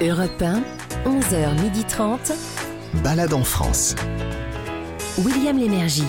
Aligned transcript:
Europe 0.00 0.42
1, 0.42 0.62
11h30. 1.04 2.32
Balade 3.04 3.32
en 3.32 3.44
France. 3.44 3.94
William 5.18 5.56
Lémergie. 5.56 6.04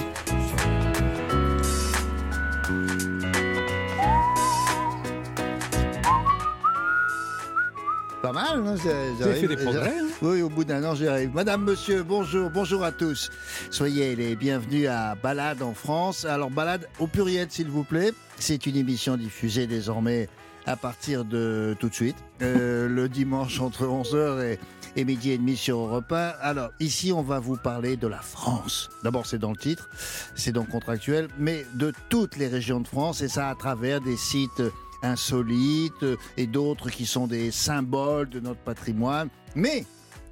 Pas 8.22 8.32
mal, 8.32 8.62
non 8.62 8.76
Vous 8.76 8.88
avez 9.24 9.34
fait 9.36 9.48
des 9.48 9.58
progrès, 9.58 9.90
hein 10.00 10.08
Oui, 10.22 10.42
au 10.42 10.50
bout 10.50 10.64
d'un 10.64 10.84
an, 10.86 10.96
j'y 10.96 11.08
arrive. 11.08 11.32
Madame, 11.34 11.64
monsieur, 11.64 12.04
bonjour, 12.04 12.50
bonjour 12.50 12.84
à 12.84 12.92
tous. 12.92 13.30
Soyez 13.70 14.16
les 14.16 14.36
bienvenus 14.36 14.88
à 14.88 15.16
Balade 15.16 15.62
en 15.62 15.74
France. 15.74 16.26
Alors, 16.26 16.50
Balade 16.50 16.88
au 17.00 17.08
pluriel, 17.08 17.48
s'il 17.50 17.68
vous 17.68 17.84
plaît. 17.84 18.14
C'est 18.40 18.66
une 18.66 18.78
émission 18.78 19.18
diffusée 19.18 19.68
désormais 19.68 20.30
à 20.66 20.76
partir 20.76 21.26
de 21.26 21.76
tout 21.80 21.90
de 21.90 21.94
suite, 21.94 22.18
euh, 22.42 22.88
le 22.88 23.10
dimanche 23.10 23.60
entre 23.60 23.86
11h 23.86 24.44
et, 24.44 24.60
et 24.96 25.06
midi 25.06 25.32
et 25.32 25.38
demi 25.38 25.58
sur 25.58 25.80
Europe 25.80 26.12
1. 26.12 26.34
Alors, 26.42 26.70
ici, 26.80 27.12
on 27.12 27.22
va 27.22 27.40
vous 27.40 27.58
parler 27.58 27.98
de 27.98 28.08
la 28.08 28.20
France. 28.20 28.90
D'abord, 29.04 29.26
c'est 29.26 29.40
dans 29.40 29.52
le 29.52 29.58
titre, 29.58 29.90
c'est 30.36 30.52
donc 30.52 30.70
contractuel, 30.70 31.28
mais 31.38 31.66
de 31.76 31.92
toutes 32.10 32.38
les 32.38 32.48
régions 32.48 32.80
de 32.80 32.88
France, 32.88 33.22
et 33.22 33.28
ça 33.28 33.50
à 33.50 33.56
travers 33.56 34.02
des 34.02 34.18
sites 34.18 34.62
insolites 35.02 36.06
et 36.38 36.48
d'autres 36.48 36.90
qui 36.90 37.06
sont 37.06 37.28
des 37.28 37.52
symboles 37.52 38.30
de 38.30 38.40
notre 38.40 38.62
patrimoine. 38.62 39.30
Mais 39.56 39.86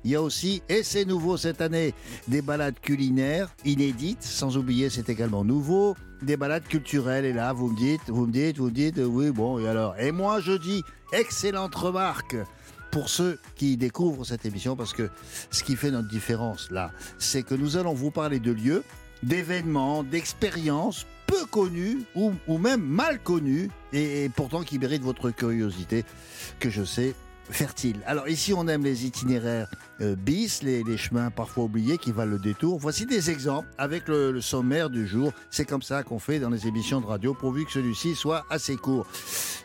il 0.04 0.12
y 0.12 0.16
a 0.16 0.22
aussi, 0.22 0.64
et 0.70 0.82
c'est 0.84 1.06
nouveau 1.06 1.38
cette 1.38 1.62
année, 1.62 1.94
des 2.28 2.42
balades 2.42 2.80
culinaires 2.80 3.50
inédites, 3.66 4.24
sans 4.24 4.58
oublier, 4.58 4.90
c'est 4.90 5.10
également 5.10 5.44
nouveau, 5.44 5.96
des 6.22 6.38
balades 6.38 6.68
culturelles. 6.68 7.26
Et 7.26 7.34
là, 7.34 7.54
vous 7.54 7.70
me 7.70 7.78
dites, 7.78 8.10
vous 8.10 8.26
me 8.26 8.32
dites, 8.32 8.58
vous 8.58 8.66
me 8.66 8.72
dites, 8.72 9.00
oui, 9.04 9.32
bon, 9.32 9.60
et 9.60 9.68
alors? 9.68 9.98
Et 10.00 10.12
moi, 10.12 10.40
je 10.40 10.54
dis, 10.54 10.84
excellente 11.14 11.76
remarque 11.76 12.36
pour 12.92 13.10
ceux 13.10 13.40
qui 13.56 13.78
découvrent 13.78 14.26
cette 14.26 14.46
émission, 14.46 14.76
parce 14.76 14.94
que 14.94 15.10
ce 15.50 15.64
qui 15.64 15.76
fait 15.76 15.92
notre 15.92 16.10
différence 16.10 16.70
là, 16.72 16.92
c'est 17.18 17.44
que 17.44 17.56
nous 17.56 17.78
allons 17.78 17.94
vous 17.94 18.12
parler 18.12 18.40
de 18.40 18.52
lieux, 18.52 18.84
d'événements, 19.24 20.04
d'expériences 20.04 21.06
peu 21.26 21.46
connus 21.46 22.04
ou, 22.16 22.34
ou 22.48 22.58
même 22.58 22.82
mal 22.82 23.20
connus, 23.24 23.70
et, 23.94 24.26
et 24.26 24.30
pourtant 24.30 24.64
qui 24.64 24.78
méritent 24.78 25.04
votre 25.04 25.30
curiosité, 25.32 26.04
que 26.60 26.70
je 26.70 26.84
sais 26.84 27.16
fertile. 27.52 28.02
Alors 28.06 28.28
ici, 28.28 28.54
on 28.54 28.68
aime 28.68 28.84
les 28.84 29.06
itinéraires 29.06 29.70
euh, 30.02 30.16
bis, 30.16 30.64
les, 30.64 30.84
les 30.84 30.98
chemins 30.98 31.30
parfois 31.30 31.66
oubliés 31.66 31.98
qui 31.98 32.12
valent 32.12 32.32
le 32.32 32.40
détour. 32.40 32.80
Voici 32.80 33.06
des 33.06 33.30
exemples 33.30 33.68
avec 33.78 34.08
le, 34.08 34.32
le 34.32 34.42
sommaire 34.42 34.90
du 34.90 35.06
jour. 35.08 35.32
C'est 35.50 35.66
comme 35.66 35.82
ça 35.82 36.04
qu'on 36.04 36.20
fait 36.20 36.40
dans 36.40 36.50
les 36.50 36.68
émissions 36.68 37.02
de 37.02 37.06
radio, 37.06 37.34
pourvu 37.34 37.66
que 37.66 37.72
celui-ci 37.72 38.16
soit 38.16 38.46
assez 38.50 38.76
court. 38.76 39.06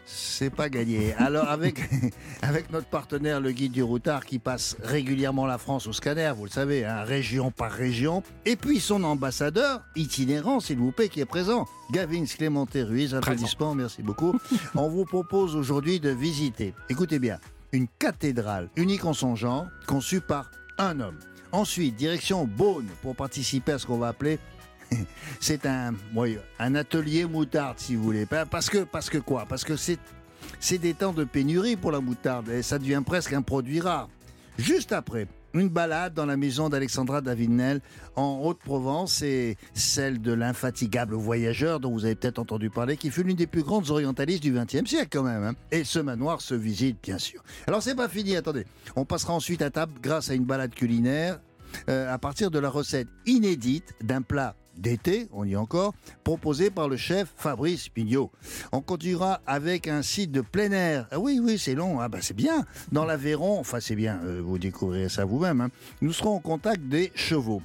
C'est 0.04 0.50
pas 0.50 0.68
gagné. 0.68 1.14
Alors 1.14 1.48
avec, 1.48 1.80
avec 2.42 2.70
notre 2.70 2.88
partenaire, 2.88 3.40
le 3.40 3.52
guide 3.52 3.72
du 3.72 3.82
routard, 3.82 4.26
qui 4.26 4.38
passe 4.38 4.76
régulièrement 4.82 5.46
la 5.46 5.56
France 5.56 5.86
au 5.86 5.92
scanner, 5.92 6.32
vous 6.36 6.44
le 6.44 6.50
savez, 6.50 6.84
hein, 6.84 7.02
région 7.04 7.50
par 7.50 7.72
région, 7.72 8.22
et 8.44 8.56
puis 8.56 8.78
son 8.80 9.02
ambassadeur 9.04 9.80
itinérant, 9.96 10.60
s'il 10.60 10.78
vous 10.78 10.92
plaît, 10.92 11.08
qui 11.08 11.20
est 11.20 11.26
présent, 11.26 11.66
Gavin 11.90 12.24
Clémenté 12.24 12.82
Ruiz, 12.82 13.14
applaudissements, 13.14 13.74
merci 13.74 14.02
beaucoup. 14.02 14.38
On 14.74 14.88
vous 14.88 15.04
propose 15.04 15.56
aujourd'hui 15.56 16.00
de 16.00 16.10
visiter, 16.10 16.74
écoutez 16.90 17.18
bien, 17.18 17.38
une 17.76 17.88
cathédrale 17.98 18.68
unique 18.76 19.04
en 19.04 19.12
son 19.12 19.36
genre, 19.36 19.66
conçue 19.86 20.20
par 20.20 20.50
un 20.78 21.00
homme. 21.00 21.18
Ensuite, 21.52 21.96
direction 21.96 22.44
Beaune 22.44 22.86
pour 23.02 23.14
participer 23.16 23.72
à 23.72 23.78
ce 23.78 23.86
qu'on 23.86 23.98
va 23.98 24.08
appeler 24.08 24.38
c'est 25.40 25.66
un, 25.66 25.94
un 26.60 26.74
atelier 26.76 27.24
moutarde, 27.24 27.76
si 27.78 27.96
vous 27.96 28.04
voulez. 28.04 28.24
Pa- 28.24 28.46
Parce 28.46 28.70
que, 28.70 28.84
parce 28.84 29.10
que 29.10 29.18
quoi? 29.18 29.44
Parce 29.48 29.64
que 29.64 29.74
c'est, 29.76 29.98
c'est 30.60 30.78
des 30.78 30.94
temps 30.94 31.12
de 31.12 31.24
pénurie 31.24 31.74
pour 31.76 31.90
la 31.90 32.00
moutarde 32.00 32.48
et 32.50 32.62
ça 32.62 32.78
devient 32.78 33.02
presque 33.04 33.32
un 33.32 33.42
produit 33.42 33.80
rare. 33.80 34.08
Juste 34.58 34.92
après, 34.92 35.26
une 35.58 35.68
balade 35.68 36.14
dans 36.14 36.26
la 36.26 36.36
maison 36.36 36.68
d'Alexandra 36.68 37.20
Davinel 37.20 37.80
en 38.14 38.40
Haute-Provence 38.42 39.22
et 39.22 39.56
celle 39.74 40.20
de 40.20 40.32
l'infatigable 40.32 41.14
voyageur 41.14 41.80
dont 41.80 41.92
vous 41.92 42.04
avez 42.04 42.14
peut-être 42.14 42.38
entendu 42.38 42.70
parler, 42.70 42.96
qui 42.96 43.10
fut 43.10 43.22
l'une 43.22 43.36
des 43.36 43.46
plus 43.46 43.62
grandes 43.62 43.90
orientalistes 43.90 44.42
du 44.42 44.52
XXe 44.52 44.88
siècle 44.88 45.08
quand 45.12 45.22
même. 45.22 45.42
hein. 45.44 45.54
Et 45.70 45.84
ce 45.84 45.98
manoir 45.98 46.40
se 46.40 46.54
visite 46.54 46.98
bien 47.02 47.18
sûr. 47.18 47.42
Alors 47.66 47.82
c'est 47.82 47.94
pas 47.94 48.08
fini, 48.08 48.36
attendez. 48.36 48.64
On 48.96 49.04
passera 49.04 49.32
ensuite 49.34 49.62
à 49.62 49.70
table 49.70 49.92
grâce 50.02 50.30
à 50.30 50.34
une 50.34 50.44
balade 50.44 50.74
culinaire 50.74 51.40
euh, 51.88 52.12
à 52.12 52.18
partir 52.18 52.50
de 52.50 52.58
la 52.58 52.70
recette 52.70 53.08
inédite 53.26 53.94
d'un 54.02 54.22
plat 54.22 54.54
d'été, 54.76 55.28
on 55.32 55.44
y 55.44 55.52
est 55.52 55.56
encore, 55.56 55.94
proposé 56.24 56.70
par 56.70 56.88
le 56.88 56.96
chef 56.96 57.32
Fabrice 57.36 57.88
Pignot. 57.88 58.30
On 58.72 58.80
continuera 58.80 59.40
avec 59.46 59.88
un 59.88 60.02
site 60.02 60.32
de 60.32 60.40
plein 60.40 60.72
air. 60.72 61.08
Ah 61.10 61.18
oui, 61.18 61.40
oui, 61.42 61.58
c'est 61.58 61.74
long, 61.74 62.00
ah 62.00 62.08
bah 62.08 62.18
c'est 62.20 62.34
bien. 62.36 62.64
Dans 62.92 63.04
l'Aveyron, 63.04 63.58
enfin 63.58 63.80
c'est 63.80 63.96
bien, 63.96 64.20
euh, 64.24 64.40
vous 64.44 64.58
découvrirez 64.58 65.08
ça 65.08 65.24
vous-même. 65.24 65.60
hein. 65.60 65.70
Nous 66.00 66.12
serons 66.12 66.36
en 66.36 66.40
contact 66.40 66.82
des 66.82 67.12
chevaux. 67.14 67.62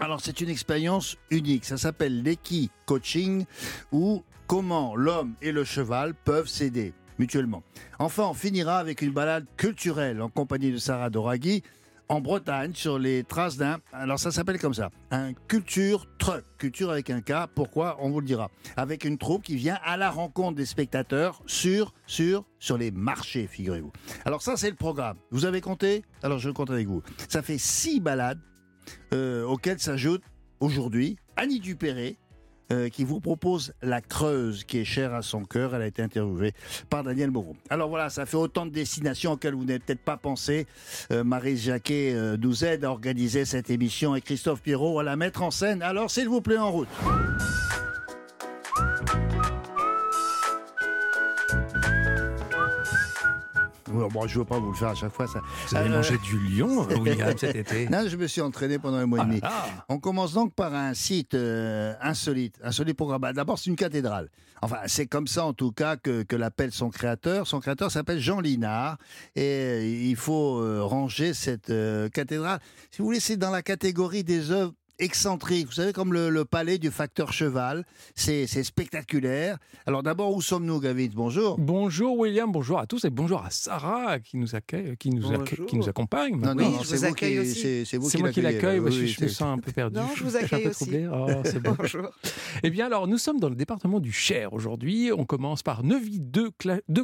Alors 0.00 0.20
c'est 0.20 0.40
une 0.40 0.48
expérience 0.48 1.16
unique, 1.30 1.64
ça 1.64 1.76
s'appelle 1.76 2.22
l'équi 2.22 2.70
coaching 2.86 3.44
ou 3.90 4.22
comment 4.46 4.94
l'homme 4.94 5.34
et 5.42 5.50
le 5.50 5.64
cheval 5.64 6.14
peuvent 6.14 6.46
s'aider 6.48 6.92
mutuellement. 7.18 7.64
Enfin, 7.98 8.28
on 8.30 8.34
finira 8.34 8.78
avec 8.78 9.02
une 9.02 9.10
balade 9.10 9.44
culturelle 9.56 10.22
en 10.22 10.28
compagnie 10.28 10.70
de 10.70 10.76
Sarah 10.78 11.10
Doraghi 11.10 11.64
en 12.08 12.20
Bretagne 12.20 12.72
sur 12.74 12.98
les 12.98 13.24
traces 13.24 13.56
d'un. 13.56 13.78
Alors 13.92 14.18
ça 14.18 14.30
s'appelle 14.30 14.58
comme 14.58 14.74
ça, 14.74 14.90
un 15.10 15.32
culture 15.32 16.06
truck, 16.18 16.44
culture 16.58 16.90
avec 16.90 17.10
un 17.10 17.20
K. 17.20 17.46
Pourquoi 17.54 17.96
On 18.00 18.10
vous 18.10 18.20
le 18.20 18.26
dira. 18.26 18.50
Avec 18.76 19.04
une 19.04 19.18
troupe 19.18 19.42
qui 19.42 19.56
vient 19.56 19.78
à 19.84 19.96
la 19.96 20.10
rencontre 20.10 20.56
des 20.56 20.66
spectateurs 20.66 21.42
sur 21.46 21.92
sur 22.06 22.44
sur 22.58 22.78
les 22.78 22.90
marchés, 22.90 23.46
figurez-vous. 23.46 23.92
Alors 24.24 24.42
ça 24.42 24.56
c'est 24.56 24.70
le 24.70 24.76
programme. 24.76 25.16
Vous 25.30 25.44
avez 25.44 25.60
compté? 25.60 26.04
Alors 26.22 26.38
je 26.38 26.50
compte 26.50 26.70
avec 26.70 26.86
vous. 26.86 27.02
Ça 27.28 27.42
fait 27.42 27.58
six 27.58 28.00
balades 28.00 28.40
euh, 29.12 29.44
auxquelles 29.44 29.80
s'ajoute 29.80 30.22
aujourd'hui 30.60 31.16
Annie 31.36 31.60
Dupéré. 31.60 32.18
Euh, 32.70 32.88
qui 32.88 33.04
vous 33.04 33.20
propose 33.20 33.72
la 33.82 34.00
Creuse, 34.00 34.64
qui 34.64 34.78
est 34.78 34.84
chère 34.84 35.14
à 35.14 35.22
son 35.22 35.44
cœur. 35.44 35.74
Elle 35.74 35.82
a 35.82 35.86
été 35.86 36.02
interviewée 36.02 36.52
par 36.90 37.02
Daniel 37.02 37.30
Moreau. 37.30 37.56
Alors 37.70 37.88
voilà, 37.88 38.10
ça 38.10 38.26
fait 38.26 38.36
autant 38.36 38.66
de 38.66 38.70
destinations 38.70 39.32
auxquelles 39.32 39.54
vous 39.54 39.64
n'avez 39.64 39.78
peut-être 39.78 40.02
pas 40.02 40.16
pensé. 40.16 40.66
Euh, 41.10 41.24
Marie 41.24 41.56
Jacquet 41.56 42.12
euh, 42.14 42.36
nous 42.38 42.64
aide 42.64 42.84
à 42.84 42.90
organiser 42.90 43.44
cette 43.44 43.70
émission 43.70 44.14
et 44.14 44.20
Christophe 44.20 44.60
Pierrot 44.60 44.98
à 44.98 45.02
la 45.02 45.16
mettre 45.16 45.42
en 45.42 45.50
scène. 45.50 45.82
Alors 45.82 46.10
s'il 46.10 46.28
vous 46.28 46.40
plaît, 46.40 46.58
en 46.58 46.70
route. 46.70 46.88
Bon, 54.08 54.26
je 54.28 54.34
ne 54.34 54.38
veux 54.40 54.44
pas 54.44 54.58
vous 54.60 54.70
le 54.70 54.76
faire 54.76 54.88
à 54.90 54.94
chaque 54.94 55.12
fois. 55.12 55.26
Ça. 55.26 55.40
Vous 55.68 55.74
avez 55.76 55.88
Euh, 55.90 55.96
mangé 55.96 56.16
du 56.18 56.38
lion, 56.38 56.86
William, 57.00 57.36
cet 57.36 57.56
été 57.56 57.88
Non, 57.88 58.04
je 58.06 58.16
me 58.16 58.26
suis 58.28 58.40
entraîné 58.40 58.78
pendant 58.78 58.98
un 58.98 59.06
mois 59.06 59.22
et 59.22 59.26
demi. 59.26 59.40
Ah, 59.42 59.66
On 59.88 59.98
commence 59.98 60.32
donc 60.32 60.54
par 60.54 60.74
un 60.74 60.94
site 60.94 61.34
euh, 61.34 61.94
insolite, 62.00 62.56
insolite 62.62 62.96
programme. 62.96 63.20
Bah, 63.22 63.32
D'abord, 63.32 63.58
c'est 63.58 63.70
une 63.70 63.76
cathédrale. 63.76 64.28
Enfin, 64.60 64.78
c'est 64.86 65.06
comme 65.06 65.26
ça 65.28 65.44
en 65.44 65.52
tout 65.52 65.70
cas 65.72 65.96
que, 65.96 66.22
que 66.24 66.34
l'appelle 66.36 66.72
son 66.72 66.90
créateur. 66.90 67.46
Son 67.46 67.60
créateur 67.60 67.90
s'appelle 67.92 68.18
Jean 68.18 68.40
Linard 68.40 68.98
et 69.36 69.42
euh, 69.44 69.84
il 69.84 70.16
faut 70.16 70.58
euh, 70.60 70.82
ranger 70.82 71.32
cette 71.32 71.70
euh, 71.70 72.08
cathédrale. 72.08 72.58
Si 72.90 72.98
vous 72.98 73.04
voulez, 73.06 73.20
c'est 73.20 73.36
dans 73.36 73.50
la 73.52 73.62
catégorie 73.62 74.24
des 74.24 74.50
œuvres 74.50 74.72
excentriques. 74.98 75.66
Vous 75.66 75.72
savez, 75.72 75.92
comme 75.92 76.12
le, 76.12 76.28
le 76.30 76.44
palais 76.44 76.78
du 76.78 76.90
facteur 76.90 77.32
cheval. 77.32 77.84
C'est 78.14 78.46
spectaculaire. 78.46 79.58
Alors 79.86 80.02
d'abord, 80.02 80.34
où 80.34 80.42
sommes-nous, 80.42 80.80
Gavin 80.80 81.08
Bonjour. 81.14 81.56
Bonjour 81.58 82.18
William, 82.18 82.50
bonjour 82.50 82.78
à 82.78 82.86
tous 82.86 83.04
et 83.04 83.10
bonjour 83.10 83.42
à 83.44 83.50
Sarah 83.50 84.18
qui 84.18 84.36
nous 84.36 84.54
accueille, 84.54 84.96
qui 84.96 85.10
nous, 85.10 85.26
accueille- 85.32 85.38
Bonjour. 85.50 85.66
qui 85.66 85.76
nous 85.76 85.88
accompagne. 85.88 86.36
Non, 86.38 86.54
non, 86.54 86.64
Oui, 86.64 86.72
non, 86.72 86.82
je 86.82 86.96
c'est 86.96 87.08
vous 87.08 87.14
qui, 87.14 87.38
aussi. 87.38 87.84
c'est- 87.86 88.18
moi 88.18 88.30
qui 88.32 88.40
l'accueille, 88.40 88.80
Oui, 88.80 88.92
je, 88.92 89.06
je 89.06 89.22
me 89.24 89.28
sens 89.28 89.56
un 89.56 89.58
peu 89.58 89.72
perdu. 89.72 89.96
Non, 89.98 90.06
je 90.16 90.24
vous 90.24 90.30
suis 90.30 90.38
un 90.38 90.42
accueille 90.44 90.62
peu 90.64 90.70
aussi. 90.70 90.78
troublé. 90.86 91.08
Oh, 91.12 91.26
c'est 91.44 91.60
bon. 91.62 91.74
Bonjour. 91.78 92.10
Eh 92.62 92.70
bien, 92.70 92.86
alors, 92.86 93.06
nous 93.06 93.18
sommes 93.18 93.38
dans 93.40 93.48
le 93.48 93.54
département 93.56 94.00
du 94.00 94.12
Cher 94.12 94.52
aujourd'hui. 94.52 95.10
On 95.16 95.24
commence 95.24 95.62
par 95.62 95.84
Neuvy 95.84 96.20
de, 96.20 96.50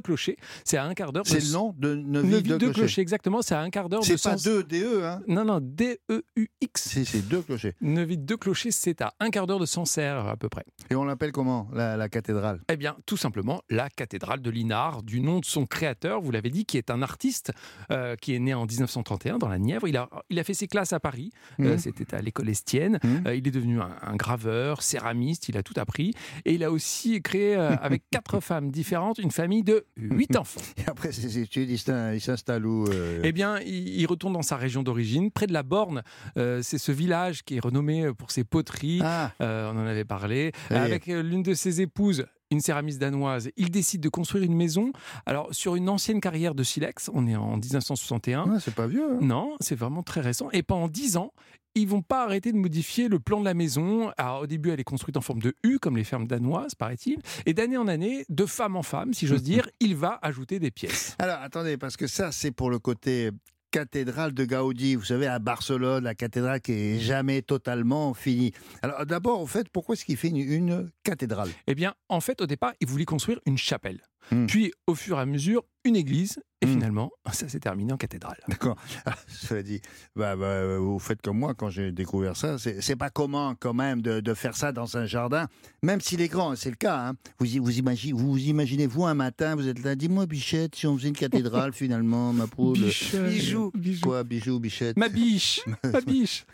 Clocher. 0.00 0.36
C'est 0.64 0.76
à 0.76 0.84
un 0.84 0.94
quart 0.94 1.12
d'heure. 1.12 1.24
C'est 1.26 1.40
le 1.44 1.52
nom 1.52 1.74
de 1.78 1.94
Neuvy 1.94 2.28
Neuvy 2.28 2.42
de 2.50 2.54
de 2.54 2.58
Clocher. 2.66 2.72
Clocher, 2.80 3.00
exactement. 3.02 3.42
C'est 3.42 3.54
à 3.54 3.60
un 3.60 3.70
quart 3.70 3.88
d'heure 3.88 4.00
de 4.00 4.04
C'est 4.06 4.14
pas 4.22 4.36
Sens- 4.36 4.42
deux 4.44 4.62
DE, 4.64 5.02
hein? 5.04 5.20
Non, 5.28 5.44
non, 5.44 5.60
D-E-U-X. 5.62 6.82
C'est 6.88 7.04
c'est 7.04 7.26
deux 7.28 7.42
clochers. 7.42 7.74
Neuvy 7.84 8.16
de 8.18 8.34
Clocher, 8.34 8.70
c'est 8.70 9.02
à 9.02 9.12
un 9.20 9.30
quart 9.30 9.46
d'heure 9.46 9.58
de 9.60 9.66
Sancerre, 9.66 10.26
à 10.26 10.36
peu 10.36 10.48
près. 10.48 10.64
Et 10.90 10.94
on 10.94 11.04
l'appelle 11.04 11.32
comment, 11.32 11.68
la, 11.72 11.96
la 11.96 12.08
cathédrale? 12.08 12.60
Eh 12.70 12.76
bien, 12.76 12.96
tout 13.06 13.16
simplement, 13.16 13.62
la 13.70 13.90
cathédrale 13.90 14.40
de 14.40 14.50
Linard, 14.50 15.02
du 15.02 15.20
nom 15.20 15.38
de 15.40 15.44
son 15.44 15.66
créateur, 15.66 16.20
vous 16.22 16.30
l'avez 16.30 16.50
dit, 16.50 16.64
qui 16.64 16.78
est 16.78 16.90
un 16.90 17.02
artiste 17.02 17.52
euh, 17.90 18.16
qui 18.16 18.34
est 18.34 18.38
né 18.38 18.54
en 18.54 18.64
1931 18.66 19.38
dans 19.38 19.48
la 19.48 19.58
Nièvre. 19.58 19.86
Il 19.86 19.96
a, 19.96 20.08
il 20.30 20.38
a 20.38 20.44
fait 20.44 20.54
ses 20.54 20.66
classes 20.66 20.92
à 20.92 21.00
Paris, 21.00 21.30
Euh, 21.60 21.72
Mhm. 21.74 21.78
c'était 21.78 22.14
à 22.14 22.22
l'école 22.22 22.48
Estienne. 22.48 22.98
Mhm. 23.04 23.24
Euh, 23.26 23.34
il 23.36 23.46
est 23.46 23.50
devenu 23.50 23.80
un, 23.80 23.94
un 24.02 24.16
graveur, 24.16 24.82
céramiste, 24.82 25.48
il 25.48 25.56
a 25.58 25.62
tout 25.62 25.74
appris. 25.76 26.14
Et 26.46 26.54
il 26.54 26.64
a 26.64 26.70
aussi 26.70 27.20
créé, 27.22 27.54
avec 27.54 28.02
quatre 28.10 28.40
femmes 28.40 28.70
différentes, 28.70 29.18
une 29.18 29.30
famille 29.30 29.62
de 29.62 29.84
huit 29.96 30.34
enfants. 30.36 30.60
Et 30.78 30.88
après 30.88 31.12
ses 31.12 31.38
études, 31.38 31.68
il 31.70 31.78
s'in- 31.78 32.14
il 32.14 32.20
s'installe 32.20 32.64
où 32.66 32.86
Eh 33.22 33.32
bien, 33.32 33.58
il, 33.60 33.88
il 34.00 34.06
retourne 34.06 34.32
dans 34.32 34.42
sa 34.42 34.56
région 34.56 34.82
d'origine, 34.82 35.30
près 35.30 35.46
de 35.46 35.52
la 35.52 35.62
Borne. 35.62 36.02
C'est 36.36 36.78
ce 36.78 36.92
village 36.92 37.42
qui 37.44 37.56
est 37.56 37.60
renommé 37.74 38.12
pour 38.16 38.30
ses 38.30 38.44
poteries. 38.44 39.00
Ah, 39.02 39.32
Euh, 39.40 39.70
on 39.72 39.78
en 39.78 39.86
avait 39.86 40.04
parlé. 40.04 40.52
Oui. 40.70 40.76
Avec 40.76 41.08
euh, 41.08 41.22
l'une 41.22 41.42
de 41.42 41.54
ses 41.54 41.80
épouses, 41.80 42.24
une 42.50 42.60
céramiste 42.60 43.00
danoise. 43.00 43.50
Il 43.56 43.70
décide 43.70 44.00
de 44.00 44.08
construire 44.08 44.44
une 44.44 44.54
maison. 44.54 44.92
Alors, 45.26 45.48
sur 45.52 45.74
une 45.76 45.88
ancienne 45.88 46.20
carrière 46.20 46.54
de 46.54 46.62
silex, 46.62 47.10
on 47.12 47.26
est 47.26 47.36
en 47.36 47.56
1961. 47.56 48.44
Ouais, 48.48 48.60
c'est 48.60 48.74
pas 48.74 48.86
vieux. 48.86 49.14
hein. 49.14 49.18
Non, 49.20 49.56
c'est 49.60 49.74
vraiment 49.74 50.02
très 50.02 50.20
récent. 50.20 50.48
Et 50.52 50.62
pendant 50.62 50.88
dix 50.88 51.16
ans, 51.16 51.32
ils 51.74 51.88
vont 51.88 52.02
pas 52.02 52.22
arrêter 52.22 52.52
de 52.52 52.56
modifier 52.56 53.08
le 53.08 53.18
plan 53.18 53.40
de 53.40 53.44
la 53.44 53.54
maison. 53.54 54.12
Alors, 54.16 54.42
au 54.42 54.46
début, 54.46 54.70
elle 54.70 54.78
est 54.78 54.84
construite 54.84 55.16
en 55.16 55.20
forme 55.20 55.40
de 55.40 55.56
U, 55.64 55.78
comme 55.80 55.96
les 55.96 56.04
fermes 56.04 56.28
danoises, 56.28 56.76
paraît-il. 56.76 57.18
Et 57.46 57.54
d'année 57.54 57.76
en 57.76 57.88
année, 57.88 58.24
de 58.28 58.46
femme 58.46 58.76
en 58.76 58.84
femme, 58.84 59.12
si 59.14 59.26
j'ose 59.26 59.42
dire, 59.52 59.68
il 59.80 59.96
va 59.96 60.20
ajouter 60.22 60.60
des 60.60 60.70
pièces. 60.70 61.16
Alors, 61.18 61.38
attendez, 61.40 61.76
parce 61.76 61.96
que 61.96 62.06
ça, 62.06 62.30
c'est 62.30 62.52
pour 62.52 62.70
le 62.70 62.78
côté 62.78 63.30
cathédrale 63.74 64.32
de 64.32 64.44
Gaudi. 64.44 64.94
Vous 64.94 65.04
savez, 65.04 65.26
à 65.26 65.40
Barcelone, 65.40 66.04
la 66.04 66.14
cathédrale 66.14 66.60
qui 66.60 66.70
est 66.70 67.00
jamais 67.00 67.42
totalement 67.42 68.14
finie. 68.14 68.52
Alors, 68.82 69.04
d'abord, 69.04 69.40
en 69.40 69.46
fait, 69.46 69.68
pourquoi 69.68 69.94
est-ce 69.94 70.04
qu'il 70.04 70.16
fait 70.16 70.28
une, 70.28 70.36
une 70.36 70.90
cathédrale? 71.02 71.48
Eh 71.66 71.74
bien, 71.74 71.94
en 72.08 72.20
fait, 72.20 72.40
au 72.40 72.46
départ, 72.46 72.72
il 72.78 72.86
voulait 72.86 73.04
construire 73.04 73.40
une 73.46 73.58
chapelle. 73.58 74.00
Hmm. 74.30 74.46
Puis, 74.46 74.72
au 74.86 74.94
fur 74.94 75.18
et 75.18 75.20
à 75.20 75.26
mesure, 75.26 75.62
une 75.84 75.96
église. 75.96 76.40
Et 76.62 76.66
Hmm. 76.66 76.70
finalement, 76.70 77.10
ça 77.32 77.46
s'est 77.48 77.60
terminé 77.60 77.92
en 77.92 77.98
cathédrale. 77.98 78.38
D'accord. 78.48 78.76
Ah, 79.04 79.14
Cela 79.28 79.62
dit, 79.62 79.82
bah, 80.16 80.34
bah, 80.34 80.78
vous 80.78 80.98
faites 80.98 81.20
comme 81.20 81.38
moi 81.38 81.54
quand 81.54 81.68
j'ai 81.68 81.92
découvert 81.92 82.36
ça. 82.38 82.56
C'est 82.58 82.80
c'est 82.80 82.96
pas 82.96 83.10
commun 83.10 83.54
quand 83.60 83.74
même 83.74 84.00
de, 84.00 84.20
de 84.20 84.34
faire 84.34 84.56
ça 84.56 84.72
dans 84.72 84.96
un 84.96 85.04
jardin, 85.04 85.46
même 85.82 86.00
s'il 86.00 86.22
est 86.22 86.28
grand, 86.28 86.56
c'est 86.56 86.70
le 86.70 86.76
cas. 86.76 87.08
hein. 87.08 87.12
Vous, 87.38 87.46
vous, 87.62 87.78
imaginez, 87.78 88.14
vous 88.14 88.30
vous 88.32 88.38
imaginez, 88.38 88.86
vous, 88.86 89.04
un 89.04 89.12
matin, 89.14 89.56
vous 89.56 89.68
êtes 89.68 89.82
là, 89.84 89.94
dis-moi, 89.94 90.24
Bichette, 90.24 90.74
si 90.74 90.86
on 90.86 90.96
faisait 90.96 91.08
une 91.08 91.16
cathédrale 91.16 91.74
finalement, 91.74 92.32
ma 92.32 92.46
poule. 92.46 92.78
Bichette, 92.78 93.28
bijou. 93.28 93.70
Quoi, 94.02 94.24
bijou, 94.24 94.58
Bichette? 94.58 94.96
Ma 94.96 95.08
biche 95.10 95.60
Ma 95.84 96.00
biche 96.00 96.46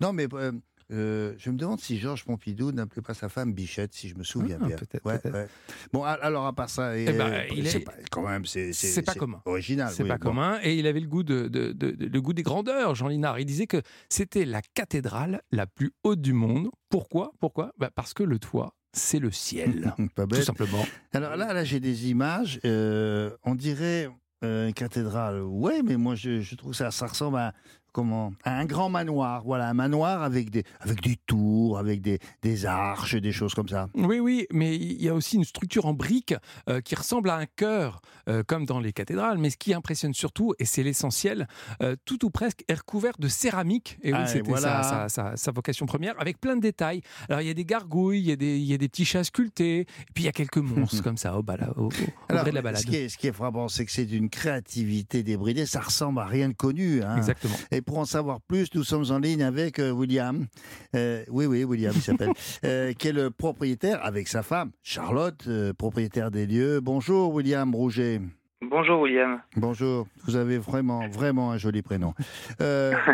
Non, 0.00 0.12
mais 0.12 0.26
euh, 0.32 0.52
euh, 0.90 1.34
je 1.38 1.50
me 1.50 1.56
demande 1.56 1.80
si 1.80 1.98
Georges 1.98 2.24
Pompidou 2.24 2.72
n'appelait 2.72 3.02
pas 3.02 3.14
sa 3.14 3.28
femme 3.28 3.52
Bichette, 3.52 3.92
si 3.94 4.08
je 4.08 4.14
me 4.16 4.24
souviens 4.24 4.58
Ah, 4.62 4.66
bien. 4.66 4.76
peut-être, 4.76 5.04
Ouais, 5.04 5.18
peut-être. 5.18 5.34
ouais. 5.34 5.48
Bon, 5.92 6.02
alors 6.02 6.46
à 6.46 6.52
part 6.54 6.70
ça, 6.70 6.96
Eh 6.96 7.04
ben, 7.12 7.20
euh, 7.32 7.42
il 7.54 7.68
c'est 7.68 7.78
est- 7.78 7.80
pas- 7.80 7.92
quand 8.10 8.26
même, 8.26 8.44
c'est 8.46 8.72
C'est 8.72 9.02
pas 9.02 9.14
commun. 9.14 9.42
Original. 9.44 9.92
C'est 9.92 10.02
oui, 10.02 10.08
pas 10.08 10.16
bon. 10.18 10.28
commun. 10.30 10.58
Et 10.62 10.76
il 10.78 10.86
avait 10.86 11.00
le 11.00 11.08
goût, 11.08 11.22
de, 11.22 11.48
de- 11.48 11.72
de- 11.72 11.90
de- 11.90 12.06
le 12.06 12.20
goût 12.22 12.32
des 12.32 12.42
grandeurs, 12.42 12.94
Jean 12.94 13.08
Linard. 13.08 13.38
Il 13.38 13.44
disait 13.46 13.66
que 13.66 13.82
c'était 14.08 14.44
la 14.44 14.62
cathédrale 14.74 15.42
la 15.52 15.66
plus 15.66 15.92
haute 16.04 16.20
du 16.20 16.32
monde. 16.32 16.68
Pourquoi? 16.88 17.32
Pourquoi? 17.40 17.72
Bah, 17.78 17.90
Parce 17.94 18.14
que 18.14 18.22
le 18.22 18.38
toit, 18.38 18.74
c'est 18.94 19.18
le 19.18 19.30
ciel. 19.30 19.94
Pas 20.14 20.26
tout 20.26 20.40
simplement. 20.42 20.86
Alors 21.12 21.36
là, 21.36 21.52
là 21.52 21.64
j'ai 21.64 21.80
des 21.80 22.08
images. 22.08 22.60
euh, 22.64 23.30
on 23.44 23.54
dirait 23.54 24.08
euh, 24.44 24.68
une 24.68 24.74
cathédrale. 24.74 25.42
Ouais, 25.42 25.82
mais 25.82 25.96
moi, 25.96 26.14
je, 26.14 26.40
je 26.40 26.54
trouve 26.54 26.72
ça, 26.72 26.90
ça 26.92 27.06
ressemble 27.08 27.36
à 27.38 27.52
comment 27.92 28.32
un 28.44 28.64
grand 28.64 28.88
manoir. 28.88 29.42
Voilà, 29.44 29.68
un 29.68 29.74
manoir 29.74 30.22
avec 30.22 30.50
des 30.50 30.64
avec 30.80 31.00
des 31.02 31.16
tours, 31.26 31.78
avec 31.78 32.00
des, 32.00 32.18
des 32.42 32.66
arches, 32.66 33.14
des 33.16 33.32
choses 33.32 33.54
comme 33.54 33.68
ça. 33.68 33.88
Oui, 33.94 34.20
oui, 34.20 34.46
mais 34.52 34.76
il 34.76 35.02
y 35.02 35.08
a 35.08 35.14
aussi 35.14 35.36
une 35.36 35.44
structure 35.44 35.86
en 35.86 35.94
briques 35.94 36.34
euh, 36.68 36.80
qui 36.80 36.94
ressemble 36.94 37.30
à 37.30 37.36
un 37.36 37.46
cœur, 37.46 38.00
euh, 38.28 38.42
comme 38.46 38.64
dans 38.66 38.80
les 38.80 38.92
cathédrales. 38.92 39.38
Mais 39.38 39.50
ce 39.50 39.56
qui 39.56 39.74
impressionne 39.74 40.14
surtout, 40.14 40.54
et 40.58 40.64
c'est 40.64 40.82
l'essentiel, 40.82 41.48
euh, 41.82 41.96
tout 42.04 42.24
ou 42.24 42.30
presque 42.30 42.64
est 42.68 42.74
recouvert 42.74 43.14
de 43.18 43.28
céramique. 43.28 43.98
Et 44.02 44.12
oui, 44.12 44.18
Ah, 44.22 44.26
c'était 44.26 44.48
voilà. 44.48 44.82
sa, 44.82 45.08
sa- 45.08 45.30
sa- 45.30 45.36
sa 45.36 45.50
vocation 45.52 45.86
première, 45.86 46.14
avec 46.20 46.40
plein 46.40 46.56
de 46.56 46.60
détails. 46.60 47.00
Alors, 47.28 47.40
il 47.40 47.46
y 47.46 47.50
a 47.50 47.54
des 47.54 47.64
gargouilles, 47.64 48.20
il 48.20 48.26
y 48.28 48.32
a 48.32 48.36
des, 48.36 48.56
il 48.58 48.64
y 48.64 48.74
a 48.74 48.78
des 48.78 48.88
petits 48.88 49.04
chats 49.04 49.24
sculptés, 49.24 49.80
et 49.80 49.86
puis 50.14 50.24
il 50.24 50.26
y 50.26 50.28
a 50.28 50.32
quelques 50.32 50.58
monstres 50.58 51.02
comme 51.02 51.16
ça 51.16 51.36
au, 51.38 51.42
bala- 51.42 51.72
au, 51.76 51.88
Alors, 52.28 52.44
de 52.44 52.50
la 52.50 52.62
balade. 52.62 52.82
ce 52.82 52.86
qui 52.86 52.96
est, 52.96 53.08
ce 53.08 53.18
qui 53.18 53.26
est 53.28 53.32
frappant, 53.32 53.68
c'est 53.68 53.84
que 53.84 53.92
c'est 53.92 54.04
d'une 54.06 54.28
créativité 54.30 55.22
débridée. 55.22 55.66
Ça 55.66 55.80
ressemble 55.80 56.20
à 56.20 56.26
rien 56.26 56.48
de 56.48 56.54
connu. 56.54 57.02
hein. 57.02 57.16
Exactement. 57.16 57.54
Et 57.70 57.77
pour 57.82 57.98
en 57.98 58.04
savoir 58.04 58.40
plus, 58.40 58.68
nous 58.74 58.84
sommes 58.84 59.04
en 59.10 59.18
ligne 59.18 59.42
avec 59.42 59.78
euh, 59.78 59.90
William. 59.90 60.46
Euh, 60.94 61.24
oui, 61.28 61.46
oui, 61.46 61.64
William, 61.64 61.92
il 61.94 62.02
s'appelle. 62.02 62.32
euh, 62.64 62.92
qui 62.92 63.08
est 63.08 63.12
le 63.12 63.30
propriétaire, 63.30 64.04
avec 64.04 64.28
sa 64.28 64.42
femme, 64.42 64.70
Charlotte, 64.82 65.44
euh, 65.48 65.72
propriétaire 65.72 66.30
des 66.30 66.46
lieux. 66.46 66.80
Bonjour, 66.80 67.32
William 67.34 67.74
Rouget. 67.74 68.20
Bonjour 68.60 69.00
William. 69.02 69.40
Bonjour. 69.56 70.06
Vous 70.24 70.34
avez 70.34 70.58
vraiment, 70.58 71.08
vraiment 71.08 71.52
un 71.52 71.58
joli 71.58 71.82
prénom. 71.82 72.12
Euh, 72.60 72.92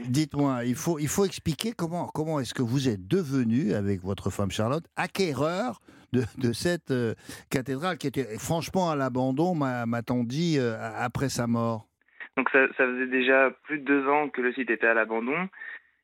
Oui. 0.00 0.06
Dites-moi, 0.08 0.64
il 0.66 0.74
faut, 0.76 0.98
il 0.98 1.08
faut 1.08 1.24
expliquer 1.24 1.72
comment, 1.72 2.06
comment 2.14 2.38
est-ce 2.40 2.54
que 2.54 2.62
vous 2.62 2.88
êtes 2.88 3.06
devenu, 3.08 3.72
avec 3.74 4.02
votre 4.02 4.30
femme 4.30 4.50
Charlotte, 4.50 4.84
acquéreur 4.96 5.80
de, 6.12 6.24
de 6.38 6.52
cette 6.52 6.90
euh, 6.90 7.14
cathédrale 7.50 7.98
qui 7.98 8.06
était 8.06 8.38
franchement 8.38 8.90
à 8.90 8.96
l'abandon, 8.96 9.54
m'a- 9.54 9.86
m'a-t-on 9.86 10.22
dit, 10.24 10.56
euh, 10.58 10.76
après 10.96 11.28
sa 11.28 11.46
mort? 11.46 11.86
Donc 12.36 12.48
ça, 12.50 12.66
ça 12.76 12.86
faisait 12.86 13.06
déjà 13.06 13.50
plus 13.64 13.78
de 13.78 13.84
deux 13.84 14.08
ans 14.08 14.28
que 14.28 14.40
le 14.40 14.52
site 14.52 14.70
était 14.70 14.86
à 14.86 14.94
l'abandon. 14.94 15.48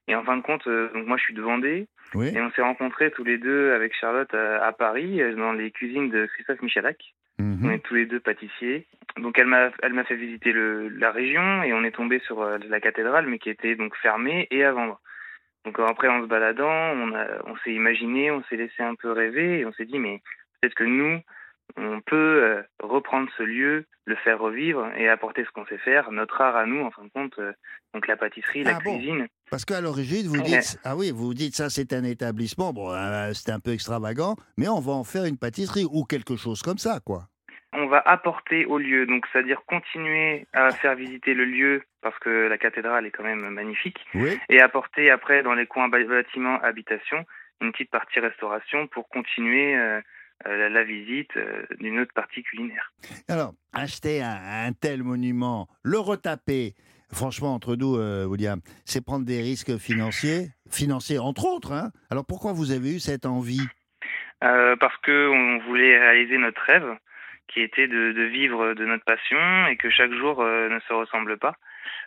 Et 0.08 0.14
en 0.14 0.22
fin 0.24 0.36
de 0.36 0.42
compte, 0.42 0.66
euh, 0.68 0.88
donc 0.94 1.06
moi 1.06 1.16
je 1.16 1.22
suis 1.24 1.34
de 1.34 1.42
Vendée 1.42 1.88
Oui. 2.14 2.28
et 2.34 2.40
on 2.40 2.50
s'est 2.52 2.62
rencontrés 2.62 3.10
tous 3.10 3.24
les 3.24 3.38
deux 3.38 3.72
avec 3.72 3.92
Charlotte 3.94 4.32
à, 4.34 4.64
à 4.64 4.72
Paris 4.72 5.20
euh, 5.20 5.34
dans 5.34 5.52
les 5.52 5.70
cuisines 5.72 6.10
de 6.10 6.26
Christophe 6.26 6.62
Michalak. 6.62 6.98
On 7.38 7.42
Mhm. 7.42 7.70
est 7.72 7.78
tous 7.80 7.94
les 7.94 8.06
deux 8.06 8.20
pâtissiers. 8.20 8.86
Donc 9.18 9.38
elle 9.38 9.46
m'a 9.46 9.70
elle 9.82 9.92
m'a 9.92 10.04
fait 10.04 10.16
visiter 10.16 10.52
le, 10.52 10.88
la 10.88 11.10
région 11.10 11.62
et 11.64 11.72
on 11.74 11.84
est 11.84 11.90
tombé 11.94 12.18
sur 12.20 12.40
euh, 12.42 12.58
la 12.68 12.80
cathédrale 12.80 13.26
mais 13.26 13.38
qui 13.38 13.50
était 13.50 13.74
donc 13.76 13.94
fermée 13.96 14.46
et 14.50 14.64
à 14.64 14.72
vendre. 14.72 15.00
Donc 15.64 15.78
euh, 15.80 15.86
après 15.86 16.08
en 16.08 16.22
se 16.22 16.26
baladant, 16.28 16.70
on 16.70 17.12
a 17.14 17.26
on 17.46 17.56
s'est 17.58 17.72
imaginé, 17.72 18.30
on 18.30 18.42
s'est 18.44 18.56
laissé 18.56 18.82
un 18.82 18.94
peu 18.94 19.10
rêver 19.12 19.58
et 19.60 19.66
on 19.66 19.72
s'est 19.72 19.84
dit 19.86 19.98
mais 19.98 20.22
peut-être 20.60 20.74
que 20.74 20.84
nous 20.84 21.20
on 21.76 22.00
peut 22.00 22.16
euh, 22.44 22.62
reprendre 22.82 23.28
ce 23.36 23.42
lieu, 23.42 23.84
le 24.04 24.16
faire 24.16 24.38
revivre 24.38 24.88
et 24.96 25.08
apporter 25.08 25.44
ce 25.44 25.50
qu'on 25.50 25.66
sait 25.66 25.78
faire, 25.78 26.10
notre 26.12 26.40
art 26.40 26.56
à 26.56 26.64
nous 26.66 26.80
en 26.84 26.90
fin 26.90 27.04
de 27.04 27.08
compte, 27.10 27.38
euh, 27.38 27.52
donc 27.92 28.06
la 28.06 28.16
pâtisserie, 28.16 28.62
la 28.64 28.76
Ah 28.76 28.78
bon 28.84 28.96
cuisine. 28.96 29.26
Parce 29.50 29.64
qu'à 29.64 29.80
l'origine, 29.80 30.26
vous 30.28 30.36
Ouais. 30.38 30.42
dites, 30.42 30.78
ah 30.84 30.96
oui, 30.96 31.10
vous 31.14 31.34
dites 31.34 31.54
ça, 31.54 31.68
c'est 31.70 31.92
un 31.92 32.04
établissement. 32.04 32.72
Bon, 32.72 32.92
euh, 32.92 33.32
c'est 33.34 33.50
un 33.52 33.60
peu 33.60 33.72
extravagant, 33.72 34.36
mais 34.56 34.68
on 34.68 34.80
va 34.80 34.92
en 34.92 35.04
faire 35.04 35.24
une 35.24 35.38
pâtisserie 35.38 35.84
ou 35.90 36.04
quelque 36.04 36.36
chose 36.36 36.62
comme 36.62 36.78
ça, 36.78 37.00
quoi. 37.04 37.24
On 37.72 37.86
va 37.88 37.98
apporter 38.06 38.64
au 38.64 38.78
lieu, 38.78 39.04
donc 39.06 39.26
c'est-à-dire 39.30 39.60
continuer 39.66 40.46
à 40.54 40.70
faire 40.70 40.94
visiter 40.94 41.34
le 41.34 41.44
lieu 41.44 41.82
parce 42.00 42.18
que 42.20 42.46
la 42.48 42.56
cathédrale 42.56 43.04
est 43.06 43.10
quand 43.10 43.24
même 43.24 43.48
magnifique. 43.50 43.98
Oui. 44.14 44.38
et 44.48 44.60
apporter 44.62 45.10
après 45.10 45.42
dans 45.42 45.52
les 45.54 45.66
coins 45.66 45.88
bâtiments 45.88 46.58
habitation 46.62 47.24
une 47.60 47.72
petite 47.72 47.90
partie 47.90 48.20
restauration 48.20 48.86
pour 48.86 49.08
continuer 49.08 49.76
euh, 49.76 50.00
la, 50.44 50.68
la 50.68 50.84
visite 50.84 51.36
euh, 51.36 51.64
d'une 51.80 51.98
autre 52.00 52.12
partie 52.14 52.42
culinaire. 52.42 52.92
Alors, 53.28 53.54
acheter 53.72 54.22
un, 54.22 54.66
un 54.68 54.72
tel 54.72 55.02
monument, 55.02 55.68
le 55.82 55.98
retaper, 55.98 56.74
franchement, 57.12 57.54
entre 57.54 57.76
nous, 57.76 57.96
euh, 57.96 58.26
William, 58.26 58.60
c'est 58.84 59.04
prendre 59.04 59.24
des 59.24 59.40
risques 59.40 59.78
financiers, 59.78 60.48
financiers 60.70 61.18
entre 61.18 61.46
autres. 61.46 61.72
Hein 61.72 61.90
Alors, 62.10 62.26
pourquoi 62.26 62.52
vous 62.52 62.72
avez 62.72 62.96
eu 62.96 63.00
cette 63.00 63.26
envie? 63.26 63.66
Euh, 64.44 64.76
parce 64.76 64.96
que 64.98 65.28
on 65.30 65.66
voulait 65.66 65.98
réaliser 65.98 66.36
notre 66.38 66.60
rêve, 66.62 66.96
qui 67.48 67.60
était 67.62 67.88
de, 67.88 68.12
de 68.12 68.22
vivre 68.24 68.74
de 68.74 68.84
notre 68.84 69.04
passion 69.04 69.66
et 69.68 69.76
que 69.76 69.88
chaque 69.88 70.12
jour 70.12 70.42
euh, 70.42 70.68
ne 70.68 70.78
se 70.80 70.92
ressemble 70.92 71.38
pas. 71.38 71.54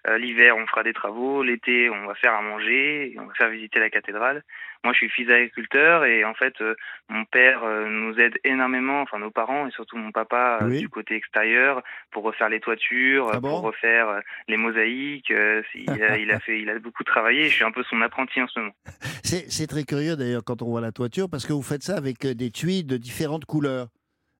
Euh, 0.08 0.18
L'hiver, 0.18 0.56
on 0.56 0.68
fera 0.68 0.84
des 0.84 0.94
travaux. 0.94 1.44
L'été, 1.44 1.89
on 1.89 2.06
va 2.06 2.13
faire 2.15 2.34
à 2.34 2.42
manger. 2.42 3.15
On 3.18 3.25
va 3.25 3.34
faire 3.34 3.50
visiter 3.50 3.80
la 3.80 3.89
cathédrale. 3.89 4.44
Moi, 4.83 4.93
je 4.93 4.98
suis 5.00 5.09
fils 5.09 5.27
d'agriculteur 5.27 6.05
et 6.05 6.24
en 6.24 6.33
fait, 6.33 6.53
euh, 6.62 6.74
mon 7.09 7.25
père 7.25 7.63
euh, 7.65 7.89
nous 7.89 8.17
aide 8.19 8.36
énormément, 8.45 9.01
enfin 9.01 9.19
nos 9.19 9.29
parents 9.31 9.67
et 9.67 9.71
surtout 9.71 9.98
mon 9.98 10.12
papa 10.13 10.59
euh, 10.62 10.69
Oui. 10.69 10.79
du 10.79 10.88
côté 10.89 11.15
extérieur 11.15 11.83
pour 12.12 12.24
refaire 12.24 12.48
les 12.48 12.62
toitures, 12.62 13.29
Ah 13.33 13.39
bon 13.41 13.50
pour 13.50 13.62
refaire 13.62 14.21
les 14.48 14.55
mosaïques. 14.55 15.29
il, 15.31 15.89
a, 16.03 16.17
il 16.17 16.31
a 16.31 16.39
fait, 16.45 16.62
il 16.62 16.69
a 16.69 16.79
beaucoup 16.79 17.03
travaillé. 17.03 17.50
Je 17.50 17.55
suis 17.55 17.65
un 17.65 17.71
peu 17.71 17.83
son 17.83 18.01
apprenti 18.01 18.41
en 18.41 18.48
ce 18.48 18.59
moment. 18.59 18.74
C'est 19.24 19.67
très 19.67 19.83
curieux 19.83 20.15
d'ailleurs 20.15 20.43
quand 20.45 20.62
on 20.62 20.69
voit 20.69 20.81
la 20.81 20.91
toiture, 20.93 21.29
parce 21.29 21.45
que 21.45 21.51
vous 21.53 21.62
faites 21.62 21.83
ça 21.83 21.98
avec 21.98 22.25
des 22.25 22.50
tuiles 22.51 22.88
de 22.88 22.95
différentes 22.98 23.45
couleurs. 23.45 23.88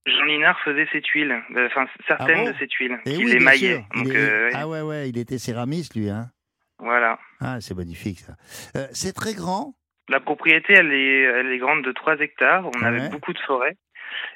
Jean 0.06 0.24
Linard 0.24 0.60
faisait 0.62 0.88
ses 0.94 1.02
tuiles, 1.02 1.36
enfin 1.66 1.86
certaines 2.08 2.40
Ah 2.40 2.44
bon? 2.46 2.52
de 2.52 2.58
ses 2.58 2.68
tuiles, 2.68 2.98
Et 3.06 3.18
oui, 3.18 3.38
sûr. 3.58 3.84
Il 3.96 4.08
est- 4.08 4.18
euh, 4.18 4.46
ouais, 4.48 4.52
Ah 4.56 4.68
ouais, 4.68 4.82
ouais, 4.82 5.10
il 5.10 5.18
était 5.18 5.38
céramiste, 5.38 5.96
lui. 5.96 6.10
Hein 6.10 6.32
voilà. 6.80 7.20
ah, 7.42 7.60
c'est 7.60 7.76
magnifique, 7.76 8.20
ça. 8.20 8.34
Euh, 8.78 8.88
c'est 8.94 9.14
très 9.14 9.34
grand 9.34 9.76
La 10.10 10.20
propriété, 10.20 10.74
elle 10.74 10.92
est, 10.92 11.22
elle 11.22 11.52
est 11.52 11.58
grande 11.60 11.84
de 11.84 11.92
3 11.92 12.20
hectares. 12.20 12.66
On 12.66 12.84
Ah 12.84 12.88
avait 12.88 13.10
beaucoup 13.10 13.34
de 13.34 13.40
forêts. 13.40 13.78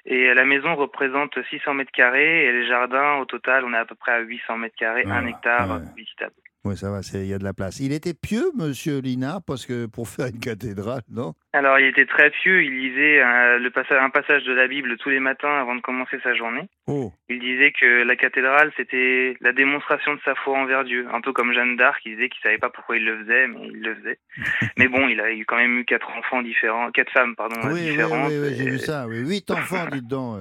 Et 0.06 0.34
la 0.34 0.46
maison 0.46 0.76
représente 0.76 1.38
600 1.50 1.74
mètres 1.74 1.92
carrés. 1.92 2.46
Et 2.46 2.52
les 2.52 2.68
jardins, 2.68 3.16
au 3.16 3.26
total, 3.26 3.66
on 3.66 3.74
est 3.74 3.78
à 3.78 3.86
peu 3.86 3.96
près 3.96 4.12
à 4.12 4.20
800 4.20 4.58
mètres 4.58 4.76
carrés, 4.78 5.04
Ah, 5.08 5.16
un 5.18 5.28
hectare 5.28 5.70
ouais. 5.70 5.82
visitable. 5.98 6.34
Oui, 6.66 6.78
ça 6.78 6.90
va, 6.90 7.02
il 7.16 7.26
y 7.26 7.34
a 7.34 7.38
de 7.38 7.44
la 7.44 7.52
place. 7.54 7.82
Il 7.82 7.92
était 7.92 8.14
pieux, 8.14 8.50
monsieur 8.56 9.00
Linard, 9.00 9.42
parce 9.46 9.66
que 9.66 9.86
pour 9.86 10.08
faire 10.08 10.28
une 10.28 10.40
cathédrale, 10.40 11.02
non? 11.12 11.34
Alors, 11.52 11.78
il 11.78 11.88
était 11.88 12.06
très 12.06 12.30
pieux. 12.32 12.64
Il 12.64 12.72
lisait 12.80 13.22
euh, 13.22 13.60
le 13.60 13.70
passage, 13.70 14.02
un 14.02 14.10
passage 14.10 14.46
de 14.46 14.54
la 14.54 14.68
Bible 14.70 14.96
tous 14.98 15.10
les 15.10 15.20
matins 15.20 15.60
avant 15.60 15.76
de 15.76 15.82
commencer 15.82 16.18
sa 16.24 16.34
journée. 16.36 16.70
Oh, 16.88 17.12
Il 17.28 17.42
disait 17.42 17.74
que 17.78 18.04
la 18.04 18.16
cathédrale, 18.16 18.72
c'était 18.78 19.36
la 19.42 19.52
démonstration 19.52 20.14
de 20.14 20.22
sa 20.24 20.36
foi 20.36 20.58
envers 20.58 20.86
Dieu. 20.86 21.06
Un 21.14 21.20
peu 21.20 21.34
comme 21.34 21.52
Jeanne 21.52 21.76
d'Arc, 21.76 22.02
qui 22.02 22.12
disait 22.12 22.30
qu'il 22.30 22.42
savait 22.42 22.58
pas 22.60 22.70
pourquoi 22.70 22.96
il 22.96 23.04
le 23.04 23.20
faisait, 23.26 23.48
mais 23.50 23.68
il 23.68 23.82
le 23.82 23.96
faisait. 23.96 24.20
mais 24.78 24.88
bon, 24.88 25.10
il 25.10 25.20
a 25.20 25.34
eu 25.34 25.44
quand 25.46 25.58
même 25.58 25.80
eu 25.80 25.84
quatre 25.84 26.10
enfants 26.18 26.42
différents, 26.42 26.92
quatre 26.92 27.12
femmes, 27.12 27.36
pardon, 27.36 27.58
oui, 27.66 27.82
différentes. 27.90 28.30
oui, 28.32 28.38
oui, 28.42 28.56
j'ai 28.56 28.70
vu 28.70 28.80
ça. 28.80 29.06
Oui. 29.10 29.18
Huit 29.20 29.52
enfants, 29.52 29.88
dites 29.92 30.08
donc. 30.08 30.38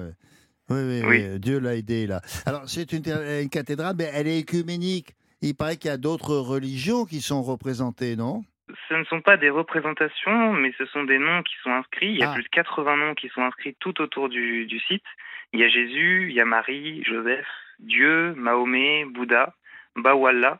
Oui, 0.69 0.77
oui, 0.79 1.01
Oui. 1.05 1.25
oui, 1.33 1.39
Dieu 1.41 1.59
l'a 1.59 1.75
aidé, 1.75 2.07
là. 2.07 2.21
Alors, 2.45 2.63
c'est 2.69 2.93
une, 2.93 3.03
une 3.41 3.49
cathédrale, 3.49 3.95
mais 3.97 4.09
elle 4.13 4.27
est 4.29 4.39
écuménique. 4.39 5.09
Il 5.43 5.55
paraît 5.55 5.77
qu'il 5.77 5.89
y 5.89 5.93
a 5.93 5.97
d'autres 5.97 6.35
religions 6.35 7.05
qui 7.05 7.21
sont 7.21 7.41
représentées, 7.43 8.15
non? 8.15 8.43
Ce 8.89 8.93
ne 8.95 9.03
sont 9.05 9.21
pas 9.21 9.37
des 9.37 9.49
représentations, 9.49 10.53
mais 10.53 10.71
ce 10.77 10.85
sont 10.87 11.03
des 11.03 11.19
noms 11.19 11.43
qui 11.43 11.53
sont 11.63 11.71
inscrits. 11.71 12.11
Il 12.11 12.17
y 12.17 12.23
a 12.23 12.31
Ah. 12.31 12.33
plus 12.33 12.43
de 12.43 12.47
80 12.49 12.97
noms 12.97 13.13
qui 13.13 13.29
sont 13.29 13.41
inscrits 13.41 13.75
tout 13.79 14.01
autour 14.01 14.29
du, 14.29 14.65
du 14.65 14.79
site. 14.79 15.03
Il 15.51 15.59
y 15.59 15.63
a 15.63 15.69
Jésus, 15.69 16.27
il 16.29 16.35
y 16.35 16.39
a 16.41 16.45
Marie, 16.45 17.03
Joseph, 17.03 17.45
Dieu, 17.79 18.33
Mahomet, 18.35 19.05
Bouddha, 19.13 19.53
Bawallah. 19.95 20.59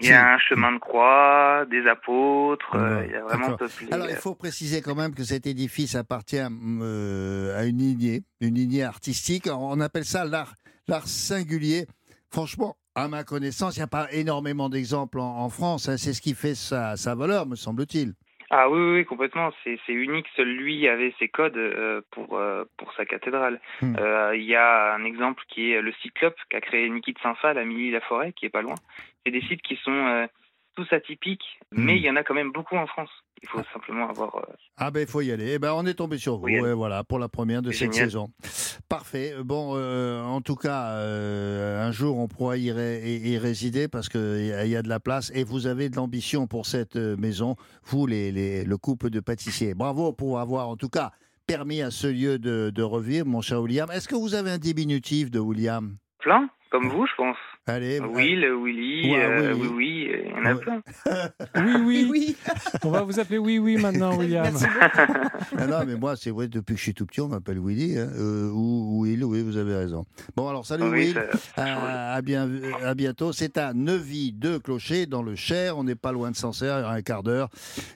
Il 0.00 0.06
y 0.08 0.12
a 0.12 0.34
un 0.34 0.38
chemin 0.38 0.72
de 0.72 0.78
croix, 0.78 1.66
des 1.70 1.86
apôtres. 1.86 2.74
euh, 2.74 3.04
il 3.06 3.12
y 3.12 3.14
a 3.14 3.22
vraiment 3.22 3.56
peuplé. 3.56 3.86
Alors, 3.92 4.08
il 4.10 4.16
faut 4.16 4.34
préciser 4.34 4.80
quand 4.80 4.96
même 4.96 5.14
que 5.14 5.22
cet 5.22 5.46
édifice 5.46 5.94
appartient 5.94 6.40
euh, 6.40 7.56
à 7.56 7.64
une 7.64 7.78
lignée, 7.78 8.22
une 8.40 8.54
lignée 8.54 8.82
artistique. 8.82 9.46
On 9.46 9.78
appelle 9.80 10.04
ça 10.06 10.24
l'art, 10.24 10.54
l'art 10.88 11.06
singulier. 11.06 11.86
Franchement, 12.32 12.76
à 12.94 13.08
ma 13.08 13.24
connaissance, 13.24 13.76
il 13.76 13.80
n'y 13.80 13.84
a 13.84 13.88
pas 13.88 14.08
énormément 14.12 14.68
d'exemples 14.68 15.18
en, 15.18 15.38
en 15.38 15.48
France. 15.48 15.88
hein. 15.88 15.96
C'est 15.96 16.12
ce 16.12 16.20
qui 16.20 16.34
fait 16.34 16.54
sa, 16.54 16.96
sa 16.96 17.14
valeur, 17.14 17.46
me 17.46 17.56
semble-t-il. 17.56 18.12
Ah 18.50 18.68
oui, 18.68 18.78
oui, 18.78 19.04
complètement. 19.04 19.50
C'est 19.64 19.78
unique. 19.88 20.26
Seul 20.36 20.48
lui 20.48 20.86
avait 20.86 21.12
ses 21.18 21.28
codes 21.28 21.56
euh, 21.56 22.02
pour, 22.12 22.36
euh, 22.38 22.64
pour 22.76 22.92
sa 22.94 23.04
cathédrale. 23.04 23.60
Hmm. 23.82 23.96
Euh, 23.98 24.36
Il 24.36 24.44
y 24.44 24.54
a 24.54 24.94
un 24.94 25.04
exemple 25.04 25.42
qui 25.48 25.72
est 25.72 25.80
le 25.80 25.92
Cyclope 26.02 26.36
qu'a 26.50 26.60
créé 26.60 26.88
Niki 26.88 27.14
de 27.14 27.18
Saint-Phal 27.20 27.58
à 27.58 27.64
Milly-la-Forêt, 27.64 28.32
qui 28.32 28.46
est 28.46 28.50
pas 28.50 28.62
loin. 28.62 28.74
C'est 29.24 29.32
des 29.32 29.40
sites 29.40 29.62
qui 29.62 29.76
sont 29.82 30.28
tous 30.74 30.86
atypiques, 30.92 31.44
mais 31.72 31.94
Hmm. 31.94 31.96
il 31.96 32.02
y 32.02 32.10
en 32.10 32.16
a 32.16 32.22
quand 32.22 32.34
même 32.34 32.52
beaucoup 32.52 32.76
en 32.76 32.86
France. 32.86 33.10
Il 33.42 33.48
faut 33.48 33.60
simplement 33.72 34.08
avoir. 34.08 34.34
euh, 34.36 34.52
Ah 34.78 34.90
ben 34.90 35.00
il 35.00 35.06
faut 35.06 35.20
y 35.20 35.30
aller. 35.30 35.52
Eh 35.54 35.58
ben 35.58 35.72
on 35.74 35.84
est 35.84 35.94
tombé 35.94 36.16
sur 36.18 36.38
vous. 36.38 36.44
Oui, 36.46 36.58
Ouais, 36.60 36.72
voilà 36.72 37.04
pour 37.04 37.18
la 37.18 37.28
première 37.28 37.60
de 37.62 37.70
cette 37.72 37.92
Génial. 37.92 38.06
saison. 38.10 38.28
Parfait. 38.88 39.34
Bon, 39.44 39.72
euh, 39.76 40.22
en 40.22 40.40
tout 40.40 40.54
cas, 40.56 40.92
euh, 40.92 41.86
un 41.86 41.92
jour 41.92 42.18
on 42.18 42.26
pourra 42.28 42.56
y, 42.56 42.72
ré- 42.72 43.02
y- 43.04 43.32
y 43.32 43.38
résider 43.38 43.86
parce 43.88 44.08
que 44.08 44.38
il 44.40 44.46
y 44.46 44.52
a- 44.52 44.64
il 44.64 44.70
y 44.70 44.76
a 44.76 44.82
de 44.82 44.88
la 44.88 45.00
place 45.00 45.30
et 45.34 45.44
vous 45.44 45.66
avez 45.66 45.88
de 45.90 45.96
l'ambition 45.96 46.46
pour 46.46 46.64
cette 46.66 46.96
maison. 46.96 47.56
Vous, 47.84 48.06
les, 48.06 48.32
les- 48.32 48.64
le 48.64 48.76
couple 48.78 49.10
de 49.10 49.20
pâtissiers. 49.20 49.74
Bravo 49.74 50.12
pour 50.12 50.38
avoir 50.40 50.68
en 50.68 50.76
tout 50.76 50.88
cas 50.88 51.10
permis 51.46 51.82
à 51.82 51.90
ce 51.90 52.06
lieu 52.06 52.38
de, 52.38 52.70
de 52.74 52.82
revivre, 52.82 53.26
mon 53.26 53.42
cher 53.42 53.60
William. 53.60 53.90
Est-ce 53.90 54.08
que 54.08 54.14
vous 54.14 54.34
avez 54.34 54.50
un 54.50 54.58
diminutif 54.58 55.30
de 55.30 55.38
William? 55.38 55.96
Plein, 56.20 56.48
comme 56.70 56.88
vous, 56.88 57.06
je 57.06 57.12
pense. 57.16 57.36
Allez. 57.66 57.98
Will, 57.98 58.44
Willy, 58.62 59.10
Ouais, 59.10 59.24
euh, 59.24 59.54
Willy. 59.54 59.62
oui, 59.62 59.68
oui, 59.74 60.08
euh, 60.10 60.22
il 60.26 60.30
y 60.30 60.34
en 60.34 60.44
a 60.44 60.54
Ouais. 60.54 60.60
plein. 60.60 60.82
Oui, 61.64 61.72
oui, 61.86 62.06
oui. 62.10 62.36
On 62.84 62.90
va 62.90 63.02
vous 63.02 63.18
appeler 63.18 63.38
Oui, 63.38 63.58
oui 63.58 63.76
maintenant, 63.78 64.16
William. 64.18 64.54
Ah 65.56 65.66
non, 65.66 65.78
mais 65.86 65.96
moi, 65.96 66.14
c'est 66.16 66.30
vrai, 66.30 66.48
depuis 66.48 66.74
que 66.74 66.78
je 66.78 66.82
suis 66.84 66.94
tout 66.94 67.06
petit, 67.06 67.20
on 67.22 67.28
m'appelle 67.28 67.58
Willy. 67.58 67.98
hein. 67.98 68.08
Euh, 68.18 68.50
ou 68.50 69.00
Will, 69.02 69.24
oui, 69.24 69.42
vous 69.42 69.56
avez 69.56 69.74
raison. 69.74 70.04
Bon, 70.36 70.46
alors, 70.48 70.66
salut 70.66 70.84
Oui, 70.84 71.06
Will. 71.14 71.14
ça- 71.56 71.62
À, 71.62 72.14
à 72.16 72.22
bien, 72.22 72.50
à 72.84 72.94
bientôt. 72.94 73.32
C'est 73.32 73.56
à 73.56 73.72
Neuvy 73.72 74.32
de 74.32 74.58
Clocher, 74.58 75.06
dans 75.06 75.22
le 75.22 75.34
Cher. 75.34 75.78
On 75.78 75.84
n'est 75.84 75.94
pas 75.94 76.12
loin 76.12 76.30
de 76.30 76.36
Sancerre, 76.36 76.86
un 76.88 77.00
quart 77.02 77.22
d'heure. 77.22 77.48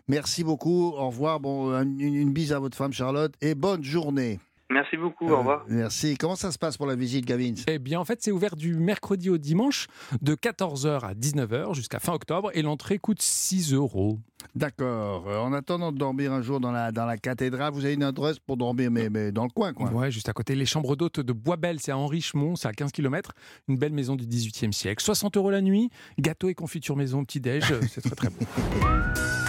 Merci 0.08 0.44
beaucoup. 0.44 0.88
Au 0.96 1.08
revoir. 1.08 1.40
Bon, 1.40 1.72
une, 1.74 2.00
une 2.00 2.32
bise 2.32 2.52
à 2.54 2.58
votre 2.58 2.76
femme, 2.76 2.92
Charlotte. 2.94 3.34
Et 3.42 3.54
bonne 3.54 3.84
journée. 3.84 4.38
Merci 4.70 4.96
beaucoup, 4.98 5.26
Euh, 5.28 5.32
au 5.32 5.38
revoir. 5.38 5.64
merci. 5.68 6.16
Comment 6.18 6.36
ça 6.36 6.52
se 6.52 6.58
passe 6.58 6.76
pour 6.76 6.86
la 6.86 6.94
visite, 6.94 7.24
Gavin? 7.24 7.54
Eh 7.68 7.78
bien, 7.78 7.98
en 7.98 8.04
fait, 8.04 8.18
c'est 8.22 8.30
ouvert 8.32 8.54
du 8.54 8.74
mercredi 8.74 9.30
au 9.30 9.38
dimanche, 9.38 9.86
de 10.20 10.34
14h 10.34 11.04
à 11.04 11.14
19h 11.14 11.74
jusqu'à 11.74 11.98
fin 12.00 12.12
octobre, 12.12 12.50
et 12.54 12.60
l'entrée 12.62 12.98
coûte 12.98 13.22
6 13.22 13.72
euros. 13.72 14.18
D'accord. 14.54 15.24
Euh, 15.28 15.38
en 15.40 15.52
attendant 15.52 15.90
de 15.92 15.98
dormir 15.98 16.32
un 16.32 16.42
jour 16.42 16.60
dans 16.60 16.70
la, 16.70 16.92
dans 16.92 17.06
la 17.06 17.16
cathédrale, 17.16 17.72
vous 17.72 17.84
avez 17.84 17.94
une 17.94 18.02
adresse 18.02 18.38
pour 18.38 18.56
dormir, 18.56 18.90
mais, 18.90 19.08
mais 19.08 19.32
dans 19.32 19.44
le 19.44 19.50
coin, 19.50 19.72
quoi. 19.72 19.90
Ouais, 19.90 20.10
juste 20.10 20.28
à 20.28 20.32
côté. 20.32 20.54
Les 20.54 20.66
chambres 20.66 20.96
d'hôtes 20.96 21.20
de 21.20 21.32
Boisbel, 21.32 21.80
c'est 21.80 21.92
à 21.92 21.96
Henrichemont, 21.98 22.54
c'est 22.56 22.68
à 22.68 22.72
15 22.72 22.92
km. 22.92 23.32
Une 23.68 23.78
belle 23.78 23.92
maison 23.92 24.16
du 24.16 24.26
18e 24.26 24.72
siècle. 24.72 25.02
60 25.02 25.36
euros 25.38 25.50
la 25.50 25.60
nuit, 25.60 25.90
gâteau 26.18 26.48
et 26.48 26.54
confiture 26.54 26.94
maison, 26.96 27.24
petit-déj, 27.24 27.72
euh, 27.72 27.80
c'est 27.90 28.00
très 28.02 28.14
très 28.16 28.28
bon. 28.28 28.46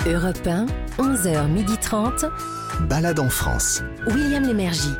Europe 0.07 0.47
1, 0.47 0.65
11h30. 0.97 1.78
Balade 2.87 3.19
en 3.19 3.29
France. 3.29 3.81
William 4.05 4.43
Lémergie. 4.43 4.93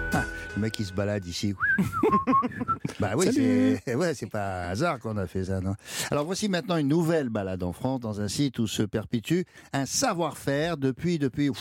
Le 0.56 0.62
mec, 0.62 0.80
il 0.80 0.86
se 0.88 0.94
balade 0.94 1.24
ici. 1.28 1.54
bah 3.00 3.12
oui, 3.16 3.28
c'est 3.32 3.96
ouais, 3.96 4.14
pas 4.32 4.66
un 4.66 4.70
hasard 4.72 5.00
qu'on 5.00 5.16
a 5.18 5.28
fait 5.28 5.46
ça, 5.46 5.62
non? 5.62 5.76
Alors 6.10 6.26
voici 6.26 6.50
maintenant 6.50 6.78
une 6.78 6.88
nouvelle 6.88 7.30
balade 7.30 7.62
en 7.62 7.74
France, 7.74 8.00
dans 8.00 8.22
un 8.22 8.28
site 8.28 8.58
où 8.58 8.66
se 8.66 8.82
perpétue 8.82 9.42
un 9.72 9.86
savoir-faire 9.86 10.78
depuis, 10.78 11.20
depuis 11.20 11.52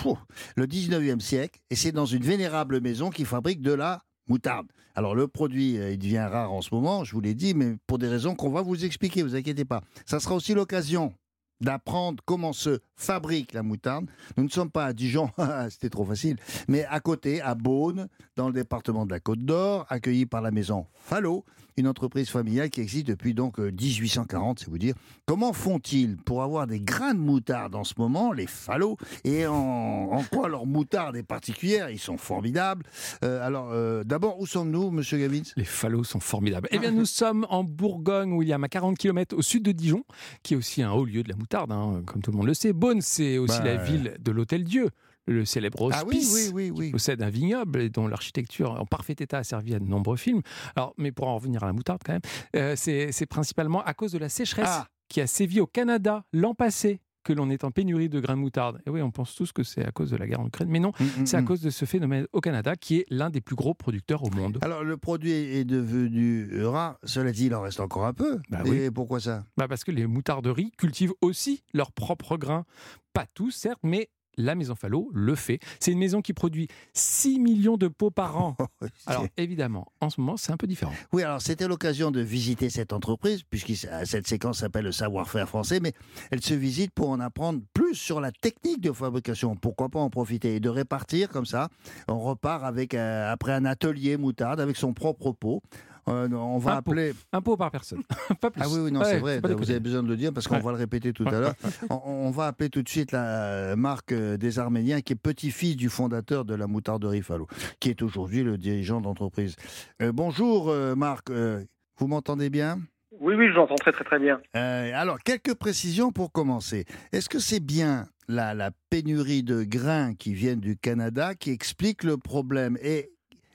le 0.57 0.67
19e 0.67 1.21
siècle. 1.21 1.61
Et 1.69 1.77
c'est 1.77 1.93
dans 1.93 2.07
une 2.07 2.23
vénérable 2.23 2.81
maison 2.81 3.11
qui 3.11 3.27
fabrique 3.27 3.61
de 3.61 3.75
la 3.75 4.01
moutarde. 4.29 4.69
Alors 4.95 5.15
le 5.15 5.29
produit, 5.29 5.77
euh, 5.77 5.93
il 5.93 5.99
devient 5.99 6.27
rare 6.31 6.53
en 6.55 6.63
ce 6.63 6.75
moment, 6.75 7.05
je 7.05 7.13
vous 7.13 7.21
l'ai 7.21 7.35
dit, 7.35 7.53
mais 7.53 7.77
pour 7.87 7.99
des 7.99 8.09
raisons 8.09 8.35
qu'on 8.35 8.51
va 8.51 8.63
vous 8.63 8.83
expliquer, 8.83 9.23
vous 9.23 9.37
inquiétez 9.37 9.67
pas. 9.67 9.83
Ça 10.07 10.21
sera 10.21 10.35
aussi 10.35 10.55
l'occasion 10.55 11.13
d'apprendre 11.61 12.23
comment 12.25 12.53
se 12.53 12.81
fabrique 12.97 13.53
la 13.53 13.63
moutarde. 13.63 14.07
Nous 14.37 14.45
ne 14.45 14.49
sommes 14.49 14.71
pas 14.71 14.87
à 14.87 14.93
Dijon, 14.93 15.31
c'était 15.71 15.91
trop 15.91 16.05
facile, 16.05 16.37
mais 16.69 16.85
à 16.87 17.01
côté, 17.01 17.41
à 17.41 17.55
Beaune, 17.55 18.09
dans 18.37 18.49
le 18.49 18.53
département 18.53 19.07
de 19.07 19.11
la 19.11 19.21
Côte 19.21 19.41
d'Or, 19.41 19.87
accueilli 19.89 20.27
par 20.27 20.43
la 20.43 20.51
maison 20.51 20.87
Fallot, 20.95 21.45
une 21.79 21.89
entreprise 21.89 22.29
familiale 22.29 22.71
qui 22.71 22.81
existe 22.81 23.07
depuis 23.07 23.35
donc 23.35 23.59
euh, 23.59 23.71
1840, 23.71 24.61
c'est 24.61 24.69
vous 24.69 24.79
dire. 24.79 24.95
Comment 25.27 25.53
font-ils 25.53 26.17
pour 26.17 26.43
avoir 26.43 26.67
des 26.67 26.81
grains 26.81 27.15
de 27.15 27.19
moutarde 27.21 27.75
en 27.75 27.85
ce 27.85 27.95
moment, 27.99 28.33
les 28.33 28.47
Fallot, 28.47 28.97
et 29.25 29.47
en, 29.47 29.55
en 29.55 30.23
quoi 30.25 30.49
leur 30.49 30.67
moutarde 30.67 31.17
est 31.17 31.23
particulière? 31.23 31.91
Ils 31.91 31.99
sont 31.99 32.17
formidables. 32.19 32.85
Euh, 33.25 33.47
alors, 33.47 33.71
euh, 33.73 34.05
d'abord, 34.05 34.41
où 34.41 34.47
sommes-nous, 34.47 34.91
Monsieur 34.91 35.19
Gavins 35.19 35.43
Les 35.57 35.65
fallots 35.65 36.05
sont 36.05 36.21
formidables. 36.21 36.69
Eh 36.71 36.79
bien, 36.79 36.91
nous 36.99 37.07
sommes 37.07 37.47
en 37.51 37.65
Bourgogne, 37.65 38.33
William, 38.33 38.63
à 38.65 38.69
40 38.69 38.99
km 38.99 39.37
au 39.37 39.43
sud 39.43 39.63
de 39.63 39.73
Dijon, 39.73 40.05
qui 40.43 40.55
est 40.55 40.57
aussi 40.57 40.83
un 40.83 40.91
haut 40.93 41.05
lieu 41.05 41.23
de 41.23 41.29
la 41.29 41.37
moutarde, 41.37 41.73
hein, 41.73 42.03
comme 42.07 42.23
tout 42.23 42.31
le 42.33 42.37
monde 42.37 42.47
le 42.47 42.55
sait. 42.55 42.73
Beaune, 42.73 43.01
c'est 43.01 43.39
aussi 43.39 43.59
Bah, 43.59 43.65
la 43.65 43.77
ville 43.77 44.17
de 44.21 44.33
l'Hôtel 44.33 44.65
Dieu, 44.65 44.89
le 45.29 45.45
célèbre 45.45 45.83
hospice. 45.83 46.51
Ah 46.51 46.55
oui, 46.55 46.71
oui, 46.71 46.71
oui, 46.75 46.87
qui 46.87 46.93
possède 46.93 47.23
un 47.23 47.31
vignoble 47.31 47.81
et 47.81 47.91
dont 47.91 48.09
l'architecture 48.09 48.73
en 48.81 48.87
parfait 48.87 49.15
état 49.19 49.39
a 49.39 49.45
servi 49.45 49.75
à 49.75 49.79
de 49.79 49.85
nombreux 49.85 50.17
films. 50.17 50.43
Alors, 50.75 50.95
mais 50.97 51.13
pour 51.13 51.29
en 51.29 51.35
revenir 51.37 51.63
à 51.63 51.67
la 51.67 51.73
moutarde 51.73 52.01
quand 52.05 52.13
même, 52.15 52.23
euh, 52.57 52.75
c'est 52.77 53.13
c'est 53.13 53.27
principalement 53.27 53.83
à 53.85 53.95
cause 53.95 54.13
de 54.13 54.19
la 54.19 54.29
sécheresse 54.29 54.69
Ah. 54.71 54.87
qui 55.09 55.21
a 55.21 55.27
sévi 55.27 55.61
au 55.61 55.67
Canada 55.67 56.25
l'an 56.33 56.55
passé 56.55 57.01
que 57.25 57.33
l'on 57.35 57.51
est 57.51 57.63
en 57.65 57.71
pénurie 57.71 58.09
de 58.09 58.21
grains 58.21 58.37
de 58.37 58.41
moutarde. 58.41 58.81
Et 58.87 58.91
oui, 58.91 59.03
on 59.03 59.11
pense 59.11 59.35
tous 59.35 59.53
que 59.53 59.63
c'est 59.63 59.85
à 59.85 59.91
cause 59.91 60.11
de 60.11 60.17
la 60.17 60.27
guerre 60.27 60.41
en 60.41 60.47
Ukraine, 60.47 60.69
mais 60.71 60.79
non, 60.79 60.93
Mm, 60.99 61.05
mm, 61.23 61.27
c'est 61.27 61.37
à 61.37 61.43
mm. 61.43 61.45
cause 61.45 61.61
de 61.61 61.69
ce 61.69 61.85
phénomène 61.85 62.27
au 62.33 62.41
Canada 62.41 62.75
qui 62.75 62.99
est 63.01 63.07
l'un 63.11 63.29
des 63.29 63.43
plus 63.43 63.57
gros 63.57 63.75
producteurs 63.75 64.23
au 64.25 64.31
monde. 64.31 64.59
Alors, 64.63 64.83
le 64.83 64.97
produit 64.97 65.33
est 65.33 65.65
devenu 65.65 66.65
rare. 66.65 66.99
Cela 67.05 67.31
dit, 67.33 67.47
il 67.47 67.55
en 67.55 67.61
reste 67.61 67.81
encore 67.81 68.07
un 68.07 68.15
peu. 68.15 68.39
Bah 68.49 68.61
Et 68.65 68.71
oui. 68.71 68.91
pourquoi 68.91 69.21
ça? 69.21 69.45
Bah 69.59 69.69
parce 69.69 69.85
que 69.85 69.91
les 69.91 70.07
moutarderies 70.07 70.71
cultivent 70.79 71.13
aussi 71.21 71.63
leurs 71.75 71.93
propres 71.93 72.39
grains. 72.39 72.65
Pas 73.13 73.27
tous, 73.35 73.51
certes, 73.51 73.81
mais 73.83 74.09
la 74.39 74.55
maison 74.55 74.75
Fallot 74.75 75.11
le 75.13 75.35
fait. 75.35 75.59
C'est 75.81 75.93
une 75.93 75.99
maison 75.99 76.23
qui 76.23 76.33
produit 76.33 76.69
6 76.95 77.39
millions 77.39 77.77
de 77.77 77.89
pots 77.89 78.11
par 78.11 78.41
an. 78.41 78.57
Alors 79.07 79.27
évidemment, 79.37 79.93
en 80.01 80.09
ce 80.09 80.21
moment, 80.21 80.37
c'est 80.37 80.53
un 80.53 80.57
peu 80.57 80.67
différent. 80.67 80.93
Oui, 81.13 81.23
alors 81.23 81.43
c'était 81.43 81.69
l'occasion 81.69 82.11
de 82.11 82.21
visiter 82.21 82.71
cette 82.71 82.93
entreprise, 82.93 83.43
puisque 83.43 83.73
cette 84.05 84.27
séquence 84.27 84.59
s'appelle 84.61 84.85
le 84.85 84.93
savoir-faire 84.93 85.49
français, 85.49 85.81
mais 85.81 85.93
elle 86.31 86.43
se 86.43 86.55
visite 86.55 86.93
pour 86.93 87.11
en 87.11 87.21
apprendre 87.21 87.61
plus 87.75 87.95
sur 87.95 88.21
la 88.21 88.31
technique 88.33 88.81
de 88.81 88.93
fabrication. 88.93 89.57
Pourquoi 89.57 89.89
pas 89.89 89.99
en 89.99 90.11
profiter 90.11 90.57
et 90.57 90.61
de 90.61 90.69
répartir 90.69 91.29
comme 91.29 91.47
ça 91.47 91.69
On 92.07 92.19
repart 92.19 92.65
avec, 92.65 92.95
euh, 92.95 93.33
après 93.33 93.53
un 93.53 93.65
atelier 93.65 94.17
moutarde 94.17 94.61
avec 94.61 94.77
son 94.77 94.93
propre 94.93 95.33
pot. 95.33 95.63
Euh, 96.09 96.29
on 96.33 96.59
va 96.59 96.73
Un 96.77 96.83
pot. 96.83 96.91
appeler. 96.93 97.13
Un 97.33 97.41
pot 97.43 97.57
par 97.57 97.71
personne, 97.71 98.03
pas 98.41 98.51
plus. 98.51 98.63
Ah 98.65 98.69
oui, 98.69 98.81
oui, 98.85 98.93
non, 98.93 99.01
Ouais, 99.01 99.07
c'est 99.07 99.19
vrai. 99.19 99.41
Vous 99.41 99.71
avez 99.71 99.81
besoin 99.81 100.03
de 100.03 100.09
le 100.09 100.17
dire 100.17 100.33
parce 100.33 100.47
qu'on 100.49 100.57
Ouais. 100.57 100.61
va 100.63 100.73
le 100.73 100.79
répéter 100.79 101.13
tout 101.13 101.25
à 101.27 101.33
l'heure. 101.33 101.55
On, 101.91 101.97
on 102.27 102.31
va 102.31 102.47
appeler 102.47 102.71
tout 102.71 102.83
de 102.83 102.89
suite 102.89 103.13
la 103.13 103.25
euh, 103.25 103.77
marque 103.77 104.13
euh, 104.13 104.37
des 104.37 104.59
Arméniens, 104.59 105.01
qui 105.01 105.13
est 105.13 105.17
petit-fils 105.17 105.77
du 105.77 105.89
fondateur 105.89 106.45
de 106.45 106.55
la 106.55 106.67
moutarderie 106.67 107.23
Fallot, 107.23 107.47
qui 107.81 107.91
est 107.91 108.03
aujourd'hui 108.03 108.43
le 108.43 108.57
dirigeant 108.59 109.01
d'entreprise. 109.01 109.57
Euh, 110.03 110.13
bonjour, 110.13 110.69
euh, 110.69 110.95
Marc. 110.95 111.31
Euh, 111.31 111.65
vous 111.99 112.07
m'entendez 112.07 112.51
bien? 112.51 112.79
Oui, 113.21 113.35
oui, 113.35 113.49
je 113.49 113.55
l'entends 113.55 113.75
très 113.75 113.91
très 113.93 114.05
très 114.05 114.19
bien. 114.21 114.41
Euh, 114.57 114.93
alors, 114.95 115.19
quelques 115.19 115.55
précisions 115.55 116.13
pour 116.13 116.31
commencer. 116.31 116.85
Est-ce 117.13 117.29
que 117.29 117.39
c'est 117.41 117.59
bien 117.61 118.07
la, 118.29 118.55
la 118.55 118.71
pénurie 118.91 119.43
de 119.43 119.65
grains 119.65 120.15
qui 120.15 120.35
viennent 120.35 120.61
du 120.61 120.77
Canada 120.77 121.35
qui 121.35 121.51
explique 121.51 122.05
le 122.05 122.17
problème? 122.17 122.79
Et 122.83 123.11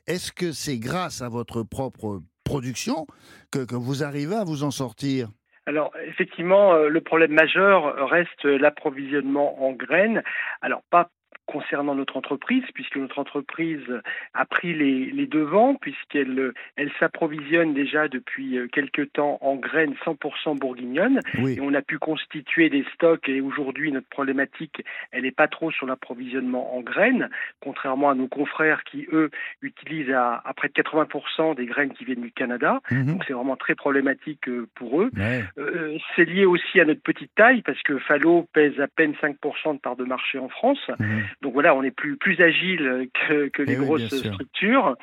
est-ce 0.08 0.32
que 0.34 0.52
c'est 0.52 0.80
grâce 0.80 1.22
à 1.22 1.30
votre 1.30 1.64
propre 1.64 2.22
production 2.44 3.08
que, 3.52 3.76
vous 3.76 4.04
arrivez 4.04 4.36
à 4.36 4.44
vous 4.44 4.64
en 4.64 4.72
sortir 4.72 5.30
Alors, 5.66 5.92
effectivement, 6.08 6.74
euh, 6.74 6.90
le 6.90 7.02
problème 7.02 7.34
majeur 7.34 8.10
reste 8.10 8.46
l'approvisionnement 8.46 9.64
en 9.64 9.72
graines. 9.72 10.24
Alors, 10.62 10.82
pas 10.90 11.10
concernant 11.46 11.96
notre 11.96 12.18
entreprise, 12.18 12.64
puisque 12.74 12.98
notre 12.98 13.20
entreprise 13.20 13.84
a 14.34 14.46
pris 14.46 14.74
les, 14.74 15.12
les 15.12 15.28
devants, 15.28 15.76
puisqu'elle 15.76 16.54
elle 16.76 16.92
s'approvisionne 17.00 17.74
déjà 17.74 18.08
depuis 18.08 18.58
quelques 18.72 19.12
temps 19.14 19.38
en 19.42 19.56
graines 19.56 19.96
100% 20.06 20.58
bourguignonnes. 20.58 21.20
Oui. 21.40 21.56
Et 21.58 21.62
on 21.62 21.74
a 21.74 21.82
pu 21.82 22.00
constituer 22.00 22.70
des 22.70 22.86
stocks 22.94 23.28
et 23.30 23.42
aujourd'hui 23.42 23.92
notre 23.92 24.08
problématique, 24.08 24.84
elle 25.12 25.24
n'est 25.24 25.32
pas 25.32 25.48
trop 25.48 25.72
sur 25.72 25.86
l'approvisionnement 25.86 26.76
en 26.76 26.82
graines, 26.82 27.30
contrairement 27.62 28.10
à 28.10 28.16
nos 28.16 28.28
confrères 28.28 28.84
qui, 28.84 29.08
eux, 29.12 29.30
utilisent 29.62 30.12
à, 30.12 30.42
à 30.46 30.54
près 30.54 30.70
de 30.70 30.74
80% 30.74 31.56
des 31.56 31.66
graines 31.66 31.94
qui 31.94 32.06
viennent 32.06 32.22
du 32.22 32.32
Canada. 32.32 32.82
Mhm. 32.92 33.06
Donc 33.06 33.24
c'est 33.28 33.34
vraiment 33.34 33.56
très 33.56 33.76
problématique 33.76 34.48
euh, 34.48 34.68
pour 34.76 35.02
eux. 35.02 35.12
Ouais. 35.16 35.44
Euh, 35.58 35.98
c'est 36.16 36.26
lié 36.26 36.46
aussi 36.46 36.80
à 36.80 36.86
notre 36.86 37.02
petite 37.02 37.34
taille 37.36 37.62
parce 37.62 37.82
que 37.84 37.98
Fallo 38.00 38.48
pèse 38.54 38.80
à 38.80 38.88
peine 38.88 39.14
5% 39.22 39.76
de 39.76 39.80
part 39.80 39.96
de 39.96 40.06
marché 40.06 40.40
en 40.40 40.50
France. 40.50 40.90
Mhm. 41.00 41.24
Donc 41.44 41.54
voilà, 41.54 41.76
on 41.76 41.84
est 41.84 41.92
plus 41.92 42.16
plus 42.18 42.42
agile 42.42 43.10
que, 43.28 43.50
que 43.50 43.62
les 43.62 43.74
Eh 43.74 43.78
oui, 43.78 43.86
grosses 43.86 44.10
bien 44.10 44.32
structures. 44.32 44.96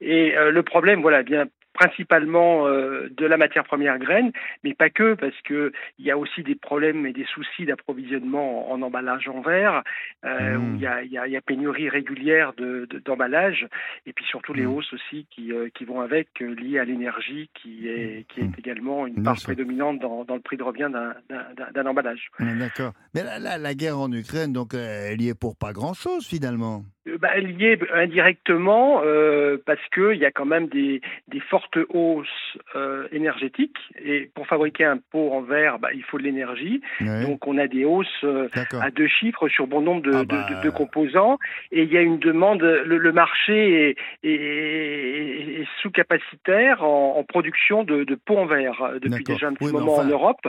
Et 0.00 0.36
euh, 0.36 0.50
le 0.50 0.62
problème, 0.62 1.00
voilà, 1.00 1.22
vient 1.22 1.46
principalement 1.76 2.66
euh, 2.66 3.08
de 3.16 3.26
la 3.26 3.36
matière 3.36 3.64
première 3.64 3.98
graine, 3.98 4.32
mais 4.64 4.74
pas 4.74 4.90
que, 4.90 5.14
parce 5.14 5.40
que 5.44 5.72
il 5.98 6.04
y 6.04 6.10
a 6.10 6.18
aussi 6.18 6.42
des 6.42 6.54
problèmes 6.54 7.06
et 7.06 7.12
des 7.12 7.26
soucis 7.26 7.66
d'approvisionnement 7.66 8.70
en, 8.72 8.74
en 8.74 8.82
emballage 8.82 9.28
en 9.28 9.40
verre, 9.42 9.82
euh, 10.24 10.56
Mm. 10.58 10.64
où 10.72 10.74
il 10.76 10.80
y 10.80 10.86
a, 10.86 11.02
il 11.02 11.12
y, 11.12 11.18
a, 11.18 11.26
il 11.26 11.32
y 11.32 11.36
a 11.36 11.40
pénurie 11.40 11.88
régulière 11.88 12.52
de, 12.54 12.86
de- 12.90 12.98
d'emballage, 12.98 13.66
et 14.06 14.12
puis 14.12 14.24
surtout 14.24 14.52
les 14.54 14.64
Mm. 14.66 14.72
hausses 14.74 14.92
aussi 14.92 15.26
qui, 15.30 15.52
euh, 15.52 15.68
qui 15.74 15.84
vont 15.84 16.00
avec, 16.00 16.40
liées 16.40 16.78
à 16.78 16.84
l'énergie, 16.84 17.50
qui 17.54 17.88
est, 17.88 18.26
qui 18.28 18.40
est 18.40 18.44
Mm. 18.44 18.52
également 18.58 19.06
une 19.06 19.14
Bien 19.14 19.24
part 19.24 19.38
sûr. 19.38 19.46
prédominante 19.48 19.98
dans, 20.00 20.24
dans 20.24 20.34
le 20.34 20.40
prix 20.40 20.56
de 20.56 20.62
revient 20.62 20.90
d'un, 20.92 21.86
emballage. 21.86 22.28
Ouais, 22.40 22.54
D'accord. 22.58 22.92
Mais 23.14 23.22
la, 23.22 23.38
la- 23.38 23.58
la 23.58 23.74
guerre 23.74 23.98
en 23.98 24.10
Ukraine, 24.12 24.52
donc, 24.52 24.74
elle 24.74 25.20
y 25.20 25.28
est 25.28 25.38
pour 25.38 25.56
pas 25.56 25.72
grand-chose 25.72 26.26
finalement. 26.26 26.84
Euh, 27.08 27.18
bah, 27.18 27.36
lié 27.38 27.78
indirectement 27.94 29.00
euh, 29.04 29.56
parce 29.64 29.80
qu'il 29.94 30.16
y 30.18 30.24
a 30.24 30.30
quand 30.30 30.44
même 30.44 30.66
des, 30.68 31.00
des 31.28 31.40
fortes 31.40 31.78
hausses 31.88 32.58
euh, 32.74 33.06
énergétiques. 33.12 33.76
Et 34.04 34.30
pour 34.34 34.46
fabriquer 34.46 34.84
un 34.84 34.98
pot 34.98 35.32
en 35.32 35.40
verre, 35.42 35.78
bah, 35.78 35.88
il 35.94 36.02
faut 36.02 36.18
de 36.18 36.22
l'énergie. 36.24 36.80
Donc 37.22 37.46
on 37.46 37.58
a 37.58 37.66
des 37.66 37.84
hausses 37.84 38.06
euh, 38.24 38.48
à 38.80 38.90
deux 38.90 39.06
chiffres 39.08 39.48
sur 39.48 39.66
bon 39.66 39.80
nombre 39.80 40.02
de, 40.02 40.12
Ah 40.14 40.24
bah, 40.24 40.46
de- 40.50 40.62
de 40.64 40.70
composants. 40.70 41.38
Et 41.72 41.82
il 41.82 41.92
y 41.92 41.96
a 41.96 42.02
une 42.02 42.18
demande, 42.18 42.62
le, 42.62 42.98
le 42.98 43.12
marché 43.12 43.90
est, 44.22 44.28
est- 44.28 45.60
est 45.60 45.66
sous-capacitaire 45.82 46.82
en, 46.84 47.16
en 47.18 47.24
production 47.24 47.84
de, 47.84 48.04
pots 48.24 48.38
en 48.38 48.46
verre 48.46 48.82
euh, 48.82 48.98
depuis 49.00 49.24
déjà 49.24 49.48
un 49.48 49.54
petit 49.54 49.66
Oui, 49.66 49.72
moment 49.72 49.94
enfin, 49.94 50.06
en 50.06 50.10
Europe. 50.10 50.40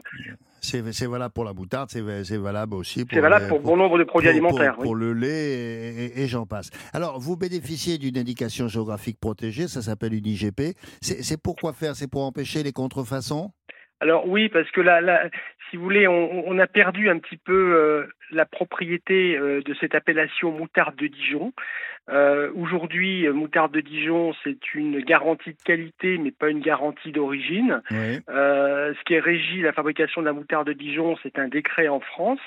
C'est 0.68 1.08
valable 1.08 1.34
pour 1.34 1.46
la 1.46 1.54
moutarde, 1.54 1.90
c'est 1.90 2.38
valable 2.38 2.76
aussi 2.76 3.06
pour, 3.06 3.14
C'est 3.16 3.22
valable 3.22 3.46
le- 3.46 3.50
pour 3.50 3.60
bon 3.62 3.78
nombre 3.78 3.98
de 3.98 4.04
produits 4.04 4.28
pour- 4.30 4.36
alimentaires. 4.36 4.74
Pour, 4.74 4.82
oui. 4.84 4.88
pour 4.88 4.96
le 4.96 5.14
lait 5.14 5.28
et, 5.30 6.06
et- 6.06 6.24
et 6.24 6.28
j'en 6.28 6.46
passe. 6.46 6.70
Alors, 6.94 7.20
vous 7.20 7.38
bénéficiez 7.38 7.98
d'une 7.98 8.18
indication 8.18 8.68
géographique 8.68 9.20
protégée, 9.20 9.68
ça 9.68 9.82
s'appelle 9.82 10.14
une 10.14 10.26
IGP. 10.26 10.76
C'est 11.02 11.24
c'est 11.24 11.42
pour 11.42 11.56
quoi 11.56 11.74
faire? 11.74 11.96
C'est 11.96 12.10
pour 12.10 12.24
empêcher 12.24 12.64
les 12.64 12.74
contrefaçons? 12.74 13.52
Alors 14.00 14.28
oui, 14.28 14.48
parce 14.50 14.70
que 14.72 14.82
là, 14.82 15.02
là 15.02 15.28
si 15.72 15.78
vous 15.78 15.84
voulez, 15.84 16.08
on, 16.08 16.48
on 16.48 16.60
a 16.60 16.68
perdu 16.68 17.10
un 17.10 17.18
petit 17.18 17.38
peu 17.38 17.54
euh, 17.76 18.08
la 18.32 18.46
propriété 18.46 19.36
euh, 19.36 19.62
de 19.66 19.74
cette 19.80 19.96
appellation 19.96 20.52
moutarde 20.52 20.96
de 20.98 21.08
Dijon. 21.08 21.52
Euh, 22.10 22.52
Aujourd'hui, 22.56 23.28
euh, 23.28 23.34
moutarde 23.34 23.72
de 23.72 23.82
Dijon, 23.82 24.34
c'est 24.44 24.74
une 24.74 25.00
garantie 25.02 25.52
de 25.52 25.64
qualité, 25.64 26.18
mais 26.18 26.32
pas 26.32 26.50
une 26.50 26.62
garantie 26.62 27.12
d'origine. 27.12 27.82
Oui. 27.92 28.20
Euh, 28.30 28.94
ce 28.94 29.04
qui 29.06 29.14
est 29.16 29.20
régi 29.20 29.62
la 29.62 29.74
fabrication 29.74 30.22
de 30.22 30.28
la 30.28 30.34
moutarde 30.34 30.68
de 30.68 30.74
Dijon, 30.74 31.16
c'est 31.24 31.40
un 31.40 31.48
décret 31.48 31.88
en 31.88 32.00
France, 32.00 32.40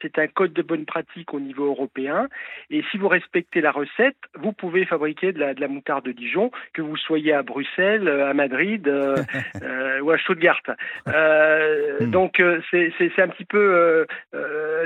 c'est 0.00 0.18
un 0.18 0.26
code 0.26 0.52
de 0.52 0.62
bonne 0.62 0.84
pratique 0.84 1.34
au 1.34 1.40
niveau 1.40 1.66
européen. 1.66 2.28
Et 2.70 2.82
si 2.90 2.98
vous 2.98 3.08
respectez 3.08 3.60
la 3.60 3.72
recette, 3.72 4.16
vous 4.38 4.52
pouvez 4.52 4.84
fabriquer 4.84 5.32
de 5.32 5.40
la, 5.40 5.54
de 5.54 5.60
la 5.60 5.68
moutarde 5.68 6.04
de 6.04 6.12
Dijon, 6.12 6.50
que 6.72 6.82
vous 6.82 6.96
soyez 6.96 7.32
à 7.32 7.42
Bruxelles, 7.42 8.08
euh, 8.08 8.30
à 8.30 8.34
Madrid 8.34 8.86
euh, 8.88 9.16
euh, 9.62 10.00
ou 10.00 10.10
à 10.10 10.18
Stuttgart. 10.18 10.60
Euh, 11.08 12.00
Hmm. 12.00 12.10
Donc 12.10 12.42
c'est 12.70 13.18
un 13.18 13.28
petit 13.28 13.44
peu 13.44 14.06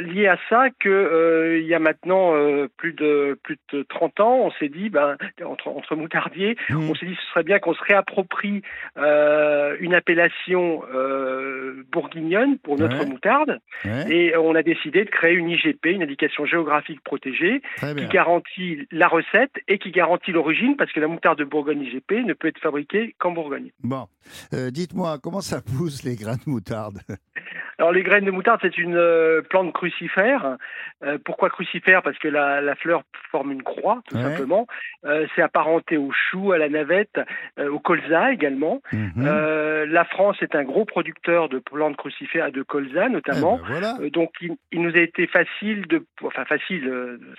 lié 0.01 0.27
à 0.27 0.39
ça 0.49 0.69
que 0.81 0.89
euh, 0.89 1.59
il 1.59 1.67
y 1.67 1.75
a 1.75 1.79
maintenant 1.79 2.35
euh, 2.35 2.69
plus 2.77 2.93
de 2.93 3.39
plus 3.43 3.59
de 3.73 3.83
30 3.83 4.14
on 4.23 4.51
s'est 4.53 4.69
dit, 4.69 4.89
ben, 4.91 5.17
entre, 5.45 5.69
entre 5.69 5.97
moutardiers, 5.97 6.57
Mmh. 6.71 6.91
on 6.91 6.95
s'est 6.95 7.07
dit 7.07 7.15
ce 7.17 7.31
serait 7.31 7.43
bien 7.43 7.59
qu'on 7.59 7.75
se 7.75 7.83
réapproprie 7.83 8.63
euh, 8.97 9.77
une 9.81 9.95
appellation 9.95 10.83
euh, 10.95 11.85
bourguignonne 11.93 12.59
pour 12.59 12.79
notre 12.79 12.99
Ouais. 13.01 13.07
moutarde 13.07 13.61
Ouais, 13.85 14.11
et 14.11 14.37
on 14.37 14.55
a 14.55 14.63
décidé 14.63 15.05
de 15.05 15.11
créer 15.11 15.35
une 15.35 15.49
IGP, 15.51 15.87
une 15.87 16.03
indication 16.03 16.45
géographique 16.47 17.03
protégée, 17.03 17.61
qui 17.81 18.07
garantit 18.07 18.87
la 18.93 19.09
recette 19.09 19.53
et 19.69 19.79
qui 19.79 19.91
garantit 19.91 20.33
l'origine 20.33 20.77
parce 20.77 20.93
que 20.93 21.01
la 21.01 21.09
moutarde 21.09 21.39
de 21.39 21.45
Bourgogne 21.45 21.83
IGP 21.83 22.25
ne 22.25 22.33
peut 22.35 22.49
être 22.49 22.61
fabriquée 22.61 23.15
qu'en 23.19 23.33
Bourgogne. 23.33 23.71
Bon, 23.83 24.07
Euh, 24.55 24.71
dites-moi, 24.71 25.19
comment 25.23 25.41
ça 25.43 25.61
pousse 25.61 26.03
les 26.05 26.17
grains 26.17 26.37
de 26.37 26.51
moutarde? 26.51 26.99
Alors 27.79 27.91
les 27.91 28.05
graines 28.05 28.25
de 28.25 28.31
moutarde, 28.31 28.61
c'est 28.63 28.79
une 28.79 28.95
euh, 28.97 29.43
plante 29.43 29.73
crucifère. 29.73 30.57
Euh, 31.03 31.19
pourquoi 31.25 31.51
crucifère? 31.51 32.03
Parce 32.03 32.17
que 32.19 32.29
la, 32.29 32.61
la 32.61 32.77
fleur 32.77 33.03
forme 33.33 33.51
une 33.51 33.65
croix, 33.65 34.01
tout 34.09 34.17
Ouais. 34.17 34.23
simplement. 34.23 34.67
Euh, 35.05 35.27
c'est 35.35 35.43
apparenté 35.43 35.97
au 35.97 36.11
chou, 36.13 36.53
à 36.53 36.59
la 36.59 36.69
navette, 36.69 37.21
euh, 37.59 37.71
au 37.71 37.79
colza 37.79 38.33
également. 38.33 38.81
Mhm. 38.93 39.13
Euh, 39.27 39.87
la 39.87 40.05
France 40.05 40.37
est 40.43 40.55
un 40.55 40.65
gros 40.65 40.85
producteur 40.85 41.49
de 41.49 41.59
plantes 41.59 41.97
crucifères 41.97 42.47
et 42.47 42.53
de 42.53 42.63
colza 42.63 43.07
Eh 43.07 43.11
notamment. 43.13 43.57
ben, 43.59 43.65
voilà. 43.69 43.97
Euh, 44.01 44.11
Donc, 44.11 44.31
il, 44.41 44.53
il 44.73 44.83
nous 44.83 44.95
a 44.97 45.01
été 45.01 45.27
facile 45.27 45.87
de, 45.87 46.05
enfin 46.23 46.45
facile, 46.45 46.91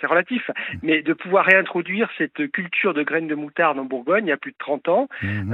c'est 0.01 0.07
relatif, 0.07 0.49
mais 0.83 1.01
de 1.01 1.13
pouvoir 1.13 1.45
réintroduire 1.45 2.09
cette 2.17 2.51
culture 2.51 2.93
de 2.93 3.03
graines 3.03 3.27
de 3.27 3.35
moutarde 3.35 3.79
en 3.79 3.85
Bourgogne 3.85 4.25
il 4.25 4.29
y 4.29 4.33
a 4.33 4.37
plus 4.37 4.51
de 4.51 4.57
30 4.57 4.87
ans, 4.89 5.07
Mhm. 5.21 5.53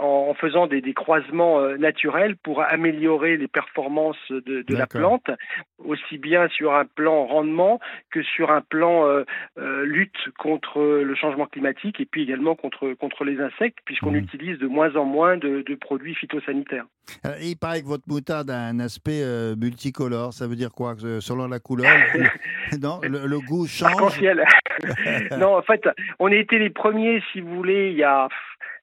en, 0.00 0.28
en 0.30 0.34
faisant 0.34 0.66
des, 0.66 0.80
des 0.80 0.94
croisements 0.94 1.60
naturels 1.78 2.36
pour 2.36 2.62
améliorer 2.62 3.36
les 3.36 3.48
performances 3.48 4.16
de, 4.30 4.62
de 4.62 4.76
la 4.76 4.86
plante, 4.86 5.30
aussi 5.78 6.18
bien 6.18 6.48
sur 6.48 6.74
un 6.74 6.84
plan 6.84 7.24
rendement 7.26 7.80
que 8.10 8.22
sur 8.22 8.50
un 8.50 8.60
plan 8.60 9.06
euh, 9.06 9.24
euh, 9.58 9.84
lutte 9.84 10.30
contre 10.38 10.80
le 10.80 11.14
changement 11.14 11.46
climatique 11.46 12.00
et 12.00 12.06
puis 12.06 12.22
également 12.22 12.54
contre, 12.54 12.92
contre 12.94 13.24
les 13.24 13.40
insectes, 13.40 13.78
puisqu'on 13.84 14.10
Mhm. 14.12 14.16
utilise 14.18 14.58
de 14.58 14.66
moins 14.66 14.94
en 14.96 15.04
moins 15.04 15.36
de, 15.36 15.62
de 15.66 15.74
produits 15.74 16.14
phytosanitaires. 16.14 16.84
Euh, 17.26 17.34
il 17.42 17.56
paraît 17.56 17.82
que 17.82 17.86
votre 17.86 18.04
moutarde 18.08 18.50
a 18.50 18.58
un 18.60 18.78
aspect 18.80 19.22
euh, 19.22 19.54
multicolore. 19.56 20.32
Ça 20.32 20.46
veut 20.46 20.56
dire 20.56 20.70
quoi? 20.72 20.94
Euh, 21.04 21.20
Selon 21.20 21.48
la 21.48 21.58
couleur, 21.58 21.90
le, 22.14 22.78
non, 22.82 23.00
le, 23.02 23.26
le 23.26 23.40
goût 23.40 23.66
change. 23.66 24.20
Non, 25.38 25.56
en 25.56 25.62
fait, 25.62 25.82
on 26.18 26.26
a 26.26 26.34
été 26.34 26.58
les 26.58 26.70
premiers, 26.70 27.22
si 27.32 27.40
vous 27.40 27.54
voulez, 27.54 27.90
il 27.90 27.96
y 27.96 28.02
a 28.04 28.28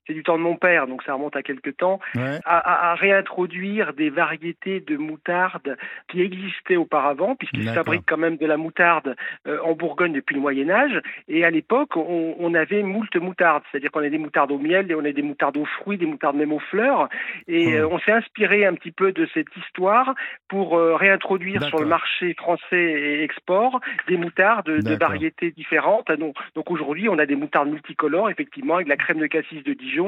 c'est 0.06 0.14
du 0.14 0.22
temps 0.22 0.36
de 0.38 0.42
mon 0.42 0.56
père, 0.56 0.86
donc 0.86 1.02
ça 1.02 1.14
remonte 1.14 1.36
à 1.36 1.42
quelques 1.42 1.76
temps, 1.76 2.00
Ouais. 2.16 2.38
à, 2.44 2.58
à- 2.58 2.90
à 2.92 2.94
réintroduire 2.94 3.92
des 3.92 4.10
variétés 4.10 4.80
de 4.80 4.96
moutarde 4.96 5.76
qui 6.08 6.22
existaient 6.22 6.76
auparavant, 6.76 7.36
puisqu'ils 7.36 7.68
fabriquent 7.74 8.06
quand 8.06 8.16
même 8.16 8.36
de 8.36 8.46
la 8.46 8.56
moutarde 8.56 9.14
euh, 9.46 9.58
en 9.62 9.72
Bourgogne 9.74 10.12
depuis 10.12 10.34
le 10.34 10.40
Moyen 10.40 10.70
Âge. 10.70 11.00
Et 11.28 11.44
à 11.44 11.50
l'époque, 11.50 11.96
on, 11.96 12.34
on 12.38 12.54
avait 12.54 12.82
moult 12.82 13.14
moutardes, 13.16 13.62
c'est-à-dire 13.70 13.90
qu'on 13.90 14.00
a 14.02 14.08
des 14.08 14.18
moutardes 14.18 14.52
au 14.52 14.58
miel, 14.58 14.90
et 14.90 14.94
on 14.94 15.04
a 15.04 15.12
des 15.12 15.22
moutardes 15.22 15.56
aux 15.58 15.64
fruits, 15.66 15.98
des 15.98 16.06
moutardes 16.06 16.36
même 16.36 16.52
aux 16.52 16.58
fleurs. 16.70 17.08
Et 17.46 17.74
euh, 17.74 17.88
on 17.90 17.98
s'est 18.00 18.12
inspiré 18.12 18.64
un 18.66 18.74
petit 18.74 18.92
peu 18.92 19.12
de 19.12 19.28
cette 19.34 19.54
histoire 19.56 20.14
pour 20.48 20.76
euh, 20.78 20.94
réintroduire 20.96 21.62
sur 21.64 21.78
le 21.78 21.86
marché 21.86 22.34
français 22.34 22.76
et 22.80 23.22
export 23.22 23.80
des 24.08 24.16
moutardes 24.16 24.66
de 24.70 24.94
variétés 24.96 25.50
différentes. 25.50 26.10
Donc, 26.12 26.36
donc 26.54 26.70
aujourd'hui, 26.70 27.08
on 27.08 27.18
a 27.18 27.26
des 27.26 27.36
moutardes 27.36 27.68
multicolores, 27.68 28.30
effectivement, 28.30 28.76
avec 28.76 28.88
la 28.88 28.96
crème 28.96 29.18
de 29.18 29.26
cassis 29.26 29.62
de 29.62 29.74
Dijon, 29.74 29.99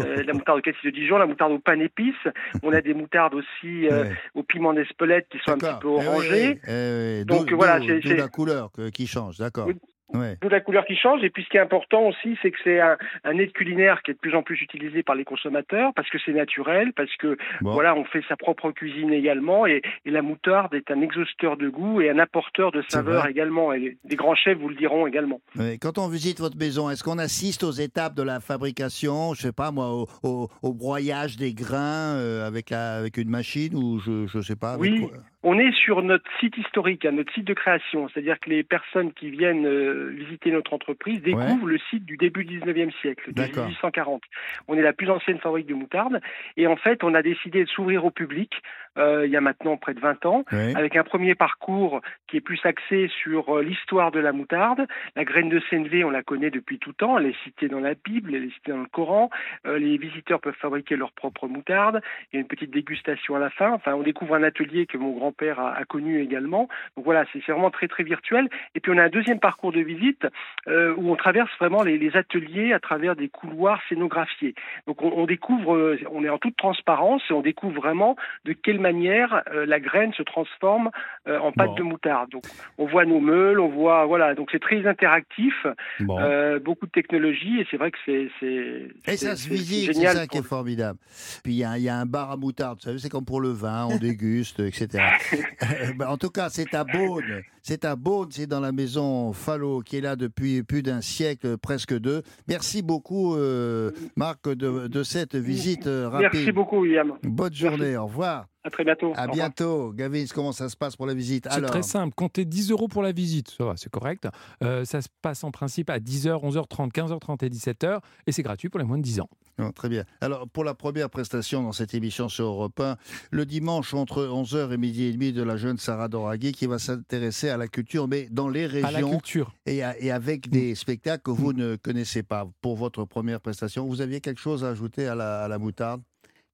euh, 0.00 0.22
la 0.26 0.32
moutarde 0.32 0.58
de 0.58 0.62
cassis 0.62 0.84
de 0.84 0.90
Dijon, 0.90 1.18
la 1.18 1.26
moutarde 1.26 1.52
au 1.52 1.58
pain 1.58 1.76
d'épices. 1.76 2.14
On 2.62 2.72
a 2.72 2.80
des 2.80 2.94
moutardes 2.94 3.34
aussi 3.34 3.86
euh, 3.88 4.04
Ouais. 4.04 4.12
au 4.34 4.42
piment 4.42 4.72
d'Espelette 4.72 5.26
qui 5.30 5.38
sont 5.44 5.52
un 5.52 5.58
petit 5.58 5.80
peu 5.80 5.88
Eh 6.00 6.06
orangées. 6.06 6.60
eh 6.66 6.70
oui, 6.70 6.74
eh 6.74 7.18
oui. 7.20 7.24
Donc, 7.24 7.52
voilà, 7.52 7.78
c'est- 7.80 8.14
la 8.14 8.28
couleur 8.28 8.70
qui 8.92 9.06
change. 9.06 9.38
D'accord. 9.38 9.68
Ouais. 10.12 10.36
D'où 10.40 10.48
la 10.48 10.60
couleur 10.60 10.84
qui 10.84 10.96
change. 10.96 11.24
Et 11.24 11.30
puis 11.30 11.44
ce 11.44 11.48
qui 11.48 11.56
est 11.56 11.60
important 11.60 12.02
aussi, 12.08 12.36
c'est 12.42 12.50
que 12.50 12.58
c'est 12.62 12.78
un, 12.80 12.96
un 13.24 13.38
aide 13.38 13.52
culinaire 13.52 14.02
qui 14.02 14.10
est 14.10 14.14
de 14.14 14.18
plus 14.18 14.34
en 14.34 14.42
plus 14.42 14.60
utilisé 14.60 15.02
par 15.02 15.14
les 15.14 15.24
consommateurs 15.24 15.92
parce 15.96 16.08
que 16.10 16.18
c'est 16.24 16.32
naturel, 16.32 16.92
parce 16.94 17.14
que 17.16 17.36
Bon. 17.62 17.72
voilà, 17.72 17.94
on 17.96 18.04
fait 18.04 18.22
sa 18.28 18.36
propre 18.36 18.70
cuisine 18.70 19.12
également. 19.12 19.66
Et, 19.66 19.82
et 20.04 20.10
la 20.10 20.22
moutarde 20.22 20.74
est 20.74 20.90
un 20.90 21.00
exhausteur 21.00 21.56
de 21.56 21.68
goût 21.68 22.00
et 22.00 22.10
un 22.10 22.18
apporteur 22.18 22.70
de 22.70 22.82
saveur 22.88 23.26
également. 23.26 23.72
Et 23.72 23.96
les, 24.04 24.16
grands 24.16 24.34
chefs 24.34 24.58
vous 24.58 24.68
le 24.68 24.76
diront 24.76 25.06
également. 25.06 25.40
Quand 25.80 25.98
on 25.98 26.08
visite 26.08 26.38
votre 26.38 26.56
maison, 26.58 26.90
est-ce 26.90 27.02
qu'on 27.02 27.18
assiste 27.18 27.64
aux 27.64 27.70
étapes 27.72 28.14
de 28.14 28.22
la 28.22 28.40
fabrication 28.40 29.34
Je 29.34 29.40
sais 29.42 29.52
pas 29.52 29.70
moi, 29.70 29.88
au, 29.92 30.06
au- 30.22 30.48
au 30.62 30.72
broyage 30.74 31.36
des 31.36 31.54
grains 31.54 32.16
euh, 32.16 32.46
avec, 32.46 32.70
la- 32.70 32.96
avec 32.96 33.16
une 33.16 33.28
machine 33.30 33.74
ou 33.74 33.98
je 34.00 34.26
je 34.26 34.40
sais 34.40 34.56
pas. 34.56 34.72
avec 34.74 34.80
Oui. 34.92 35.00
quoi? 35.08 35.18
On 35.46 35.58
est 35.58 35.72
sur 35.74 36.00
notre 36.02 36.24
site 36.40 36.56
historique, 36.56 37.04
hein, 37.04 37.12
notre 37.12 37.30
site 37.34 37.44
de 37.46 37.52
création, 37.52 38.08
c'est-à-dire 38.08 38.40
que 38.40 38.48
les 38.48 38.62
personnes 38.62 39.12
qui 39.12 39.28
viennent 39.28 39.66
euh, 39.66 39.93
visiter 40.12 40.50
notre 40.50 40.72
entreprise 40.72 41.22
découvrent 41.22 41.66
le 41.66 41.78
site 41.90 42.04
du 42.04 42.16
début 42.16 42.44
du 42.44 42.60
19e 42.60 42.92
siècle, 43.00 43.32
de 43.32 43.34
D'accord. 43.34 43.64
1840. 43.64 44.22
On 44.68 44.74
est 44.74 44.82
la 44.82 44.92
plus 44.92 45.10
ancienne 45.10 45.38
fabrique 45.38 45.66
de 45.66 45.74
moutarde 45.74 46.20
et 46.56 46.66
en 46.66 46.76
fait, 46.76 47.04
on 47.04 47.14
a 47.14 47.22
décidé 47.22 47.64
de 47.64 47.68
s'ouvrir 47.68 48.04
au 48.04 48.10
public 48.10 48.52
euh, 48.54 48.60
il 48.96 49.30
y 49.30 49.36
a 49.36 49.40
maintenant 49.40 49.76
près 49.76 49.94
de 49.94 50.00
20 50.00 50.26
ans, 50.26 50.44
Oui. 50.52 50.74
avec 50.76 50.96
un 50.96 51.04
premier 51.04 51.34
parcours 51.34 52.00
qui 52.28 52.36
est 52.36 52.40
plus 52.40 52.60
axé 52.64 53.08
sur 53.22 53.56
euh, 53.56 53.62
l'histoire 53.62 54.10
de 54.10 54.20
la 54.20 54.32
moutarde. 54.32 54.86
La 55.16 55.24
graine 55.24 55.48
de 55.48 55.60
sénévé, 55.70 56.04
on 56.04 56.10
la 56.10 56.22
connaît 56.22 56.50
depuis 56.50 56.78
tout 56.78 56.92
temps, 56.92 57.18
elle 57.18 57.26
est 57.26 57.42
citée 57.44 57.68
dans 57.68 57.80
la 57.80 57.94
Bible, 57.94 58.34
elle 58.34 58.44
est 58.44 58.54
citée 58.54 58.72
dans 58.72 58.78
le 58.80 58.86
Coran. 58.86 59.30
Euh, 59.66 59.78
les 59.78 59.96
visiteurs 59.96 60.40
peuvent 60.40 60.54
fabriquer 60.60 60.96
leur 60.96 61.12
propre 61.12 61.46
moutarde. 61.48 62.00
Il 62.32 62.36
y 62.36 62.38
a 62.38 62.40
une 62.40 62.46
petite 62.48 62.70
dégustation 62.70 63.36
à 63.36 63.38
la 63.38 63.50
fin. 63.50 63.72
Enfin, 63.72 63.94
on 63.94 64.02
découvre 64.02 64.34
un 64.34 64.42
atelier 64.42 64.86
que 64.86 64.96
mon 64.98 65.12
grand-père 65.12 65.58
a, 65.60 65.74
a 65.74 65.84
connu 65.84 66.20
également. 66.22 66.68
Donc 66.96 67.04
voilà, 67.04 67.24
c'est 67.32 67.40
vraiment 67.50 67.70
très 67.70 67.88
très 67.88 68.02
virtuel. 68.04 68.48
Et 68.74 68.80
puis 68.80 68.92
on 68.94 68.98
a 68.98 69.04
un 69.04 69.08
deuxième 69.08 69.40
parcours 69.40 69.72
de 69.72 69.80
visite 69.80 70.26
euh, 70.68 70.94
où 70.96 71.10
on 71.10 71.16
traverse 71.16 71.50
vraiment 71.58 71.82
les, 71.82 71.98
les 71.98 72.16
ateliers 72.16 72.72
à 72.72 72.80
travers 72.80 73.16
des 73.16 73.28
couloirs 73.28 73.80
scénographiés. 73.88 74.54
Donc 74.86 75.02
on, 75.02 75.12
on 75.16 75.26
découvre, 75.26 75.74
euh, 75.74 75.98
on 76.10 76.24
est 76.24 76.28
en 76.28 76.38
toute 76.38 76.56
transparence 76.56 77.22
et 77.30 77.32
on 77.32 77.40
découvre 77.42 77.80
vraiment 77.80 78.16
de 78.44 78.52
quelle 78.52 78.80
manière 78.90 79.42
euh, 79.52 79.66
la 79.66 79.80
graine 79.80 80.12
se 80.14 80.22
transforme 80.22 80.90
euh, 81.26 81.38
en 81.38 81.50
pâte 81.52 81.68
Bon. 81.70 81.74
de 81.74 81.82
moutarde. 81.82 82.30
Donc 82.30 82.44
on 82.78 82.86
voit 82.86 83.04
nos 83.06 83.20
meules, 83.20 83.58
on 83.60 83.68
voit 83.80 84.06
voilà, 84.06 84.34
donc 84.34 84.48
c'est 84.52 84.60
très 84.68 84.86
interactif, 84.86 85.54
Bon. 86.00 86.18
euh, 86.20 86.58
beaucoup 86.60 86.86
de 86.86 86.90
technologie 87.00 87.60
et 87.60 87.66
c'est 87.70 87.76
vrai 87.82 87.90
que 87.90 87.98
c'est 88.06 88.28
c'est 88.40 89.12
Et 89.12 89.16
ça 89.16 89.34
se 89.36 89.44
c'est- 89.48 89.54
visite, 89.54 89.94
c'est 89.94 90.06
ça 90.06 90.26
qui 90.26 90.38
est 90.38 90.42
formidable. 90.56 90.98
Puis 91.42 91.52
il 91.54 91.58
y, 91.58 91.64
a- 91.64 91.78
il 91.78 91.84
y 91.84 91.88
a 91.88 91.96
un 91.96 92.06
bar 92.06 92.30
à 92.30 92.36
moutarde, 92.36 92.78
vous 92.78 92.84
savez, 92.88 92.98
c'est 92.98 93.08
comme 93.08 93.24
pour 93.24 93.40
le 93.40 93.50
vin, 93.50 93.86
on 93.90 93.96
déguste, 93.96 94.60
etc. 94.60 94.86
Ben, 95.98 96.08
en 96.08 96.16
tout 96.18 96.30
cas, 96.30 96.48
c'est 96.50 96.74
à 96.74 96.84
Beaune. 96.84 97.42
C'est 97.62 97.84
à 97.84 97.96
Beaune, 97.96 98.28
c'est 98.30 98.46
dans 98.46 98.60
la 98.60 98.72
maison 98.72 99.32
Fallot, 99.32 99.80
qui 99.80 99.96
est 99.98 100.00
là 100.00 100.16
depuis 100.16 100.62
plus 100.62 100.82
d'un 100.82 101.00
siècle, 101.00 101.56
presque 101.56 101.96
deux. 101.98 102.22
Merci 102.48 102.82
beaucoup, 102.82 103.36
euh, 103.36 103.90
Marc, 104.16 104.48
de, 104.48 104.88
de 104.88 105.02
cette 105.02 105.36
visite 105.36 105.84
rapide. 105.86 106.28
Merci 106.32 106.52
beaucoup 106.52 106.80
William. 106.82 107.14
Bonne 107.22 107.54
journée, 107.54 107.96
au 107.96 108.04
revoir. 108.06 108.46
À 108.66 108.70
très 108.70 108.82
bientôt. 108.82 109.12
À 109.14 109.26
bientôt. 109.28 109.92
Gavin, 109.92 110.24
comment 110.34 110.52
ça 110.52 110.70
se 110.70 110.76
passe 110.76 110.96
pour 110.96 111.06
la 111.06 111.12
visite 111.12 111.46
C'est 111.50 111.60
très 111.62 111.82
simple. 111.82 112.14
Comptez 112.14 112.46
10 112.46 112.70
euros 112.70 112.88
pour 112.88 113.02
la 113.02 113.12
visite. 113.12 113.50
Ça 113.58 113.64
va, 113.66 113.74
c'est 113.76 113.90
correct. 113.90 114.26
Euh, 114.62 114.86
ça 114.86 115.02
se 115.02 115.08
passe 115.20 115.44
en 115.44 115.50
principe 115.50 115.90
à 115.90 115.98
10h, 115.98 116.42
11h30, 116.42 116.90
15h30 116.90 117.44
et 117.44 117.50
17h. 117.50 118.00
Et 118.26 118.32
c'est 118.32 118.42
gratuit 118.42 118.70
pour 118.70 118.78
les 118.80 118.86
moins 118.86 118.96
de 118.96 119.02
10 119.02 119.20
ans. 119.20 119.28
Non, 119.58 119.70
très 119.70 119.88
bien. 119.90 120.04
Alors, 120.22 120.48
pour 120.48 120.64
la 120.64 120.74
première 120.74 121.10
prestation 121.10 121.62
dans 121.62 121.72
cette 121.72 121.92
émission 121.94 122.28
sur 122.30 122.46
Europe 122.46 122.80
1, 122.80 122.96
le 123.30 123.44
dimanche 123.46 123.92
entre 123.92 124.24
11h 124.24 124.72
et 124.72 124.76
midi 124.78 125.04
et 125.04 125.12
demi 125.12 125.32
de 125.34 125.42
la 125.42 125.56
jeune 125.58 125.76
Sarah 125.76 126.08
Doraghi 126.08 126.52
qui 126.52 126.66
va 126.66 126.78
s'intéresser 126.78 127.50
à 127.50 127.56
la 127.58 127.68
culture, 127.68 128.08
mais 128.08 128.28
dans 128.30 128.48
les 128.48 128.64
À 128.64 128.80
la 128.80 128.88
régions 128.88 129.10
culture. 129.10 129.54
et, 129.66 129.82
à- 129.82 129.96
et 130.00 130.10
avec 130.10 130.48
des 130.48 130.74
spectacles 130.74 131.22
que 131.22 131.30
vous 131.30 131.52
ne 131.52 131.76
connaissez 131.76 132.22
pas. 132.22 132.48
Pour 132.62 132.76
votre 132.76 133.04
première 133.04 133.40
prestation, 133.40 133.86
vous 133.86 134.00
aviez 134.00 134.20
quelque 134.22 134.40
chose 134.40 134.64
à 134.64 134.70
ajouter 134.70 135.06
à 135.06 135.14
la, 135.14 135.44
à 135.44 135.48
la 135.48 135.58
moutarde? 135.58 136.00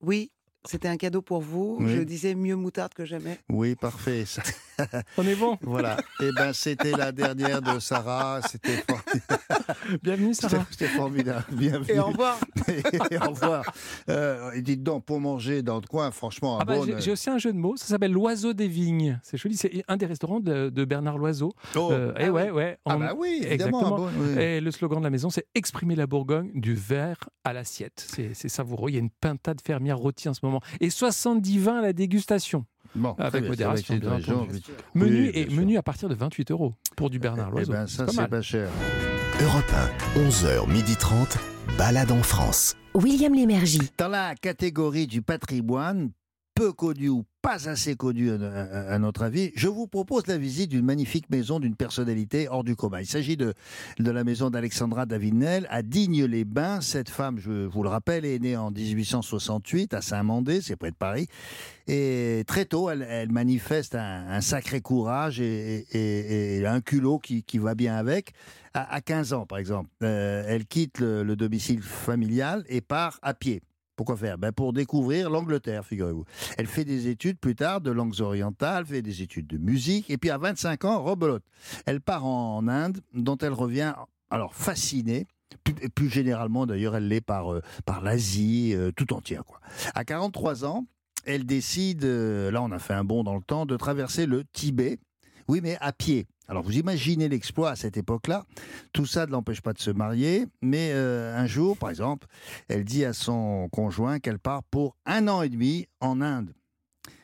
Oui, 0.02 0.30
c'était 0.64 0.88
un 0.88 0.96
cadeau 0.96 1.22
pour 1.22 1.40
vous. 1.40 1.78
Oui. 1.80 1.92
Je 1.96 2.00
disais 2.02 2.34
mieux 2.34 2.56
moutarde 2.56 2.92
que 2.94 3.04
jamais. 3.04 3.38
Oui, 3.48 3.74
parfait. 3.74 4.24
Ça- 4.26 4.42
On 5.18 5.26
est 5.26 5.34
bon. 5.34 5.58
voilà. 5.62 5.96
Eh 6.22 6.30
ben, 6.36 6.52
c'était 6.52 6.92
la 6.92 7.12
dernière 7.12 7.60
de 7.62 7.78
Sarah. 7.78 8.40
C'était 8.48 8.82
for- 8.88 9.00
Bienvenue, 10.02 10.34
Sarah. 10.34 10.64
c'était 10.70 10.86
formidable. 10.88 11.44
Bienvenue. 11.52 11.94
Et 11.96 11.98
au 11.98 12.06
revoir. 12.06 12.38
Et 13.10 13.16
au 13.18 13.30
revoir. 13.30 13.64
Euh, 14.08 14.52
et 14.52 14.62
dites 14.62 14.82
donc, 14.82 15.04
pour 15.04 15.20
manger 15.20 15.62
dans 15.62 15.76
le 15.76 15.86
coin, 15.86 16.10
franchement, 16.10 16.58
à 16.58 16.62
Ah 16.62 16.64
bah, 16.64 16.74
j'ai- 16.98 17.10
aussi 17.12 17.30
un 17.30 17.38
jeu 17.38 17.52
de 17.52 17.58
mots. 17.58 17.76
Ça 17.76 17.86
s'appelle 17.86 18.12
l'oiseau 18.12 18.52
des 18.52 18.68
vignes. 18.68 19.18
C'est 19.22 19.36
joli. 19.36 19.56
C'est 19.56 19.84
un 19.88 19.96
des 19.96 20.06
restaurants 20.06 20.40
de, 20.40 20.68
de 20.70 20.84
Bernard 20.84 21.18
Loiseau. 21.18 21.52
Oh. 21.76 21.88
Euh, 21.92 22.12
et 22.16 22.24
Ah 22.26 22.32
ouais, 22.32 22.44
oui. 22.44 22.50
ouais. 22.50 22.78
Ah 22.84 22.96
bah 22.96 23.14
oui, 23.16 23.40
évidemment. 23.42 23.52
Exactement. 23.80 23.96
Beaune, 23.96 24.12
oui. 24.36 24.42
Et 24.42 24.60
le 24.60 24.70
slogan 24.70 24.98
de 25.00 25.04
la 25.04 25.10
maison, 25.10 25.30
c'est 25.30 25.46
exprimer 25.54 25.94
la 25.96 26.06
Bourgogne 26.06 26.50
du 26.54 26.74
verre 26.74 27.28
à 27.44 27.52
l'assiette. 27.52 28.04
C'est 28.14 28.32
c'est 28.34 28.48
savoureux. 28.48 28.90
Il 28.90 28.94
y 28.94 28.96
a 28.96 29.00
une 29.00 29.10
pintade 29.10 29.60
fermière 29.64 29.98
rôtie 29.98 30.28
en 30.28 30.34
ce 30.34 30.40
moment. 30.44 30.49
Et 30.80 30.90
70 30.90 31.58
vins 31.58 31.78
à 31.78 31.82
la 31.82 31.92
dégustation. 31.92 32.64
Bon, 32.96 33.14
Avec 33.18 33.42
bien, 33.42 33.50
modération, 33.50 33.94
bien 33.96 34.08
entendu. 34.14 34.22
région. 34.22 34.48
Menu, 34.94 35.22
Oui, 35.26 35.30
et 35.34 35.44
bien 35.44 35.56
menu 35.56 35.76
à 35.78 35.82
partir 35.82 36.08
de 36.08 36.14
28 36.16 36.50
euros 36.50 36.74
pour 36.96 37.08
du 37.08 37.20
Bernard 37.20 37.48
Eh 37.52 37.56
Loiseau. 37.56 37.72
ben, 37.72 37.86
ça, 37.86 38.06
c'est 38.08 38.26
pas 38.28 38.42
cher. 38.42 38.68
Europe 39.40 39.72
1, 40.16 40.28
11h30, 40.28 41.36
balade 41.78 42.10
en 42.10 42.22
France. 42.22 42.74
William 42.94 43.32
Lémergie. 43.32 43.80
Dans 43.96 44.08
la 44.08 44.34
catégorie 44.34 45.06
du 45.06 45.22
patrimoine, 45.22 46.10
peu 46.54 46.72
connu 46.72 47.08
ou 47.08 47.24
pas 47.42 47.68
assez 47.68 47.96
connu 47.96 48.30
à, 48.30 48.98
notre 48.98 49.22
avis, 49.22 49.50
je 49.54 49.68
vous 49.68 49.86
propose 49.86 50.26
la 50.26 50.36
visite 50.36 50.70
d'une 50.70 50.84
magnifique 50.84 51.30
maison 51.30 51.58
d'une 51.58 51.74
personnalité 51.74 52.48
hors 52.48 52.64
du 52.64 52.76
commun. 52.76 53.00
Il 53.00 53.06
s'agit 53.06 53.36
de, 53.36 53.54
de 53.98 54.10
la 54.10 54.24
maison 54.24 54.50
d'Alexandra 54.50 55.06
Davinel 55.06 55.66
à 55.70 55.82
Digne-les-Bains. 55.82 56.82
Cette 56.82 57.08
femme, 57.08 57.38
je 57.38 57.66
vous 57.66 57.82
le 57.82 57.88
rappelle, 57.88 58.26
est 58.26 58.38
née 58.38 58.56
en 58.56 58.70
1868 58.70 59.94
à 59.94 60.02
Saint-Mandé, 60.02 60.60
c'est 60.60 60.76
près 60.76 60.90
de 60.90 60.96
Paris. 60.96 61.28
Et 61.86 62.44
très 62.46 62.66
tôt, 62.66 62.90
elle, 62.90 63.32
manifeste 63.32 63.94
un, 63.94 64.40
sacré 64.42 64.80
courage 64.80 65.40
et, 65.40 66.62
un 66.66 66.80
culot 66.80 67.18
qui, 67.18 67.42
qui 67.42 67.58
va 67.58 67.74
bien 67.74 67.96
avec. 67.96 68.32
À, 68.74 68.94
à 68.94 69.00
15 69.00 69.32
ans, 69.32 69.46
par 69.46 69.58
exemple, 69.58 69.90
euh, 70.02 70.44
elle 70.46 70.66
quitte 70.66 71.00
le 71.00 71.34
domicile 71.34 71.82
familial 71.82 72.64
et 72.68 72.80
part 72.80 73.18
à 73.22 73.34
pied. 73.34 73.62
Pourquoi 74.00 74.16
faire? 74.16 74.38
Ben 74.38 74.50
Pour 74.50 74.72
découvrir 74.72 75.28
l'Angleterre, 75.28 75.84
figurez-vous. 75.84 76.24
Elle 76.56 76.66
fait 76.66 76.86
des 76.86 77.08
études 77.08 77.38
plus 77.38 77.54
tard 77.54 77.82
de 77.82 77.90
langues 77.90 78.18
orientales, 78.22 78.86
fait 78.86 79.02
des 79.02 79.20
études 79.20 79.46
de 79.46 79.58
musique, 79.58 80.08
et 80.08 80.16
puis 80.16 80.30
à 80.30 80.38
25 80.38 80.86
ans, 80.86 81.02
rebelote. 81.02 81.42
Elle 81.84 82.00
part 82.00 82.24
en 82.24 82.66
Inde, 82.66 83.02
dont 83.12 83.36
elle 83.36 83.52
revient 83.52 83.92
alors 84.30 84.54
fascinée. 84.54 85.26
Plus, 85.64 85.74
plus 85.90 86.08
généralement, 86.08 86.64
d'ailleurs, 86.64 86.96
elle 86.96 87.08
l'est 87.08 87.20
par, 87.20 87.52
euh, 87.52 87.60
par 87.84 88.00
l'Asie 88.00 88.72
euh, 88.74 88.90
tout 88.90 89.12
entière. 89.12 89.42
À 89.94 90.02
43 90.02 90.64
ans, 90.64 90.86
elle 91.26 91.44
décide, 91.44 92.04
euh, 92.04 92.50
là 92.50 92.62
on 92.62 92.70
a 92.70 92.78
fait 92.78 92.94
un 92.94 93.04
bond 93.04 93.22
dans 93.22 93.36
le 93.36 93.42
temps, 93.42 93.66
de 93.66 93.76
traverser 93.76 94.24
le 94.24 94.44
Tibet. 94.54 94.98
Oui, 95.46 95.60
mais 95.62 95.76
à 95.78 95.92
pied. 95.92 96.26
Alors 96.50 96.64
vous 96.64 96.76
imaginez 96.76 97.28
l'exploit 97.28 97.70
à 97.70 97.76
cette 97.76 97.96
époque-là. 97.96 98.44
Tout 98.92 99.06
ça 99.06 99.24
ne 99.24 99.30
l'empêche 99.30 99.60
pas 99.60 99.72
de 99.72 99.78
se 99.78 99.92
marier, 99.92 100.46
mais 100.60 100.90
euh, 100.92 101.36
un 101.38 101.46
jour, 101.46 101.78
par 101.78 101.90
exemple, 101.90 102.26
elle 102.66 102.82
dit 102.82 103.04
à 103.04 103.12
son 103.12 103.68
conjoint 103.70 104.18
qu'elle 104.18 104.40
part 104.40 104.64
pour 104.64 104.96
un 105.06 105.28
an 105.28 105.42
et 105.42 105.48
demi 105.48 105.86
en 106.00 106.20
Inde. 106.20 106.52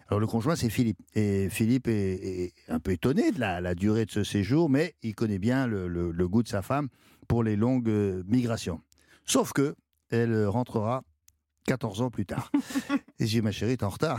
Alors 0.06 0.20
le 0.20 0.28
conjoint, 0.28 0.54
c'est 0.54 0.70
Philippe. 0.70 1.00
Et 1.16 1.48
Philippe 1.50 1.88
est, 1.88 2.52
un 2.68 2.78
peu 2.78 2.92
étonné 2.92 3.32
de 3.32 3.40
la, 3.40 3.74
durée 3.74 4.04
de 4.04 4.12
ce 4.12 4.22
séjour, 4.22 4.70
mais 4.70 4.94
il 5.02 5.16
connaît 5.16 5.40
bien 5.40 5.66
le, 5.66 5.88
le- 5.88 6.12
le 6.12 6.28
goût 6.28 6.44
de 6.44 6.48
sa 6.48 6.62
femme 6.62 6.88
pour 7.26 7.42
les 7.42 7.56
longues 7.56 7.88
euh, 7.88 8.22
migrations. 8.28 8.80
Sauf 9.24 9.52
que 9.52 9.74
elle 10.10 10.46
rentrera 10.46 11.02
14 11.66 12.02
ans 12.02 12.10
plus 12.10 12.26
tard. 12.26 12.50
Et 13.18 13.26
j'ai 13.26 13.42
ma 13.42 13.50
chérie 13.50 13.76
en 13.82 13.88
retard. 13.88 14.18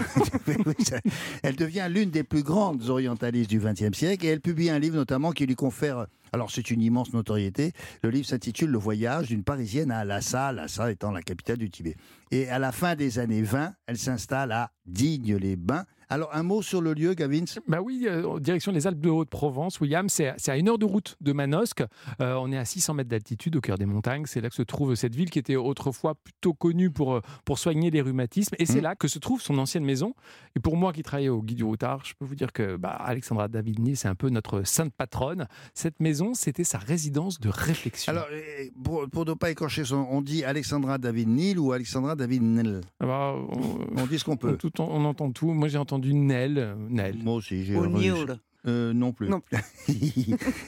Elle 1.44 1.56
devient 1.56 1.88
l'une 1.90 2.10
des 2.10 2.24
plus 2.24 2.44
grandes 2.44 2.90
orientalistes 2.90 3.50
du 3.50 3.60
XXe 3.60 3.98
siècle 3.98 4.26
et 4.26 4.30
elle 4.30 4.42
publie 4.42 4.70
un 4.70 4.80
livre 4.80 4.96
notamment 4.96 5.32
qui 5.32 5.46
lui 5.46 5.56
confère, 5.56 6.08
alors 6.34 6.52
c'est 6.52 6.72
une 6.72 6.82
immense 6.82 7.14
notoriété, 7.14 7.74
le 8.04 8.10
livre 8.10 8.28
s'intitule 8.28 8.70
Le 8.70 8.78
voyage 8.78 9.28
d'une 9.28 9.44
Parisienne 9.44 9.92
à 9.92 10.04
Lhasa, 10.04 10.52
Lhasa 10.52 10.92
étant 10.92 11.12
la 11.12 11.22
capitale 11.22 11.58
du 11.58 11.70
Tibet. 11.70 11.96
Et 12.32 12.50
à 12.50 12.60
la 12.60 12.72
fin 12.72 12.96
des 12.96 13.20
années 13.20 13.44
20, 13.44 13.74
elle 13.86 13.98
s'installe 13.98 14.52
à 14.52 14.72
Digne-les-Bains. 14.86 15.86
Alors 16.10 16.30
un 16.34 16.44
mot 16.44 16.62
sur 16.62 16.82
le 16.82 16.94
lieu, 16.94 17.14
Gavin 17.14 17.44
Bah 17.68 17.82
oui, 17.82 18.06
euh, 18.08 18.24
en 18.26 18.40
direction 18.40 18.72
des 18.72 18.88
Alpes 18.88 19.00
de 19.02 19.10
Haute-Provence, 19.10 19.80
William, 19.82 20.08
c'est 20.08 20.34
à 20.48 20.58
une 20.58 20.70
heure 20.70 20.78
de 20.78 20.86
route 20.86 21.18
de 21.20 21.34
Manosque. 21.34 21.84
Euh, 22.22 22.36
on 22.36 22.52
est 22.52 22.58
à 22.58 22.64
600 22.66 22.94
mètres 22.94 23.10
d'altitude 23.10 23.56
au 23.58 23.62
cœur 23.62 23.78
des 23.78 23.86
montagnes. 23.86 24.24
C'est 24.26 24.40
là 24.40 24.50
que 24.50 24.56
se 24.56 24.62
trouve 24.62 24.96
cette 24.96 25.16
ville 25.16 25.30
qui 25.30 25.40
était 25.40 25.56
autrefois 25.58 26.16
plutôt 26.16 26.54
connue 26.54 26.92
pour, 26.92 27.16
euh, 27.16 27.22
pour 27.44 27.60
soigner 27.60 27.92
les 27.92 28.02
rhumatismes. 28.02 28.56
Et 28.60 28.66
c'est 28.66 28.78
Mhm. 28.78 28.84
là 28.84 28.96
que 28.96 29.08
se 29.08 29.20
trouve 29.20 29.42
son 29.42 29.58
ancienne 29.58 29.84
maison. 29.84 30.14
Et 30.56 30.60
pour 30.62 30.78
moi 30.78 30.94
qui 30.94 31.04
travaillais 31.04 31.28
au 31.30 31.42
Guide 31.42 31.58
du 31.58 31.64
Routard, 31.66 32.06
je 32.06 32.14
peux 32.18 32.26
vous 32.26 32.36
dire 32.36 32.54
que 32.54 32.78
bah, 32.78 32.92
Alexandra 32.92 33.48
David-Nil, 33.50 33.98
c'est 33.98 34.08
un 34.08 34.16
peu 34.16 34.30
notre 34.30 34.64
sainte 34.64 34.94
patronne. 34.94 35.48
Cette 35.74 36.00
maison, 36.00 36.34
c'était 36.34 36.64
sa 36.64 36.78
résidence 36.78 37.40
de 37.40 37.50
réflexion. 37.50 38.12
Alors, 38.14 38.28
pour, 38.84 39.10
pour 39.10 39.26
ne 39.26 39.34
pas 39.34 39.52
écorcher 39.52 39.84
son 39.84 40.08
on 40.10 40.22
dit 40.22 40.44
Alexandra 40.46 40.98
David 41.00 41.28
Nil 41.28 41.60
ou 41.60 41.74
Alexandra 41.74 42.16
David 42.16 42.44
Nel 42.44 42.82
Ah 43.02 43.06
bah, 43.06 43.34
on, 43.50 44.02
On 44.04 44.06
dit 44.08 44.20
ce 44.20 44.24
qu'on 44.24 44.34
on- 44.34 44.38
peut. 44.38 44.56
tout- 44.58 44.72
on 44.80 45.04
entend 45.06 45.32
tout. 45.32 45.52
Moi, 45.52 45.68
j'ai 45.68 45.78
entendu 45.78 45.97
Nel. 46.06 46.58
euh, 46.58 46.76
Nel. 46.90 47.18
Moi 47.24 47.36
aussi, 47.36 47.64
j'ai 47.66 47.76
entendu-. 47.88 48.00
Euh, 48.68 48.94
non 48.94 49.14
plus. 49.14 49.30
Non 49.30 49.42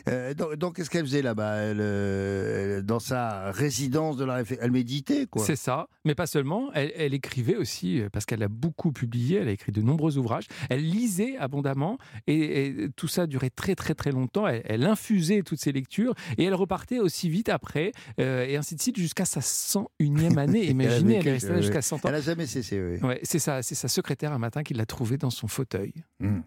Euh, 0.08 0.34
donc, 0.34 0.56
donc, 0.56 0.76
qu'est-ce 0.76 0.90
qu'elle 0.90 1.06
faisait 1.06 1.22
là-bas? 1.22 1.56
Elle, 1.58 1.78
euh, 1.82 2.78
elle- 2.78 2.84
Dans 2.86 3.00
sa 3.00 3.52
résidence 3.52 4.18
de 4.18 4.26
la 4.26 4.36
réflexion 4.36 4.66
Elle 4.66 4.72
méditait, 4.72 5.28
quoi. 5.28 5.44
C'est 5.46 5.56
ça, 5.56 5.88
mais 6.06 6.16
pas 6.16 6.28
seulement. 6.28 6.70
Elle, 6.74 6.92
elle 6.96 7.14
écrivait 7.14 7.56
aussi, 7.58 8.02
parce 8.12 8.26
qu'elle 8.26 8.42
a 8.44 8.48
beaucoup 8.48 8.92
publié, 8.92 9.38
elle 9.40 9.48
a 9.48 9.52
écrit 9.52 9.72
de 9.72 9.82
nombreux 9.82 10.18
ouvrages. 10.18 10.46
Elle 10.70 10.82
lisait 10.90 11.38
abondamment 11.38 11.98
et, 12.28 12.68
et 12.68 12.90
tout 12.96 13.08
ça 13.08 13.28
durait 13.28 13.50
très 13.50 13.76
très 13.76 13.94
très 13.96 14.12
longtemps. 14.12 14.48
Elle, 14.48 14.62
elle 14.66 14.86
infusait 14.86 15.42
toutes 15.44 15.60
ses 15.60 15.72
lectures 15.72 16.14
et 16.38 16.46
elle 16.46 16.54
repartait 16.56 17.00
aussi 17.00 17.30
vite 17.30 17.50
après, 17.50 17.92
euh, 18.20 18.46
et 18.46 18.56
ainsi 18.56 18.76
de 18.76 18.82
suite, 18.82 18.98
jusqu'à 18.98 19.26
sa 19.26 19.42
101e 19.42 20.38
année. 20.38 20.64
Elle 20.66 20.72
Imaginez, 20.72 21.16
elle 21.16 21.18
vécu, 21.20 21.30
est 21.30 21.34
restée 21.34 21.50
là 21.54 21.62
jusqu'à 21.62 21.82
100 21.82 21.98
ans. 21.98 22.00
Elle 22.06 22.12
n'a 22.14 22.22
jamais 22.22 22.46
cessé, 22.48 22.82
oui. 22.82 23.08
Ouais, 23.08 23.20
c'est 23.24 23.40
ça, 23.40 23.62
c'est 23.62 23.76
sa 23.76 23.88
secrétaire 23.88 24.32
un 24.34 24.40
matin 24.40 24.64
qui 24.64 24.74
l'a 24.74 24.86
trouvée 24.86 25.18
dans 25.18 25.30
son 25.30 25.48
fauteuil. 25.48 25.94
Hmm. 26.20 26.40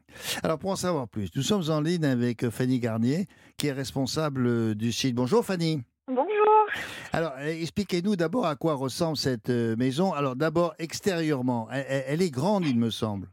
Alors, 0.43 0.59
pour 0.59 0.71
en 0.71 0.77
savoir 0.77 1.09
plus, 1.09 1.31
nous 1.43 1.49
sommes 1.49 1.75
en 1.77 1.81
ligne 1.81 2.05
avec 2.05 2.49
Fanny 2.51 2.79
Garnier, 2.79 3.27
qui 3.59 3.67
est 3.67 3.73
responsable 3.73 4.47
euh, 4.47 4.75
du 4.77 4.93
site. 4.93 5.17
Bonjour 5.17 5.45
Fanny. 5.45 5.83
Bonjour. 6.07 6.69
Alors, 7.13 7.33
euh, 7.41 7.61
expliquez-nous 7.61 8.15
d'abord 8.15 8.47
à 8.47 8.55
quoi 8.55 8.75
ressemble 8.75 9.17
cette 9.17 9.51
euh, 9.51 9.75
maison. 9.75 10.13
Alors, 10.13 10.37
d'abord, 10.37 10.73
extérieurement, 10.79 11.67
elle, 11.73 12.23
est 12.23 12.31
grande, 12.31 12.65
il 12.65 12.79
me 12.79 12.91
semble. 12.91 13.27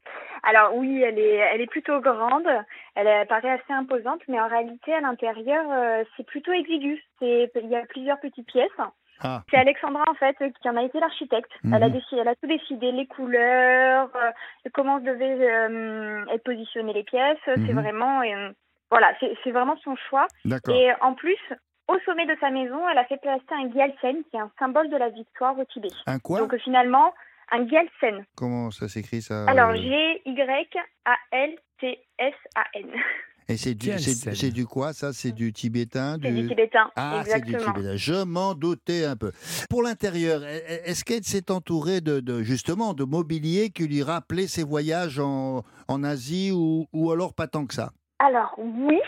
Alors 0.44 0.76
oui, 0.76 1.02
elle 1.04 1.20
est, 1.20 1.36
elle 1.36 1.62
est 1.62 1.70
plutôt 1.70 2.00
grande. 2.00 2.48
Elle 2.96 3.08
euh, 3.08 3.26
paraît 3.26 3.52
assez 3.52 3.74
imposante, 3.74 4.22
mais 4.28 4.40
en 4.40 4.48
réalité, 4.48 4.94
à 4.94 5.02
l'intérieur, 5.02 5.66
euh, 5.70 6.04
c'est 6.18 6.26
plutôt 6.26 6.52
exigu. 6.52 7.04
Il 7.22 7.50
y 7.70 7.76
a 7.76 7.86
plusieurs 7.86 8.20
petites 8.20 8.48
pièces. 8.48 8.72
Ah. 9.22 9.42
C'est 9.52 9.58
Alexandra 9.58 10.04
en 10.08 10.14
fait 10.14 10.36
qui 10.62 10.70
en 10.70 10.78
a 10.78 10.84
été 10.84 11.00
l'architecte. 11.00 11.52
Elle 11.66 11.84
a 11.84 11.88
Mhm. 11.88 11.94
décidé, 11.94 12.22
elle 12.22 12.28
a 12.28 12.36
tout 12.36 12.48
décidé, 12.48 12.92
les 12.92 13.08
couleurs, 13.08 14.10
euh, 14.16 14.32
comment 14.74 15.00
devaient 15.00 15.50
euh, 15.50 16.26
être 16.34 16.44
positionnées 16.44 16.94
les 16.94 17.04
pièces. 17.04 17.38
C'est 17.46 17.58
Mhm. 17.58 17.82
vraiment, 17.82 18.22
euh, 18.22 18.50
voilà, 18.92 19.12
c'est 19.44 19.52
vraiment 19.52 19.78
son 19.84 19.96
choix. 20.10 20.28
Et 20.70 20.90
en 21.02 21.14
plus, 21.14 21.38
au 21.88 21.98
sommet 22.06 22.26
de 22.28 22.36
sa 22.40 22.50
maison, 22.50 22.88
elle 22.90 22.98
a 22.98 23.06
fait 23.06 23.20
placer 23.22 23.44
un 23.52 23.70
gyaltsen, 23.72 24.24
qui 24.30 24.38
est 24.38 24.40
un 24.40 24.52
symbole 24.60 24.90
de 24.90 24.98
la 24.98 25.10
victoire 25.10 25.58
au 25.58 25.66
Tibet. 25.66 25.90
Un 26.08 26.20
quoi 26.20 26.40
Donc 26.40 26.54
euh, 26.54 26.58
finalement, 26.60 27.14
un 27.52 27.68
gyaltsen. 27.68 28.26
Comment 28.38 28.72
ça 28.72 28.88
s'écrit 28.88 29.22
ça 29.22 29.46
Alors 29.50 29.72
euh, 29.72 29.76
G-Y-A-L-T-S-A-N. 29.76 31.50
Et 32.86 32.94
c'est 33.00 33.00
du, 33.00 33.06
Quelle 33.58 34.00
c'est, 34.00 34.12
scène. 34.12 34.36
c'est 34.36 34.52
du 34.52 34.66
quoi 34.66 34.94
ça? 34.94 35.14
C'est 35.14 35.32
du 35.32 35.52
tibétain 35.54 36.18
C'est 36.22 36.32
du 36.32 36.48
tibétain, 36.48 36.90
Ah, 36.96 37.22
c'est 37.26 37.42
du 37.44 37.56
tibétain. 37.58 37.96
Je 37.96 38.24
m'en 38.24 38.54
doutais 38.54 39.06
un 39.06 39.16
peu. 39.16 39.32
Pour 39.70 39.82
l'intérieur, 39.84 40.42
e- 40.42 40.46
e- 40.46 40.82
est-ce 40.90 41.04
qu'elle 41.04 41.24
s'est 41.24 41.50
entourée 41.52 42.02
de, 42.02 42.20
de- 42.20 42.42
justement 42.44 42.94
de 42.94 43.04
mobilier 43.04 43.70
qui 43.70 43.88
lui 43.88 44.04
rappelait 44.04 44.48
ses 44.48 44.64
voyages 44.64 45.20
en, 45.20 45.64
en 45.88 46.04
Asie 46.04 46.52
ou, 46.54 46.88
ou 46.94 47.12
alors 47.12 47.34
pas 47.34 47.48
tant 47.48 47.66
que 47.66 47.74
ça? 47.74 47.92
Alors 48.20 48.54
oui, 48.58 49.00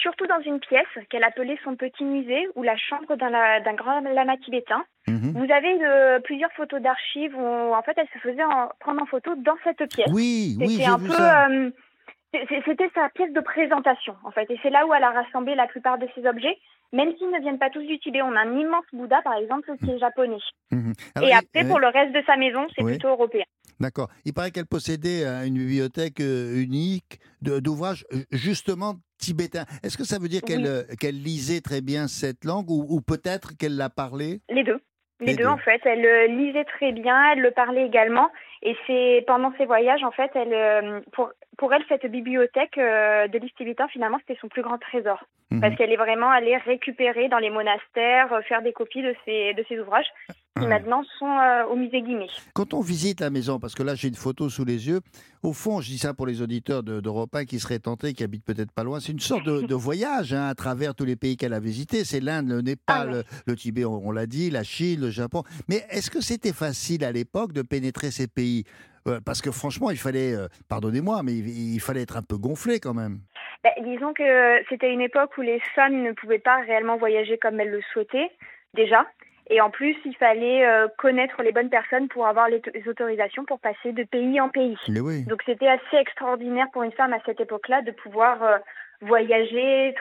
surtout 0.00 0.26
dans 0.26 0.40
une 0.44 0.58
pièce 0.60 0.86
qu'elle 1.10 1.24
appelait 1.24 1.58
son 1.64 1.76
petit 1.76 2.04
musée 2.04 2.46
ou 2.56 2.62
la 2.62 2.76
chambre 2.76 3.14
d'un 3.16 3.74
grand 3.74 4.00
lama 4.00 4.36
tibétain. 4.44 4.82
Mhm. 5.06 5.32
Vous 5.36 5.52
avez 5.52 5.84
euh, 5.84 6.20
plusieurs 6.20 6.50
photos 6.52 6.80
d'archives 6.82 7.34
où 7.36 7.74
en 7.74 7.82
fait 7.82 7.92
elle 7.96 8.08
se 8.12 8.18
faisait 8.18 8.44
en- 8.44 8.68
prendre 8.80 9.02
en 9.02 9.06
photo 9.06 9.32
dans 9.36 9.56
cette 9.64 9.88
pièce. 9.92 10.08
Oui, 10.12 10.56
oui, 10.60 10.76
j'ai 10.78 10.84
un 10.86 10.96
vu 10.98 11.08
peu, 11.08 11.14
ça. 11.14 11.48
euh, 11.48 11.70
c'était 12.64 12.90
sa 12.94 13.08
pièce 13.10 13.32
de 13.32 13.40
présentation 13.40 14.16
en 14.24 14.30
fait, 14.30 14.50
et 14.50 14.58
c'est 14.62 14.70
là 14.70 14.86
où 14.86 14.94
elle 14.94 15.04
a 15.04 15.10
rassemblé 15.10 15.54
la 15.54 15.66
plupart 15.66 15.98
de 15.98 16.06
ses 16.14 16.26
objets. 16.26 16.56
Même 16.94 17.16
s'ils 17.16 17.30
ne 17.30 17.40
viennent 17.40 17.58
pas 17.58 17.70
tous 17.70 17.82
du 17.82 17.98
Tibet, 17.98 18.20
on 18.20 18.36
a 18.36 18.40
un 18.40 18.58
immense 18.58 18.84
Bouddha 18.92 19.22
par 19.22 19.34
exemple 19.34 19.70
qui 19.78 19.90
est 19.90 19.98
japonais. 19.98 20.36
Mhm. 20.70 20.92
Alors, 21.14 21.28
et 21.28 21.32
après 21.32 21.64
pour 21.66 21.78
le 21.78 21.88
reste 21.88 22.12
de 22.12 22.22
sa 22.26 22.36
maison, 22.36 22.66
c'est 22.76 22.82
Oui. 22.84 22.92
plutôt 22.92 23.08
européen. 23.08 23.44
D'accord. 23.80 24.08
Il 24.26 24.34
paraît 24.34 24.50
qu'elle 24.50 24.66
possédait 24.66 25.24
euh, 25.24 25.46
une 25.46 25.54
bibliothèque 25.54 26.20
euh, 26.20 26.62
unique 26.62 27.18
d'ouvrages 27.40 28.04
euh, 28.12 28.18
justement 28.30 28.94
tibétains. 29.18 29.64
Est-ce 29.82 29.96
que 29.96 30.04
ça 30.04 30.18
veut 30.18 30.28
dire 30.28 30.42
qu'elle 30.42 30.66
Oui. 30.66 31.12
lisait 31.12 31.60
très 31.62 31.80
bien 31.80 32.08
cette 32.08 32.44
langue 32.44 32.70
ou, 32.70 32.84
ou 32.88 33.00
peut-être 33.00 33.56
qu'elle 33.56 33.76
la 33.76 33.88
parlait 33.88 34.40
Les 34.50 34.62
deux. 34.62 34.80
Les, 35.20 35.36
deux, 35.36 35.44
deux. 35.44 35.48
en 35.48 35.56
fait. 35.58 35.80
Elle 35.84 36.04
euh, 36.04 36.26
lisait 36.26 36.64
très 36.64 36.92
bien, 36.92 37.32
elle 37.32 37.40
le 37.40 37.52
parlait 37.52 37.86
également. 37.86 38.28
Et 38.62 38.76
c'est 38.86 39.24
pendant 39.26 39.52
ses 39.56 39.66
voyages, 39.66 40.02
en 40.04 40.10
fait, 40.10 40.30
elle, 40.34 40.52
euh, 40.52 41.00
pour, 41.12 41.30
pour 41.62 41.72
elle, 41.72 41.84
cette 41.88 42.10
bibliothèque 42.10 42.76
euh, 42.76 43.28
de 43.28 43.38
livres 43.38 43.54
tibétains, 43.56 43.86
finalement, 43.86 44.18
c'était 44.18 44.40
son 44.40 44.48
plus 44.48 44.62
grand 44.62 44.78
trésor. 44.78 45.22
Mhm. 45.52 45.60
Parce 45.60 45.76
qu'elle 45.76 45.92
est 45.92 45.96
vraiment 45.96 46.28
allée 46.28 46.56
récupérer 46.56 47.28
dans 47.28 47.38
les 47.38 47.50
monastères, 47.50 48.32
euh, 48.32 48.40
faire 48.42 48.62
des 48.62 48.72
copies 48.72 49.02
de 49.02 49.14
ses, 49.24 49.54
de 49.54 49.64
ses 49.68 49.78
ouvrages, 49.78 50.08
qui 50.60 50.66
maintenant 50.66 51.02
sont 51.18 51.26
euh, 51.38 51.64
au 51.66 51.76
musée 51.76 52.02
Guimet. 52.02 52.26
Quand 52.52 52.74
on 52.74 52.80
visite 52.80 53.20
la 53.20 53.30
maison, 53.30 53.58
parce 53.58 53.74
que 53.74 53.82
là 53.82 53.94
j'ai 53.94 54.08
une 54.08 54.14
photo 54.14 54.48
sous 54.50 54.64
les 54.64 54.86
yeux, 54.86 55.00
au 55.42 55.52
fond, 55.54 55.80
je 55.80 55.88
dis 55.88 55.98
ça 55.98 56.12
pour 56.12 56.26
les 56.26 56.42
auditeurs 56.42 56.82
de- 56.82 57.00
d'Europe 57.00 57.34
1 57.34 57.46
qui 57.46 57.58
seraient 57.58 57.78
tentés, 57.78 58.12
qui 58.12 58.22
habitent 58.22 58.44
peut-être 58.44 58.70
pas 58.70 58.84
loin, 58.84 59.00
c'est 59.00 59.12
une 59.12 59.20
sorte 59.20 59.44
de, 59.44 59.62
de 59.62 59.74
voyage 59.74 60.34
hein, 60.34 60.46
à 60.48 60.54
travers 60.54 60.94
tous 60.94 61.04
les 61.06 61.16
pays 61.16 61.36
qu'elle 61.38 61.54
a 61.54 61.60
visités. 61.60 62.04
C'est 62.04 62.20
l'Inde, 62.20 62.48
le 62.48 62.60
Népal, 62.60 62.96
Ah 62.98 63.04
le, 63.06 63.24
le 63.46 63.56
Tibet, 63.56 63.84
on, 63.86 64.06
on 64.06 64.10
l'a 64.12 64.26
dit, 64.26 64.50
la 64.50 64.62
Chine, 64.62 65.00
le 65.00 65.10
Japon. 65.10 65.42
Mais 65.68 65.84
est-ce 65.90 66.10
que 66.10 66.20
c'était 66.20 66.52
facile 66.52 67.02
à 67.04 67.12
l'époque 67.12 67.52
de 67.52 67.62
pénétrer 67.62 68.10
ces 68.10 68.26
pays? 68.28 68.64
Euh, 69.08 69.20
Parce 69.24 69.40
que 69.40 69.50
franchement, 69.50 69.90
il 69.90 69.96
fallait, 69.98 70.34
euh, 70.34 70.46
pardonnez-moi, 70.68 71.22
mais 71.24 71.32
il, 71.32 71.74
il 71.74 71.80
fallait 71.80 72.02
être 72.02 72.16
un 72.18 72.22
peu 72.22 72.36
gonflé 72.36 72.78
quand 72.78 72.94
même. 72.94 73.20
Ben, 73.64 73.70
disons 73.84 74.12
que 74.12 74.22
c'était 74.68 74.92
une 74.92 75.00
époque 75.00 75.30
où 75.38 75.40
les 75.40 75.60
femmes 75.74 76.02
ne 76.02 76.12
pouvaient 76.12 76.38
pas 76.40 76.60
réellement 76.66 76.98
voyager 76.98 77.38
comme 77.38 77.58
elles 77.58 77.70
le 77.70 77.80
souhaitaient, 77.92 78.30
déjà. 78.74 79.06
Et 79.50 79.60
en 79.60 79.70
plus, 79.70 79.96
il 80.04 80.16
fallait 80.16 80.66
euh, 80.66 80.88
connaître 80.98 81.42
les 81.42 81.52
bonnes 81.52 81.68
personnes 81.68 82.08
pour 82.08 82.26
avoir 82.26 82.48
les, 82.48 82.62
les 82.74 82.88
autorisations 82.88 83.44
pour 83.44 83.58
passer 83.58 83.92
de 83.92 84.04
pays 84.04 84.40
en 84.40 84.48
pays. 84.48 84.78
Mais 84.88 85.00
oui. 85.00 85.24
Donc 85.24 85.42
c'était 85.44 85.68
assez 85.68 85.96
extraordinaire 85.96 86.66
pour 86.72 86.82
une 86.84 86.92
femme 86.92 87.12
à 87.12 87.18
cette 87.26 87.40
époque-là 87.40 87.82
de 87.82 87.90
pouvoir 87.90 88.42
euh, 88.42 88.58
voyager, 89.02 89.94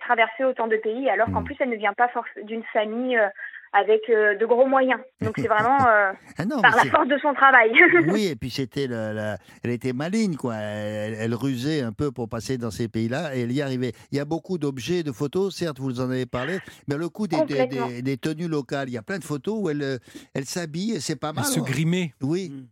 traverser 0.00 0.44
autant 0.44 0.66
de 0.66 0.76
pays, 0.76 1.08
alors 1.10 1.30
qu'en 1.30 1.42
Mm. 1.42 1.44
plus 1.44 1.56
elle 1.60 1.68
ne 1.68 1.76
vient 1.76 1.92
pas 1.92 2.10
d'une 2.42 2.64
famille 2.72 3.18
euh, 3.18 3.28
avec 3.72 4.00
euh, 4.08 4.36
de 4.36 4.46
gros 4.46 4.66
moyens. 4.66 5.00
Donc 5.20 5.34
c'est 5.36 5.46
vraiment 5.48 5.78
euh, 5.86 6.12
Ah 6.38 6.44
non, 6.44 6.60
par 6.60 6.76
la 6.76 6.84
force 6.90 7.08
de 7.08 7.18
son 7.18 7.34
travail. 7.34 7.70
Oui, 8.08 8.26
et 8.26 8.36
puis 8.36 8.50
c'était 8.50 8.86
la, 8.86 9.12
la- 9.12 9.38
elle 9.62 9.70
était 9.70 9.92
maligne, 9.92 10.36
quoi. 10.36 10.54
Elle, 10.56 11.14
elle 11.14 11.34
rusait 11.34 11.82
un 11.82 11.92
peu 11.92 12.10
pour 12.10 12.28
passer 12.28 12.58
dans 12.58 12.70
ces 12.70 12.88
pays-là 12.88 13.36
et 13.36 13.42
elle 13.42 13.52
y 13.52 13.60
arrivait. 13.62 13.92
Il 14.12 14.16
y 14.18 14.20
a 14.20 14.24
beaucoup 14.24 14.58
d'objets, 14.58 15.02
de 15.02 15.12
photos, 15.12 15.54
certes, 15.54 15.78
vous 15.78 16.00
en 16.00 16.10
avez 16.10 16.26
parlé, 16.26 16.58
mais 16.88 16.96
le 16.96 17.08
coup 17.08 17.26
des, 17.26 17.36
des, 17.36 17.42
Complètement. 17.42 17.88
des- 17.88 18.02
des 18.02 18.16
tenues 18.16 18.48
locales, 18.48 18.88
il 18.88 18.92
y 18.92 18.98
a 18.98 19.02
plein 19.02 19.18
de 19.18 19.24
photos 19.24 19.56
où 19.58 19.70
elle, 19.70 19.82
euh, 19.82 19.98
elle 20.34 20.44
s'habille 20.46 20.92
et 20.92 21.00
c'est 21.00 21.16
pas 21.16 21.32
mal. 21.32 21.44
Elle 21.46 21.52
se 21.52 21.60
hein. 21.60 21.64
grimait. 21.64 22.14
Oui. 22.22 22.50
Mm. 22.50 22.66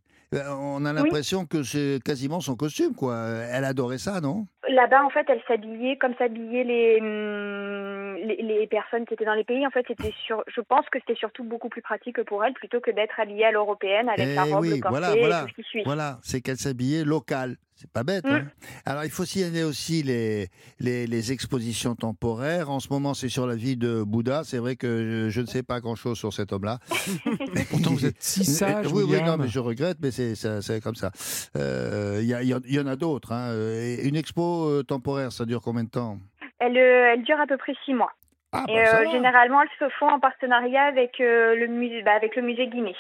On 0.59 0.85
a 0.85 0.93
l'impression 0.93 1.47
que 1.47 1.63
c'est 1.63 2.01
quasiment 2.05 2.41
son 2.41 2.57
costume, 2.57 2.95
quoi. 2.95 3.17
Elle 3.51 3.65
adorait 3.65 3.97
ça, 3.99 4.21
non? 4.21 4.47
Là-bas, 4.69 5.05
en 5.05 5.11
fait, 5.11 5.25
elle 5.29 5.41
s'habillait 5.47 5.97
comme 5.97 6.15
s'habillaient 6.19 6.65
les, 6.65 6.99
hum, 7.01 8.17
les 8.27 8.37
les 8.43 8.67
personnes 8.67 9.05
qui 9.07 9.15
étaient 9.15 9.25
dans 9.25 9.35
les 9.35 9.45
pays. 9.45 9.67
En 9.67 9.71
fait, 9.71 9.85
c'était 9.87 10.13
sur. 10.27 10.43
Je 10.55 10.61
pense 10.61 10.85
que 10.91 10.99
c'était 10.99 11.15
surtout 11.19 11.45
beaucoup 11.45 11.69
plus 11.69 11.83
pratique 11.83 12.23
pour 12.25 12.45
elle 12.45 12.53
plutôt 12.55 12.81
que 12.81 12.91
d'être 12.91 13.19
habillée 13.21 13.45
à 13.47 13.53
l'européenne 13.53 14.09
avec 14.09 14.27
Eh 14.31 14.35
la 14.35 14.45
robe, 14.45 14.61
oui, 14.63 14.71
le 14.71 14.81
corset 14.81 14.91
voilà, 14.99 15.17
et 15.17 15.21
voilà. 15.21 15.43
tout 15.43 15.49
ce 15.51 15.55
qui 15.55 15.63
suit. 15.69 15.83
Voilà, 15.85 16.19
c'est 16.23 16.41
qu'elle 16.41 16.57
s'habillait 16.59 17.05
local. 17.05 17.57
C'est 17.79 17.91
pas 17.91 18.05
bête. 18.05 18.25
Mm. 18.25 18.29
hein. 18.31 18.47
Alors, 18.87 19.05
il 19.05 19.11
faut 19.11 19.27
signaler 19.27 19.63
aussi 19.63 20.03
les, 20.03 20.49
les, 20.81 21.07
les 21.07 21.33
expositions 21.33 21.95
temporaires. 21.95 22.71
En 22.71 22.81
ce 22.81 22.89
moment, 22.91 23.13
c'est 23.13 23.29
sur 23.29 23.47
la 23.47 23.55
vie 23.55 23.77
de 23.77 24.03
Bouddha. 24.03 24.45
C'est 24.45 24.57
vrai 24.57 24.77
que 24.77 25.27
je, 25.27 25.29
je 25.29 25.41
ne 25.43 25.47
sais 25.47 25.63
pas 25.63 25.81
grand-chose 25.81 26.17
sur 26.17 26.33
cet 26.33 26.55
homme-là. 26.55 26.79
Pourtant, 27.71 27.91
vous 27.91 28.07
êtes 28.07 28.17
si 28.23 28.45
sage, 28.47 28.87
Oui, 28.91 29.03
oui, 29.07 29.21
non, 29.23 29.37
mais 29.37 29.49
je 29.49 29.59
regrette, 29.59 29.99
mais 30.01 30.11
c'est 30.11 30.81
comme 30.83 30.95
ça. 30.95 31.11
Euh, 31.55 32.21
Il 32.23 32.29
y, 32.29 32.35
en- 32.55 32.61
il 32.67 32.75
y 32.75 32.81
en 32.81 32.87
a 32.87 32.97
d'autres. 32.97 33.33
hein. 33.33 33.53
Et 33.55 34.09
Une 34.09 34.17
expo 34.17 34.56
euh, 34.65 34.83
temporaire, 34.83 35.33
ça 35.33 35.45
dure 35.45 35.61
combien 35.63 35.85
de 35.85 35.91
temps 35.91 36.19
Elle, 36.59 36.77
euh, 36.77 37.13
elle 37.13 37.23
dure 37.23 37.39
à 37.41 37.47
peu 37.47 37.57
près 37.57 37.75
six 37.85 37.93
mois. 37.95 38.13
ah, 38.53 38.65
Et 38.69 38.75
bah, 38.75 39.01
euh, 39.03 39.11
généralement, 39.11 39.61
elles 39.63 39.69
se 39.79 39.93
font 39.99 40.09
en 40.09 40.19
partenariat 40.19 40.85
avec, 40.85 41.19
le, 41.19 41.67
musée, 41.67 42.03
bah, 42.03 42.13
avec 42.17 42.35
le 42.37 42.43
musée 42.43 42.67
Guimet. 42.69 42.95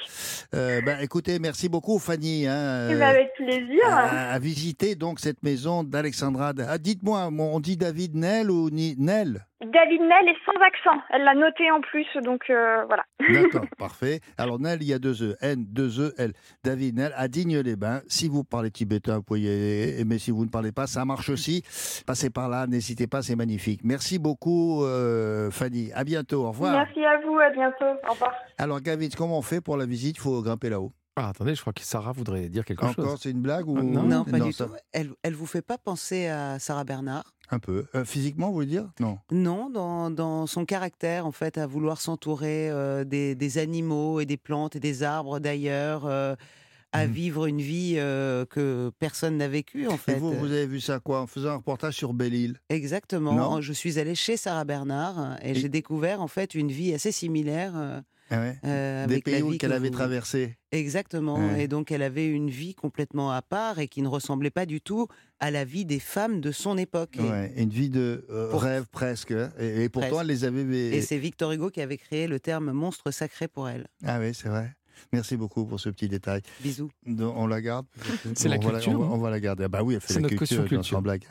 Ben, 0.53 0.99
écoutez, 1.01 1.38
merci 1.38 1.69
beaucoup, 1.69 1.99
Fanny. 1.99 2.47
hein, 2.47 2.88
avec 3.03 3.35
plaisir. 3.35 3.83
à, 3.88 4.33
à 4.33 4.38
visiter 4.38 4.95
donc 4.95 5.21
cette 5.21 5.42
maison 5.42 5.83
d'Alexandra. 5.85 6.53
Ah, 6.69 6.79
Dites-moi, 6.79 7.29
on 7.33 7.61
dit 7.61 7.77
David 7.77 8.14
Nel 8.14 8.51
ou 8.51 8.71
ni 8.71 8.95
Nel? 8.99 9.47
David 9.61 10.03
Nel 10.03 10.29
est 10.29 10.37
sans 10.45 10.61
accent. 10.61 11.03
Elle 11.11 11.25
l'a 11.25 11.35
noté 11.35 11.71
en 11.71 11.81
plus, 11.81 12.07
donc 12.23 12.42
euh, 12.51 12.85
voilà. 12.87 13.05
D'accord, 13.33 13.64
parfait. 13.79 14.21
Alors 14.37 14.59
Nel, 14.59 14.83
il 14.83 14.88
y 14.88 14.92
a 14.92 14.99
deux 14.99 15.23
E, 15.23 15.37
N, 15.40 15.64
deux 15.66 16.01
E, 16.01 16.14
L. 16.19 16.33
David 16.62 16.97
Nel 16.97 17.12
à 17.16 17.27
Digne-les-Bains. 17.29 18.03
Si 18.07 18.29
vous 18.29 18.45
parlez 18.45 18.71
tibétain, 18.71 19.16
vous 19.16 19.23
pouvez 19.23 20.05
mais 20.05 20.19
si 20.19 20.31
vous 20.31 20.45
ne 20.45 20.51
parlez 20.51 20.73
pas, 20.73 20.87
ça 20.87 21.05
marche 21.05 21.31
aussi. 21.31 21.62
Passez 22.07 22.29
par 22.29 22.49
là, 22.51 22.66
n'hésitez 22.66 23.07
pas, 23.07 23.23
c'est 23.23 23.37
magnifique. 23.37 23.81
Merci 23.83 24.19
beaucoup, 24.19 24.85
euh, 24.85 25.51
Fanny. 25.51 25.90
À 25.95 26.05
bientôt, 26.05 26.45
au 26.45 26.49
revoir. 26.49 26.73
Merci 26.73 27.05
à 27.05 27.19
vous, 27.21 27.38
à 27.38 27.51
bientôt. 27.51 27.99
Au 28.07 28.12
revoir. 28.12 28.33
Alors 28.59 28.81
Gavin, 28.81 29.09
comment 29.16 29.38
on 29.38 29.42
fait 29.42 29.62
pour 29.62 29.77
la 29.79 29.87
visite? 29.87 30.16
Il 30.19 30.21
faut 30.21 30.42
grimper 30.42 30.69
là-haut. 30.69 30.92
Ah, 31.18 31.29
attendez, 31.31 31.55
je 31.55 31.61
crois 31.62 31.72
que 31.72 31.81
Sarah 31.83 32.12
voudrait 32.12 32.48
dire 32.50 32.64
quelque 32.66 32.85
Encore, 32.85 33.12
chose. 33.12 33.20
c'est 33.22 33.31
une 33.31 33.40
blague 33.40 33.66
ou 33.66 33.76
Ah, 33.79 33.83
non. 33.83 34.02
Non, 34.02 34.24
pas 34.24 34.38
du 34.38 34.52
ça- 34.52 34.66
tout. 34.66 34.72
Elle, 34.92 35.11
elle 35.22 35.35
vous 35.35 35.46
fait 35.46 35.62
pas 35.62 35.79
penser 35.79 36.26
à 36.26 36.59
Sarah 36.59 36.85
Bernard 36.85 37.24
Un 37.50 37.59
peu. 37.59 37.87
Euh, 37.94 38.05
physiquement, 38.05 38.48
vous 38.48 38.52
voulez 38.55 38.66
dire? 38.66 38.90
Non. 39.00 39.18
Non, 39.31 39.70
dans, 39.70 40.11
dans 40.11 40.46
son 40.46 40.66
caractère, 40.66 41.24
en 41.26 41.33
fait, 41.33 41.57
à 41.57 41.66
vouloir 41.66 42.00
s'entourer 42.02 42.68
euh, 42.70 43.05
des, 43.05 43.35
des 43.35 43.57
animaux 43.59 44.20
et 44.20 44.26
des 44.26 44.37
plantes 44.37 44.76
et 44.76 44.81
des 44.81 45.02
arbres 45.02 45.38
d'ailleurs, 45.38 46.05
euh, 46.05 46.35
à 46.92 47.07
Mhm. 47.07 47.12
vivre 47.12 47.46
une 47.46 47.61
vie 47.62 47.94
euh, 47.96 48.44
que 48.44 48.90
personne 48.98 49.38
n'a 49.38 49.48
vécue, 49.48 49.87
en 49.88 49.94
Et 49.94 49.96
fait. 49.96 50.14
vous, 50.18 50.33
vous 50.35 50.46
avez 50.52 50.66
vu 50.66 50.81
ça 50.81 51.00
quoi? 51.00 51.22
En 51.22 51.26
faisant 51.26 51.50
un 51.50 51.57
reportage 51.57 51.94
sur 51.94 52.12
Belle-Île 52.12 52.59
Exactement. 52.68 53.33
Non 53.33 53.61
Je 53.62 53.72
suis 53.72 53.98
allée 53.98 54.14
chez 54.14 54.37
Sarah 54.37 54.64
Bernard 54.64 55.38
et, 55.42 55.52
Et- 55.52 55.55
j'ai 55.55 55.68
découvert, 55.70 56.20
en 56.20 56.29
fait, 56.29 56.55
une 56.55 56.70
vie 56.70 56.92
assez 56.92 57.11
similaire. 57.12 58.02
Ah 58.30 58.40
ouais 58.40 58.56
euh, 58.64 59.06
Des 59.06 59.12
avec 59.14 59.24
pays 59.24 59.58
qu'elle 59.58 59.70
que 59.70 59.76
avait 59.76 59.88
vous- 59.88 59.94
traversé. 59.94 60.56
Exactement. 60.72 61.36
Ouais. 61.38 61.62
Et 61.64 61.68
donc, 61.68 61.90
elle 61.92 62.02
avait 62.02 62.26
une 62.26 62.50
vie 62.50 62.74
complètement 62.74 63.30
à 63.32 63.40
part 63.42 63.78
et 63.78 63.86
qui 63.88 64.02
ne 64.02 64.08
ressemblait 64.08 64.50
pas 64.50 64.66
du 64.66 64.80
tout 64.80 65.06
à 65.38 65.50
la 65.50 65.64
vie 65.64 65.84
des 65.84 66.00
femmes 66.00 66.40
de 66.40 66.50
son 66.52 66.76
époque. 66.76 67.18
Et- 67.18 67.62
une 67.62 67.70
vie 67.70 67.88
de 67.90 68.26
euh, 68.30 68.50
Pour- 68.50 68.62
rêve 68.62 68.86
presque. 68.90 69.30
hein. 69.30 69.50
Et, 69.58 69.84
et 69.84 69.88
pourtant, 69.88 70.08
Presque. 70.08 70.22
elle 70.22 70.26
les 70.28 70.44
avait. 70.44 70.62
Et 70.96 71.02
c'est 71.02 71.18
Victor 71.18 71.52
Hugo 71.52 71.70
qui 71.70 71.80
avait 71.80 71.98
créé 71.98 72.26
le 72.26 72.40
terme 72.40 72.72
monstre 72.72 73.10
sacré 73.10 73.46
pour 73.48 73.68
elle. 73.68 73.86
Ah 74.04 74.18
oui, 74.20 74.34
c'est 74.34 74.48
vrai. 74.48 74.74
Merci 75.12 75.37
beaucoup 75.37 75.64
pour 75.66 75.80
ce 75.80 75.88
petit 75.88 76.09
détail. 76.09 76.42
Bisous. 76.62 76.90
Donc, 77.06 77.35
On 77.37 77.46
la 77.46 77.61
garde 77.61 77.87
C'est 78.35 78.48
la 78.48 78.59
culture, 78.59 78.92
on, 79.00 79.04
va, 79.04 79.14
on 79.14 79.18
va 79.18 79.30
la 79.30 79.40
garder. 79.40 79.64
Ah 79.64 79.68
bah 79.68 79.82
oui, 79.82 79.94
elle 79.94 80.00
fait 80.00 80.09
C'est 80.14 80.14
la 80.20 80.22
notre 80.22 80.37
culture, 80.37 80.64
culture. 80.64 80.85
sans 80.85 81.02
blague. 81.02 81.24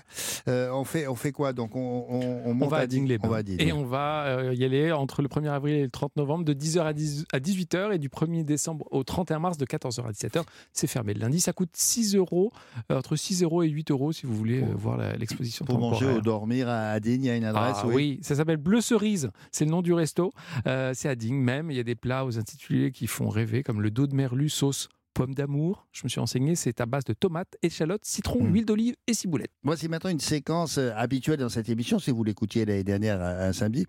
Euh, 0.48 0.70
on, 0.72 0.84
fait, 0.84 1.08
on 1.08 1.16
fait 1.16 1.32
quoi? 1.32 1.54
Donc 1.54 1.76
on, 1.76 1.80
on, 2.10 2.42
on 2.50 2.54
monte 2.54 2.70
va 2.70 2.78
à 2.78 2.88
Digne- 2.88 3.02
Digne-les-Bains. 3.04 3.28
On 3.28 3.32
va 3.32 3.38
à 3.38 3.44
Digne. 3.44 3.58
Et 3.60 3.72
on 3.74 3.86
va 3.86 4.26
euh, 4.26 4.54
y 4.54 4.64
aller 4.64 4.92
entre 4.92 5.22
le 5.22 5.28
1er 5.28 5.50
avril 5.50 5.76
et 5.76 5.84
le 5.84 5.90
30 5.90 6.16
novembre 6.16 6.46
de 6.46 6.54
10h 6.54 6.82
à, 6.82 6.94
10 6.94 7.26
à 7.34 7.40
18h 7.40 7.94
et 7.94 7.98
du 8.00 8.10
1er 8.10 8.44
décembre 8.44 8.86
au 8.92 9.04
31 9.04 9.40
mars 9.40 9.58
de 9.58 9.66
14h 9.66 10.06
à 10.06 10.12
17h. 10.12 10.44
C'est 10.74 10.88
fermé. 10.88 11.14
Le 11.14 11.22
lundi, 11.22 11.40
ça 11.40 11.54
coûte 11.54 11.70
6 11.74 12.16
euros, 12.16 12.52
euh, 12.92 12.98
entre 13.00 13.16
6 13.16 13.44
euros 13.44 13.64
et 13.64 13.70
8 13.70 13.92
euros 13.92 14.12
si 14.12 14.26
vous 14.26 14.36
voulez 14.36 14.62
euh, 14.62 14.66
voir 14.76 14.98
l'exposition 15.18 15.66
Pour 15.66 15.80
manger 15.80 16.08
ou 16.08 16.22
dormir 16.22 16.70
à 16.70 16.86
à 16.96 17.00
Digne, 17.00 17.24
il 17.24 17.28
y 17.28 17.30
a 17.30 17.36
une 17.36 17.46
adresse. 17.46 17.78
Ah 17.82 17.88
oui, 17.88 18.20
ça 18.22 18.36
s'appelle 18.36 18.58
Bleu 18.58 18.80
Cerise, 18.82 19.32
c'est 19.52 19.66
le 19.66 19.72
nom 19.72 19.82
du 19.82 19.94
resto. 19.94 20.32
Euh, 20.68 20.92
c'est 20.94 21.10
à 21.10 21.16
Digne 21.16 21.36
même. 21.36 21.72
Il 21.72 21.78
y 21.78 21.80
a 21.80 21.84
des 21.84 21.96
plats 21.96 22.26
aux 22.26 22.38
intitulés 22.38 22.92
qui 22.92 23.08
font 23.08 23.28
rêver, 23.30 23.55
comme 23.64 23.82
le 23.82 23.92
dos 23.92 24.08
de 24.08 24.16
merlu 24.16 24.50
sauce 24.50 24.90
pomme 25.14 25.34
d'amour. 25.34 25.88
Je 25.94 26.02
me 26.04 26.10
suis 26.10 26.20
renseigné, 26.20 26.56
c'est 26.58 26.82
à 26.82 26.86
base 26.86 27.06
de 27.06 27.14
tomates, 27.14 27.56
échalotes, 27.64 28.04
citron, 28.04 28.44
Mm. 28.44 28.54
huile 28.54 28.66
d'olive 28.66 28.96
et 29.08 29.14
ciboulette. 29.14 29.52
Voici 29.64 29.88
maintenant 29.88 30.10
une 30.10 30.20
séquence 30.20 30.78
euh, 30.78 30.92
habituelle 30.94 31.40
dans 31.40 31.48
cette 31.48 31.70
émission, 31.70 32.00
si 32.00 32.12
vous 32.12 32.22
l'écoutiez 32.26 32.66
l'année 32.66 32.84
dernière 32.84 33.22
un, 33.22 33.48
un 33.48 33.54
samedi. 33.54 33.86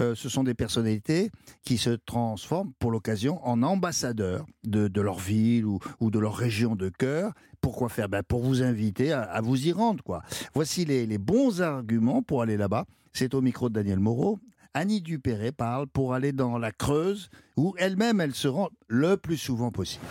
Euh, 0.00 0.14
ce 0.14 0.30
sont 0.30 0.42
des 0.42 0.54
personnalités 0.54 1.30
qui 1.66 1.76
se 1.76 1.90
transforment 1.90 2.72
pour 2.78 2.90
l'occasion 2.92 3.46
en 3.46 3.62
ambassadeurs 3.62 4.46
de, 4.64 4.88
de 4.88 5.00
leur 5.02 5.18
ville 5.18 5.66
ou, 5.66 5.80
ou 6.00 6.10
de 6.10 6.18
leur 6.18 6.34
région 6.34 6.76
de 6.76 6.88
cœur. 6.88 7.34
Pourquoi 7.60 7.90
faire? 7.90 8.08
Ben 8.08 8.22
Pour 8.22 8.40
vous 8.42 8.62
inviter 8.62 9.12
à, 9.12 9.20
à 9.20 9.42
vous 9.42 9.66
y 9.66 9.72
rendre. 9.72 10.02
Quoi. 10.02 10.22
Voici 10.54 10.86
les, 10.86 11.04
les 11.04 11.18
bons 11.18 11.60
arguments 11.60 12.22
pour 12.22 12.40
aller 12.40 12.56
là-bas. 12.56 12.86
C'est 13.12 13.34
au 13.34 13.42
micro 13.42 13.68
de 13.68 13.74
Daniel 13.74 13.98
Moreau. 13.98 14.38
Annie 14.72 15.00
Dupéré 15.00 15.50
parle 15.50 15.88
pour 15.88 16.14
aller 16.14 16.30
dans 16.30 16.56
la 16.56 16.70
Creuse, 16.70 17.28
où 17.56 17.74
elle-même 17.76 18.20
elle 18.20 18.34
se 18.34 18.46
rend 18.46 18.68
le 18.86 19.16
plus 19.16 19.36
souvent 19.36 19.72
possible. 19.72 20.04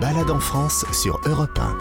Balade 0.00 0.30
en 0.30 0.40
France 0.40 0.86
sur 0.92 1.20
Europe 1.26 1.58
1. 1.58 1.76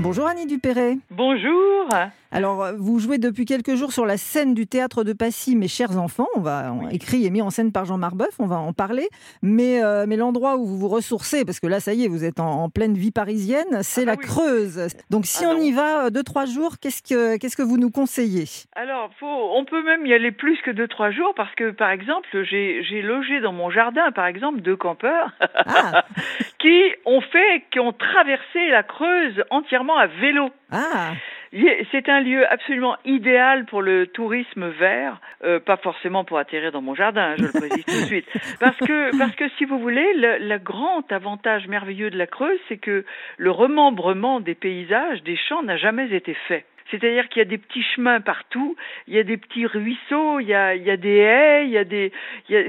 Bonjour 0.00 0.26
Annie 0.26 0.46
Dupéré. 0.46 0.96
Bonjour. 1.10 1.86
Alors, 2.34 2.64
euh, 2.64 2.72
vous 2.78 2.98
jouez 2.98 3.18
depuis 3.18 3.44
quelques 3.44 3.74
jours 3.74 3.92
sur 3.92 4.06
la 4.06 4.16
scène 4.16 4.54
du 4.54 4.66
théâtre 4.66 5.04
de 5.04 5.12
Passy, 5.12 5.54
Mes 5.54 5.68
chers 5.68 5.98
enfants. 5.98 6.28
On 6.34 6.40
va 6.40 6.72
on- 6.72 6.88
écrit 6.88 7.26
et 7.26 7.30
mis 7.30 7.42
en 7.42 7.50
scène 7.50 7.72
par 7.72 7.84
Jean 7.84 7.98
Marbeuf, 7.98 8.30
on 8.38 8.46
va 8.46 8.56
en 8.56 8.72
parler. 8.72 9.08
Mais, 9.42 9.82
euh, 9.84 10.06
mais 10.08 10.16
l'endroit 10.16 10.56
où 10.56 10.64
vous 10.66 10.78
vous 10.78 10.88
ressourcez, 10.88 11.44
parce 11.44 11.60
que 11.60 11.66
là, 11.66 11.78
ça 11.78 11.92
y 11.92 12.04
est, 12.04 12.08
vous 12.08 12.24
êtes 12.24 12.40
en, 12.40 12.62
en 12.64 12.68
pleine 12.70 12.94
vie 12.94 13.10
parisienne, 13.10 13.82
c'est 13.82 14.06
bah 14.06 14.12
la 14.12 14.18
oui. 14.18 14.24
Creuse. 14.26 14.86
Donc, 15.10 15.26
si 15.26 15.44
Ah 15.44 15.50
on 15.50 15.54
non. 15.58 15.62
y 15.62 15.72
va 15.72 16.06
euh, 16.06 16.10
deux, 16.10 16.22
trois 16.22 16.46
jours, 16.46 16.76
qu'est-ce 16.80 17.02
que, 17.02 17.36
qu'est-ce 17.36 17.56
que 17.56 17.62
vous 17.62 17.76
nous 17.76 17.90
conseillez? 17.90 18.44
Alors, 18.76 19.10
faut, 19.20 19.26
on 19.54 19.64
peut 19.66 19.82
même 19.82 20.06
y 20.06 20.14
aller 20.14 20.32
plus 20.32 20.56
que 20.64 20.70
deux 20.70 20.88
trois 20.88 21.10
jours 21.10 21.34
parce 21.36 21.54
que, 21.54 21.70
par 21.70 21.90
exemple, 21.90 22.26
j'ai 22.48 23.02
logé 23.02 23.40
dans 23.40 23.52
mon 23.52 23.70
jardin, 23.70 24.10
par 24.12 24.24
exemple, 24.26 24.62
deux 24.62 24.76
campeurs 24.76 25.32
Ah, 25.66 26.04
qui 26.58 26.80
ont 27.04 27.20
fait, 27.20 27.64
qui 27.70 27.78
ont 27.78 27.92
traversé 27.92 28.68
la 28.70 28.82
Creuse 28.82 29.44
entièrement 29.50 29.98
à 29.98 30.06
vélo. 30.06 30.48
ah, 30.70 31.10
C'est 31.90 32.08
un 32.08 32.20
lieu 32.20 32.50
absolument 32.50 32.96
idéal 33.04 33.66
pour 33.66 33.82
le 33.82 34.06
tourisme 34.06 34.68
vert, 34.68 35.20
euh, 35.44 35.60
pas 35.60 35.76
forcément 35.76 36.24
pour 36.24 36.38
atterrir 36.38 36.72
dans 36.72 36.80
mon 36.80 36.94
jardin, 36.94 37.34
je 37.36 37.42
le 37.42 37.52
précise 37.52 37.84
tout 37.84 37.92
de 37.92 38.06
suite. 38.06 38.26
Parce 38.60 38.76
que, 38.78 39.16
parce 39.18 39.34
que 39.34 39.48
si 39.58 39.64
vous 39.64 39.78
voulez, 39.78 40.14
le, 40.14 40.38
le 40.38 40.58
grand 40.58 41.10
avantage 41.12 41.66
merveilleux 41.68 42.10
de 42.10 42.16
la 42.16 42.26
Creuse, 42.26 42.58
c'est 42.68 42.78
que 42.78 43.04
le 43.36 43.50
remembrement 43.50 44.40
des 44.40 44.54
paysages, 44.54 45.22
des 45.24 45.36
champs 45.36 45.62
n'a 45.62 45.76
jamais 45.76 46.14
été 46.14 46.34
fait. 46.48 46.64
C'est-à-dire 46.92 47.28
qu'il 47.28 47.40
y 47.40 47.42
a 47.42 47.48
des 47.48 47.58
petits 47.58 47.82
chemins 47.82 48.20
partout, 48.20 48.76
il 49.08 49.14
y 49.14 49.18
a 49.18 49.22
des 49.22 49.38
petits 49.38 49.66
ruisseaux, 49.66 50.40
il 50.40 50.46
y 50.46 50.54
a, 50.54 50.74
il 50.74 50.82
y 50.82 50.90
a 50.90 50.96
des 50.96 51.16
haies, 51.16 51.64
il 51.64 51.70
y 51.70 51.78
a 51.78 51.84
des, 51.84 52.12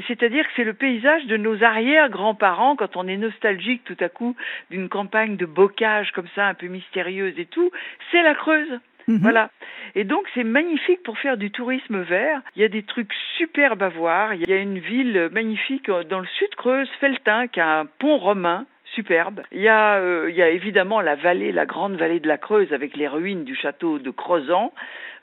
c'est-à-dire 0.08 0.46
que 0.48 0.54
c'est 0.56 0.64
le 0.64 0.74
paysage 0.74 1.26
de 1.26 1.36
nos 1.36 1.62
arrière-grands-parents 1.62 2.78
quand 2.78 2.96
on 2.96 3.08
est 3.08 3.18
nostalgique 3.18 3.84
tout 3.84 3.98
à 4.00 4.08
coup 4.08 4.36
d'une 4.72 4.88
campagne 4.88 5.36
de 5.36 5.46
bocage 5.46 6.12
comme 6.14 6.28
ça, 6.36 6.48
un 6.48 6.54
peu 6.54 6.68
mystérieuse 6.68 7.38
et 7.38 7.46
tout, 7.46 7.70
c'est 8.12 8.24
la 8.24 8.34
Creuse. 8.34 8.80
mhm. 9.08 9.18
Voilà. 9.18 9.50
Et 9.96 10.06
donc 10.06 10.26
c'est 10.34 10.46
magnifique 10.46 11.04
pour 11.04 11.20
faire 11.20 11.36
du 11.36 11.52
tourisme 11.52 12.02
vert. 12.02 12.42
Il 12.56 12.62
y 12.62 12.66
a 12.66 12.70
des 12.70 12.84
trucs 12.84 13.14
superbes 13.38 13.84
à 13.84 13.90
voir. 13.90 14.34
Il 14.34 14.50
y 14.50 14.54
a 14.54 14.58
une 14.58 14.80
ville 14.80 15.30
magnifique 15.34 15.90
euh, 15.90 16.04
dans 16.06 16.20
le 16.20 16.28
sud 16.38 16.56
Creuse, 16.56 16.90
Feltin, 17.02 17.48
qui 17.48 17.60
a 17.60 17.80
un 17.80 17.86
pont 17.86 18.18
romain 18.18 18.66
superbe. 18.96 19.42
Il 19.52 19.62
y 19.62 19.68
a, 19.68 19.96
euh, 19.96 20.28
il 20.30 20.36
y 20.36 20.42
a 20.42 20.50
évidemment 20.50 21.02
la 21.02 21.16
vallée, 21.16 21.52
la 21.52 21.66
grande 21.66 21.96
vallée 21.96 22.20
de 22.20 22.28
la 22.28 22.38
Creuse 22.38 22.72
avec 22.74 22.96
les 22.96 23.08
ruines 23.08 23.44
du 23.44 23.56
château 23.56 24.00
de 24.00 24.10
Crozant. 24.12 24.74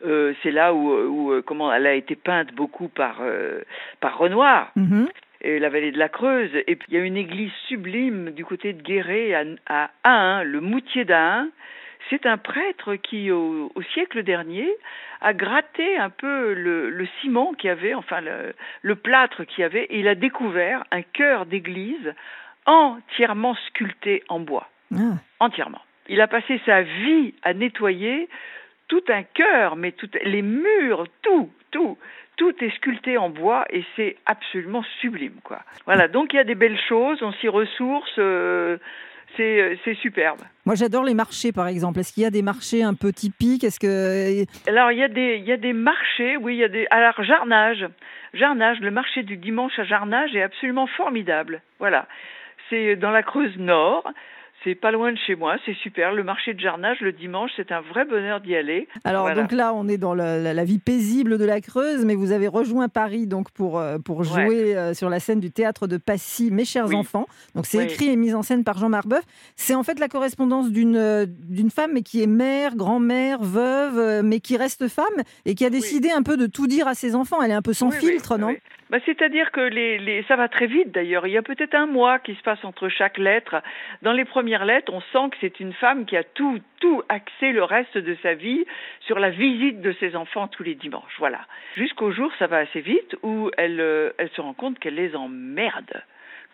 Euh, 0.06 0.32
c'est 0.42 0.50
là 0.50 0.72
où, 0.72 0.90
où 0.92 1.32
euh, 1.32 1.42
comment 1.42 1.72
elle 1.72 1.86
a 1.86 1.94
été 1.94 2.16
peinte 2.16 2.52
beaucoup 2.54 2.88
par 2.88 3.18
euh, 3.20 3.60
par 4.00 4.16
Renoir 4.18 4.72
Mhm. 4.76 5.08
et 5.42 5.58
la 5.58 5.68
vallée 5.68 5.92
de 5.92 5.98
la 5.98 6.08
Creuse. 6.08 6.50
Et 6.66 6.76
puis 6.76 6.88
il 6.90 6.94
y 6.94 7.00
a 7.00 7.04
une 7.04 7.16
église 7.16 7.52
sublime 7.68 8.30
du 8.30 8.44
côté 8.44 8.72
de 8.72 8.82
Guéret 8.82 9.34
à, 9.34 9.44
à 9.66 9.90
Ahun, 10.04 10.42
le 10.44 10.60
Moutier 10.60 11.04
d'Ahun. 11.04 11.48
C'est 12.08 12.24
un 12.26 12.38
prêtre 12.38 12.96
qui, 12.96 13.30
au, 13.30 13.70
au 13.74 13.82
siècle 13.92 14.22
dernier, 14.22 14.68
a 15.20 15.32
gratté 15.34 15.98
un 15.98 16.08
peu 16.08 16.54
le, 16.54 16.88
le 16.90 17.06
ciment 17.20 17.52
qu'il 17.52 17.68
y 17.68 17.70
avait, 17.70 17.92
enfin 17.94 18.22
le, 18.22 18.54
le 18.82 18.94
plâtre 18.96 19.44
qu'il 19.44 19.60
y 19.62 19.64
avait, 19.64 19.84
et 19.84 20.00
il 20.00 20.08
a 20.08 20.14
découvert 20.14 20.82
un 20.92 21.02
chœur 21.02 21.44
d'église 21.44 22.14
entièrement 22.66 23.54
sculpté 23.68 24.22
en 24.28 24.40
bois. 24.40 24.68
Ah. 24.94 25.14
Entièrement. 25.38 25.80
Il 26.08 26.20
a 26.20 26.26
passé 26.26 26.60
sa 26.66 26.82
vie 26.82 27.34
à 27.42 27.54
nettoyer 27.54 28.28
tout 28.88 29.02
un 29.08 29.22
chœur, 29.22 29.76
mais 29.76 29.92
tout, 29.92 30.08
les 30.24 30.42
murs, 30.42 31.06
tout, 31.22 31.50
tout, 31.70 31.96
tout 32.36 32.52
est 32.60 32.74
sculpté 32.76 33.16
en 33.16 33.30
bois 33.30 33.64
et 33.70 33.84
c'est 33.94 34.16
absolument 34.26 34.82
sublime, 35.00 35.36
quoi. 35.44 35.60
Voilà, 35.86 36.08
donc 36.08 36.32
il 36.32 36.36
y 36.36 36.40
a 36.40 36.44
des 36.44 36.56
belles 36.56 36.80
choses, 36.88 37.22
on 37.22 37.32
s'y 37.34 37.48
ressource, 37.48 38.10
euh, 38.18 38.78
c'est 39.36 39.60
euh, 39.60 39.76
c'est 39.84 39.94
superbe. 39.94 40.40
Moi, 40.66 40.74
j'adore 40.74 41.04
les 41.04 41.14
marchés, 41.14 41.52
par 41.52 41.68
exemple. 41.68 42.00
Est-ce 42.00 42.12
qu'il 42.12 42.24
y 42.24 42.26
a 42.26 42.30
des 42.30 42.42
marchés 42.42 42.82
un 42.82 42.94
peu 42.94 43.12
typiques? 43.12 43.62
Est-ce 43.62 43.78
que 43.78 44.44
Alors 44.68 44.90
il 44.90 44.98
y 44.98 45.02
a 45.04 45.08
des 45.08 45.36
il 45.36 45.44
y 45.44 45.52
a 45.52 45.56
des 45.56 45.72
marchés, 45.72 46.36
oui, 46.36 46.54
il 46.54 46.58
y 46.58 46.64
a 46.64 46.68
des 46.68 46.86
alors 46.90 47.22
Jarnage, 47.22 47.86
Jarnage, 48.34 48.80
le 48.80 48.90
marché 48.90 49.22
du 49.22 49.36
dimanche 49.36 49.78
à 49.78 49.84
Jarnage 49.84 50.34
est 50.34 50.42
absolument 50.42 50.86
formidable. 50.88 51.62
Voilà. 51.78 52.08
C'est 52.70 52.96
dans 52.96 53.10
la 53.10 53.22
Creuse 53.22 53.56
Nord. 53.58 54.04
C'est 54.62 54.74
pas 54.74 54.90
loin 54.90 55.10
de 55.10 55.16
chez 55.26 55.36
moi, 55.36 55.56
c'est 55.64 55.72
super. 55.82 56.12
Le 56.12 56.22
marché 56.22 56.52
de 56.52 56.60
Jarnage 56.60 57.00
le 57.00 57.12
dimanche, 57.12 57.50
c'est 57.56 57.72
un 57.72 57.80
vrai 57.80 58.04
bonheur 58.04 58.42
d'y 58.42 58.54
aller. 58.54 58.88
Alors 59.04 59.22
Voilà. 59.22 59.40
donc 59.40 59.52
là, 59.52 59.72
on 59.72 59.88
est 59.88 59.96
dans 59.96 60.12
la, 60.14 60.38
la- 60.38 60.52
la 60.52 60.64
vie 60.64 60.78
paisible 60.78 61.38
de 61.38 61.46
la 61.46 61.62
Creuse, 61.62 62.04
mais 62.04 62.14
vous 62.14 62.30
avez 62.30 62.46
rejoint 62.46 62.90
Paris 62.90 63.26
donc 63.26 63.50
pour 63.52 63.78
euh, 63.78 63.96
pour 63.98 64.22
jouer 64.22 64.76
euh, 64.76 64.92
sur 64.92 65.08
la 65.08 65.18
scène 65.18 65.40
du 65.40 65.50
théâtre 65.50 65.86
de 65.86 65.96
Passy, 65.96 66.50
Mes 66.50 66.66
chers 66.66 66.88
Oui. 66.88 66.94
enfants. 66.96 67.24
Donc 67.54 67.64
c'est 67.64 67.78
Oui. 67.78 67.84
écrit 67.84 68.10
et 68.10 68.16
mis 68.16 68.34
en 68.34 68.42
scène 68.42 68.62
par 68.62 68.76
Jean 68.76 68.90
Marbeuf. 68.90 69.22
C'est 69.56 69.74
en 69.74 69.82
fait 69.82 69.98
la 69.98 70.08
correspondance 70.08 70.70
d'une 70.70 70.96
euh, 70.96 71.24
d'une 71.26 71.70
femme 71.70 71.92
mais 71.94 72.02
qui 72.02 72.22
est 72.22 72.26
mère, 72.26 72.76
grand-mère, 72.76 73.42
veuve, 73.42 74.22
mais 74.22 74.40
qui 74.40 74.58
reste 74.58 74.88
femme 74.88 75.06
et 75.46 75.54
qui 75.54 75.64
a 75.64 75.70
décidé 75.70 76.10
un 76.10 76.22
peu 76.22 76.36
de 76.36 76.44
tout 76.46 76.66
dire 76.66 76.86
à 76.86 76.92
ses 76.94 77.14
enfants. 77.14 77.40
Elle 77.42 77.52
est 77.52 77.54
un 77.54 77.62
peu 77.62 77.72
sans 77.72 77.90
filtre, 77.90 78.36
non? 78.36 78.54
Bah, 78.90 78.98
C'est-à-dire 79.06 79.52
que 79.52 79.60
les, 79.60 79.98
les, 79.98 80.24
ça 80.24 80.34
va 80.34 80.48
très 80.48 80.66
vite 80.66 80.90
d'ailleurs. 80.90 81.26
Il 81.28 81.32
y 81.32 81.36
a 81.36 81.42
peut-être 81.42 81.74
un 81.74 81.86
mois 81.86 82.18
qui 82.18 82.34
se 82.34 82.42
passe 82.42 82.64
entre 82.64 82.88
chaque 82.88 83.18
lettre. 83.18 83.62
Dans 84.02 84.12
les 84.12 84.24
premières 84.24 84.64
lettres, 84.64 84.92
on 84.92 85.00
sent 85.00 85.30
que 85.30 85.36
c'est 85.40 85.60
une 85.60 85.72
femme 85.72 86.06
qui 86.06 86.16
a 86.16 86.24
tout, 86.24 86.58
tout 86.80 87.02
axé 87.08 87.52
le 87.52 87.62
reste 87.62 87.96
de 87.96 88.16
sa 88.20 88.34
vie 88.34 88.64
sur 89.00 89.20
la 89.20 89.30
visite 89.30 89.80
de 89.80 89.92
ses 90.00 90.16
enfants 90.16 90.48
tous 90.48 90.64
les 90.64 90.74
dimanches. 90.74 91.14
Voilà. 91.18 91.40
Jusqu'au 91.76 92.10
jour, 92.10 92.32
ça 92.40 92.48
va 92.48 92.58
assez 92.58 92.80
vite, 92.80 93.16
où 93.22 93.50
elle, 93.56 93.80
euh, 93.80 94.10
elle 94.18 94.30
se 94.30 94.40
rend 94.40 94.54
compte 94.54 94.80
qu'elle 94.80 94.96
les 94.96 95.14
emmerde 95.14 96.02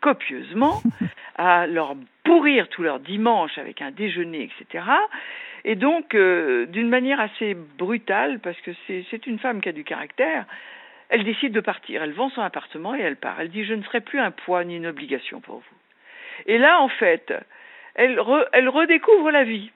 copieusement 0.02 0.82
à 1.36 1.66
leur 1.66 1.96
pourrir 2.22 2.68
tout 2.68 2.82
leur 2.82 3.00
dimanche 3.00 3.56
avec 3.56 3.80
un 3.80 3.90
déjeuner, 3.90 4.42
etc. 4.42 4.84
Et 5.64 5.74
donc, 5.74 6.14
euh, 6.14 6.66
d'une 6.66 6.88
manière 6.88 7.18
assez 7.18 7.56
brutale, 7.78 8.40
parce 8.40 8.60
que 8.60 8.72
c'est 8.86 9.26
une 9.26 9.38
femme 9.38 9.62
qui 9.62 9.70
a 9.70 9.72
du 9.72 9.84
caractère, 9.84 10.44
elle 11.08 11.24
décide 11.24 11.52
de 11.52 11.60
partir. 11.60 12.02
Elle 12.02 12.12
vend 12.12 12.30
son 12.30 12.42
appartement 12.42 12.94
et 12.94 13.00
elle 13.00 13.16
part. 13.16 13.40
Elle 13.40 13.50
dit 13.50 13.64
Je 13.64 13.74
ne 13.74 13.82
serai 13.82 14.00
plus 14.00 14.18
un 14.20 14.30
poids 14.30 14.64
ni 14.64 14.76
une 14.76 14.86
obligation 14.86 15.40
pour 15.40 15.56
vous. 15.56 15.76
Et 16.46 16.58
là, 16.58 16.80
en 16.80 16.88
fait, 16.88 17.32
elle, 17.94 18.18
re- 18.18 18.46
elle 18.52 18.68
redécouvre 18.68 19.30
la 19.30 19.44
vie. 19.44 19.70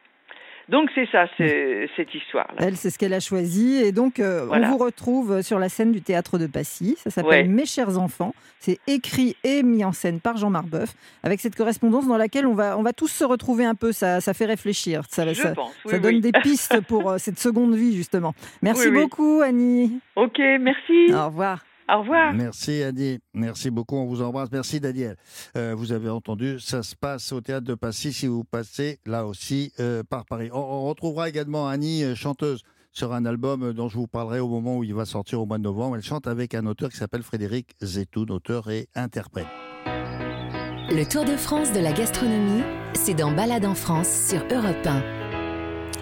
Donc, 0.70 0.88
c'est 0.94 1.06
ça, 1.11 1.26
cette 1.37 2.14
histoire-là. 2.14 2.54
Elle, 2.59 2.76
c'est 2.76 2.90
ce 2.90 2.98
qu'elle 2.98 3.12
a 3.12 3.18
choisi. 3.20 3.76
Et 3.83 3.90
donc, 3.92 4.20
euh, 4.20 4.44
Voilà. 4.46 4.68
on 4.68 4.70
vous 4.70 4.78
retrouve 4.78 5.42
sur 5.42 5.59
la 5.59 5.68
scène 5.68 5.90
du 5.90 6.00
théâtre 6.00 6.38
de 6.38 6.46
Passy. 6.46 6.96
Ça 7.02 7.11
s'appelle 7.11 7.46
Ouais. 7.46 7.52
Mes 7.52 7.66
chers 7.66 7.98
enfants. 7.98 8.35
C'est 8.61 8.78
écrit 8.87 9.37
et 9.42 9.62
mis 9.62 9.85
en 9.85 9.92
scène 9.92 10.20
par 10.20 10.37
Jean 10.37 10.50
Marbeuf, 10.50 10.90
avec 11.22 11.40
cette 11.40 11.56
correspondance 11.56 12.06
dans 12.06 12.18
laquelle 12.18 12.46
on 12.46 12.52
va, 12.54 12.76
on 12.78 12.83
va 12.83 12.92
tous 12.92 13.09
se 13.09 13.24
retrouver 13.24 13.64
un 13.64 13.74
peu. 13.74 13.90
Ça, 13.90 14.20
ça 14.20 14.35
fait 14.35 14.44
réfléchir. 14.44 15.02
Ça, 15.09 15.26
Je 15.26 15.40
ça- 15.40 15.54
pense, 15.54 15.72
oui, 15.87 15.90
ça 15.92 15.98
donne 15.98 16.16
oui. 16.16 16.20
des 16.20 16.33
pistes 16.42 16.80
pour 16.83 17.11
euh, 17.11 17.18
cette 17.18 17.38
seconde 17.38 17.74
vie, 17.74 17.96
justement. 17.96 18.35
Merci 18.62 18.88
oui. 18.88 19.00
beaucoup, 19.00 19.40
Annie. 19.42 19.98
Ok, 20.14 20.38
merci. 20.61 21.12
Au 21.14 21.26
revoir. 21.28 21.64
Au 21.92 22.00
revoir. 22.00 22.33
Merci 22.33 22.83
Annie, 22.83 23.18
merci 23.35 23.70
beaucoup, 23.70 23.96
on 23.96 24.07
vous 24.07 24.22
embrasse. 24.22 24.48
Merci 24.53 24.81
Daniel. 24.81 25.16
Euh, 25.57 25.74
vous 25.76 25.92
avez 25.92 26.09
entendu, 26.09 26.61
ça 26.61 26.83
se 26.83 26.94
passe 26.94 27.33
au 27.33 27.40
théâtre 27.40 27.66
de 27.66 27.74
Passy 27.74 28.12
si 28.12 28.26
vous 28.26 28.44
passez 28.44 28.98
là 29.07 29.26
aussi 29.26 29.72
euh, 29.81 30.03
par 30.09 30.24
Paris. 30.24 30.50
On, 30.53 30.59
on 30.59 30.88
retrouvera 30.88 31.29
également 31.29 31.68
Annie, 31.68 32.05
euh, 32.05 32.14
chanteuse, 32.14 32.62
sur 32.92 33.12
un 33.12 33.24
album 33.24 33.72
dont 33.72 33.88
je 33.88 33.96
vous 33.96 34.07
parlerai 34.07 34.40
au 34.40 34.48
moment 34.48 34.79
où 34.79 34.85
il 34.85 34.94
va 34.94 35.05
sortir 35.05 35.40
au 35.40 35.46
mois 35.46 35.59
de 35.59 35.64
novembre. 35.64 35.96
Elle 35.96 36.03
chante 36.03 36.26
avec 36.26 36.55
un 36.55 36.66
auteur 36.66 36.90
qui 36.90 36.96
s'appelle 36.96 37.22
Frédéric 37.22 37.74
Zetoun, 37.83 38.31
auteur 38.31 38.70
et 38.70 38.88
interprète. 38.94 39.46
Le 39.87 41.05
Tour 41.05 41.24
de 41.24 41.37
France 41.37 41.72
de 41.72 41.81
la 41.81 41.92
gastronomie, 41.92 42.62
c'est 42.94 43.14
dans 43.14 43.31
Balade 43.33 43.64
en 43.64 43.74
France 43.74 44.09
sur 44.29 44.40
Europe 44.50 44.85
1. 44.85 45.19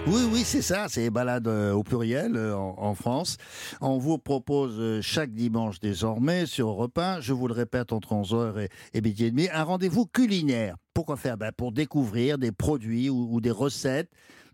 Oui, 0.07 0.21
oui, 0.31 0.41
c'est 0.43 0.61
ça, 0.61 0.87
c'est 0.87 1.09
balade 1.09 1.47
euh, 1.47 1.73
au 1.73 1.83
pluriel 1.83 2.35
euh, 2.35 2.55
en, 2.55 2.95
France. 2.95 3.37
On 3.81 3.97
vous 3.97 4.17
propose 4.17 4.75
euh, 4.79 5.01
chaque 5.01 5.33
dimanche 5.33 5.79
désormais 5.79 6.45
sur 6.45 6.89
1, 6.95 7.19
je 7.19 7.33
vous 7.33 7.47
le 7.47 7.53
répète, 7.53 7.91
entre 7.93 8.13
11h 8.13 8.59
et, 8.59 8.69
et 8.93 9.01
midi 9.01 9.25
et 9.25 9.31
demi, 9.31 9.49
un 9.53 9.63
rendez-vous 9.63 10.05
culinaire. 10.05 10.75
Pourquoi 10.93 11.17
faire? 11.17 11.37
Ben, 11.37 11.51
Pour 11.51 11.71
découvrir 11.71 12.37
des 12.37 12.51
produits 12.51 13.09
ou 13.09 13.39
des 13.41 13.51
recettes 13.51 14.09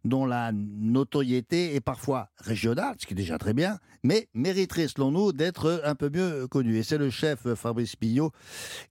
dont 0.05 0.25
la 0.25 0.51
notoriété 0.53 1.75
est 1.75 1.81
parfois 1.81 2.29
régionale, 2.37 2.95
ce 2.99 3.05
qui 3.05 3.13
est 3.13 3.17
déjà 3.17 3.37
très 3.37 3.53
bien, 3.53 3.79
mais 4.03 4.29
mériterait, 4.33 4.87
selon 4.87 5.11
nous, 5.11 5.33
d'être 5.33 5.81
un 5.83 5.95
peu 5.95 6.09
mieux 6.09 6.47
connu. 6.47 6.77
Et 6.77 6.83
c'est 6.83 6.97
le 6.97 7.09
chef 7.09 7.53
Fabrice 7.55 7.95
Pillot 7.95 8.31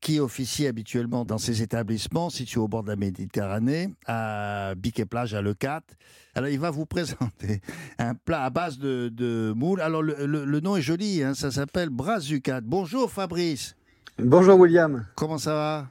qui 0.01 0.19
officie 0.21 0.67
habituellement 0.67 1.25
dans 1.25 1.39
ces 1.39 1.63
établissements 1.63 2.31
situés 2.31 2.61
au 2.61 2.69
bord 2.69 2.83
de 2.83 2.89
la 2.89 2.97
Méditerranée, 2.97 3.95
à 4.07 4.75
Bic-et-Plage, 4.77 5.35
à 5.35 5.41
Leucate. 5.41 5.97
Alors, 6.35 6.51
il 6.51 6.59
va 6.59 6.71
vous 6.71 6.85
présenter 6.97 7.61
un 7.99 8.15
plat 8.15 8.43
à 8.45 8.51
base 8.51 8.79
de, 8.79 9.09
de 9.09 9.53
moules. 9.57 9.81
Alors, 9.81 10.03
le, 10.03 10.27
le- 10.27 10.45
le 10.45 10.61
nom 10.61 10.77
est 10.77 10.83
joli, 10.83 11.23
hein, 11.23 11.35
ça 11.35 11.51
s'appelle 11.53 11.91
Brazucade. 11.91 12.65
Bonjour 12.65 13.11
Fabrice, 13.11 13.77
Bonjour 14.19 14.59
William, 14.59 15.07
comment 15.17 15.39
ça 15.39 15.55
va? 15.55 15.89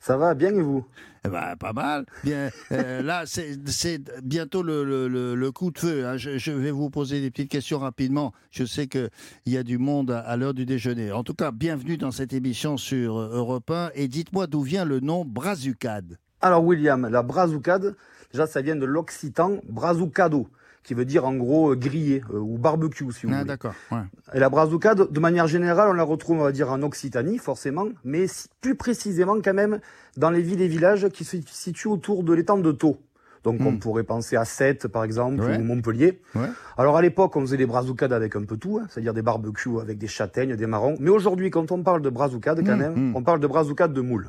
Ça 0.00 0.16
va 0.16 0.34
bien 0.34 0.54
et 0.54 0.60
vous? 0.62 0.84
Eh 1.24 1.28
ben, 1.28 1.54
pas 1.58 1.72
mal. 1.74 2.06
Bien, 2.24 2.48
euh, 2.72 3.02
là, 3.10 3.24
c'est 3.26 4.00
bientôt 4.24 4.62
le, 4.62 4.84
le- 4.84 5.06
le- 5.08 5.34
le 5.34 5.52
coup 5.52 5.70
de 5.70 5.78
feu. 5.78 6.06
hein. 6.06 6.16
Je, 6.16 6.38
je 6.38 6.50
vais 6.52 6.70
vous 6.70 6.88
poser 6.88 7.20
des 7.20 7.30
petites 7.30 7.50
questions 7.50 7.78
rapidement. 7.78 8.32
Je 8.50 8.64
sais 8.64 8.86
qu'il 8.86 9.10
y 9.46 9.56
a 9.58 9.62
du 9.62 9.76
monde 9.76 10.10
à, 10.10 10.20
à 10.20 10.36
l'heure 10.38 10.54
du 10.54 10.64
déjeuner. 10.64 11.12
En 11.12 11.22
tout 11.22 11.34
cas, 11.34 11.50
bienvenue 11.52 11.98
dans 11.98 12.10
cette 12.10 12.32
émission 12.32 12.76
sur 12.78 13.18
euh, 13.18 13.30
Europe 13.34 13.70
1. 13.70 13.90
Et 13.94 14.08
dites-moi 14.08 14.46
d'où 14.46 14.62
vient 14.62 14.86
le 14.86 15.00
nom 15.00 15.24
Brazucade? 15.26 16.18
Alors 16.40 16.64
William, 16.64 17.06
la 17.06 17.22
brazucade, 17.22 17.94
déjà 18.32 18.46
ça 18.46 18.62
vient 18.62 18.76
de 18.76 18.86
l'occitan 18.86 19.58
brazucado, 19.68 20.48
qui 20.82 20.94
veut 20.94 21.04
dire 21.04 21.24
en 21.26 21.34
gros 21.34 21.72
euh, 21.72 21.76
grillé 21.76 22.22
euh, 22.32 22.38
ou 22.38 22.56
barbecue 22.58 23.10
si 23.12 23.26
vous 23.26 23.32
Ah, 23.32 23.38
voulez. 23.38 23.48
d'accord. 23.48 23.74
ouais. 23.92 23.98
Et 24.34 24.38
la 24.40 24.48
brazucade, 24.48 25.10
de 25.10 25.20
manière 25.20 25.46
générale, 25.46 25.88
on 25.90 25.92
la 25.94 26.02
retrouve 26.02 26.38
on 26.40 26.44
va 26.44 26.52
dire 26.52 26.70
en 26.72 26.82
Occitanie 26.82 27.38
forcément, 27.38 27.86
mais 28.04 28.26
plus 28.60 28.74
précisément 28.74 29.36
quand 29.42 29.54
même 29.54 29.80
dans 30.16 30.30
les 30.30 30.42
villes 30.42 30.62
et 30.62 30.68
villages 30.68 31.08
qui 31.10 31.24
se 31.24 31.36
situent 31.46 31.88
autour 31.88 32.22
de 32.24 32.32
l'étang 32.32 32.58
de 32.58 32.72
Thau. 32.72 32.98
Donc 33.42 33.58
on 33.60 33.72
Hmm. 33.72 33.78
pourrait 33.78 34.04
penser 34.04 34.36
à 34.36 34.44
Sète 34.44 34.86
par 34.88 35.02
exemple 35.04 35.40
Ouais. 35.40 35.56
ou 35.56 35.62
Montpellier. 35.62 36.20
Ouais. 36.34 36.48
Alors 36.76 36.96
à 36.98 37.02
l'époque 37.02 37.36
on 37.36 37.40
faisait 37.40 37.56
des 37.56 37.64
brazucades 37.66 38.12
avec 38.12 38.36
un 38.36 38.44
peu 38.44 38.56
tout, 38.58 38.78
hein, 38.82 38.86
c'est-à-dire 38.90 39.14
des 39.14 39.22
barbecues 39.22 39.80
avec 39.80 39.96
des 39.96 40.08
châtaignes, 40.08 40.56
des 40.56 40.66
marrons. 40.66 40.96
Mais 41.00 41.08
aujourd'hui 41.10 41.50
quand 41.50 41.72
on 41.72 41.82
parle 41.82 42.02
de 42.02 42.10
brazucade 42.10 42.62
quand 42.66 42.74
Hmm, 42.76 42.78
même, 42.78 42.94
hmm. 43.12 43.16
on 43.16 43.22
parle 43.22 43.40
de 43.40 43.46
brazucade 43.46 43.92
de 43.94 44.00
moule. 44.02 44.28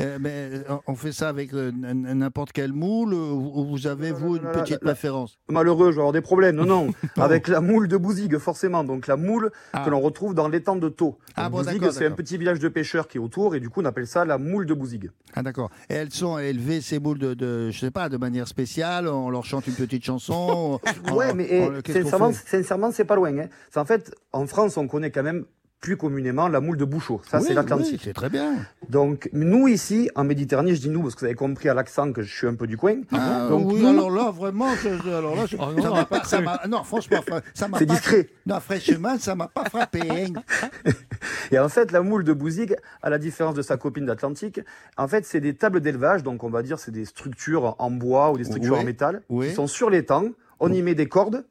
Euh, 0.00 0.18
mais 0.20 0.50
euh, 0.68 0.76
on 0.86 0.94
fait 0.94 1.12
ça 1.12 1.28
avec 1.28 1.52
euh, 1.54 1.70
n'importe 1.72 2.52
quel 2.52 2.72
moule 2.72 3.14
euh, 3.14 3.30
ou 3.32 3.52
ou 3.60 3.64
vous 3.66 3.86
avez, 3.86 4.12
vous, 4.12 4.36
une 4.36 4.50
petite 4.52 4.80
préférence? 4.80 5.38
Malheureux, 5.48 5.90
je 5.90 5.96
vais 5.96 6.00
avoir 6.02 6.12
des 6.12 6.20
problèmes. 6.20 6.56
Non, 6.56 6.64
non. 6.64 6.88
Avec 7.16 7.48
la 7.48 7.60
moule 7.60 7.88
de 7.88 7.96
Bouzigues, 7.96 8.38
forcément. 8.38 8.84
Donc 8.84 9.06
la 9.06 9.16
moule 9.16 9.50
Ah. 9.72 9.82
que 9.84 9.90
l'on 9.90 10.00
retrouve 10.00 10.34
dans 10.34 10.48
l'étang 10.48 10.76
de 10.76 10.88
Thau. 10.88 11.18
Ah 11.34 11.48
bon, 11.48 11.62
Bouzigues, 11.62 11.90
c'est 11.90 12.06
un 12.06 12.10
petit 12.12 12.36
village 12.38 12.58
de 12.58 12.68
pêcheurs 12.68 13.08
qui 13.08 13.18
est 13.18 13.20
autour, 13.20 13.54
et 13.54 13.60
du 13.60 13.68
coup, 13.70 13.80
on 13.82 13.84
appelle 13.84 14.06
ça 14.06 14.24
la 14.24 14.38
moule 14.38 14.66
de 14.66 14.74
Bouzigues. 14.74 15.10
Ah 15.34 15.42
d'accord. 15.42 15.70
Et 15.90 15.94
elles 15.94 16.12
sont 16.12 16.38
élevées, 16.38 16.80
ces 16.80 16.98
moules, 16.98 17.18
de, 17.18 17.34
de, 17.34 17.70
je 17.70 17.78
sais 17.78 17.90
pas, 17.90 18.08
de 18.08 18.16
manière 18.16 18.48
spéciale? 18.48 19.08
On 19.08 19.30
leur 19.30 19.44
chante 19.44 19.66
une 19.66 19.74
petite 19.74 20.04
chanson? 20.04 20.80
On- 21.10 21.14
Ouais, 21.14 21.32
mais 21.34 21.46
eh, 21.50 21.62
on- 21.68 21.80
sincèrement, 21.92 22.32
sincèrement, 22.32 22.90
c'est 22.92 23.04
pas 23.04 23.16
loin. 23.16 23.36
Hein. 23.38 23.48
En 23.74 23.84
fait, 23.84 24.14
en 24.32 24.46
France, 24.46 24.76
on 24.76 24.86
connaît 24.88 25.10
quand 25.10 25.22
même 25.22 25.44
plus 25.86 25.96
communément 25.96 26.48
la 26.48 26.60
moule 26.60 26.76
de 26.76 26.84
Bouchot. 26.84 27.20
Ça, 27.30 27.38
Oui, 27.38 27.44
c'est 27.46 27.54
l'Atlantique. 27.54 27.92
oui, 27.92 28.00
c'est 28.02 28.12
très 28.12 28.28
bien. 28.28 28.56
Donc, 28.88 29.30
nous, 29.32 29.68
ici, 29.68 30.10
en 30.16 30.24
Méditerranée, 30.24 30.74
je 30.74 30.80
dis 30.80 30.88
nous, 30.88 31.00
parce 31.02 31.14
que 31.14 31.20
vous 31.20 31.26
avez 31.26 31.36
compris 31.36 31.68
à 31.68 31.74
l'accent 31.74 32.12
que 32.12 32.22
je 32.22 32.34
suis 32.36 32.48
un 32.48 32.54
peu 32.54 32.66
du 32.66 32.76
coin. 32.76 32.96
Ah, 33.12 33.46
Donc, 33.48 33.70
oui, 33.70 33.80
nous- 33.80 33.88
alors 33.90 34.10
là, 34.10 34.32
vraiment, 34.32 34.74
je, 34.82 34.88
je- 35.04 35.10
alors 35.10 35.36
là, 35.36 35.46
je- 35.46 35.56
Oh 35.60 35.66
non, 35.76 35.82
ça 35.84 35.90
m'a 35.90 36.00
a 36.00 36.04
pas 36.04 36.18
pas, 36.18 36.24
ça 36.24 36.40
m'a- 36.40 36.60
non, 36.68 36.82
franchement, 36.82 37.22
fra- 37.24 37.40
ça 37.54 37.68
m'a 37.68 37.78
C'est 37.78 37.86
pas- 37.86 37.92
discret. 37.94 38.28
Non, 38.46 38.58
fraîchement, 38.58 39.16
ça 39.20 39.36
m'a 39.36 39.46
pas 39.46 39.64
frappé. 39.70 40.00
hein. 40.10 40.40
Et 41.52 41.58
en 41.60 41.68
fait, 41.68 41.92
la 41.92 42.02
moule 42.02 42.24
de 42.24 42.32
Bouzigues, 42.32 42.74
à 43.00 43.08
la 43.08 43.18
différence 43.18 43.54
de 43.54 43.62
sa 43.62 43.76
copine 43.76 44.06
d'Atlantique, 44.06 44.58
en 44.96 45.06
fait, 45.06 45.24
c'est 45.24 45.40
des 45.40 45.54
tables 45.54 45.80
d'élevage, 45.80 46.24
donc 46.24 46.42
on 46.42 46.50
va 46.50 46.64
dire 46.64 46.80
c'est 46.80 46.90
des 46.90 47.04
structures 47.04 47.76
en 47.78 47.92
bois 47.92 48.32
ou 48.32 48.38
des 48.38 48.44
structures 48.44 48.74
Oui, 48.74 48.80
en 48.80 48.84
métal, 48.84 49.22
oui. 49.28 49.48
qui 49.50 49.54
sont 49.54 49.68
sur 49.68 49.88
l'étang. 49.88 50.30
On 50.58 50.72
y 50.72 50.82
met 50.82 50.96
des 50.96 51.06
cordes. 51.06 51.44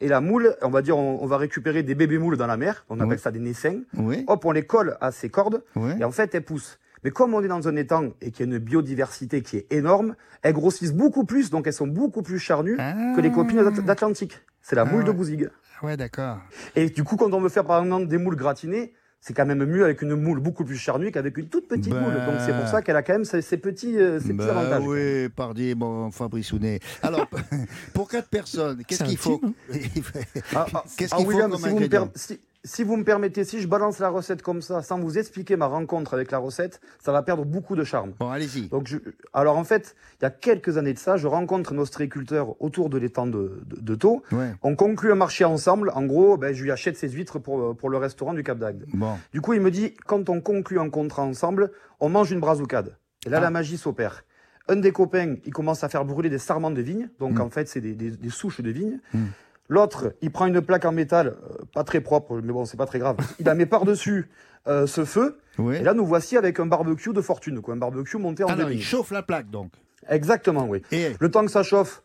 Et 0.00 0.08
la 0.08 0.20
moule, 0.20 0.54
on 0.62 0.70
va 0.70 0.82
dire, 0.82 0.96
on, 0.96 1.22
on 1.22 1.26
va 1.26 1.36
récupérer 1.38 1.82
des 1.82 1.94
bébés 1.94 2.18
moules 2.18 2.36
dans 2.36 2.46
la 2.46 2.56
mer, 2.56 2.84
on 2.88 3.00
appelle 3.00 3.12
Oui. 3.14 3.18
ça 3.18 3.30
des 3.30 3.38
naissins. 3.40 3.80
Oui, 3.96 4.24
Hop, 4.28 4.44
on 4.44 4.52
les 4.52 4.64
colle 4.64 4.96
à 5.00 5.10
ces 5.12 5.28
cordes, 5.28 5.62
oui. 5.76 5.90
et 5.98 6.04
en 6.04 6.10
fait, 6.10 6.34
elles 6.34 6.44
poussent. 6.44 6.78
Mais 7.04 7.10
comme 7.10 7.32
on 7.34 7.42
est 7.42 7.48
dans 7.48 7.68
un 7.68 7.76
étang 7.76 8.10
et 8.20 8.30
qu'il 8.32 8.46
y 8.48 8.52
a 8.52 8.52
une 8.56 8.58
biodiversité 8.58 9.40
qui 9.42 9.56
est 9.56 9.72
énorme, 9.72 10.16
elles 10.42 10.52
grossissent 10.52 10.92
beaucoup 10.92 11.24
plus, 11.24 11.50
donc 11.50 11.66
elles 11.66 11.72
sont 11.72 11.86
beaucoup 11.86 12.22
plus 12.22 12.38
charnues 12.38 12.76
Ah. 12.78 12.94
que 13.14 13.20
les 13.20 13.30
copines 13.30 13.62
d'At- 13.62 13.82
d'Atlantique. 13.82 14.40
C'est 14.62 14.74
la 14.76 14.82
Ah 14.82 14.84
moule 14.84 15.04
de. 15.04 15.12
Bouzigues. 15.12 15.48
Ouais, 15.82 15.96
d'accord. 15.96 16.38
Et 16.74 16.90
du 16.90 17.04
coup, 17.04 17.16
quand 17.16 17.32
on 17.32 17.40
veut 17.40 17.48
faire 17.48 17.64
par 17.64 17.80
exemple 17.82 18.08
des 18.08 18.18
moules 18.18 18.34
gratinées, 18.34 18.92
c'est 19.20 19.34
quand 19.34 19.46
même 19.46 19.64
mieux 19.64 19.84
avec 19.84 20.00
une 20.02 20.14
moule 20.14 20.38
beaucoup 20.40 20.64
plus 20.64 20.76
charnue 20.76 21.10
qu'avec 21.10 21.36
une 21.38 21.48
toute 21.48 21.66
petite 21.68 21.92
Ben. 21.92 22.00
moule. 22.00 22.14
Donc 22.14 22.36
c'est 22.46 22.52
pour 22.56 22.68
ça 22.68 22.82
qu'elle 22.82 22.96
a 22.96 23.02
quand 23.02 23.14
même 23.14 23.24
ses, 23.24 23.42
ses 23.42 23.56
petits, 23.56 23.98
euh, 23.98 24.20
ses 24.20 24.28
petits 24.28 24.46
Bah 24.46 24.58
avantages. 24.60 24.82
oui, 24.86 25.28
pardi, 25.28 25.74
bon, 25.74 26.10
Fabrice 26.10 26.52
Hounet. 26.52 26.78
Alors, 27.02 27.26
pour 27.94 28.08
quatre 28.08 28.28
personnes, 28.28 28.82
qu'est-ce 28.86 29.04
qu'il 29.04 29.16
faut 29.16 29.40
intime, 29.72 30.02
Ah, 30.54 30.66
ah, 30.72 30.84
Qu'est-ce 30.96 31.14
ah, 31.14 31.16
qu'il 31.16 31.26
faut 31.26 31.32
William, 31.32 31.50
comme 31.50 31.60
si 31.60 31.64
vous, 31.68 31.70
me 31.70 31.76
ingrédient? 31.76 32.06
per- 32.06 32.12
si, 32.18 32.40
si 32.64 32.82
vous 32.84 32.96
me 32.96 33.04
permettez, 33.04 33.44
si 33.44 33.60
je 33.60 33.68
balance 33.68 33.98
la 34.00 34.08
recette 34.08 34.42
comme 34.42 34.62
ça, 34.62 34.82
sans 34.82 34.98
vous 34.98 35.16
expliquer 35.16 35.56
ma 35.56 35.66
rencontre 35.66 36.12
avec 36.14 36.30
la 36.30 36.38
recette, 36.38 36.80
ça 36.98 37.12
va 37.12 37.22
perdre 37.22 37.44
beaucoup 37.44 37.76
de 37.76 37.84
charme. 37.84 38.12
Bon, 38.18 38.30
allez-y. 38.30 38.68
Donc, 38.68 38.86
je, 38.88 38.96
alors 39.32 39.56
en 39.56 39.64
fait, 39.64 39.94
il 40.20 40.24
y 40.24 40.26
a 40.26 40.30
quelques 40.30 40.76
années 40.76 40.92
de 40.92 40.98
ça, 40.98 41.16
je 41.16 41.26
rencontre 41.26 41.72
un 41.72 41.78
ostréiculteur 41.78 42.60
autour 42.60 42.90
de 42.90 42.98
l'étang 42.98 43.26
de, 43.26 43.62
de, 43.64 43.80
de 43.80 43.94
Thau. 43.94 44.22
Ouais, 44.32 44.52
On 44.62 44.74
conclut 44.76 45.12
un 45.12 45.16
marché 45.16 45.44
ensemble. 45.44 45.90
En 45.94 46.04
gros, 46.04 46.36
ben, 46.36 46.52
je 46.52 46.62
lui 46.62 46.70
achète 46.72 46.96
ses 46.96 47.08
huîtres 47.08 47.38
pour, 47.38 47.76
pour 47.76 47.90
le 47.90 47.96
restaurant 47.98 48.34
du 48.34 48.42
Cap 48.42 48.58
d'Agde. 48.58 48.84
bon. 48.92 49.16
Du 49.32 49.40
coup, 49.40 49.52
il 49.54 49.60
me 49.60 49.70
dit, 49.70 49.94
quand 50.06 50.28
on 50.28 50.40
conclut 50.40 50.80
un 50.80 50.90
contrat 50.90 51.22
ensemble, 51.22 51.70
on 52.00 52.08
mange 52.08 52.32
une 52.32 52.40
brazucade. 52.40 52.96
Et 53.26 53.30
là, 53.30 53.38
Ah. 53.38 53.42
la 53.42 53.50
magie 53.50 53.78
s'opère. 53.78 54.24
Un 54.68 54.76
des 54.76 54.92
copains, 54.92 55.36
il 55.46 55.52
commence 55.52 55.82
à 55.84 55.88
faire 55.88 56.04
brûler 56.04 56.28
des 56.28 56.38
sarments 56.38 56.70
de 56.70 56.82
vigne. 56.82 57.08
Donc, 57.18 57.38
Mm. 57.38 57.40
en 57.40 57.50
fait, 57.50 57.68
c'est 57.68 57.80
des, 57.80 57.94
des- 57.94 58.10
des 58.10 58.30
souches 58.30 58.60
de 58.60 58.70
vigne. 58.70 59.00
Mm. 59.14 59.24
L'autre, 59.68 60.14
il 60.22 60.30
prend 60.30 60.46
une 60.46 60.60
plaque 60.62 60.84
en 60.86 60.92
métal, 60.92 61.28
euh, 61.28 61.64
pas 61.74 61.84
très 61.84 62.00
propre, 62.00 62.40
mais 62.42 62.52
bon, 62.52 62.64
c'est 62.64 62.76
pas 62.78 62.86
très 62.86 62.98
grave. 62.98 63.16
Il 63.38 63.44
la 63.46 63.54
met 63.54 63.66
par-dessus 63.66 64.28
euh, 64.66 64.86
ce 64.86 65.04
feu. 65.04 65.38
Oui. 65.58 65.76
Et 65.76 65.82
là, 65.82 65.92
nous 65.92 66.06
voici 66.06 66.36
avec 66.36 66.58
un 66.58 66.66
barbecue 66.66 67.12
de 67.12 67.20
fortune, 67.20 67.60
quoi. 67.60 67.74
Un 67.74 67.78
barbecue 67.78 68.16
monté 68.16 68.44
en 68.44 68.48
Alors, 68.48 68.68
deux 68.68 68.74
il 68.74 68.82
chauffe 68.82 69.10
la 69.10 69.22
plaque, 69.22 69.50
donc. 69.50 69.70
Exactement, 70.08 70.66
oui. 70.66 70.82
Et 70.90 71.12
Le 71.20 71.30
temps 71.30 71.44
que 71.44 71.50
ça 71.50 71.62
chauffe, 71.62 72.02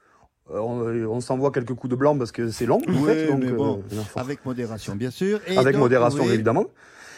euh, 0.51 0.59
on, 0.59 0.81
on 1.09 1.21
s'envoie 1.21 1.51
quelques 1.51 1.73
coups 1.73 1.89
de 1.91 1.95
blanc 1.95 2.17
parce 2.17 2.33
que 2.33 2.49
c'est 2.49 2.65
long. 2.65 2.81
en 2.85 2.91
Oui, 2.91 3.05
fait, 3.05 3.27
donc, 3.27 3.39
mais 3.43 3.51
bon, 3.51 3.81
euh, 3.93 4.19
avec 4.19 4.45
modération, 4.45 4.95
bien 4.95 5.09
sûr. 5.11 5.39
Et 5.47 5.57
avec 5.57 5.73
donc, 5.75 5.83
modération 5.83 6.23
oui. 6.23 6.33
évidemment. 6.33 6.65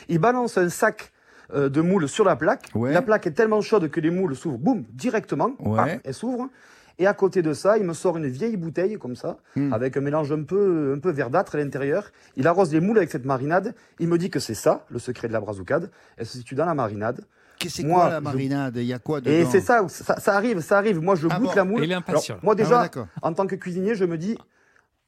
Il 0.10 0.20
balance 0.20 0.58
un 0.60 0.70
sac 0.70 1.12
de 1.54 1.82
moules 1.82 2.08
sur 2.08 2.24
la 2.26 2.36
plaque. 2.36 2.70
Ouais. 2.76 2.92
La 2.94 3.02
plaque 3.02 3.26
est 3.28 3.32
tellement 3.32 3.62
chaude 3.62 3.90
que 3.90 4.00
les 4.00 4.10
moules 4.12 4.36
s'ouvrent, 4.36 4.58
boum, 4.60 4.84
directement. 4.94 5.52
Ouais. 5.60 6.00
Elles 6.04 6.14
s'ouvrent. 6.14 6.50
Et 6.98 7.08
à 7.08 7.14
côté 7.14 7.42
de 7.42 7.54
ça, 7.54 7.78
il 7.78 7.84
me 7.84 7.94
sort 7.94 8.18
une 8.18 8.28
vieille 8.28 8.56
bouteille 8.58 8.98
comme 8.98 9.16
ça, 9.16 9.38
Hmm. 9.56 9.74
avec 9.74 9.98
un 9.98 10.02
mélange 10.02 10.32
un 10.32 10.44
peu, 10.44 10.94
un 10.96 11.00
peu 11.00 11.12
verdâtre 11.12 11.56
à 11.56 11.58
l'intérieur. 11.58 12.12
Il 12.38 12.48
arrose 12.48 12.72
les 12.72 12.80
moules 12.80 12.98
avec 12.98 13.12
cette 13.12 13.26
marinade. 13.26 13.74
Il 14.00 14.08
me 14.08 14.18
dit 14.18 14.30
que 14.30 14.40
c'est 14.40 14.54
ça, 14.54 14.86
le 14.90 15.00
secret 15.00 15.28
de 15.28 15.34
la 15.34 15.40
brazucade. 15.42 15.90
Elle 16.18 16.26
se 16.26 16.38
situe 16.38 16.56
dans 16.56 16.66
la 16.66 16.74
marinade. 16.74 17.22
Qu'est-ce 17.60 17.78
que 17.78 17.82
c'est 17.84 17.88
quoi 17.90 18.10
la 18.10 18.22
marinade? 18.22 18.76
Il 18.78 18.84
y 18.84 18.94
a 18.94 19.00
quoi 19.00 19.22
dedans? 19.22 19.32
Et 19.32 19.46
c'est 19.46 19.62
ça, 19.62 19.86
ça, 19.88 20.20
ça 20.20 20.36
arrive, 20.36 20.60
ça 20.62 20.78
arrive. 20.78 21.00
Moi, 21.02 21.16
je 21.16 21.28
Ah 21.30 21.38
goûte 21.40 21.50
bon 21.50 21.56
la 21.56 21.64
moule. 21.66 21.84
Il 21.84 21.92
est 21.92 21.96
impatient. 21.96 22.36
Alors, 22.36 22.44
moi 22.46 22.54
Ah 22.58 22.62
ouais, 22.62 22.64
déjà, 22.64 22.90
en 23.22 23.34
tant 23.34 23.48
que 23.48 23.56
cuisinier, 23.56 23.96
je 23.96 24.04
me 24.06 24.18
dis, 24.18 24.38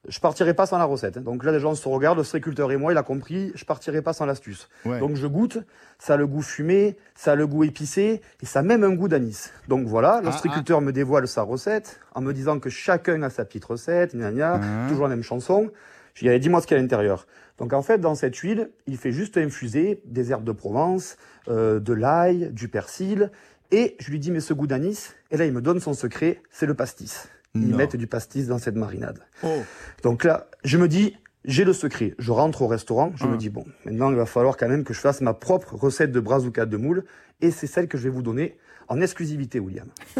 je 0.08 0.20
partirai 0.20 0.54
pas 0.54 0.66
sans 0.66 0.78
la 0.78 0.86
recette. 0.86 1.18
hein. 1.18 1.22
Donc 1.22 1.44
là, 1.44 1.52
les 1.52 1.60
gens 1.60 1.76
se 1.76 1.88
regardent, 1.90 2.18
le 2.20 2.24
striculteur 2.24 2.72
et 2.72 2.78
moi, 2.78 2.92
il 2.94 2.98
a 2.98 3.04
compris, 3.04 3.52
je 3.56 3.66
partirai 3.66 4.02
pas 4.02 4.14
sans 4.14 4.26
l'astuce. 4.26 4.70
Ouais. 4.86 5.00
Donc 5.00 5.16
je 5.16 5.28
goûte, 5.28 5.60
ça 6.00 6.14
a 6.14 6.18
le 6.18 6.28
goût 6.28 6.42
fumé, 6.42 6.98
ça 7.16 7.34
a 7.34 7.36
le 7.36 7.46
goût 7.48 7.64
épicé, 7.64 8.22
et 8.42 8.46
ça 8.46 8.60
a 8.60 8.64
même 8.64 8.84
un 8.84 8.94
goût 8.94 9.08
d'anis. 9.08 9.50
Donc 9.68 9.86
voilà, 9.88 10.22
le 10.22 10.30
Ah, 10.30 10.32
striculteur 10.32 10.82
me 10.82 10.92
dévoile 10.94 11.28
sa 11.28 11.42
recette, 11.42 12.00
en 12.16 12.22
me 12.22 12.34
disant 12.34 12.60
que 12.60 12.70
chacun 12.70 13.22
a 13.24 13.30
sa 13.30 13.44
petite 13.44 13.66
recette, 13.66 14.16
gna 14.16 14.32
gna, 14.32 14.62
Ah. 14.64 14.88
toujours 14.90 15.08
la 15.08 15.16
même 15.16 15.24
chanson. 15.24 15.72
Je 16.14 16.26
lui 16.26 16.32
ai 16.32 16.40
dit, 16.40 16.44
dis-moi 16.44 16.62
ce 16.62 16.68
qu'il 16.68 16.76
y 16.76 16.78
a 16.78 16.80
à 16.80 16.82
l'intérieur. 16.84 17.28
Donc 17.58 17.74
en 17.74 17.82
fait, 17.82 17.98
dans 18.00 18.16
cette 18.16 18.36
huile, 18.38 18.70
il 18.88 18.98
fait 18.98 19.12
juste 19.12 19.38
infuser 19.38 20.02
des 20.06 20.32
herbes 20.32 20.44
de 20.46 20.52
Provence, 20.52 21.18
euh, 21.50 21.80
de 21.80 21.94
l'ail, 21.94 22.50
du 22.54 22.70
persil, 22.70 23.30
et 23.72 23.96
je 24.00 24.10
lui 24.12 24.20
dis, 24.20 24.32
mais 24.32 24.40
ce 24.40 24.54
goût 24.54 24.68
d'anis, 24.68 25.10
et 25.32 25.38
là, 25.38 25.46
il 25.46 25.52
me 25.54 25.62
donne 25.62 25.80
son 25.80 25.94
secret, 25.94 26.42
c'est 26.52 26.66
le 26.66 26.74
pastis. 26.76 27.28
Ils 27.56 27.70
Non. 27.70 27.78
mettent 27.78 27.96
du 27.96 28.08
pastis 28.08 28.48
dans 28.48 28.58
cette 28.60 28.76
marinade. 28.76 29.20
Oh. 29.44 29.62
Donc 30.04 30.24
là, 30.24 30.48
je 30.64 30.78
me 30.78 30.88
dis, 30.88 31.16
j'ai 31.46 31.64
le 31.64 31.74
secret. 31.74 32.14
Je 32.20 32.32
rentre 32.32 32.62
au 32.62 32.68
restaurant, 32.68 33.12
je 33.16 33.24
Ah. 33.26 33.28
me 33.28 33.38
dis, 33.38 33.50
bon, 33.50 33.66
maintenant, 33.86 34.10
il 34.12 34.16
va 34.16 34.26
falloir 34.26 34.58
quand 34.58 34.68
même 34.68 34.84
que 34.84 34.94
je 34.94 35.00
fasse 35.00 35.22
ma 35.22 35.34
propre 35.34 35.76
recette 35.76 36.12
de 36.12 36.20
brazucade 36.20 36.70
de 36.70 36.78
moule, 36.78 37.06
et 37.42 37.52
c'est 37.52 37.68
celle 37.68 37.88
que 37.88 37.98
je 37.98 38.04
vais 38.04 38.10
vous 38.10 38.22
donner 38.22 38.58
en 38.90 39.02
exclusivité, 39.02 39.60
William. 39.60 39.88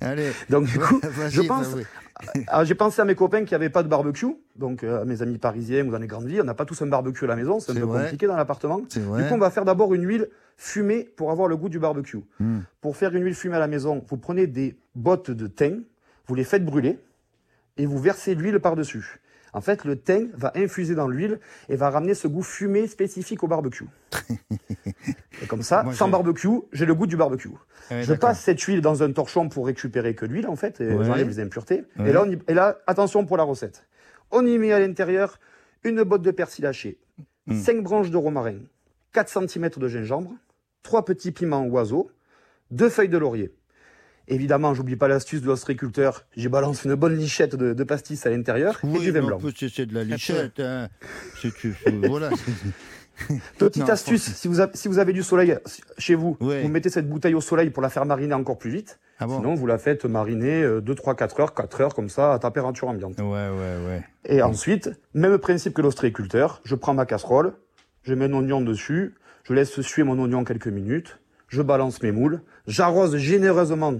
Allez. 0.00 0.32
Donc 0.50 0.66
du 0.66 0.78
coup, 0.78 1.00
je 1.30 1.42
pense, 1.42 1.76
j'ai 2.64 2.74
pensé 2.74 3.00
à 3.00 3.04
mes 3.04 3.14
copains 3.14 3.44
qui 3.44 3.54
n'avaient 3.54 3.70
pas 3.70 3.82
de 3.82 3.88
barbecue, 3.88 4.36
donc 4.56 4.84
euh, 4.84 5.02
à 5.02 5.04
mes 5.04 5.22
amis 5.22 5.38
parisiens 5.38 5.86
ou 5.86 5.90
dans 5.90 5.98
les 5.98 6.06
grandes 6.06 6.26
villes, 6.26 6.42
on 6.42 6.44
n'a 6.44 6.54
pas 6.54 6.64
tous 6.64 6.80
un 6.82 6.86
barbecue 6.86 7.24
à 7.24 7.28
la 7.28 7.36
maison, 7.36 7.60
c'est 7.60 7.72
un 7.72 7.74
peu 7.74 7.80
vrai. 7.80 8.04
compliqué 8.04 8.26
dans 8.26 8.36
l'appartement. 8.36 8.78
Du 8.78 9.00
coup, 9.00 9.34
on 9.34 9.38
va 9.38 9.50
faire 9.50 9.64
d'abord 9.64 9.94
une 9.94 10.06
huile 10.06 10.28
fumée 10.56 11.04
pour 11.16 11.30
avoir 11.30 11.48
le 11.48 11.56
goût 11.56 11.68
du 11.68 11.78
barbecue. 11.78 12.20
Hmm. 12.38 12.60
Pour 12.80 12.96
faire 12.96 13.14
une 13.14 13.24
huile 13.24 13.34
fumée 13.34 13.56
à 13.56 13.60
la 13.60 13.66
maison, 13.66 14.04
vous 14.08 14.16
prenez 14.16 14.46
des 14.46 14.76
bottes 14.94 15.30
de 15.30 15.46
thym, 15.46 15.82
vous 16.26 16.34
les 16.34 16.44
faites 16.44 16.64
brûler 16.64 16.98
et 17.76 17.86
vous 17.86 17.98
versez 17.98 18.34
l'huile 18.34 18.60
par-dessus. 18.60 19.20
En 19.54 19.60
fait, 19.60 19.84
le 19.84 19.96
thym 19.98 20.30
va 20.34 20.52
infuser 20.56 20.94
dans 20.96 21.06
l'huile 21.08 21.38
et 21.68 21.76
va 21.76 21.88
ramener 21.88 22.14
ce 22.14 22.26
goût 22.28 22.42
fumé 22.42 22.86
spécifique 22.88 23.42
au 23.44 23.46
barbecue. 23.46 23.86
et 25.42 25.46
comme 25.46 25.62
ça, 25.62 25.84
Moi, 25.84 25.94
sans 25.94 26.08
barbecue, 26.08 26.48
j'ai 26.72 26.86
le 26.86 26.94
goût 26.94 27.06
du 27.06 27.16
barbecue. 27.16 27.50
Ouais, 27.90 28.02
Je 28.02 28.12
passe 28.14 28.40
cette 28.40 28.60
huile 28.60 28.80
dans 28.80 29.02
un 29.02 29.12
torchon 29.12 29.48
pour 29.48 29.66
récupérer 29.66 30.14
que 30.14 30.26
l'huile, 30.26 30.48
en 30.48 30.56
fait, 30.56 30.80
et 30.80 30.92
Ouais. 30.92 31.04
j'enlève 31.04 31.28
les 31.28 31.40
impuretés. 31.40 31.84
Ouais. 31.98 32.10
Et, 32.10 32.12
là, 32.12 32.22
on 32.26 32.30
y- 32.30 32.38
et 32.48 32.54
là, 32.54 32.78
attention 32.86 33.24
pour 33.26 33.36
la 33.36 33.44
recette. 33.44 33.86
On 34.30 34.44
y 34.44 34.58
met 34.58 34.72
à 34.72 34.80
l'intérieur 34.80 35.38
une 35.84 36.02
botte 36.02 36.22
de 36.22 36.30
persil 36.32 36.66
haché, 36.66 36.98
Mm. 37.46 37.60
5 37.60 37.82
branches 37.82 38.10
de 38.10 38.16
romarin, 38.16 38.58
4 39.12 39.28
cm 39.28 39.68
de 39.76 39.86
gingembre, 39.88 40.32
3 40.82 41.04
petits 41.04 41.30
piments 41.30 41.64
oiseaux, 41.66 42.10
2 42.70 42.88
feuilles 42.88 43.08
de 43.08 43.18
laurier. 43.18 43.54
Évidemment, 44.28 44.72
j'oublie 44.74 44.96
pas 44.96 45.08
l'astuce 45.08 45.42
de 45.42 45.46
l'ostréiculteur. 45.46 46.24
J'y 46.36 46.48
balance 46.48 46.84
une 46.84 46.94
bonne 46.94 47.16
lichette 47.16 47.56
de, 47.56 47.74
de 47.74 47.84
pastis 47.84 48.24
à 48.26 48.30
l'intérieur 48.30 48.80
et 48.82 48.86
Oui, 48.86 49.00
du 49.00 49.10
vin 49.10 49.22
blanc. 49.22 49.38
c'est- 49.56 49.68
c'est 49.68 49.86
de 49.86 49.94
la 49.94 50.04
lichette. 50.04 50.60
Hein. 50.60 50.88
Tu- 51.40 51.74
voilà. 52.08 52.30
Petite 53.58 53.84
Non, 53.84 53.90
astuce, 53.90 54.22
si 54.34 54.48
vous, 54.48 54.58
avez, 54.58 54.72
si 54.76 54.88
vous 54.88 54.98
avez 54.98 55.12
du 55.12 55.22
soleil 55.22 55.56
chez 55.98 56.16
vous, 56.16 56.36
Ouais. 56.40 56.62
vous 56.62 56.68
mettez 56.68 56.90
cette 56.90 57.08
bouteille 57.08 57.34
au 57.34 57.40
soleil 57.40 57.70
pour 57.70 57.80
la 57.82 57.88
faire 57.88 58.04
mariner 58.06 58.34
encore 58.34 58.58
plus 58.58 58.70
vite. 58.70 58.98
Ah 59.20 59.26
bon 59.26 59.36
Sinon, 59.36 59.54
vous 59.54 59.66
la 59.66 59.78
faites 59.78 60.04
mariner 60.04 60.66
2, 60.82 60.94
3, 60.96 61.14
4 61.14 61.38
heures, 61.40 61.54
4 61.54 61.80
heures 61.80 61.94
comme 61.94 62.08
ça 62.08 62.32
à 62.34 62.38
température 62.40 62.88
ambiante. 62.88 63.18
Ouais, 63.18 63.24
ouais, 63.24 63.86
ouais. 63.86 64.02
Et 64.24 64.42
ensuite, 64.42 64.90
même 65.14 65.38
principe 65.38 65.74
que 65.74 65.82
l'ostréiculteur, 65.82 66.60
je 66.64 66.74
prends 66.74 66.94
ma 66.94 67.06
casserole, 67.06 67.52
je 68.02 68.14
mets 68.14 68.24
un 68.24 68.32
oignon 68.32 68.60
dessus, 68.60 69.14
je 69.44 69.54
laisse 69.54 69.80
suer 69.82 70.02
mon 70.02 70.18
oignon 70.20 70.42
quelques 70.42 70.66
minutes, 70.66 71.20
je 71.46 71.62
balance 71.62 72.02
mes 72.02 72.10
moules, 72.10 72.40
j'arrose 72.66 73.16
généreusement 73.16 73.94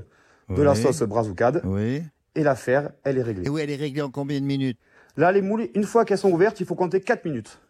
de 0.49 0.63
la 0.63 0.75
sauce 0.75 1.03
brazoukade 1.03 1.63
Oui. 1.65 2.03
et 2.35 2.43
l'affaire, 2.43 2.91
elle 3.05 3.19
est 3.19 3.23
réglée. 3.23 3.47
Et 3.47 3.49
oui, 3.49 3.61
elle 3.63 3.71
est 3.71 3.77
réglée 3.77 4.03
en 4.03 4.11
combien 4.11 4.41
de 4.41 4.47
minutes? 4.47 4.79
Là, 5.17 5.31
les 5.33 5.43
moules, 5.43 5.69
une 5.75 5.85
fois 5.85 6.05
qu'elles 6.05 6.19
sont 6.19 6.31
ouvertes, 6.33 6.61
il 6.61 6.67
faut 6.67 6.75
compter 6.75 7.01
4 7.01 7.25
minutes. 7.25 7.61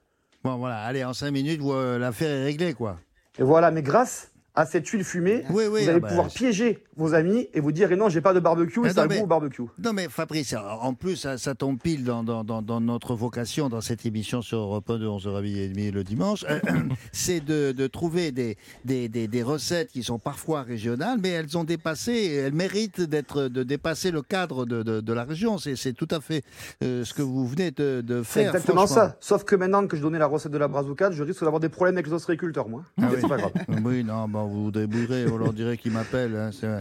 Bon, 0.42 0.56
voilà, 0.56 0.78
allez, 0.80 1.04
en 1.04 1.12
5 1.12 1.30
minutes, 1.30 1.60
l'affaire 1.98 2.30
est 2.30 2.44
réglée, 2.44 2.74
quoi. 2.74 2.98
Et 3.38 3.42
voilà, 3.42 3.70
mais 3.70 3.82
grâce 3.82 4.30
à 4.56 4.66
cette 4.66 4.86
huile 4.88 5.02
fumée, 5.04 5.42
Oui, 5.50 5.64
oui, 5.68 5.82
vous 5.82 5.88
ah 5.88 5.90
allez 5.90 6.00
bah, 6.00 6.08
pouvoir 6.08 6.28
piéger 6.28 6.84
vos 6.96 7.12
amis 7.14 7.48
et 7.54 7.58
vous 7.60 7.72
dire 7.72 7.90
et 7.90 7.96
non, 7.96 8.08
j'ai 8.08 8.20
pas 8.20 8.32
de 8.32 8.38
barbecue, 8.38 8.86
et 8.86 8.90
ça 8.90 9.02
a 9.02 9.04
non, 9.04 9.08
le 9.08 9.08
mais- 9.08 9.18
goût 9.18 9.24
au 9.24 9.26
barbecue. 9.26 9.62
Non, 9.82 9.92
mais 9.92 10.08
Fabrice, 10.08 10.54
en 10.80 10.94
plus, 10.94 11.16
ça, 11.16 11.38
ça 11.38 11.56
tombe 11.56 11.78
pile 11.80 12.04
dans, 12.04 12.22
dans, 12.22 12.44
dans, 12.44 12.62
dans 12.62 12.80
notre 12.80 13.14
vocation, 13.16 13.68
dans 13.68 13.80
cette 13.80 14.06
émission 14.06 14.42
sur 14.42 14.58
Europe 14.58 14.88
1 14.88 14.98
de 14.98 15.06
11h30 15.08 15.90
le 15.92 16.04
dimanche, 16.04 16.44
euh, 16.48 16.60
c'est 17.12 17.40
de, 17.40 17.72
de 17.72 17.86
trouver 17.88 18.30
des, 18.30 18.56
des, 18.84 19.08
des, 19.08 19.26
des 19.26 19.42
recettes 19.42 19.90
qui 19.90 20.04
sont 20.04 20.20
parfois 20.20 20.62
régionales, 20.62 21.18
mais 21.20 21.30
elles 21.30 21.58
ont 21.58 21.64
dépassé, 21.64 22.12
elles 22.34 22.52
méritent 22.54 23.00
d'être, 23.00 23.48
de 23.48 23.62
dépasser 23.64 24.12
le 24.12 24.22
cadre 24.22 24.66
de, 24.66 24.84
de, 24.84 25.00
de 25.00 25.12
la 25.12 25.24
région. 25.24 25.58
C'est, 25.58 25.74
tout 25.94 26.08
à 26.12 26.20
fait 26.20 26.44
euh, 26.84 27.04
ce 27.04 27.12
que 27.12 27.22
vous 27.22 27.44
venez 27.46 27.72
de, 27.72 28.04
C'est 28.24 28.40
faire. 28.44 28.54
exactement 28.54 28.86
ça. 28.86 29.16
Sauf 29.20 29.42
que 29.42 29.56
maintenant 29.56 29.84
que 29.88 29.96
je 29.96 30.02
donnais 30.02 30.18
la 30.20 30.26
recette 30.26 30.52
de 30.52 30.58
la 30.58 30.68
brazoukade, 30.68 31.12
je 31.12 31.24
risque 31.24 31.42
d'avoir 31.42 31.58
des 31.60 31.68
problèmes 31.68 31.96
avec 31.96 32.06
les 32.06 32.12
ostréiculteurs, 32.12 32.68
moi. 32.68 32.82
Ah 33.02 33.08
oui. 33.10 33.18
c'est 33.20 33.28
pas 33.28 33.36
grave. 33.36 33.52
Oui, 33.84 34.04
non, 34.04 34.28
bon, 34.28 34.43
vous 34.46 34.64
vous 34.64 34.70
débrouillerez, 34.70 35.26
on 35.28 35.36
leur 35.36 35.52
dirait 35.52 35.76
qu'ils 35.76 35.92
m'appellent. 35.92 36.36
hein. 36.36 36.80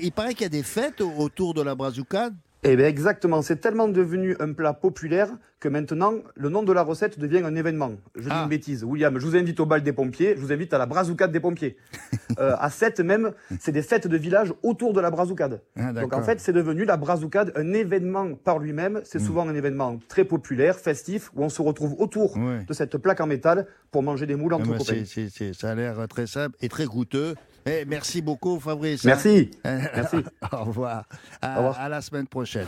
Il, 0.00 0.12
paraît 0.12 0.32
qu'il 0.34 0.42
y 0.42 0.46
a 0.46 0.48
des 0.48 0.62
fêtes 0.62 1.00
au- 1.00 1.12
autour 1.18 1.54
de 1.54 1.62
la 1.62 1.74
brazoukade. 1.74 2.34
Eh 2.64 2.76
bien, 2.76 2.86
exactement. 2.86 3.42
C'est 3.42 3.56
tellement 3.56 3.88
devenu 3.88 4.36
un 4.38 4.52
plat 4.52 4.72
populaire 4.72 5.28
que 5.58 5.68
maintenant, 5.68 6.14
le 6.36 6.48
nom 6.48 6.62
de 6.62 6.72
la 6.72 6.82
recette 6.82 7.18
devient 7.18 7.42
un 7.44 7.56
événement. 7.56 7.92
Je 8.14 8.22
dis 8.22 8.28
Ah. 8.30 8.42
une 8.44 8.48
bêtise. 8.48 8.84
William, 8.84 9.18
je 9.18 9.26
vous 9.26 9.34
invite 9.36 9.58
au 9.58 9.66
bal 9.66 9.82
des 9.82 9.92
pompiers, 9.92 10.34
je 10.36 10.40
vous 10.40 10.52
invite 10.52 10.72
à 10.72 10.78
la 10.78 10.86
brazoukade 10.86 11.32
des 11.32 11.40
pompiers. 11.40 11.76
Euh, 12.38 12.54
à 12.58 12.70
7 12.70 13.00
même, 13.00 13.32
c'est 13.60 13.72
des 13.72 13.82
fêtes 13.82 14.06
de 14.08 14.16
village 14.16 14.54
autour 14.62 14.94
de 14.94 15.00
la 15.02 15.10
brazoukade. 15.10 15.60
Ah, 15.76 15.92
Donc 15.92 16.14
en 16.14 16.22
fait, 16.22 16.40
c'est 16.40 16.54
devenu 16.54 16.86
la 16.86 16.96
brazoukade 16.96 17.52
un 17.56 17.74
événement 17.74 18.36
par 18.36 18.58
lui-même. 18.58 19.02
C'est 19.04 19.18
Mm. 19.20 19.26
souvent 19.26 19.46
un 19.46 19.54
événement 19.54 19.98
très 20.08 20.24
populaire, 20.24 20.78
festif, 20.78 21.30
où 21.36 21.44
on 21.44 21.50
se 21.50 21.60
retrouve 21.60 21.94
autour 22.00 22.38
de 22.38 22.72
cette 22.72 22.96
plaque 22.96 23.20
en 23.20 23.26
métal 23.26 23.66
pour 23.90 24.02
manger 24.02 24.24
des 24.24 24.34
moules 24.34 24.54
Ah 24.54 24.56
entre 24.56 24.70
bah, 24.70 24.78
copains. 24.78 25.52
ça 25.52 25.70
a 25.70 25.74
l'air 25.74 26.08
très 26.08 26.26
simple 26.26 26.56
et 26.62 26.70
très 26.70 26.86
goûteux. 26.86 27.34
Eh, 27.66 27.84
merci 27.86 28.20
beaucoup, 28.22 28.58
Fabrice. 28.58 29.04
Merci. 29.04 29.50
hein. 29.64 29.78
Merci. 29.94 30.16
Au 30.52 30.64
revoir. 30.64 31.04
À, 31.40 31.54
Au 31.54 31.56
revoir. 31.58 31.80
à 31.80 31.88
la 31.88 32.00
semaine 32.00 32.26
prochaine. 32.26 32.66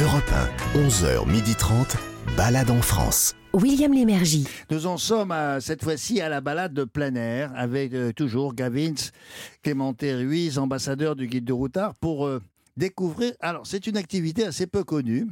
Europe 0.00 0.24
1, 0.74 0.80
11h30, 0.88 1.96
balade 2.36 2.70
en 2.70 2.80
France. 2.80 3.34
William 3.52 3.92
Lémergie. 3.92 4.48
Nous 4.70 4.86
en 4.86 4.96
sommes 4.96 5.30
à, 5.30 5.60
cette 5.60 5.84
fois-ci 5.84 6.20
à 6.20 6.28
la 6.28 6.40
balade 6.40 6.72
de 6.74 6.84
plein 6.84 7.14
air 7.14 7.52
avec 7.54 7.92
euh, 7.94 8.12
toujours 8.12 8.54
Gavins 8.54 8.94
Clémenté 9.62 10.14
Ruiz, 10.14 10.58
ambassadeur 10.58 11.14
du 11.14 11.26
guide 11.28 11.44
de 11.44 11.52
routard, 11.52 11.94
pour 11.94 12.26
euh, 12.26 12.40
découvrir. 12.76 13.32
Alors, 13.40 13.66
c'est 13.66 13.86
une 13.86 13.96
activité 13.96 14.44
assez 14.46 14.66
peu 14.66 14.82
connue. 14.84 15.28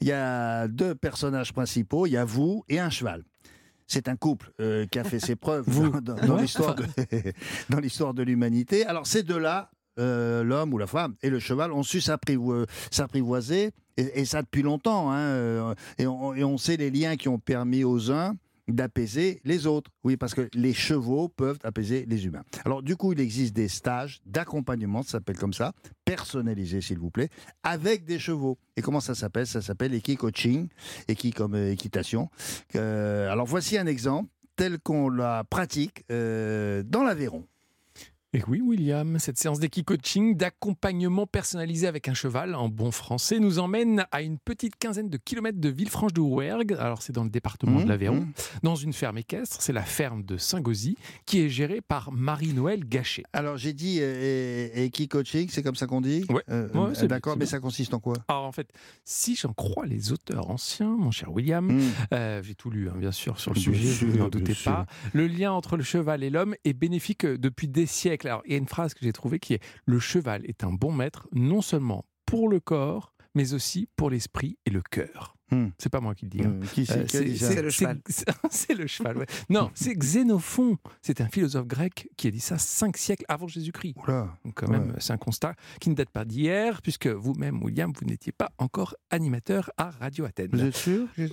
Il 0.00 0.06
y 0.06 0.12
a 0.12 0.68
deux 0.68 0.94
personnages 0.94 1.52
principaux, 1.52 2.06
il 2.06 2.10
y 2.12 2.16
a 2.16 2.24
vous 2.24 2.62
et 2.68 2.78
un 2.78 2.90
cheval. 2.90 3.24
C'est 3.86 4.08
un 4.08 4.16
couple 4.16 4.50
euh, 4.60 4.86
qui 4.90 4.98
a 4.98 5.04
fait 5.04 5.20
ses 5.20 5.36
preuves 5.36 5.66
dans, 6.00 6.14
dans- 6.16 6.36
l'histoire 7.80 8.14
de, 8.14 8.22
l'humanité. 8.22 8.86
Alors 8.86 9.06
ces 9.06 9.22
deux-là, 9.22 9.70
euh, 9.98 10.42
l'homme 10.42 10.72
ou 10.72 10.78
la 10.78 10.86
femme 10.86 11.14
et 11.22 11.30
le 11.30 11.38
cheval, 11.38 11.72
ont 11.72 11.82
su 11.82 11.98
s'apprivo- 11.98 12.66
s'apprivoiser, 12.90 13.70
et, 13.96 14.20
et 14.20 14.24
ça 14.24 14.42
depuis 14.42 14.62
longtemps. 14.62 15.12
hein, 15.12 15.18
euh, 15.18 15.74
et, 15.98 16.06
on, 16.06 16.34
et 16.34 16.44
on 16.44 16.58
sait 16.58 16.76
les 16.76 16.90
liens 16.90 17.16
qui 17.16 17.28
ont 17.28 17.38
permis 17.38 17.84
aux 17.84 18.10
uns 18.10 18.34
d'apaiser 18.68 19.40
les 19.44 19.66
autres. 19.66 19.90
Oui, 20.04 20.16
parce 20.16 20.34
que 20.34 20.48
les 20.54 20.72
chevaux 20.72 21.28
peuvent 21.28 21.58
apaiser 21.64 22.06
les 22.06 22.26
humains. 22.26 22.42
Alors 22.64 22.82
du 22.82 22.96
coup, 22.96 23.12
il 23.12 23.20
existe 23.20 23.54
des 23.54 23.68
stages 23.68 24.20
d'accompagnement, 24.26 25.02
ça 25.02 25.12
s'appelle 25.12 25.38
comme 25.38 25.52
ça, 25.52 25.72
personnalisés 26.04 26.80
s'il 26.80 26.98
vous 26.98 27.10
plaît, 27.10 27.28
avec 27.62 28.04
des 28.04 28.18
chevaux. 28.18 28.58
Et 28.76 28.82
comment 28.82 29.00
ça 29.00 29.14
s'appelle? 29.14 29.46
Ça 29.46 29.62
s'appelle 29.62 29.94
équi-coaching, 29.94 30.68
équi 31.08 31.32
comme 31.32 31.54
euh, 31.54 31.72
équitation. 31.72 32.30
Euh, 32.74 33.30
alors 33.30 33.46
voici 33.46 33.78
un 33.78 33.86
exemple 33.86 34.30
tel 34.56 34.78
qu'on 34.78 35.08
la 35.08 35.44
pratique 35.44 36.04
euh, 36.10 36.82
dans 36.84 37.02
l'Aveyron. 37.02 37.44
Et 38.36 38.42
oui, 38.48 38.60
William, 38.60 39.16
cette 39.20 39.38
séance 39.38 39.60
d'équi-coaching, 39.60 40.36
d'accompagnement 40.36 41.24
personnalisé 41.24 41.86
avec 41.86 42.08
un 42.08 42.14
cheval, 42.14 42.56
en 42.56 42.68
bon 42.68 42.90
français, 42.90 43.38
nous 43.38 43.60
emmène 43.60 44.06
à 44.10 44.22
une 44.22 44.38
petite 44.40 44.74
quinzaine 44.76 45.08
de 45.08 45.16
kilomètres 45.18 45.60
de 45.60 45.68
Villefranche-de-Rouergue. 45.68 46.72
Alors, 46.80 47.00
c'est 47.00 47.12
dans 47.12 47.22
le 47.22 47.30
département 47.30 47.78
Mmh, 47.78 47.84
de 47.84 47.88
l'Aveyron, 47.88 48.20
mmh. 48.22 48.32
dans 48.64 48.74
une 48.74 48.92
ferme 48.92 49.18
équestre. 49.18 49.58
C'est 49.60 49.72
la 49.72 49.84
ferme 49.84 50.24
de 50.24 50.36
Saint-Gauzy, 50.36 50.96
qui 51.26 51.42
est 51.42 51.48
gérée 51.48 51.80
par 51.80 52.10
Marie-Noël 52.10 52.84
Gachet. 52.84 53.22
Alors 53.32 53.56
j'ai 53.56 53.72
dit 53.72 53.98
euh, 54.00 54.68
équi-coaching, 54.74 55.48
c'est 55.50 55.62
comme 55.62 55.76
ça 55.76 55.86
qu'on 55.86 56.00
dit? 56.00 56.24
Ouais. 56.28 56.42
Euh, 56.50 56.68
Ouais, 56.74 56.94
c'est- 56.94 57.06
D'accord, 57.06 57.36
mais 57.36 57.46
ça 57.46 57.60
consiste 57.60 57.94
en 57.94 58.00
quoi? 58.00 58.16
Alors, 58.26 58.44
en 58.46 58.52
fait, 58.52 58.68
si 59.04 59.36
j'en 59.36 59.52
crois 59.52 59.86
les 59.86 60.10
auteurs 60.10 60.50
anciens, 60.50 60.88
mon 60.98 61.12
cher 61.12 61.30
William, 61.32 61.66
Mmh. 61.66 61.80
euh, 62.14 62.42
j'ai 62.42 62.56
tout 62.56 62.70
lu, 62.70 62.88
hein, 62.88 62.94
bien 62.98 63.12
sûr, 63.12 63.38
sur 63.38 63.52
le 63.52 63.60
Bien 63.60 63.72
sujet, 63.72 63.92
sûr, 63.92 64.08
vous 64.08 64.18
n'en 64.18 64.28
bien 64.28 64.40
doutez 64.40 64.54
pas. 64.64 64.86
Le 65.12 65.28
lien 65.28 65.52
entre 65.52 65.76
le 65.76 65.84
cheval 65.84 66.24
et 66.24 66.30
l'homme 66.30 66.56
est 66.64 66.72
bénéfique 66.72 67.24
depuis 67.24 67.68
des 67.68 67.86
siècles. 67.86 68.23
Alors, 68.24 68.42
il 68.46 68.52
y 68.52 68.54
a 68.54 68.58
une 68.58 68.68
phrase 68.68 68.94
que 68.94 69.00
j'ai 69.02 69.12
trouvée 69.12 69.38
qui 69.38 69.54
est 69.54 69.62
Le 69.84 69.98
cheval 69.98 70.44
est 70.46 70.64
un 70.64 70.72
bon 70.72 70.92
maître, 70.92 71.28
non 71.32 71.62
seulement 71.62 72.04
pour 72.26 72.48
le 72.48 72.60
corps, 72.60 73.12
mais 73.34 73.52
aussi 73.54 73.88
pour 73.96 74.10
l'esprit 74.10 74.58
et 74.66 74.70
le 74.70 74.82
cœur. 74.82 75.33
Hmm. 75.50 75.68
C'est 75.78 75.90
pas 75.90 76.00
moi 76.00 76.14
qui 76.14 76.24
le 76.24 76.30
dis. 76.30 76.40
hein. 76.42 76.58
Euh, 76.62 76.66
qui 76.72 76.86
c'est 76.86 77.14
Euh, 77.58 77.62
le 77.62 77.70
cheval. 77.70 78.00
c'est- 78.50 78.74
le 78.74 78.86
cheval, 78.86 79.18
ouais. 79.18 79.26
Non, 79.50 79.70
c'est 79.74 79.94
Xénophon. 79.94 80.78
C'est 81.02 81.20
un 81.20 81.28
philosophe 81.28 81.66
grec 81.66 82.08
qui 82.16 82.28
a 82.28 82.30
dit 82.30 82.40
ça 82.40 82.56
cinq 82.58 82.96
siècles 82.96 83.24
avant 83.28 83.46
Jésus-Christ. 83.46 83.94
Donc 83.96 84.54
quand 84.54 84.66
Ouais. 84.68 84.78
même, 84.78 84.94
c'est 84.98 85.12
un 85.12 85.16
constat 85.18 85.54
qui 85.80 85.90
ne 85.90 85.94
date 85.94 86.08
pas 86.10 86.24
d'hier, 86.24 86.80
puisque 86.82 87.06
vous-même, 87.06 87.62
William, 87.62 87.92
vous 87.94 88.06
n'étiez 88.06 88.32
pas 88.32 88.50
encore 88.58 88.94
animateur 89.10 89.70
à 89.76 89.90
Radio 89.90 90.24
Athènes. 90.24 90.48
Vous 90.52 90.62
êtes 90.62 90.76
sûr 90.76 91.06
Mais 91.18 91.28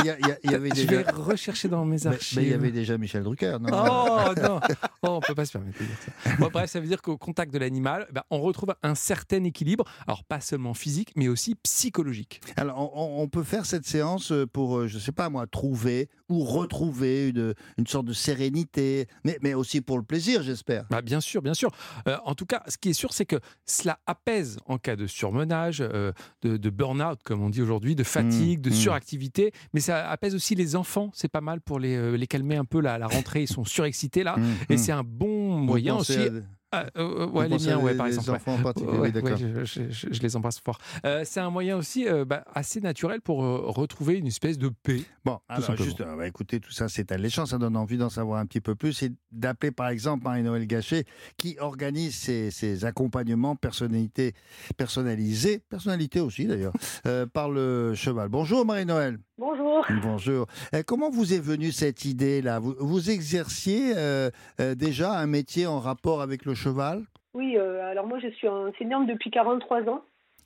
il 0.00 0.04
y, 0.04 0.10
a- 0.10 0.18
il 0.20 0.26
y 0.28 0.30
a- 0.32 0.38
il 0.44 0.50
y 0.50 0.54
avait 0.54 0.70
Je 0.74 0.86
vais 0.86 1.02
rechercher 1.10 1.68
dans 1.68 1.84
mes 1.84 2.06
archives. 2.06 2.38
mais 2.38 2.44
il 2.44 2.50
y 2.50 2.54
avait 2.54 2.70
déjà 2.70 2.96
Michel 2.96 3.22
Drucker, 3.24 3.58
non? 3.60 3.68
Oh 3.72 4.32
non 4.40 4.60
oh, 5.02 5.08
On 5.08 5.20
peut 5.20 5.34
pas 5.34 5.44
se 5.44 5.52
permettre 5.52 5.78
de 5.80 5.84
dire 5.84 5.96
ça. 6.24 6.36
Bon, 6.38 6.48
bref, 6.52 6.70
ça 6.70 6.80
veut 6.80 6.86
dire 6.86 7.02
qu'au 7.02 7.18
contact 7.18 7.52
de 7.52 7.58
l'animal, 7.58 8.06
ben, 8.12 8.22
on 8.30 8.40
retrouve 8.40 8.74
un 8.82 8.94
certain 8.94 9.42
équilibre, 9.44 9.84
alors 10.06 10.24
pas 10.24 10.40
seulement 10.40 10.74
physique, 10.74 11.12
mais 11.16 11.28
aussi 11.28 11.54
psychologique. 11.56 12.40
Alors, 12.56 12.78
on, 12.78 13.18
on- 13.20 13.22
on 13.22 13.28
peut 13.32 13.42
faire 13.42 13.66
cette 13.66 13.86
séance 13.86 14.32
pour, 14.52 14.76
euh, 14.76 14.86
je 14.86 14.98
sais 14.98 15.10
pas 15.10 15.28
moi, 15.30 15.46
trouver 15.46 16.08
ou 16.28 16.44
retrouver 16.44 17.28
une, 17.30 17.54
une 17.78 17.86
sorte 17.86 18.06
de 18.06 18.12
sérénité, 18.12 19.06
mais, 19.24 19.38
mais 19.42 19.54
aussi 19.54 19.80
pour 19.80 19.96
le 19.96 20.04
plaisir, 20.04 20.42
j'espère. 20.42 20.84
Bah, 20.90 21.02
bien 21.02 21.20
sûr, 21.20 21.40
bien 21.42 21.54
sûr. 21.54 21.70
Euh, 22.06 22.16
en 22.24 22.34
tout 22.34 22.46
cas, 22.46 22.62
ce 22.68 22.76
qui 22.78 22.90
est 22.90 22.92
sûr, 22.92 23.12
c'est 23.12 23.24
que 23.26 23.36
cela 23.66 23.98
apaise 24.06 24.58
en 24.66 24.78
cas 24.78 24.96
de 24.96 25.06
surmenage, 25.06 25.78
euh, 25.80 26.12
de, 26.42 26.56
de 26.56 26.70
burn-out, 26.70 27.20
comme 27.24 27.42
on 27.42 27.50
dit 27.50 27.62
aujourd'hui, 27.62 27.94
de 27.96 28.04
fatigue, 28.04 28.60
de 28.60 28.70
mmh. 28.70 28.74
suractivité. 28.74 29.52
Mais 29.72 29.80
ça 29.80 30.08
apaise 30.10 30.34
aussi 30.34 30.54
les 30.54 30.76
enfants. 30.76 31.10
C'est 31.14 31.28
pas 31.28 31.40
mal 31.40 31.60
pour 31.62 31.78
les, 31.80 31.96
euh, 31.96 32.16
les 32.16 32.26
calmer 32.26 32.56
un 32.56 32.64
peu. 32.66 32.80
Là, 32.80 32.94
à 32.94 32.98
la 32.98 33.06
rentrée, 33.06 33.42
ils 33.42 33.48
sont 33.48 33.64
surexcités 33.64 34.22
là. 34.24 34.36
Mmh, 34.36 34.44
Et 34.68 34.74
mmh. 34.74 34.78
c'est 34.78 34.92
un 34.92 35.04
bon 35.04 35.56
moyen 35.58 35.96
aussi. 35.96 36.18
à- 36.18 36.28
Ah, 36.74 36.86
euh, 36.96 37.26
ouais, 37.26 37.48
Vous 37.48 37.58
les 37.58 37.66
miens, 37.66 37.78
ouais, 37.78 37.94
par 37.94 38.06
les 38.06 38.14
exemple. 38.14 38.36
enfants 38.38 38.54
en 38.54 38.62
particulier, 38.62 38.98
oui, 38.98 39.12
d'accord. 39.12 39.36
je, 39.36 39.64
je- 39.64 39.90
je- 39.90 40.06
je 40.10 40.20
les 40.22 40.36
embrasse 40.36 40.58
fort. 40.58 40.78
Euh, 41.04 41.22
c'est 41.24 41.40
un 41.40 41.50
moyen 41.50 41.76
aussi 41.76 42.08
euh, 42.08 42.24
bah, 42.24 42.44
assez 42.54 42.80
naturel 42.80 43.20
pour 43.20 43.44
euh, 43.44 43.60
retrouver 43.66 44.16
une 44.16 44.26
espèce 44.26 44.56
de 44.56 44.70
paix. 44.70 45.02
Bon, 45.24 45.38
alors 45.48 45.76
juste, 45.76 46.00
euh, 46.00 46.16
bah, 46.16 46.26
écoutez, 46.26 46.60
tout 46.60 46.72
ça 46.72 46.88
c'est 46.88 47.12
alléchant, 47.12 47.44
ça 47.46 47.58
donne 47.58 47.76
envie 47.76 47.98
d'en 47.98 48.08
savoir 48.08 48.40
un 48.40 48.46
petit 48.46 48.60
peu 48.62 48.74
plus 48.74 49.02
et 49.02 49.12
d'appeler 49.32 49.70
par 49.70 49.88
exemple 49.88 50.24
Marie-Noël 50.24 50.66
Gachet 50.66 51.04
qui 51.36 51.56
organise 51.60 52.14
ces 52.50 52.84
accompagnements 52.86 53.54
personnalité, 53.54 54.32
personnalisés, 54.76 55.58
personnalité 55.68 56.20
aussi 56.20 56.46
d'ailleurs, 56.46 56.72
euh, 57.06 57.26
par 57.26 57.50
le 57.50 57.94
cheval. 57.94 58.28
Bonjour 58.28 58.64
Marie-Noël. 58.64 59.18
Bonjour. 59.38 59.86
Bonjour. 60.02 60.46
Euh, 60.74 60.82
comment 60.86 61.08
vous 61.08 61.32
est 61.32 61.42
venue 61.42 61.72
cette 61.72 62.04
idée-là? 62.04 62.58
Vous, 62.58 62.74
vous 62.78 63.10
exerciez 63.10 63.94
euh, 63.96 64.28
euh, 64.60 64.74
déjà 64.74 65.12
un 65.12 65.26
métier 65.26 65.66
en 65.66 65.78
rapport 65.78 66.20
avec 66.20 66.44
le 66.44 66.54
cheval? 66.54 67.02
Oui, 67.32 67.56
alors 67.56 68.06
moi 68.06 68.18
je 68.18 68.28
suis 68.28 68.46
enseignante 68.46 69.06
depuis 69.06 69.30
43 69.30 69.88
ans. 69.88 70.02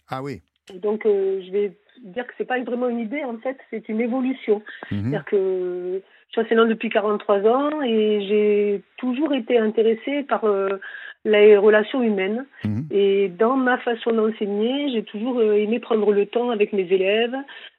Ah 0.09 0.23
oui. 0.23 0.41
Donc 0.73 1.03
je 1.05 1.51
vais 1.51 1.73
dire 2.05 2.25
que 2.29 2.33
c'est 2.39 2.45
pas 2.45 2.61
vraiment 2.63 2.89
une 2.89 3.01
idée 3.01 3.25
en 3.25 3.37
fait, 3.39 3.59
c'est 3.71 3.89
une 3.89 4.01
évolution. 4.01 4.63
Mhm. 4.93 5.01
C'est-à-dire 5.01 5.25
que 5.25 6.03
je 6.29 6.33
suis 6.33 6.41
enseignante 6.43 6.69
depuis 6.69 6.89
43 6.89 7.41
ans 7.41 7.83
et 7.83 8.25
j'ai 8.29 8.83
toujours 8.99 9.35
été 9.35 9.59
intéressée 9.59 10.23
par 10.23 10.45
les 11.25 11.57
relations 11.57 12.05
humaines. 12.05 12.47
Mhm. 12.65 12.87
Et 12.93 13.29
dans 13.31 13.57
ma 13.57 13.79
façon 13.79 14.13
d'enseigner, 14.13 14.93
j'ai 14.93 15.03
toujours 15.03 15.43
aimé 15.43 15.81
prendre 15.81 16.13
le 16.13 16.27
temps 16.27 16.51
avec 16.51 16.73
mes 16.73 16.85
élèves, 16.85 17.35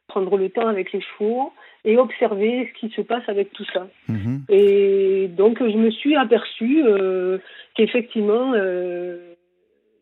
prendre 0.08 0.38
le 0.38 0.50
temps 0.50 0.68
avec 0.68 0.92
les 0.94 1.02
chevaux 1.02 1.54
et 1.84 1.98
observer 1.98 2.72
ce 2.74 2.80
qui 2.80 2.94
se 2.94 3.02
passe 3.02 3.28
avec 3.28 3.52
tout 3.54 3.66
ça. 3.74 3.88
Mhm. 4.08 4.44
Et 4.50 5.28
donc, 5.28 5.60
je 5.60 5.78
me 5.78 5.92
suis 5.92 6.16
aperçue 6.16 6.84
euh, 6.86 7.38
qu'effectivement, 7.76 8.54
euh, 8.54 9.34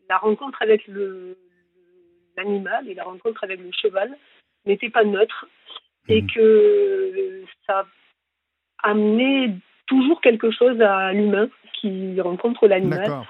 la 0.08 0.18
rencontre 0.18 0.62
avec 0.62 0.86
le 0.86 1.36
l'animal 2.36 2.86
et 2.88 2.94
la 2.94 3.04
rencontre 3.04 3.42
avec 3.44 3.58
le 3.60 3.70
cheval 3.72 4.14
n'étaient 4.66 4.90
pas 4.90 5.04
neutres 5.04 5.46
et 6.08 6.20
Mhm. 6.20 6.28
que 6.28 7.42
ça 7.66 7.86
amenait 8.82 9.54
toujours 9.86 10.20
quelque 10.20 10.50
chose 10.50 10.78
à 10.82 11.12
l'humain 11.14 11.48
qui 11.80 12.20
rencontre 12.20 12.68
l'animal 12.68 13.22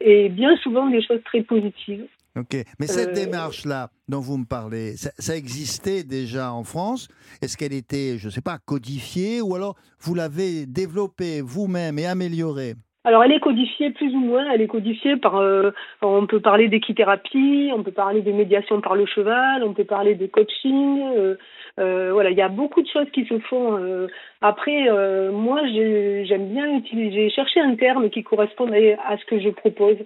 et 0.00 0.28
bien 0.28 0.56
souvent 0.58 0.86
des 0.86 1.02
choses 1.02 1.22
très 1.24 1.42
positives. 1.42 2.06
Ok, 2.36 2.56
mais 2.80 2.88
cette 2.88 3.10
Euh, 3.10 3.14
démarche-là 3.14 3.90
dont 4.08 4.18
vous 4.20 4.38
me 4.38 4.44
parlez, 4.44 4.96
ça, 4.96 5.12
ça 5.20 5.36
existait 5.36 6.02
déjà 6.02 6.52
en 6.52 6.64
France? 6.64 7.06
Est-ce 7.40 7.56
qu'elle 7.56 7.72
était, 7.72 8.18
je 8.18 8.26
ne 8.26 8.30
sais 8.32 8.40
pas, 8.40 8.58
codifiée 8.58 9.40
ou 9.40 9.54
alors 9.54 9.76
vous 10.00 10.14
l'avez 10.14 10.66
développée 10.66 11.40
vous-même 11.42 11.96
et 11.98 12.06
améliorée? 12.06 12.74
Alors, 13.04 13.22
elle 13.22 13.32
est 13.32 13.40
codifiée 13.40 13.90
plus 13.90 14.14
ou 14.14 14.18
moins. 14.18 14.50
Elle 14.50 14.62
est 14.62 14.66
codifiée 14.66 15.16
par. 15.16 15.36
euh, 15.36 15.70
on 16.02 16.26
peut 16.26 16.40
parler 16.40 16.68
d'équithérapie, 16.68 17.70
on 17.74 17.82
peut 17.82 17.92
parler 17.92 18.22
de 18.22 18.32
médiation 18.32 18.80
par 18.80 18.94
le 18.96 19.04
cheval, 19.06 19.62
on 19.62 19.74
peut 19.74 19.84
parler 19.84 20.14
de 20.14 20.26
coaching. 20.26 21.02
euh, 21.16 21.36
euh, 21.80 22.10
voilà, 22.12 22.30
il 22.30 22.36
y 22.36 22.42
a 22.42 22.48
beaucoup 22.48 22.80
de 22.82 22.88
choses 22.88 23.10
qui 23.12 23.26
se 23.26 23.38
font. 23.40 23.76
euh. 23.78 24.06
Après, 24.40 24.88
euh, 24.88 25.32
moi, 25.32 25.60
j'ai- 25.66 26.24
j'aime 26.24 26.48
bien 26.48 26.66
utiliser, 26.76 27.30
chercher 27.30 27.60
un 27.60 27.74
terme 27.76 28.08
qui 28.10 28.22
corresponde 28.22 28.72
à 28.72 29.16
ce 29.18 29.24
que 29.26 29.38
je 29.40 29.50
propose. 29.50 29.96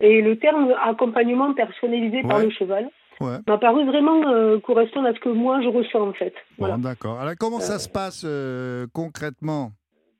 Et 0.00 0.20
le 0.20 0.36
terme 0.38 0.74
accompagnement 0.84 1.52
personnalisé 1.54 2.22
par 2.22 2.38
le 2.40 2.50
cheval 2.50 2.88
Ouais. 3.20 3.36
m'a 3.46 3.58
paru 3.58 3.84
vraiment 3.86 4.26
euh, 4.26 4.58
correspondre 4.58 5.06
à 5.06 5.14
ce 5.14 5.20
que 5.20 5.28
moi 5.28 5.60
je 5.62 5.68
ressens 5.68 6.08
en 6.08 6.12
fait. 6.12 6.34
Voilà. 6.58 6.74
Bon, 6.76 6.82
d'accord. 6.82 7.20
Alors, 7.20 7.34
comment 7.38 7.60
ça 7.60 7.78
se 7.78 7.88
passe 7.88 8.24
euh, 8.26 8.86
concrètement? 8.92 9.70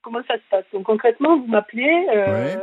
Comment 0.05 0.21
ça 0.29 0.35
se 0.35 0.43
passe 0.51 0.65
Donc 0.73 0.85
concrètement, 0.85 1.39
vous 1.39 1.47
m'appelez. 1.47 2.07
euh, 2.15 2.27
Ouais. 2.57 2.59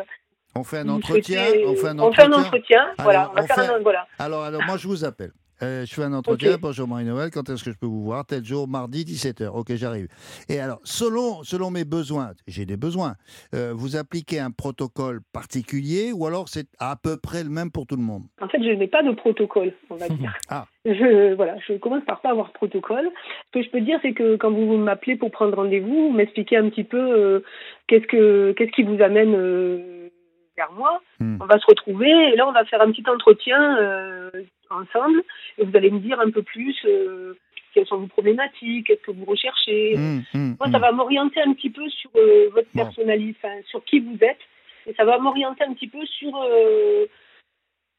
On 0.55 0.63
fait 0.63 0.79
un 0.79 0.89
entretien 0.89 1.45
souhaitez- 1.45 1.65
On 1.65 1.75
fait 1.75 1.87
un 1.87 1.99
on 1.99 2.11
fait 2.11 2.21
entretien 2.23 2.25
un 2.25 2.45
entretien, 2.45 2.81
Allez, 2.83 3.03
voilà, 3.03 3.29
on 3.31 3.33
va 3.35 3.43
faire 3.47 3.55
fait- 3.55 3.71
un- 3.73 3.79
voilà. 3.79 4.07
Alors, 4.19 4.43
alors, 4.43 4.61
moi, 4.65 4.77
je 4.77 4.87
vous 4.87 5.03
appelle. 5.05 5.31
Euh, 5.63 5.85
je 5.85 5.93
fais 5.93 6.03
un 6.03 6.13
entretien. 6.13 6.57
Bonjour 6.59 6.87
Marie-Noël, 6.87 7.29
quand 7.31 7.47
est-ce 7.49 7.63
que 7.63 7.71
je 7.71 7.77
peux 7.77 7.85
vous 7.85 8.03
voir? 8.03 8.25
Tel 8.25 8.43
jour, 8.43 8.67
mardi, 8.67 9.03
17h. 9.03 9.47
Ok, 9.49 9.75
j'arrive. 9.75 10.07
Et 10.49 10.59
alors, 10.59 10.79
selon, 10.83 11.43
selon 11.43 11.69
mes 11.69 11.85
besoins, 11.85 12.31
j'ai 12.47 12.65
des 12.65 12.77
besoins, 12.77 13.13
euh, 13.53 13.71
vous 13.75 13.95
appliquez 13.95 14.39
un 14.39 14.49
protocole 14.49 15.21
particulier 15.33 16.11
ou 16.13 16.25
alors 16.25 16.49
c'est 16.49 16.67
à 16.79 16.95
peu 16.95 17.17
près 17.17 17.43
le 17.43 17.49
même 17.49 17.71
pour 17.71 17.85
tout 17.85 17.95
le 17.95 18.01
monde? 18.01 18.23
En 18.41 18.47
fait, 18.47 18.57
je 18.63 18.69
n'ai 18.69 18.87
pas 18.87 19.03
de 19.03 19.11
protocole, 19.11 19.73
on 19.89 19.95
va 19.95 20.09
dire. 20.09 20.33
Ah. 20.49 20.65
Je, 20.83 21.33
voilà, 21.35 21.55
je 21.65 21.73
commence 21.77 22.03
par 22.05 22.19
pas 22.21 22.31
avoir 22.31 22.47
de 22.47 22.53
protocole. 22.53 23.09
Ce 23.53 23.59
que 23.59 23.63
je 23.63 23.69
peux 23.69 23.81
dire, 23.81 23.99
c'est 24.01 24.13
que 24.13 24.35
quand 24.35 24.51
vous 24.51 24.75
m'appelez 24.77 25.15
pour 25.15 25.31
prendre 25.31 25.55
rendez-vous, 25.55 26.09
vous 26.09 26.11
m'expliquez 26.11 26.57
un 26.57 26.69
petit 26.69 26.83
peu 26.83 26.97
euh, 26.97 27.39
qu'est-ce 27.87 28.07
que 28.07 28.51
qu'est-ce 28.53 28.71
qui 28.71 28.83
vous 28.83 29.01
amène 29.01 29.35
vers 30.61 30.71
moi. 30.71 31.01
Hmm. 31.19 31.37
On 31.41 31.45
va 31.45 31.59
se 31.59 31.65
retrouver 31.65 32.09
et 32.09 32.35
là, 32.35 32.47
on 32.47 32.51
va 32.51 32.65
faire 32.65 32.81
un 32.81 32.91
petit 32.91 33.07
entretien 33.07 33.77
euh, 33.77 34.29
ensemble 34.69 35.23
et 35.57 35.63
vous 35.65 35.75
allez 35.75 35.91
me 35.91 35.99
dire 35.99 36.19
un 36.19 36.29
peu 36.29 36.43
plus 36.43 36.75
euh, 36.85 37.33
quelles 37.73 37.87
sont 37.87 37.97
vos 37.97 38.07
problématiques, 38.07 38.87
qu'est-ce 38.87 39.01
que 39.01 39.11
vous 39.11 39.25
recherchez. 39.25 39.95
Hum, 39.95 40.23
hum, 40.33 40.55
Moi, 40.59 40.71
ça 40.71 40.79
va 40.79 40.91
m'orienter 40.91 41.41
un 41.41 41.53
petit 41.53 41.69
peu 41.69 41.87
sur 41.89 42.11
euh, 42.15 42.49
votre 42.53 42.71
personnalité, 42.73 43.47
sur 43.65 43.83
qui 43.85 43.99
vous 43.99 44.17
êtes, 44.21 44.43
et 44.87 44.93
ça 44.93 45.05
va 45.05 45.17
m'orienter 45.19 45.63
un 45.63 45.73
petit 45.73 45.87
peu 45.87 46.05
sur. 46.05 46.33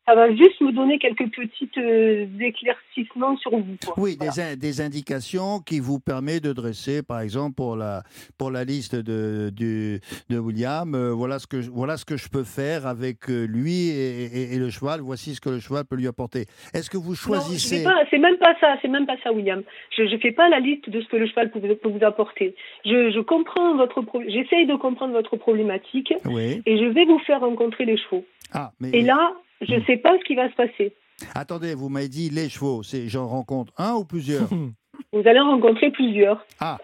Ça 0.06 0.14
va 0.16 0.30
juste 0.34 0.60
me 0.60 0.72
donner 0.72 0.98
quelques 0.98 1.30
petites 1.30 1.78
euh, 1.78 2.26
éclaircissements 2.40 3.36
sur 3.36 3.52
vous. 3.52 3.76
quoi. 3.84 3.94
Oui, 3.96 4.16
Voilà. 4.18 4.32
des, 4.32 4.40
in- 4.40 4.56
des 4.56 4.80
indications 4.80 5.60
qui 5.60 5.80
vous 5.80 6.00
permettent 6.00 6.44
de 6.44 6.52
dresser, 6.52 7.02
par 7.02 7.20
exemple, 7.20 7.54
pour 7.54 7.76
la, 7.76 8.02
pour 8.38 8.50
la 8.50 8.64
liste 8.64 8.94
de, 8.96 9.50
du- 9.50 10.00
de 10.28 10.38
William, 10.38 10.94
euh, 10.94 11.12
voilà, 11.12 11.38
ce 11.38 11.46
que, 11.46 11.60
je- 11.60 11.70
voilà 11.70 11.96
ce 11.96 12.04
que 12.04 12.16
je 12.16 12.28
peux 12.28 12.44
faire 12.44 12.86
avec 12.86 13.28
euh, 13.30 13.44
lui 13.46 13.88
et, 13.90 14.24
et- 14.24 14.54
et 14.54 14.58
le 14.58 14.70
cheval, 14.70 15.00
voici 15.00 15.34
ce 15.34 15.40
que 15.40 15.50
le 15.50 15.60
cheval 15.60 15.84
peut 15.84 15.96
lui 15.96 16.06
apporter. 16.08 16.46
Est-ce 16.74 16.90
que 16.90 16.96
vous 16.96 17.14
choisissez 17.14 17.84
c'est 18.10 18.18
même 18.18 18.36
pas 18.38 18.54
ça, 18.60 18.76
c'est 18.82 18.88
même 18.88 19.06
pas 19.06 19.16
ça, 19.22 19.32
William. 19.32 19.62
Je 19.96 20.02
ne 20.02 20.18
fais 20.18 20.32
pas 20.32 20.48
la 20.48 20.60
liste 20.60 20.88
de 20.90 21.00
ce 21.00 21.06
que 21.08 21.16
le 21.16 21.26
cheval 21.26 21.50
peut 21.50 21.58
vous, 21.60 21.74
peut 21.76 21.88
vous 21.88 22.04
apporter. 22.04 22.54
Je, 22.84 23.10
je 23.10 23.20
comprends 23.20 23.76
votre, 23.76 24.02
pro- 24.02 24.22
j'essaye 24.26 24.66
de 24.66 24.74
comprendre 24.74 25.12
votre 25.12 25.36
problématique 25.36 26.12
Oui. 26.26 26.62
et 26.66 26.78
je 26.78 26.84
vais 26.84 27.04
vous 27.04 27.18
faire 27.20 27.40
rencontrer 27.40 27.84
les 27.84 27.96
chevaux. 27.96 28.24
Ah, 28.52 28.72
mais 28.80 28.90
Et 28.92 29.02
là, 29.02 29.32
je 29.62 29.74
ne 29.74 29.84
sais 29.84 29.96
pas 29.96 30.16
ce 30.18 30.24
qui 30.24 30.34
va 30.34 30.48
se 30.50 30.54
passer. 30.54 30.94
attendez, 31.34 31.74
vous 31.74 31.88
m'avez 31.88 32.08
dit 32.08 32.30
les 32.30 32.48
chevaux, 32.48 32.82
c'est 32.82 33.08
j'en 33.08 33.26
rencontre 33.26 33.72
un 33.78 33.94
ou 33.94 34.04
plusieurs? 34.04 34.48
Vous 35.14 35.26
allez 35.26 35.40
en 35.40 35.50
rencontrer 35.50 35.90
plusieurs. 35.90 36.44
Ah, 36.60 36.78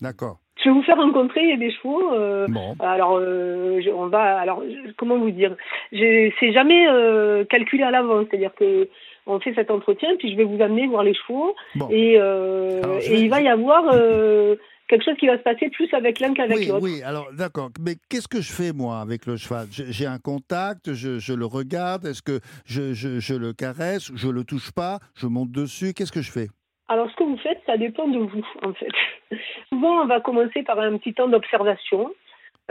d'accord. 0.00 0.38
Je 0.62 0.68
vais 0.68 0.74
vous 0.74 0.82
faire 0.82 0.96
rencontrer 0.96 1.56
des 1.56 1.70
chevaux. 1.72 2.12
euh, 2.12 2.46
Bon. 2.48 2.74
Alors, 2.80 3.16
euh, 3.18 3.80
je- 3.82 3.90
on 3.90 4.08
va. 4.08 4.38
Alors, 4.38 4.62
je- 4.62 4.92
comment 4.96 5.18
vous 5.18 5.30
dire? 5.30 5.56
C'est 5.90 6.52
jamais 6.52 6.86
euh, 6.88 7.44
calculé 7.44 7.82
à 7.82 7.90
l'avance. 7.90 8.26
C'est-à-dire 8.30 8.54
que 8.54 8.88
on 9.26 9.40
fait 9.40 9.54
cet 9.54 9.70
entretien, 9.70 10.08
puis 10.18 10.30
je 10.32 10.36
vais 10.36 10.44
vous 10.44 10.60
amener 10.62 10.86
voir 10.86 11.02
les 11.02 11.14
chevaux, 11.14 11.54
Bon. 11.74 11.88
et, 11.90 12.14
euh, 12.18 12.80
Alors, 12.82 13.00
je 13.00 13.06
et 13.10 13.14
vais- 13.16 13.20
il 13.22 13.30
va 13.30 13.40
y 13.42 13.48
avoir 13.48 13.84
euh, 13.92 14.56
quelque 14.90 15.04
chose 15.04 15.16
qui 15.16 15.26
va 15.28 15.38
se 15.38 15.42
passer 15.42 15.70
plus 15.70 15.88
avec 15.94 16.18
l'un 16.20 16.34
qu'avec 16.34 16.58
Oui, 16.58 16.66
l'autre. 16.66 16.82
oui, 16.82 17.02
alors 17.02 17.28
d'accord. 17.32 17.70
Mais 17.80 17.94
qu'est-ce 18.10 18.28
que 18.28 18.40
je 18.42 18.52
fais 18.52 18.72
moi 18.72 19.00
avec 19.00 19.24
le 19.24 19.36
cheval? 19.36 19.68
J'ai 19.70 20.06
un 20.06 20.18
contact, 20.18 20.92
je, 20.92 21.18
je 21.18 21.32
le 21.32 21.46
regarde, 21.46 22.04
est-ce 22.04 22.22
que 22.22 22.40
je, 22.66 22.92
je, 22.92 23.20
je 23.20 23.34
le 23.34 23.52
caresse, 23.52 24.10
je 24.14 24.28
le 24.28 24.44
touche 24.44 24.72
pas, 24.72 24.98
je 25.14 25.26
monte 25.28 25.52
dessus, 25.52 25.94
qu'est-ce 25.94 26.12
que 26.12 26.20
je 26.22 26.30
fais? 26.30 26.48
Alors, 26.88 27.08
ce 27.08 27.14
que 27.14 27.22
vous 27.22 27.38
faites, 27.38 27.62
ça 27.66 27.76
dépend 27.76 28.08
de 28.08 28.18
vous, 28.18 28.44
en 28.62 28.74
fait. 28.74 28.90
Souvent, 29.68 30.02
on 30.02 30.06
va 30.06 30.20
commencer 30.20 30.64
par 30.64 30.78
un 30.80 30.98
petit 30.98 31.14
temps 31.14 31.28
d'observation, 31.28 32.12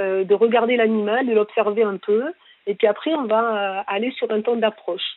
euh, 0.02 0.26
de 0.26 0.34
regarder 0.36 0.76
l'animal, 0.76 1.26
de 1.26 1.32
l'observer 1.34 1.84
un 1.84 1.96
peu, 1.98 2.26
et 2.68 2.76
puis 2.76 2.86
après, 2.88 3.14
on 3.14 3.28
va 3.28 3.80
euh, 3.80 3.84
aller 3.88 4.12
sur 4.12 4.30
un 4.30 4.42
temps 4.42 4.58
d'approche. 4.58 5.08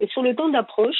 Et 0.00 0.06
sur 0.06 0.22
le 0.22 0.34
temps 0.34 0.48
d'approche, 0.48 0.96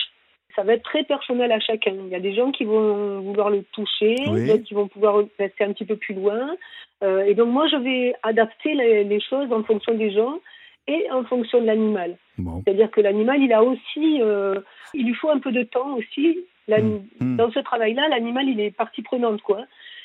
ça 0.56 0.62
va 0.64 0.72
être 0.72 0.82
très 0.82 1.04
personnel 1.04 1.52
à 1.52 1.60
chacun. 1.60 1.92
Il 2.06 2.08
y 2.08 2.14
a 2.14 2.20
des 2.20 2.34
gens 2.34 2.50
qui 2.50 2.64
vont 2.64 3.20
vouloir 3.20 3.50
le 3.50 3.62
toucher, 3.72 4.16
Oui. 4.28 4.46
d'autres 4.48 4.64
qui 4.64 4.74
vont 4.74 4.88
pouvoir 4.88 5.22
rester 5.38 5.64
un 5.64 5.72
petit 5.72 5.84
peu 5.84 5.96
plus 5.96 6.14
loin. 6.14 6.56
Euh, 7.04 7.24
et 7.26 7.34
donc, 7.34 7.48
moi, 7.50 7.68
je 7.68 7.76
vais 7.76 8.14
adapter 8.22 8.74
les, 8.74 9.04
les 9.04 9.20
choses 9.20 9.52
en 9.52 9.62
fonction 9.62 9.94
des 9.94 10.10
gens 10.10 10.38
et 10.88 11.06
en 11.12 11.24
fonction 11.24 11.60
de 11.60 11.66
l'animal. 11.66 12.16
Bon. 12.38 12.62
C'est-à-dire 12.64 12.90
que 12.90 13.00
l'animal, 13.00 13.40
il 13.42 13.52
a 13.52 13.62
aussi, 13.62 14.20
euh, 14.22 14.54
il 14.94 15.06
lui 15.06 15.14
faut 15.14 15.30
un 15.30 15.38
peu 15.38 15.52
de 15.52 15.62
temps 15.62 15.94
aussi. 15.96 16.38
L'ani- 16.68 17.02
Mm. 17.20 17.36
Dans 17.36 17.50
ce 17.52 17.60
travail-là, 17.60 18.08
l'animal, 18.08 18.48
il 18.48 18.58
est 18.60 18.70
partie 18.72 19.02
prenante, 19.02 19.40
quoi. 19.42 19.64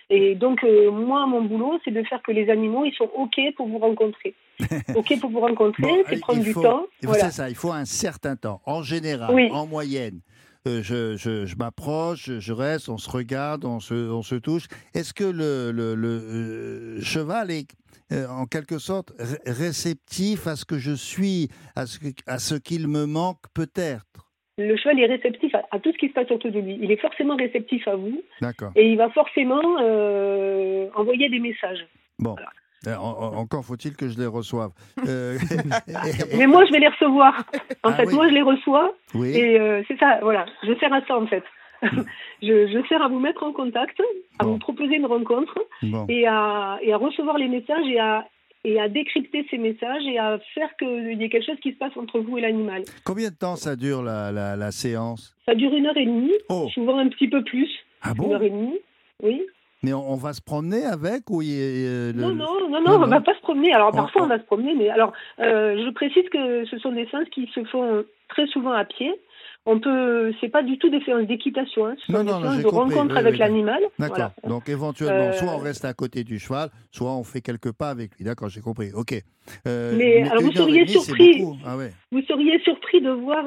Et 0.09 0.35
donc, 0.35 0.63
euh, 0.65 0.91
moi, 0.91 1.25
mon 1.25 1.41
boulot, 1.41 1.79
c'est 1.85 1.91
de 1.91 2.03
faire 2.03 2.21
que 2.21 2.31
les 2.33 2.49
animaux, 2.49 2.83
ils 2.83 2.93
sont 2.93 3.09
OK 3.15 3.39
pour 3.55 3.67
vous 3.67 3.77
rencontrer. 3.79 4.33
OK 4.95 5.19
pour 5.21 5.29
vous 5.29 5.39
rencontrer, 5.39 5.81
Bon, 5.83 6.03
c'est 6.09 6.19
prendre 6.19 6.43
du 6.43 6.53
temps. 6.53 6.85
Voilà. 7.01 7.25
C'est 7.25 7.31
ça, 7.31 7.49
il 7.49 7.55
faut 7.55 7.71
un 7.71 7.85
certain 7.85 8.35
temps. 8.35 8.59
En 8.65 8.83
général, 8.83 9.33
Oui. 9.33 9.49
en 9.51 9.65
moyenne, 9.65 10.19
je, 10.65 11.15
je, 11.17 11.45
je 11.45 11.55
m'approche, 11.55 12.29
je, 12.39 12.53
reste, 12.53 12.89
on 12.89 12.97
se 12.97 13.09
regarde, 13.09 13.65
on 13.65 13.79
se, 13.79 13.93
on 14.11 14.21
se 14.21 14.35
touche. 14.35 14.65
Est-ce 14.93 15.13
que 15.13 15.23
le, 15.23 15.71
le, 15.71 15.95
le, 15.95 16.07
euh, 16.07 17.01
cheval 17.01 17.49
est 17.51 17.67
euh, 18.11 18.27
en 18.27 18.45
quelque 18.45 18.77
sorte 18.77 19.13
ré- 19.17 19.39
réceptif 19.45 20.45
à 20.47 20.55
ce 20.55 20.65
que 20.65 20.77
je 20.77 20.91
suis, 20.91 21.49
à 21.75 21.85
ce, 21.87 21.97
à 22.27 22.39
ce 22.39 22.55
qu'il 22.55 22.87
me 22.87 23.05
manque 23.05 23.41
peut-être? 23.53 24.05
Le 24.57 24.75
cheval 24.77 24.99
est 24.99 25.07
réceptif 25.07 25.55
à, 25.55 25.63
à 25.71 25.79
tout 25.79 25.91
ce 25.91 25.97
qui 25.97 26.09
se 26.09 26.13
passe 26.13 26.29
autour 26.29 26.51
de 26.51 26.59
lui. 26.59 26.77
Il 26.81 26.91
est 26.91 27.01
forcément 27.01 27.35
réceptif 27.35 27.87
à 27.87 27.95
vous 27.95 28.21
D'accord. 28.41 28.71
et 28.75 28.91
il 28.91 28.97
va 28.97 29.09
forcément 29.09 29.61
euh, 29.81 30.87
envoyer 30.95 31.29
des 31.29 31.39
messages. 31.39 31.87
Bon. 32.19 32.35
Euh, 32.37 32.43
en- 32.87 32.93
en- 32.93 33.35
encore 33.37 33.63
faut-il 33.63 33.95
que 33.95 34.07
je 34.09 34.17
les 34.19 34.25
reçoive. 34.27 34.71
Euh, 35.07 35.37
Mais 36.37 36.47
moi, 36.47 36.65
je 36.65 36.71
vais 36.71 36.79
les 36.79 36.87
recevoir. 36.87 37.37
En 37.83 37.89
Ah 37.89 37.93
fait, 37.93 38.05
oui. 38.07 38.13
moi, 38.15 38.27
je 38.29 38.33
les 38.33 38.41
reçois. 38.41 38.93
Oui. 39.13 39.29
Et 39.35 39.59
euh, 39.59 39.83
c'est 39.87 39.97
ça, 39.99 40.19
voilà. 40.21 40.45
Je 40.63 40.73
sers 40.79 40.91
à 40.93 41.01
ça, 41.05 41.17
en 41.17 41.27
fait. 41.27 41.43
je, 41.83 42.67
je 42.67 42.87
sers 42.87 43.01
à 43.01 43.07
vous 43.07 43.19
mettre 43.19 43.43
en 43.43 43.51
contact, 43.53 43.99
à 44.39 44.45
vous 44.45 44.57
proposer 44.59 44.95
une 44.97 45.05
rencontre 45.07 45.57
Bon. 45.81 46.05
et, 46.09 46.27
à, 46.27 46.77
et 46.81 46.93
à 46.93 46.97
recevoir 46.97 47.37
les 47.39 47.47
messages 47.47 47.87
et 47.87 47.99
à, 47.99 48.27
et 48.63 48.79
à 48.79 48.87
décrypter 48.87 49.47
ces 49.49 49.57
messages 49.57 50.03
et 50.05 50.19
à 50.19 50.37
faire 50.53 50.69
qu'il 50.77 51.19
y 51.19 51.23
ait 51.23 51.29
quelque 51.29 51.45
chose 51.47 51.59
qui 51.61 51.71
se 51.71 51.77
passe 51.77 51.95
entre 51.97 52.19
vous 52.19 52.37
et 52.37 52.41
l'animal. 52.41 52.83
Combien 53.03 53.29
de 53.29 53.35
temps 53.35 53.55
ça 53.55 53.75
dure 53.75 54.03
la, 54.03 54.31
la- 54.31 54.55
la 54.55 54.71
séance? 54.71 55.35
Ça 55.47 55.55
dure 55.55 55.73
une 55.73 55.87
heure 55.87 55.97
et 55.97 56.05
demie, 56.05 56.33
souvent 56.73 56.99
un 56.99 57.07
petit 57.09 57.27
peu 57.27 57.43
plus. 57.43 57.67
Oh. 57.71 57.97
Ah 58.03 58.09
Une 58.15 58.23
bon? 58.23 58.31
heure 58.33 58.43
et 58.43 58.49
demie, 58.51 58.77
oui. 59.23 59.41
Mais 59.83 59.93
on, 59.93 60.11
on 60.11 60.15
va 60.15 60.33
se 60.33 60.41
promener 60.41 60.85
avec 60.85 61.29
ou 61.29 61.41
le- 61.41 62.11
Non, 62.13 62.29
non, 62.35 62.69
non, 62.69 62.81
non, 62.81 62.93
on 63.03 63.07
va 63.07 63.21
pas 63.21 63.33
se 63.35 63.41
promener. 63.41 63.73
Alors 63.73 63.91
parfois 63.91 64.23
on 64.23 64.27
va 64.27 64.37
se 64.39 64.45
promener, 64.45 64.73
mais 64.75 64.89
alors 64.89 65.11
euh, 65.39 65.83
je 65.85 65.89
précise 65.91 66.27
que 66.31 66.65
ce 66.65 66.77
sont 66.79 66.91
des 66.91 67.07
séances 67.07 67.29
qui 67.29 67.49
se 67.53 67.63
font 67.65 68.03
très 68.29 68.45
souvent 68.47 68.71
à 68.73 68.85
pied. 68.85 69.11
On 69.67 69.79
peut, 69.79 70.33
c'est 70.41 70.49
pas 70.49 70.63
du 70.63 70.79
tout 70.79 70.89
des 70.89 71.01
séances 71.01 71.27
d'équitation, 71.27 71.85
hein. 71.85 71.93
ce 71.99 72.07
sont 72.07 72.13
Non, 72.13 72.23
des 72.23 72.31
non, 72.31 72.41
séances 72.41 72.57
de 72.57 72.63
compris, 72.63 72.95
rencontre 72.95 73.13
oui, 73.13 73.19
avec 73.19 73.33
oui. 73.33 73.37
l'animal. 73.39 73.79
D'accord. 73.99 74.15
Voilà. 74.17 74.31
Donc 74.47 74.67
éventuellement, 74.69 75.27
Euh, 75.29 75.33
soit 75.33 75.51
on 75.53 75.57
reste 75.59 75.85
à 75.85 75.93
côté 75.93 76.23
du 76.23 76.39
cheval, 76.39 76.69
soit 76.91 77.11
on 77.11 77.23
fait 77.23 77.41
quelques 77.41 77.71
pas 77.71 77.89
avec 77.91 78.15
lui. 78.17 78.25
D'accord, 78.25 78.49
j'ai 78.49 78.61
compris. 78.61 78.89
Ok. 78.95 79.13
Euh, 79.67 79.93
Mais 79.95 80.27
alors 80.27 80.41
vous 80.41 80.51
seriez 80.51 80.85
demie, 80.85 80.89
surpris. 80.99 81.43
Ah 81.63 81.77
ouais. 81.77 81.91
vous 82.11 82.21
seriez 82.23 82.59
surpris 82.61 83.01
de 83.01 83.11
voir 83.11 83.45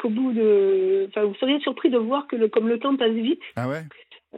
qu'au 0.00 0.08
bout 0.08 0.32
de, 0.32 1.06
enfin 1.08 1.22
vous 1.24 1.34
seriez 1.36 1.60
surpris 1.60 1.88
de 1.90 1.98
voir 1.98 2.26
que 2.26 2.34
le, 2.34 2.48
comme 2.48 2.68
le 2.68 2.78
temps 2.80 2.96
passe 2.96 3.12
vite 3.12 3.40
Ah 3.54 3.68
ouais. 3.68 3.82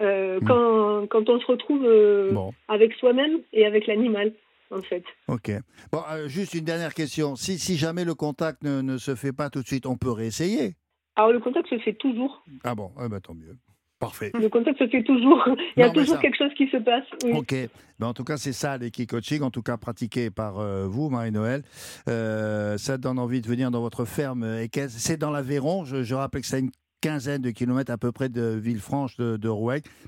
Euh, 0.00 0.38
Hmm. 0.40 0.46
quand 0.46 1.06
quand 1.08 1.28
on 1.28 1.40
se 1.40 1.46
retrouve 1.46 1.84
euh, 1.84 2.32
Bon. 2.32 2.52
avec 2.68 2.92
soi-même 2.94 3.38
et 3.52 3.66
avec 3.66 3.86
l'animal 3.86 4.32
en 4.70 4.82
fait. 4.82 5.02
Ok. 5.28 5.50
Bon, 5.92 6.00
euh, 6.10 6.28
juste 6.28 6.54
une 6.54 6.64
dernière 6.64 6.94
question. 6.94 7.36
Si, 7.36 7.58
si 7.58 7.76
jamais 7.76 8.04
le 8.04 8.14
contact 8.14 8.62
ne, 8.62 8.80
ne 8.82 8.98
se 8.98 9.14
fait 9.14 9.32
pas 9.32 9.48
tout 9.50 9.62
de 9.62 9.66
suite, 9.66 9.86
on 9.86 9.96
peut 9.96 10.10
réessayer? 10.10 10.74
Alors 11.16 11.32
le 11.32 11.40
contact 11.40 11.68
se 11.68 11.78
fait 11.78 11.94
toujours. 11.94 12.44
Ah 12.64 12.74
bon, 12.74 12.90
eh 13.04 13.08
ben, 13.08 13.20
tant 13.20 13.34
mieux. 13.34 13.56
Parfait. 13.98 14.30
Le 14.38 14.48
contact 14.48 14.78
se 14.78 14.86
fait 14.86 15.02
toujours. 15.02 15.42
Il 15.76 15.80
y 15.80 15.82
a 15.82 15.86
Non, 15.88 15.92
mais 15.92 15.98
toujours 16.00 16.14
ça- 16.16 16.20
quelque 16.22 16.36
chose 16.38 16.54
qui 16.56 16.68
se 16.68 16.76
passe. 16.76 17.02
oui. 17.24 17.32
Ok. 17.32 17.52
Ben, 17.98 18.06
en 18.06 18.14
tout 18.14 18.22
cas, 18.22 18.36
c'est 18.36 18.52
ça 18.52 18.78
l'équipe 18.78 19.10
coaching, 19.10 19.42
en 19.42 19.50
tout 19.50 19.62
cas 19.62 19.76
pratiqué 19.76 20.30
par 20.30 20.60
euh, 20.60 20.86
vous, 20.86 21.08
Marie-Noël. 21.10 21.62
Euh, 22.08 22.78
ça 22.78 22.96
donne 22.98 23.18
envie 23.18 23.40
de 23.40 23.48
venir 23.48 23.70
dans 23.72 23.80
votre 23.80 24.04
ferme 24.04 24.44
équestre. 24.60 25.00
C'est 25.00 25.16
dans 25.16 25.30
l'Aveyron. 25.32 25.84
Je, 25.84 26.04
je 26.04 26.14
rappelle 26.14 26.42
que 26.42 26.46
c'est 26.46 26.60
une 26.60 26.70
quinzaine 27.00 27.42
de 27.42 27.50
kilomètres 27.50 27.92
à 27.92 27.98
peu 27.98 28.12
près 28.12 28.28
de 28.28 28.42
Villefranche 28.56 29.16
de, 29.16 29.36
de. 29.36 29.48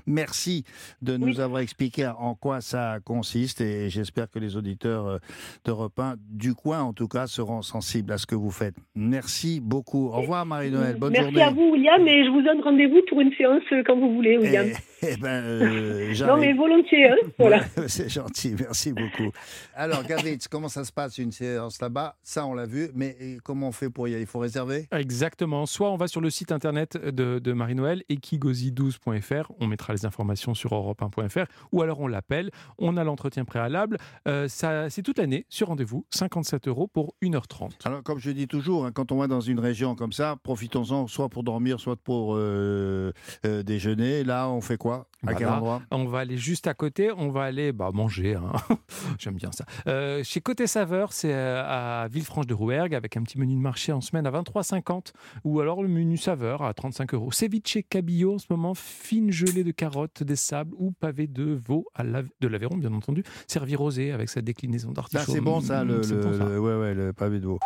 Merci 0.05 0.63
de 1.01 1.17
nous 1.17 1.39
avoir 1.39 1.61
expliqué 1.61 2.07
en 2.07 2.35
quoi 2.35 2.61
ça 2.61 2.99
consiste 3.03 3.61
et 3.61 3.89
j'espère 3.89 4.29
que 4.29 4.39
les 4.39 4.55
auditeurs 4.55 5.07
euh, 5.07 5.17
d'Europe 5.65 5.99
1, 5.99 6.15
du 6.29 6.53
coin 6.53 6.81
en 6.81 6.93
tout 6.93 7.07
cas, 7.07 7.27
seront 7.27 7.61
sensibles 7.61 8.11
à 8.11 8.17
ce 8.17 8.25
que 8.25 8.35
vous 8.35 8.51
faites. 8.51 8.75
Merci 8.95 9.59
beaucoup. 9.61 10.07
Au 10.07 10.21
revoir 10.21 10.45
Marie-Noël. 10.45 10.95
Bonne 10.97 11.13
Merci 11.13 11.25
journée. 11.25 11.41
à 11.41 11.51
vous, 11.51 11.71
William, 11.71 12.07
et 12.07 12.25
je 12.25 12.29
vous 12.29 12.41
donne 12.41 12.61
rendez-vous 12.61 13.01
pour 13.09 13.21
une 13.21 13.33
séance 13.33 13.63
euh, 13.71 13.83
quand 13.85 13.97
vous 13.97 14.13
voulez, 14.13 14.37
William. 14.37 14.67
Eh 15.03 15.17
ben, 15.17 15.43
euh, 15.43 16.13
non, 16.27 16.37
mais 16.37 16.53
volontiers, 16.53 17.09
hein, 17.09 17.15
voilà. 17.37 17.61
C'est 17.87 18.09
gentil, 18.09 18.55
merci 18.57 18.93
beaucoup. 18.93 19.31
Alors, 19.73 20.03
Gavritz, 20.03 20.47
comment 20.47 20.69
ça 20.69 20.83
se 20.83 20.91
passe 20.91 21.17
une 21.17 21.31
séance 21.31 21.81
là-bas? 21.81 22.15
Ça, 22.23 22.45
on 22.45 22.53
l'a 22.53 22.65
vu, 22.65 22.89
mais 22.93 23.15
comment 23.43 23.69
on 23.69 23.71
fait 23.71 23.89
pour 23.89 24.07
y 24.07 24.13
aller? 24.13 24.21
Il 24.21 24.27
faut 24.27 24.39
réserver? 24.39 24.87
Exactement. 24.91 25.65
Soit 25.65 25.91
on 25.91 25.97
va 25.97 26.07
sur 26.07 26.21
le 26.21 26.29
site 26.29 26.51
internet 26.51 26.97
de, 26.97 27.39
de 27.39 27.53
Marie-Noël, 27.53 28.03
ekigozi12.fr, 28.09 29.51
on 29.59 29.67
mettra 29.67 29.93
les 29.93 30.05
informations 30.05 30.53
sur 30.53 30.71
europe1.fr, 30.71 31.45
ou 31.71 31.81
alors 31.81 31.99
on 31.99 32.07
l'appelle, 32.07 32.51
on 32.77 32.97
a 32.97 33.03
l'entretien 33.03 33.45
préalable. 33.45 33.97
Euh, 34.27 34.47
ça, 34.47 34.89
c'est 34.89 35.01
toute 35.01 35.17
l'année, 35.17 35.45
sur 35.49 35.67
rendez-vous, 35.67 36.05
57 36.11 36.67
euros 36.67 36.87
pour 36.87 37.15
1h30. 37.23 37.71
Alors, 37.85 38.03
comme 38.03 38.19
je 38.19 38.31
dis 38.31 38.47
toujours, 38.47 38.85
hein, 38.85 38.91
quand 38.93 39.11
on 39.11 39.17
va 39.17 39.27
dans 39.27 39.41
une 39.41 39.59
région 39.59 39.95
comme 39.95 40.13
ça, 40.13 40.35
profitons-en 40.43 41.07
soit 41.07 41.29
pour 41.29 41.43
dormir, 41.43 41.79
soit 41.79 41.95
pour 41.95 42.35
euh, 42.35 43.11
euh, 43.45 43.63
déjeuner. 43.63 44.23
Là, 44.23 44.49
on 44.49 44.61
fait 44.61 44.77
quoi? 44.77 44.90
À 45.25 45.33
quel 45.33 45.47
Voilà. 45.47 45.55
endroit? 45.57 45.81
On 45.91 46.05
va 46.05 46.19
aller 46.19 46.37
juste 46.37 46.67
à 46.67 46.73
côté, 46.73 47.11
on 47.15 47.29
va 47.29 47.43
aller 47.43 47.71
bah, 47.71 47.89
manger. 47.93 48.35
hein. 48.35 48.51
J'aime 49.19 49.35
bien 49.35 49.51
ça. 49.51 49.65
Euh, 49.87 50.21
chez 50.23 50.41
Côté 50.41 50.67
Saveur, 50.67 51.13
c'est 51.13 51.33
euh, 51.33 51.63
à 51.65 52.07
Villefranche 52.07 52.47
de 52.47 52.53
Rouergue 52.53 52.95
avec 52.95 53.17
un 53.17 53.23
petit 53.23 53.39
menu 53.39 53.55
de 53.55 53.59
marché 53.61 53.91
en 53.91 54.01
semaine 54.01 54.25
à 54.27 54.31
23,50 54.31 55.13
ou 55.43 55.59
alors 55.59 55.81
le 55.83 55.89
menu 55.89 56.17
Saveur 56.17 56.63
à 56.63 56.73
35 56.73 57.13
euros. 57.13 57.31
Ceviche 57.31 57.79
cabillaud 57.89 58.35
en 58.35 58.37
ce 58.39 58.47
moment, 58.49 58.73
fine 58.73 59.31
gelée 59.31 59.63
de 59.63 59.71
carottes, 59.71 60.23
des 60.23 60.35
sables 60.35 60.73
ou 60.77 60.91
pavé 60.91 61.27
de 61.27 61.53
veau 61.53 61.85
à 61.95 62.03
la- 62.03 62.23
de 62.23 62.47
l'Aveyron, 62.47 62.77
bien 62.77 62.93
entendu, 62.93 63.23
servi 63.47 63.75
rosé 63.75 64.11
avec 64.11 64.29
sa 64.29 64.41
déclinaison 64.41 64.89
Ah, 64.91 65.01
d'artichaut. 65.01 65.31
c'est 65.31 65.41
bon 65.41 65.61
ça, 65.61 65.83
le, 65.83 66.01
c'est 66.03 66.15
le- 66.15 66.21
bon, 66.21 66.33
ça. 66.37 66.45
le- 66.45 66.59
ouais, 66.59 66.75
ouais, 66.75 66.93
le 66.93 67.13
pavé 67.13 67.39
de 67.39 67.45
veau. 67.45 67.59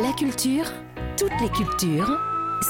La 0.00 0.12
culture, 0.18 0.64
toutes 1.18 1.38
les 1.40 1.48
cultures, 1.50 2.18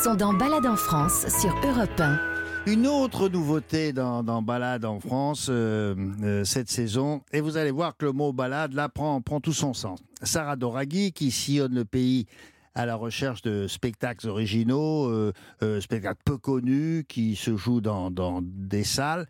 sont 0.02 0.14
dans 0.14 0.32
Balade 0.34 0.66
en 0.66 0.76
France 0.76 1.26
sur 1.40 1.54
Europe 1.64 1.90
1. 2.00 2.31
Une 2.64 2.86
autre 2.86 3.28
nouveauté 3.28 3.92
dans, 3.92 4.22
dans 4.22 4.40
Balade 4.40 4.84
en 4.84 5.00
France 5.00 5.48
euh, 5.50 5.96
euh, 6.22 6.44
cette 6.44 6.70
saison, 6.70 7.22
et 7.32 7.40
vous 7.40 7.56
allez 7.56 7.72
voir 7.72 7.96
que 7.96 8.04
le 8.04 8.12
mot 8.12 8.32
balade 8.32 8.72
là 8.72 8.88
prend, 8.88 9.20
prend 9.20 9.40
tout 9.40 9.52
son 9.52 9.74
sens. 9.74 9.98
Sarah 10.22 10.54
Doraghi 10.54 11.12
qui 11.12 11.32
sillonne 11.32 11.74
le 11.74 11.84
pays 11.84 12.26
à 12.76 12.86
la 12.86 12.94
recherche 12.94 13.42
de 13.42 13.66
spectacles 13.66 14.28
originaux, 14.28 15.08
euh, 15.08 15.80
spectacles 15.80 16.22
peu 16.24 16.38
connus 16.38 17.04
qui 17.08 17.34
se 17.34 17.56
jouent 17.56 17.80
dans, 17.80 18.12
dans 18.12 18.40
des 18.42 18.84
salles 18.84 19.26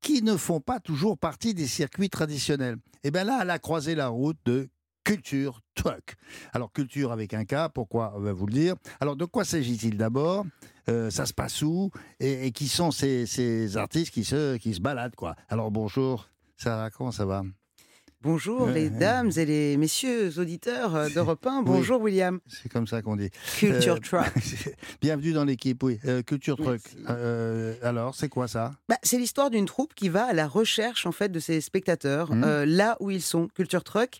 qui 0.00 0.22
ne 0.22 0.36
font 0.36 0.60
pas 0.60 0.78
toujours 0.78 1.18
partie 1.18 1.54
des 1.54 1.66
circuits 1.66 2.10
traditionnels. 2.10 2.76
Et 3.02 3.10
bien 3.10 3.24
là, 3.24 3.40
elle 3.42 3.50
a 3.50 3.58
croisé 3.58 3.96
la 3.96 4.06
route 4.06 4.38
de 4.44 4.68
Culture 5.08 5.60
Truck. 5.74 6.16
Alors, 6.52 6.70
culture 6.70 7.12
avec 7.12 7.32
un 7.32 7.46
K, 7.46 7.70
pourquoi 7.72 8.12
On 8.16 8.20
va 8.20 8.34
vous 8.34 8.46
le 8.46 8.52
dire? 8.52 8.74
Alors, 9.00 9.16
de 9.16 9.24
quoi 9.24 9.42
s'agit-il 9.44 9.96
d'abord? 9.96 10.44
Euh, 10.90 11.08
Ça 11.08 11.24
se 11.24 11.32
passe 11.32 11.62
où? 11.62 11.90
Et, 12.20 12.46
et 12.46 12.52
qui 12.52 12.68
sont 12.68 12.90
ces, 12.90 13.24
ces 13.24 13.78
artistes 13.78 14.12
qui 14.12 14.22
se, 14.24 14.58
qui 14.58 14.74
se 14.74 14.80
baladent, 14.82 15.16
quoi? 15.16 15.34
Alors, 15.48 15.70
bonjour, 15.70 16.28
Sarah, 16.58 16.90
comment 16.90 17.10
ça 17.10 17.24
va? 17.24 17.42
Bonjour 18.20 18.66
les 18.66 18.90
dames 18.90 19.30
et 19.36 19.44
les 19.46 19.76
messieurs 19.76 20.40
auditeurs 20.40 20.94
euh, 20.96 21.08
d'Europe 21.08 21.46
1. 21.46 21.58
Oui. 21.60 21.64
Bonjour 21.66 22.00
William. 22.02 22.40
C'est 22.48 22.68
comme 22.68 22.88
ça 22.88 23.00
qu'on 23.00 23.14
dit. 23.14 23.30
Culture 23.58 23.94
Euh, 23.94 23.98
Truck. 24.00 24.26
Bienvenue 25.00 25.32
dans 25.32 25.44
l'équipe, 25.44 25.80
oui. 25.84 26.00
Euh, 26.04 26.22
Culture 26.22 26.56
Truck. 26.56 26.80
Alors, 27.80 28.16
c'est 28.16 28.28
quoi 28.28 28.48
ça? 28.48 28.72
Bah, 28.88 28.96
c'est 29.04 29.18
l'histoire 29.18 29.50
d'une 29.50 29.66
troupe 29.66 29.94
qui 29.94 30.08
va 30.08 30.24
à 30.24 30.32
la 30.32 30.48
recherche 30.48 31.06
en 31.06 31.12
fait 31.12 31.28
de 31.30 31.38
ses 31.38 31.60
spectateurs 31.60 32.30
euh, 32.32 32.66
là 32.66 32.96
où 32.98 33.10
ils 33.12 33.22
sont. 33.22 33.46
Culture 33.54 33.84
Truck 33.84 34.18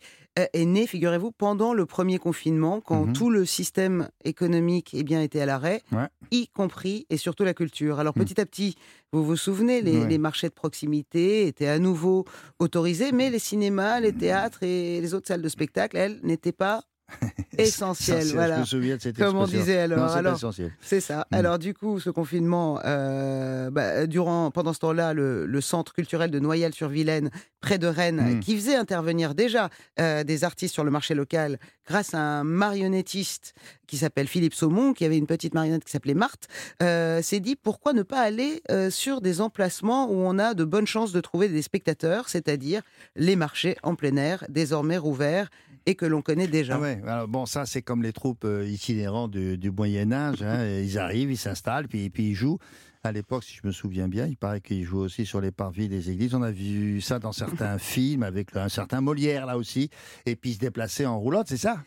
est 0.52 0.64
né, 0.64 0.86
figurez-vous, 0.86 1.32
pendant 1.32 1.72
le 1.74 1.86
premier 1.86 2.18
confinement, 2.18 2.80
quand 2.80 3.06
Mhm. 3.06 3.12
tout 3.12 3.30
le 3.30 3.44
système 3.44 4.08
économique 4.24 4.90
eh 4.94 5.02
bien, 5.02 5.20
était 5.22 5.40
à 5.40 5.46
l'arrêt, 5.46 5.82
Ouais. 5.92 6.06
y 6.30 6.48
compris 6.48 7.06
et 7.10 7.16
surtout 7.16 7.44
la 7.44 7.54
culture. 7.54 7.98
Alors 7.98 8.14
Mhm. 8.16 8.24
petit 8.24 8.40
à 8.40 8.46
petit, 8.46 8.74
vous 9.12 9.24
vous 9.24 9.36
souvenez, 9.36 9.80
les, 9.82 9.98
Ouais. 10.00 10.08
les 10.08 10.18
marchés 10.18 10.48
de 10.48 10.54
proximité 10.54 11.46
étaient 11.46 11.68
à 11.68 11.78
nouveau 11.78 12.24
autorisés, 12.58 13.12
mais 13.12 13.30
les 13.30 13.38
cinémas, 13.38 14.00
les 14.00 14.12
théâtres 14.12 14.62
et 14.62 15.00
les 15.00 15.14
autres 15.14 15.26
salles 15.28 15.42
de 15.42 15.48
spectacle, 15.48 15.96
elles, 15.96 16.20
n'étaient 16.22 16.52
pas 16.52 16.82
Essentiel, 17.58 18.24
voilà. 18.34 18.56
Je 18.56 18.60
me 18.60 18.64
souviens 18.66 18.96
de 18.96 19.02
cette 19.02 19.16
Comme 19.16 19.36
on 19.36 19.46
disait 19.46 19.78
alors. 19.78 19.98
Non, 19.98 20.12
alors 20.12 20.36
essentiel. 20.36 20.72
c'est 20.80 21.00
ça. 21.00 21.26
Mm. 21.30 21.34
Alors 21.34 21.58
du 21.58 21.74
coup, 21.74 21.98
ce 21.98 22.10
confinement, 22.10 22.78
euh, 22.84 23.70
bah, 23.70 24.06
durant, 24.06 24.50
pendant 24.50 24.72
ce 24.72 24.78
temps-là, 24.80 25.12
le, 25.14 25.46
le 25.46 25.60
centre 25.60 25.92
culturel 25.92 26.30
de 26.30 26.38
Noyelles-sur-Vilaine, 26.38 27.30
près 27.60 27.78
de 27.78 27.86
Rennes, 27.88 28.36
Mm. 28.36 28.40
qui 28.40 28.54
faisait 28.56 28.76
intervenir 28.76 29.34
déjà 29.34 29.70
euh, 30.00 30.22
des 30.22 30.44
artistes 30.44 30.74
sur 30.74 30.84
le 30.84 30.90
marché 30.90 31.14
local, 31.14 31.58
grâce 31.86 32.14
à 32.14 32.18
un 32.20 32.44
marionnettiste 32.44 33.54
qui 33.86 33.96
s'appelle 33.96 34.28
Philippe 34.28 34.54
Saumon, 34.54 34.92
qui 34.92 35.04
avait 35.04 35.18
une 35.18 35.26
petite 35.26 35.54
marionnette 35.54 35.84
qui 35.84 35.90
s'appelait 35.90 36.14
Marthe, 36.14 36.46
euh, 36.82 37.22
s'est 37.22 37.40
dit 37.40 37.56
pourquoi 37.56 37.92
ne 37.94 38.02
pas 38.02 38.20
aller 38.20 38.62
sur 38.90 39.20
des 39.20 39.40
emplacements 39.40 40.10
où 40.10 40.14
on 40.14 40.38
a 40.38 40.54
de 40.54 40.64
bonnes 40.64 40.86
chances 40.86 41.12
de 41.12 41.20
trouver 41.20 41.48
des 41.48 41.62
spectateurs, 41.62 42.28
c'est-à-dire 42.28 42.82
les 43.16 43.34
marchés 43.34 43.76
en 43.82 43.94
plein 43.94 44.16
air, 44.16 44.44
désormais 44.48 44.98
rouverts 44.98 45.48
et 45.88 45.94
que 45.94 46.04
l'on 46.04 46.20
connaît 46.20 46.48
déjà. 46.48 46.74
Ah 46.76 46.80
ouais, 46.80 47.00
alors 47.06 47.28
bon, 47.28 47.46
ça 47.46 47.64
c'est 47.64 47.80
comme 47.80 48.02
les 48.02 48.12
troupes 48.12 48.44
euh, 48.44 48.68
itinérantes 48.68 49.30
du, 49.30 49.56
du 49.56 49.70
Moyen 49.70 50.12
Âge. 50.12 50.42
hein, 50.42 50.66
ils 50.82 50.98
arrivent, 50.98 51.30
ils 51.30 51.38
s'installent, 51.38 51.88
puis, 51.88 52.10
puis 52.10 52.28
ils 52.28 52.34
jouent. 52.34 52.58
À 53.04 53.12
l'époque, 53.12 53.44
si 53.44 53.54
je 53.54 53.66
me 53.66 53.72
souviens 53.72 54.08
bien, 54.08 54.26
il 54.26 54.36
paraît 54.36 54.60
qu'ils 54.60 54.84
jouent 54.84 54.98
aussi 54.98 55.24
sur 55.24 55.40
les 55.40 55.52
parvis 55.52 55.88
des 55.88 56.10
églises. 56.10 56.34
On 56.34 56.42
a 56.42 56.50
vu 56.50 57.00
ça 57.00 57.18
dans 57.18 57.32
certains 57.32 57.78
films 57.78 58.22
avec 58.22 58.54
un 58.54 58.68
certain 58.68 59.00
Molière 59.00 59.46
là 59.46 59.56
aussi. 59.56 59.88
Et 60.26 60.36
puis 60.36 60.50
ils 60.50 60.54
se 60.54 60.58
déplaçaient 60.58 61.06
en 61.06 61.18
roulotte, 61.18 61.46
c'est 61.48 61.56
ça? 61.56 61.78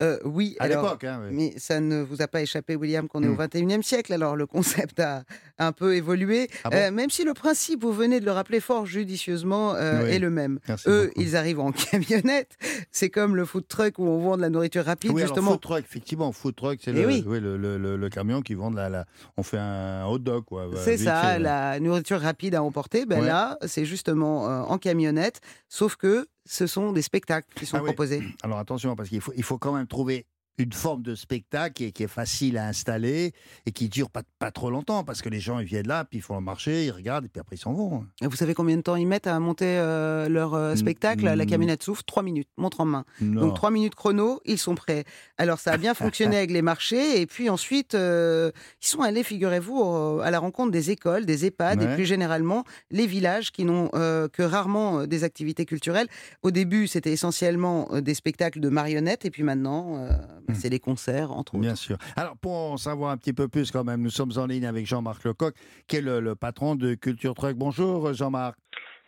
Euh, 0.00 0.18
oui, 0.24 0.54
À 0.60 0.68
l'époque, 0.68 1.02
hein, 1.04 1.20
oui. 1.24 1.30
mais 1.32 1.54
ça 1.58 1.80
ne 1.80 2.00
vous 2.02 2.22
a 2.22 2.28
pas 2.28 2.40
échappé, 2.40 2.76
William, 2.76 3.08
qu'on 3.08 3.22
est 3.22 3.26
Hmm. 3.26 3.32
au 3.32 3.36
21e 3.36 3.82
siècle. 3.82 4.12
Alors, 4.12 4.36
le 4.36 4.46
concept 4.46 5.00
a 5.00 5.24
un 5.58 5.72
peu 5.72 5.96
évolué, 5.96 6.48
Ah 6.62 6.70
bon 6.70 6.76
Euh, 6.76 6.90
même 6.92 7.10
si 7.10 7.24
le 7.24 7.34
principe, 7.34 7.82
vous 7.82 7.92
venez 7.92 8.20
de 8.20 8.24
le 8.24 8.30
rappeler 8.30 8.60
fort 8.60 8.86
judicieusement, 8.86 9.74
euh, 9.74 10.04
Oui. 10.04 10.10
est 10.10 10.18
le 10.20 10.30
même. 10.30 10.60
Merci 10.68 10.84
Eux, 10.88 11.06
beaucoup. 11.08 11.20
ils 11.20 11.36
arrivent 11.36 11.58
en 11.60 11.72
camionnette. 11.72 12.56
C'est 12.92 13.10
comme 13.10 13.34
le 13.34 13.44
food 13.44 13.66
truck 13.66 13.98
où 13.98 14.04
on 14.04 14.18
vend 14.18 14.36
de 14.36 14.42
la 14.42 14.50
nourriture 14.50 14.84
rapide, 14.84 15.10
Oui, 15.12 15.22
justement. 15.22 15.52
food 15.52 15.60
truck, 15.60 15.80
effectivement, 15.80 16.30
food 16.30 16.54
truck, 16.54 16.78
c'est 16.82 16.92
Eh 16.92 17.02
le, 17.02 18.08
camion 18.08 18.40
qui 18.40 18.54
vend 18.54 18.70
de 18.70 18.76
la, 18.76 18.88
la- 18.88 19.04
On 19.36 19.42
fait 19.42 19.58
un 19.58 20.06
hot 20.06 20.18
dog, 20.18 20.44
quoi. 20.44 20.68
C'est 20.76 20.96
ça, 20.96 21.38
la 21.40 21.80
nourriture 21.80 22.20
rapide 22.20 22.54
à 22.54 22.62
emporter. 22.62 23.04
Ben 23.04 23.20
Ouais. 23.20 23.26
là, 23.26 23.58
c'est 23.66 23.84
justement 23.84 24.44
en 24.70 24.78
camionnette, 24.78 25.40
sauf 25.68 25.96
que 25.96 26.28
ce 26.48 26.66
sont 26.66 26.92
des 26.92 27.02
spectacles 27.02 27.46
qui 27.54 27.66
sont 27.66 27.76
Ah 27.76 27.80
oui. 27.82 27.86
proposés. 27.88 28.22
Alors 28.42 28.58
attention, 28.58 28.96
parce 28.96 29.08
qu'il 29.10 29.20
faut, 29.20 29.32
il 29.36 29.42
faut 29.42 29.58
quand 29.58 29.72
même 29.74 29.86
trouver 29.86 30.26
une 30.58 30.72
forme 30.72 31.02
de 31.02 31.14
spectacle 31.14 31.72
qui 31.74 31.84
est, 31.84 31.92
qui 31.92 32.02
est 32.02 32.08
facile 32.08 32.58
à 32.58 32.66
installer 32.66 33.32
et 33.66 33.70
qui 33.72 33.88
dure 33.88 34.10
pas, 34.10 34.22
pas 34.38 34.50
trop 34.50 34.70
longtemps, 34.70 35.04
parce 35.04 35.22
que 35.22 35.28
les 35.28 35.40
gens 35.40 35.58
ils 35.60 35.66
viennent 35.66 35.86
là, 35.86 36.04
puis 36.04 36.18
ils 36.18 36.22
font 36.22 36.34
le 36.34 36.40
marché, 36.40 36.84
ils 36.86 36.90
regardent, 36.90 37.24
et 37.26 37.28
puis 37.28 37.40
après 37.40 37.56
ils 37.56 37.60
s'en 37.60 37.72
vont. 37.72 38.04
Et 38.20 38.26
Vous 38.26 38.36
savez 38.36 38.54
combien 38.54 38.76
de 38.76 38.82
temps 38.82 38.96
ils 38.96 39.06
mettent 39.06 39.26
à 39.28 39.38
monter 39.40 39.66
euh, 39.78 40.28
leur 40.28 40.54
euh, 40.54 40.74
spectacle? 40.74 41.24
La 41.24 41.46
camionnette 41.46 41.82
souffle, 41.82 42.02
trois 42.06 42.22
minutes, 42.22 42.48
montre 42.56 42.80
en 42.80 42.84
main. 42.84 43.04
Non. 43.20 43.40
Donc 43.42 43.54
trois 43.54 43.70
minutes 43.70 43.94
chrono, 43.94 44.40
ils 44.44 44.58
sont 44.58 44.74
prêts. 44.74 45.04
Alors 45.36 45.58
ça 45.60 45.72
a 45.72 45.76
bien 45.76 45.94
fonctionné 45.94 46.36
avec 46.36 46.50
les 46.50 46.62
marchés, 46.62 47.20
et 47.20 47.26
puis 47.26 47.48
ensuite, 47.48 47.94
euh, 47.94 48.50
ils 48.82 48.88
sont 48.88 49.00
allés, 49.02 49.22
figurez-vous, 49.22 50.20
à 50.22 50.30
la 50.30 50.38
rencontre 50.38 50.72
des 50.72 50.90
écoles, 50.90 51.24
des 51.24 51.46
EHPAD, 51.46 51.78
Ouais. 51.80 51.92
et 51.92 51.94
plus 51.94 52.04
généralement 52.06 52.64
les 52.90 53.06
villages 53.06 53.52
qui 53.52 53.64
n'ont 53.64 53.88
que 53.88 54.42
rarement 54.42 55.06
des 55.06 55.22
activités 55.24 55.64
culturelles. 55.66 56.08
Au 56.42 56.50
début, 56.50 56.86
c'était 56.86 57.12
essentiellement 57.12 57.88
des 58.00 58.14
spectacles 58.14 58.60
de 58.60 58.68
marionnettes, 58.68 59.24
et 59.24 59.30
puis 59.30 59.42
maintenant, 59.42 60.08
euh, 60.48 60.52
bah, 60.52 60.58
c'est 60.60 60.68
les 60.70 60.80
concerts, 60.80 61.32
entre 61.32 61.54
autres. 61.54 61.62
Bien 61.62 61.74
sûr. 61.74 61.96
Alors, 62.16 62.36
pour 62.36 62.52
en 62.54 62.76
savoir 62.76 63.10
un 63.10 63.16
petit 63.16 63.32
peu 63.32 63.48
plus 63.48 63.70
quand 63.70 63.84
même, 63.84 64.02
nous 64.02 64.10
sommes 64.10 64.32
en 64.36 64.46
ligne 64.46 64.66
avec 64.66 64.86
Jean-Marc 64.86 65.24
Lecoq, 65.24 65.54
qui 65.86 65.96
est 65.96 66.00
le, 66.00 66.20
le 66.20 66.34
patron 66.34 66.74
de 66.76 66.94
Culture 66.94 67.34
Truck. 67.34 67.56
Bonjour 67.56 68.12
Jean-Marc. 68.14 68.56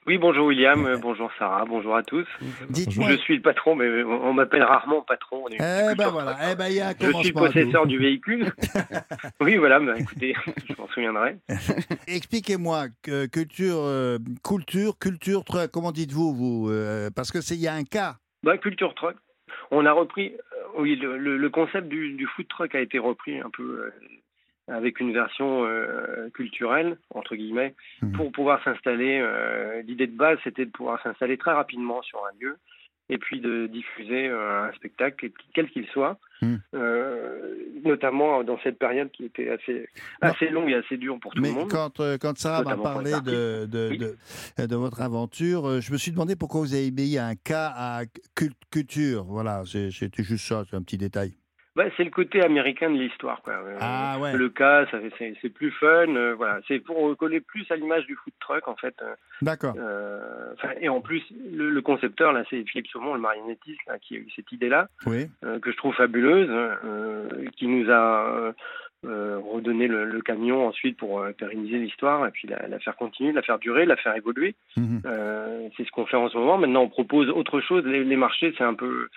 Oui, 0.07 0.17
bonjour 0.17 0.47
William, 0.47 0.87
euh, 0.87 0.97
bonjour 0.97 1.31
Sarah, 1.39 1.67
bonjour 1.67 1.95
à 1.95 2.03
tous. 2.03 2.27
Dites-moi- 2.71 3.11
Je 3.13 3.17
suis 3.19 3.37
le 3.37 3.43
patron, 3.43 3.77
mais 3.77 4.03
on 4.03 4.33
m'appelle 4.33 4.63
rarement 4.63 5.03
patron. 5.03 5.45
on 5.45 5.49
est 5.49 5.57
Eh 5.61 5.95
ben 5.95 6.09
voilà, 6.09 6.39
eh 6.51 6.57
ben 6.57 6.69
il 6.69 6.77
y 6.77 6.81
a 6.81 6.95
Je 6.99 7.13
suis 7.19 7.33
possesseur 7.33 7.87
du 7.87 7.99
véhicule. 7.99 8.51
oui, 9.41 9.57
voilà, 9.59 9.79
bah, 9.79 9.93
écoutez, 9.99 10.35
je 10.69 10.75
m'en 10.81 10.89
souviendrai. 10.89 11.37
Expliquez-moi, 12.09 12.87
que 13.03 13.27
culture, 13.27 13.77
euh, 13.77 14.19
culture, 14.43 14.99
culture, 14.99 15.45
truck, 15.45 15.71
comment 15.71 15.93
dites-vous, 15.93 16.35
vous 16.35 16.71
euh, 16.71 17.11
Parce 17.15 17.31
que 17.31 17.43
c'est 17.43 17.55
il 17.55 17.61
y 17.61 17.69
a 17.69 17.75
un 17.75 17.85
cas. 17.85 18.17
Bah, 18.43 18.57
culture 18.57 18.95
truck. 18.95 19.17
On 19.71 19.87
a 19.87 19.93
repris, 19.93 20.33
euh, 20.35 20.57
oui, 20.79 20.97
le, 20.97 21.17
le- 21.19 21.37
le 21.37 21.51
concept 21.51 21.89
du, 21.89 22.13
du 22.15 22.27
food 22.27 22.49
truck 22.49 22.75
a 22.75 22.81
été 22.81 22.99
repris 22.99 23.39
un 23.39 23.51
peu 23.51 23.85
euh, 23.87 23.91
avec 24.69 25.01
une 25.01 25.13
version 25.13 25.65
euh, 25.65 26.29
culturelle, 26.31 26.97
entre 27.15 27.37
guillemets, 27.37 27.75
Mhm. 28.03 28.13
pour 28.13 28.33
pouvoir 28.33 28.63
s'installer. 28.65 29.19
euh, 29.23 29.83
L'idée 29.83 30.07
de 30.07 30.17
base, 30.17 30.39
c'était 30.45 30.65
de 30.67 30.71
pouvoir 30.71 31.03
s'installer 31.03 31.37
très 31.39 31.53
rapidement 31.53 32.03
sur 32.03 32.19
un 32.25 32.31
lieu 32.41 32.57
et 33.11 33.19
puis 33.19 33.41
de 33.41 33.67
diffuser 33.67 34.29
euh, 34.29 34.69
un 34.69 34.73
spectacle, 34.73 35.31
quel 35.55 35.69
qu'il 35.71 35.87
soit, 35.89 36.19
Mhm. 36.43 36.61
euh, 36.75 37.55
notamment 37.85 38.43
dans 38.45 38.59
cette 38.63 38.79
période 38.79 39.11
qui 39.11 39.25
était 39.27 39.51
assez, 39.51 39.87
assez 40.23 40.49
longue 40.49 40.71
et 40.71 40.75
assez 40.75 40.97
dure 40.97 41.19
pour 41.21 41.35
tout 41.35 41.43
Mais 41.43 41.49
le 41.49 41.55
monde. 41.55 41.71
quand, 41.71 42.01
euh, 42.01 42.17
quand 42.19 42.39
Sarah 42.39 42.63
m'a 42.63 42.77
parlé 42.79 43.13
de, 43.25 43.67
de, 43.67 43.89
Oui. 43.91 43.99
de, 43.99 44.67
de 44.67 44.77
votre 44.77 45.03
aventure, 45.03 45.81
je 45.83 45.93
me 45.93 45.99
suis 45.99 46.13
demandé 46.13 46.37
pourquoi 46.37 46.61
vous 46.63 46.73
avez 46.75 46.91
mis 46.91 47.19
un 47.19 47.35
cas 47.35 47.73
à 47.77 48.03
cul- 48.35 48.53
culture. 48.71 49.25
Voilà, 49.25 49.65
c'était 49.67 50.23
juste 50.23 50.47
ça, 50.47 50.63
c'est 50.71 50.77
un 50.77 50.83
petit 50.83 50.97
détail. 50.99 51.35
Bah, 51.77 51.85
c'est 51.97 52.03
le 52.05 52.11
côté 52.11 52.43
américain 52.43 52.91
de 52.91 52.99
l'histoire. 52.99 53.43
quoi. 53.43 53.53
Euh, 53.55 53.77
Ah, 53.81 54.19
ouais. 54.21 54.37
Le 54.37 54.49
cas, 54.49 54.87
ça 54.91 54.99
c'est 55.19 55.35
c'est 55.41 55.49
plus 55.51 55.71
fun. 55.71 56.15
euh, 56.17 56.35
voilà, 56.37 56.59
c'est 56.67 56.81
pour 56.81 57.17
coller 57.17 57.41
plus 57.41 57.65
à 57.71 57.77
l'image 57.77 58.07
du 58.07 58.17
food 58.17 58.33
truck 58.41 58.67
en 58.67 58.75
fait. 58.77 58.95
euh, 59.03 59.15
D'accord. 59.41 59.75
euh, 59.79 60.53
et 60.81 60.89
en 60.89 61.01
plus, 61.01 61.23
le, 61.53 61.71
le 61.71 61.83
concepteur 61.83 62.33
là, 62.33 62.43
c'est 62.51 62.65
Philippe 62.69 62.89
Saumon, 62.89 63.15
le 63.15 63.21
marionnettiste, 63.21 63.81
là, 63.87 63.99
qui 64.01 64.17
a 64.17 64.19
eu 64.19 64.27
cette 64.35 64.51
idée-là, 64.51 64.89
Oui. 65.07 65.29
euh, 65.45 65.61
que 65.61 65.71
je 65.71 65.77
trouve 65.77 65.95
fabuleuse, 65.95 66.51
qui 67.57 67.67
nous 67.69 67.89
a 67.91 68.53
redonné 69.05 69.87
le, 69.89 70.05
le 70.05 70.21
camion 70.21 70.67
ensuite 70.67 70.99
pour 70.99 71.25
pérenniser 71.39 71.79
l'histoire 71.79 72.27
et 72.27 72.31
puis 72.33 72.47
la, 72.49 72.67
la 72.69 72.79
faire 72.81 72.97
continuer, 72.97 73.33
la 73.33 73.41
faire 73.43 73.59
durer, 73.59 73.87
la 73.87 73.97
faire 73.97 74.15
évoluer. 74.15 74.55
Mhm. 74.77 75.03
C'est 75.77 75.85
ce 75.87 75.91
qu'on 75.93 76.05
fait 76.07 76.17
en 76.19 76.29
ce 76.29 76.37
moment. 76.37 76.59
Maintenant, 76.59 76.83
on 76.83 76.89
propose 76.89 77.31
autre 77.31 77.61
chose. 77.61 77.85
Les, 77.87 78.05
les 78.05 78.17
marchés, 78.17 78.53
c'est 78.59 78.65
un 78.65 78.75
peu, 78.75 79.09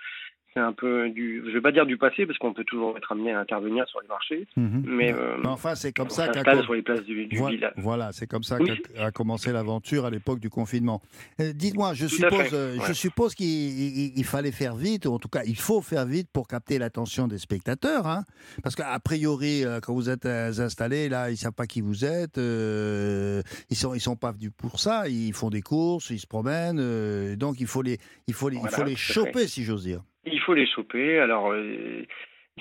c'est 0.54 0.60
un 0.60 0.72
peu 0.72 1.10
du, 1.10 1.42
je 1.46 1.50
vais 1.52 1.60
pas 1.60 1.72
dire 1.72 1.84
du 1.84 1.96
passé 1.96 2.26
parce 2.26 2.38
qu'on 2.38 2.54
peut 2.54 2.62
toujours 2.64 2.96
être 2.96 3.10
amené 3.10 3.32
à 3.32 3.40
intervenir 3.40 3.88
sur 3.88 4.00
les 4.00 4.06
marchés, 4.08 4.46
Mhm. 4.56 4.84
mais, 4.86 5.12
euh, 5.12 5.36
Mais 5.42 5.48
enfin, 5.48 5.74
c'est 5.74 5.92
comme 5.92 6.06
on 6.06 6.10
ça 6.10 6.28
qu'a 6.28 6.62
sur 6.62 6.74
les 6.74 6.82
places 6.82 7.02
du, 7.02 7.26
du. 7.26 7.38
Voilà, 7.76 8.12
c'est 8.12 8.26
comme 8.28 8.44
ça 8.44 8.58
Oui. 8.60 8.70
qu'a 8.94 9.10
commencé 9.10 9.50
l'aventure 9.52 10.04
à 10.04 10.10
l'époque 10.10 10.38
du 10.38 10.50
confinement. 10.50 11.02
Euh, 11.40 11.52
Dites-moi, 11.52 11.94
je 11.94 12.06
suppose, 12.06 12.50
euh, 12.52 12.76
je 12.86 12.92
suppose 12.92 13.34
qu'il 13.34 13.46
il- 13.48 14.12
il 14.16 14.24
fallait 14.24 14.52
faire 14.52 14.76
vite, 14.76 15.06
ou 15.06 15.12
en 15.14 15.18
tout 15.18 15.28
cas, 15.28 15.42
il 15.44 15.56
faut 15.56 15.80
faire 15.82 16.06
vite 16.06 16.28
pour 16.32 16.46
capter 16.46 16.78
l'attention 16.78 17.26
des 17.26 17.38
spectateurs, 17.38 18.06
hein 18.06 18.24
Parce 18.62 18.76
qu'a 18.76 18.98
priori, 19.00 19.64
quand 19.82 19.92
vous 19.94 20.08
êtes 20.08 20.24
installés, 20.26 21.08
là, 21.08 21.30
ils 21.30 21.36
savent 21.36 21.52
pas 21.52 21.66
qui 21.66 21.80
vous 21.80 22.04
êtes, 22.04 22.38
euh, 22.38 23.42
ils 23.70 23.76
sont, 23.76 23.92
ils 23.94 24.00
sont 24.00 24.16
pas 24.16 24.30
venus 24.30 24.52
pour 24.56 24.78
ça, 24.78 25.08
ils 25.08 25.32
font 25.32 25.50
des 25.50 25.62
courses, 25.62 26.10
ils 26.10 26.18
se 26.20 26.26
promènent, 26.26 27.34
donc 27.36 27.60
il 27.60 27.66
faut 27.66 27.82
les, 27.82 27.98
il 28.28 28.34
faut 28.34 28.48
les, 28.48 28.56
il 28.58 28.68
faut 28.68 28.84
les 28.84 28.94
choper, 28.96 29.40
fait. 29.40 29.48
si 29.48 29.64
j'ose 29.64 29.82
dire. 29.82 30.00
Il 30.26 30.40
faut 30.40 30.54
les 30.54 30.66
choper. 30.66 31.18
Alors, 31.18 31.52
euh, 31.52 32.04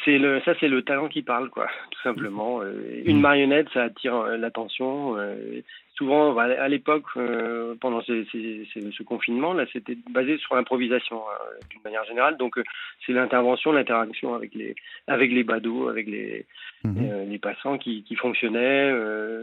c'est 0.03 0.17
le, 0.17 0.41
ça, 0.41 0.53
c'est 0.59 0.67
le 0.67 0.81
talent 0.81 1.07
qui 1.07 1.21
parle, 1.21 1.49
quoi, 1.49 1.67
tout 1.91 2.01
simplement. 2.01 2.61
Euh, 2.61 2.73
une 3.05 3.21
marionnette, 3.21 3.67
ça 3.73 3.83
attire 3.83 4.15
euh, 4.15 4.37
l'attention. 4.37 5.15
souvent, 5.95 6.33
bah, 6.33 6.43
à 6.59 6.67
l'époque, 6.67 7.05
pendant 7.79 8.01
ces- 8.01 8.25
ces- 8.31 8.67
ces- 8.73 8.91
ce 8.91 9.03
confinement, 9.03 9.53
là, 9.53 9.65
c'était 9.71 9.95
basé 10.09 10.37
sur 10.39 10.55
l'improvisation, 10.55 11.17
hein, 11.29 11.37
d'une 11.69 11.81
manière 11.83 12.03
générale. 12.05 12.35
Donc, 12.37 12.59
c'est 13.05 13.13
l'intervention, 13.13 13.71
l'interaction 13.71 14.33
avec 14.33 14.55
les, 14.55 14.73
avec 15.05 15.31
les 15.31 15.43
badauds, 15.43 15.89
avec 15.89 16.07
les, 16.07 16.45
les 17.27 17.37
passants 17.37 17.77
qui, 17.77 18.03
qui 18.03 18.15
fonctionnaient, 18.15 18.89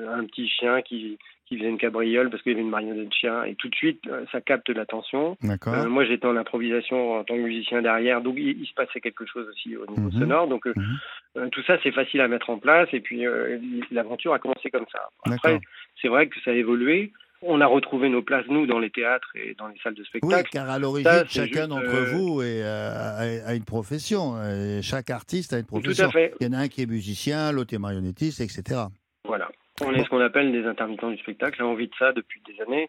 un 0.09 0.25
petit 0.25 0.49
chien 0.49 0.83
qui, 0.83 1.19
qui 1.51 1.59
faisait 1.59 1.69
une 1.69 1.79
cabriole 1.79 2.31
parce 2.31 2.43
qu'il 2.45 2.53
y 2.53 2.55
avait 2.55 2.63
une 2.63 2.71
marionnette 2.71 3.09
de 3.09 3.13
chien, 3.13 3.43
et 3.43 3.57
tout 3.57 3.69
de 3.69 3.75
suite, 3.75 4.01
euh, 4.07 4.25
ça 4.31 4.41
capte 4.41 4.69
l'attention. 4.71 5.37
D'accord. 5.43 5.75
Euh, 5.75 5.89
moi, 5.89 6.05
j'étais 6.05 6.27
en 6.27 6.37
improvisation 6.37 7.15
en 7.19 7.25
tant 7.25 7.35
que 7.35 7.41
musicien 7.41 7.83
derrière, 7.83 8.21
donc 8.23 8.37
il, 8.39 8.61
il 8.63 8.67
se 8.67 8.75
passait 8.75 9.01
quelque 9.01 9.27
chose 9.27 9.49
aussi 9.49 9.77
au 9.77 9.85
niveau 9.87 10.11
Mhm. 10.13 10.21
sonore. 10.21 10.47
Donc 10.47 10.67
euh, 10.69 10.73
Mhm. 10.77 10.97
euh, 11.39 11.49
tout 11.49 11.63
ça, 11.65 11.77
c'est 11.83 11.91
facile 11.91 12.21
à 12.21 12.29
mettre 12.29 12.51
en 12.51 12.59
place, 12.59 12.89
et 12.93 13.01
puis 13.01 13.27
euh, 13.27 13.59
l'aventure 13.91 14.33
a 14.33 14.39
commencé 14.39 14.71
comme 14.71 14.87
ça. 14.93 15.09
Après, 15.25 15.59
c'est 16.01 16.07
vrai 16.09 16.29
que 16.29 16.37
ça 16.45 16.53
a 16.53 16.55
évolué. 16.55 17.13
On 17.43 17.61
a 17.61 17.67
retrouvé 17.67 18.11
nos 18.11 18.23
places, 18.23 18.47
nous, 18.49 18.67
dans 18.67 18.79
les 18.79 18.91
théâtres 18.91 19.31
et 19.35 19.55
dans 19.55 19.67
les 19.67 19.79
salles 19.83 19.95
de 19.95 20.03
Oui, 20.03 20.07
spectacle. 20.07 20.51
car 20.53 20.69
à 20.71 20.79
l'origine, 20.79 21.25
chacun 21.27 21.67
d'entre 21.69 21.99
vous 22.13 22.43
est, 22.43 22.63
a, 22.63 23.55
une 23.57 23.65
profession. 23.65 24.35
chaque 24.83 25.11
artiste 25.11 25.53
a 25.55 25.59
une 25.59 25.65
Tout 25.65 25.77
à 25.77 25.81
profession. 25.81 26.11
fait. 26.13 26.33
Il 26.41 26.47
y 26.47 26.51
en 26.51 26.53
a 26.53 26.59
un 26.63 26.69
qui 26.69 26.83
est 26.83 26.87
musicien, 26.87 27.51
l'autre 27.51 27.73
est 27.75 27.79
marionnettiste, 27.79 28.41
etc. 28.43 28.83
Voilà. 29.25 29.49
On 29.83 29.95
est 29.95 30.05
ce 30.05 30.09
qu'on 30.09 30.21
appelle 30.21 30.53
des 30.53 30.67
intermittents 30.67 31.11
du 31.11 31.19
spectacle. 31.19 31.63
On 31.63 31.75
vit 31.75 31.89
de 31.89 31.95
ça 31.99 32.13
depuis 32.13 32.41
des 32.47 32.61
années. 32.63 32.89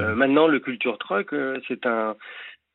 Euh, 0.00 0.14
maintenant, 0.14 0.46
le 0.46 0.60
culture 0.60 0.98
truck, 0.98 1.32
euh, 1.32 1.60
c'est 1.66 1.84
un, 1.84 2.16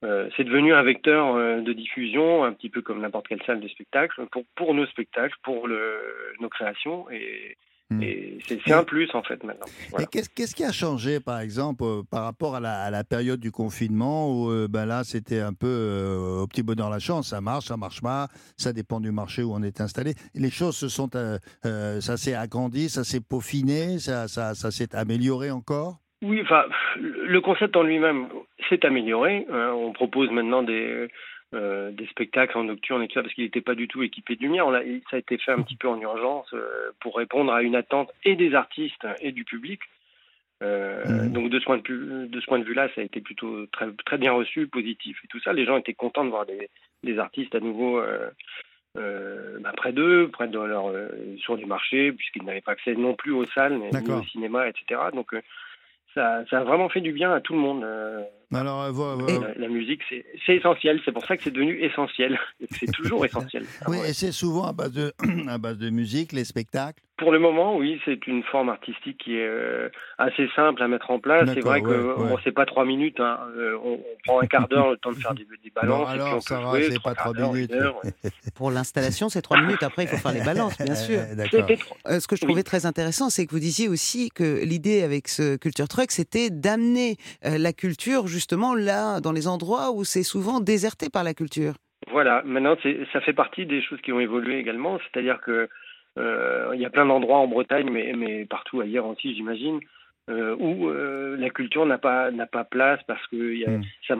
euh, 0.03 0.29
c'est 0.35 0.43
devenu 0.43 0.73
un 0.73 0.83
vecteur 0.83 1.35
euh, 1.35 1.61
de 1.61 1.73
diffusion, 1.73 2.43
un 2.43 2.53
petit 2.53 2.69
peu 2.69 2.81
comme 2.81 3.01
n'importe 3.01 3.27
quelle 3.27 3.41
salle 3.43 3.61
de 3.61 3.67
spectacle, 3.67 4.25
pour, 4.31 4.43
pour 4.55 4.73
nos 4.73 4.85
spectacles, 4.85 5.35
pour 5.43 5.67
le, 5.67 5.99
nos 6.39 6.49
créations, 6.49 7.09
et. 7.09 7.57
Et 8.01 8.39
c'est 8.47 8.71
un 8.71 8.83
plus 8.83 9.09
en 9.13 9.21
fait 9.21 9.43
maintenant. 9.43 9.65
Voilà. 9.91 10.07
Qu'est-ce 10.07 10.29
qu'est-ce 10.29 10.55
qui 10.55 10.63
a 10.63 10.71
changé, 10.71 11.19
par 11.19 11.39
exemple, 11.39 11.83
euh, 11.83 12.01
par 12.09 12.23
rapport 12.23 12.55
à 12.55 12.59
la, 12.59 12.81
à 12.81 12.89
la 12.89 13.03
période 13.03 13.39
du 13.39 13.51
confinement 13.51 14.31
où 14.31 14.49
euh, 14.49 14.67
ben 14.67 14.85
là, 14.85 15.03
c'était 15.03 15.39
un 15.39 15.53
peu 15.53 15.67
euh, 15.67 16.41
au 16.41 16.47
petit 16.47 16.63
bonheur 16.63 16.89
la 16.89 16.99
chance, 16.99 17.29
ça 17.29 17.41
marche, 17.41 17.65
ça 17.65 17.77
marche 17.77 18.01
pas, 18.01 18.27
ça 18.57 18.73
dépend 18.73 18.99
du 18.99 19.11
marché 19.11 19.43
où 19.43 19.53
on 19.53 19.61
est 19.61 19.81
installé. 19.81 20.13
Les 20.33 20.49
choses 20.49 20.75
se 20.75 20.89
sont, 20.89 21.09
ça 21.11 22.17
s'est 22.17 22.33
agrandi, 22.33 22.89
ça 22.89 23.03
s'est 23.03 23.21
peaufiné, 23.21 23.99
ça, 23.99 24.27
ça, 24.27 24.55
ça 24.55 24.71
s'est 24.71 24.95
amélioré 24.95 25.51
encore? 25.51 25.99
Oui, 26.23 26.41
enfin, 26.41 26.63
le 26.97 27.39
concept 27.41 27.75
en 27.75 27.83
lui-même 27.83 28.27
s'est 28.69 28.85
amélioré. 28.85 29.45
Euh, 29.51 29.71
on 29.71 29.91
propose 29.91 30.31
maintenant 30.31 30.63
des, 30.63 31.07
euh, 31.55 31.91
des 31.91 32.05
spectacles 32.07 32.57
en 32.57 32.65
nocturne 32.65 33.01
et 33.01 33.07
tout 33.07 33.13
ça 33.13 33.21
parce 33.21 33.33
qu'il 33.33 33.43
n'était 33.43 33.61
pas 33.61 33.75
du 33.75 33.87
tout 33.87 34.03
équipé 34.03 34.35
de 34.35 34.41
lumière. 34.41 34.67
On 34.67 34.73
ça 34.73 35.15
a 35.15 35.17
été 35.17 35.37
fait 35.37 35.51
un 35.51 35.61
petit 35.61 35.75
peu 35.75 35.87
en 35.87 35.99
urgence 35.99 36.47
euh, 36.53 36.91
pour 36.99 37.15
répondre 37.15 37.51
à 37.53 37.61
une 37.61 37.75
attente 37.75 38.11
et 38.23 38.35
des 38.35 38.53
artistes 38.53 39.07
et 39.21 39.31
du 39.31 39.45
public. 39.45 39.79
Euh, 40.63 41.03
Mhm. 41.05 41.31
Donc 41.31 41.49
de 41.49 41.59
ce 41.59 41.65
point 41.65 41.77
de 41.77 41.87
vue, 41.87 42.27
de 42.27 42.39
ce 42.39 42.45
point 42.45 42.59
de 42.59 42.63
vue-là, 42.63 42.89
ça 42.95 43.01
a 43.01 43.03
été 43.03 43.21
plutôt 43.21 43.65
très 43.67 43.87
très 44.05 44.17
bien 44.17 44.33
reçu, 44.33 44.67
positif 44.67 45.17
et 45.23 45.27
tout 45.27 45.39
ça. 45.39 45.53
Les 45.53 45.65
gens 45.65 45.77
étaient 45.77 45.93
contents 45.93 46.25
de 46.25 46.29
voir 46.29 46.45
des, 46.45 46.69
des 47.03 47.19
artistes 47.19 47.55
à 47.55 47.59
nouveau 47.59 48.01
bah, 48.95 49.73
près 49.75 49.91
d'eux, 49.91 50.29
près 50.31 50.47
de 50.47 50.59
leur 50.59 50.91
sur 51.37 51.57
du 51.57 51.65
marché, 51.65 52.11
puisqu'ils 52.11 52.43
n'avaient 52.43 52.61
pas 52.61 52.73
accès 52.73 52.95
non 52.95 53.13
plus 53.13 53.31
aux 53.31 53.45
salles, 53.45 53.77
mais 53.77 53.89
ni 53.91 54.11
au 54.11 54.23
cinéma, 54.23 54.67
etc. 54.67 55.01
Donc 55.13 55.35
ça, 56.13 56.45
ça 56.49 56.59
a 56.59 56.63
vraiment 56.63 56.89
fait 56.89 57.01
du 57.01 57.11
bien 57.11 57.33
à 57.33 57.41
tout 57.41 57.53
le 57.53 57.59
monde. 57.59 57.85
Euh, 58.53 58.57
Alors, 58.57 58.81
euh, 58.83 59.27
Et 59.27 59.39
la, 59.39 59.53
la 59.55 59.67
musique, 59.67 60.01
c'est 60.09 60.55
essentiel. 60.55 61.01
C'est 61.05 61.11
pour 61.11 61.25
ça 61.25 61.37
que 61.37 61.43
c'est 61.43 61.51
devenu 61.51 61.81
essentiel. 61.83 62.39
Que 62.59 62.75
C'est 62.79 62.91
toujours 62.91 63.25
essentiel. 63.25 63.65
oui, 63.87 63.97
et 64.07 64.13
c'est 64.13 64.31
souvent 64.31 64.65
à 64.65 64.73
base, 64.73 64.91
de, 64.93 65.13
à 65.49 65.57
base 65.57 65.77
de 65.77 65.89
musique, 65.89 66.31
les 66.33 66.45
spectacles. 66.45 67.01
Pour 67.17 67.31
le 67.31 67.39
moment, 67.39 67.77
oui, 67.77 67.97
c'est 68.03 68.27
une 68.27 68.43
forme 68.43 68.67
artistique 68.67 69.17
qui 69.23 69.37
est 69.37 69.47
euh, 69.47 69.87
assez 70.17 70.49
simple 70.53 70.83
à 70.83 70.89
mettre 70.89 71.11
en 71.11 71.19
place. 71.19 71.49
C'est 71.53 71.61
vrai 71.61 71.81
que 71.81 71.87
ouais, 71.87 71.93
euh, 71.95 72.15
ouais. 72.17 72.29
bon, 72.29 72.37
c'est 72.43 72.51
pas 72.51 72.65
trois 72.65 72.83
minutes. 72.83 73.21
Hein. 73.21 73.39
Euh, 73.55 73.77
on, 73.85 73.93
on 73.93 73.99
prend 74.25 74.41
un 74.41 74.47
quart 74.47 74.67
d'heure 74.67 74.91
le 74.91 74.97
temps 74.97 75.11
de 75.11 75.15
faire 75.15 75.33
des, 75.33 75.45
des 75.63 75.69
balances. 75.73 75.97
Bon, 75.97 76.03
et 76.03 76.17
puis 76.17 76.21
alors, 76.21 76.35
on 76.35 76.41
ça 76.41 76.57
peut 76.57 76.63
va, 76.79 76.91
c'est 76.91 77.01
pas 77.01 77.15
trois 77.15 77.33
minutes. 77.33 77.71
une 77.73 77.81
heure, 77.81 77.95
ouais. 78.03 78.11
Pour 78.55 78.69
l'installation, 78.69 79.29
c'est 79.29 79.41
trois 79.41 79.61
minutes. 79.61 79.81
Après, 79.81 80.03
il 80.03 80.09
faut 80.09 80.17
faire 80.17 80.33
les 80.33 80.43
balances, 80.43 80.77
bien 80.77 80.95
sûr. 80.95 81.19
Euh, 81.19 81.35
D'accord. 81.35 81.97
Euh, 82.09 82.19
ce 82.19 82.27
que 82.27 82.35
je 82.35 82.41
trouvais 82.41 82.63
très 82.63 82.85
intéressant, 82.85 83.29
c'est 83.29 83.45
que 83.45 83.51
vous 83.51 83.59
disiez 83.59 83.87
aussi 83.87 84.29
que 84.35 84.61
l'idée 84.65 85.01
avec 85.01 85.29
ce 85.29 85.55
Culture 85.55 85.87
Truck, 85.87 86.11
c'était 86.11 86.49
d'amener 86.49 87.15
euh, 87.45 87.57
la 87.57 87.71
culture 87.71 88.27
justement 88.37 88.71
là, 88.75 89.19
dans 89.25 89.31
les 89.39 89.47
endroits 89.47 89.87
où 89.95 90.03
c'est 90.03 90.23
souvent 90.33 90.57
déserté 90.73 91.05
par 91.15 91.23
la 91.29 91.33
culture. 91.33 91.73
Voilà, 92.11 92.35
maintenant 92.45 92.75
c'est- 92.83 92.99
ça 93.13 93.19
fait 93.25 93.33
partie 93.43 93.65
des 93.65 93.81
choses 93.85 94.01
qui 94.03 94.11
ont 94.15 94.19
évolué 94.29 94.59
également, 94.59 94.99
c'est-à-dire 95.03 95.39
que 95.47 95.57
euh, 96.17 96.71
il 96.75 96.79
y 96.81 96.85
a 96.85 96.89
plein 96.89 97.05
d'endroits 97.05 97.39
en 97.45 97.47
Bretagne, 97.47 97.89
mais, 97.91 98.13
mais 98.21 98.45
partout 98.45 98.79
ailleurs 98.81 99.07
aussi, 99.07 99.35
j'imagine, 99.35 99.79
euh, 100.29 100.55
où 100.65 100.71
euh, 100.89 101.35
la 101.37 101.49
culture 101.57 101.85
n'a 101.85 101.97
pas 102.07 102.31
n'a 102.31 102.47
pas 102.57 102.63
place 102.63 103.01
parce 103.07 103.25
que 103.27 103.35
il 103.55 103.59
y 103.59 103.65
a, 103.65 103.69
Mm. 103.77 103.83
ça, 104.07 104.15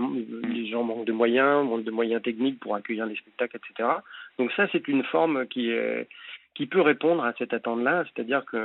les 0.55 0.66
gens 0.72 0.84
manquent 0.84 1.05
de 1.11 1.13
moyens, 1.22 1.66
manquent 1.70 1.84
de 1.91 1.91
moyens 2.01 2.22
techniques 2.22 2.59
pour 2.59 2.76
accueillir 2.76 3.05
les 3.05 3.16
spectacles, 3.16 3.57
etc. 3.57 3.89
Donc 4.38 4.51
ça, 4.57 4.63
c'est 4.72 4.86
une 4.88 5.03
forme 5.13 5.38
qui 5.47 5.63
est 5.72 6.07
qui 6.57 6.66
peut 6.68 6.82
répondre 6.82 7.24
à 7.30 7.34
cette 7.38 7.53
attente-là, 7.53 8.03
c'est-à-dire 8.07 8.43
que 8.51 8.63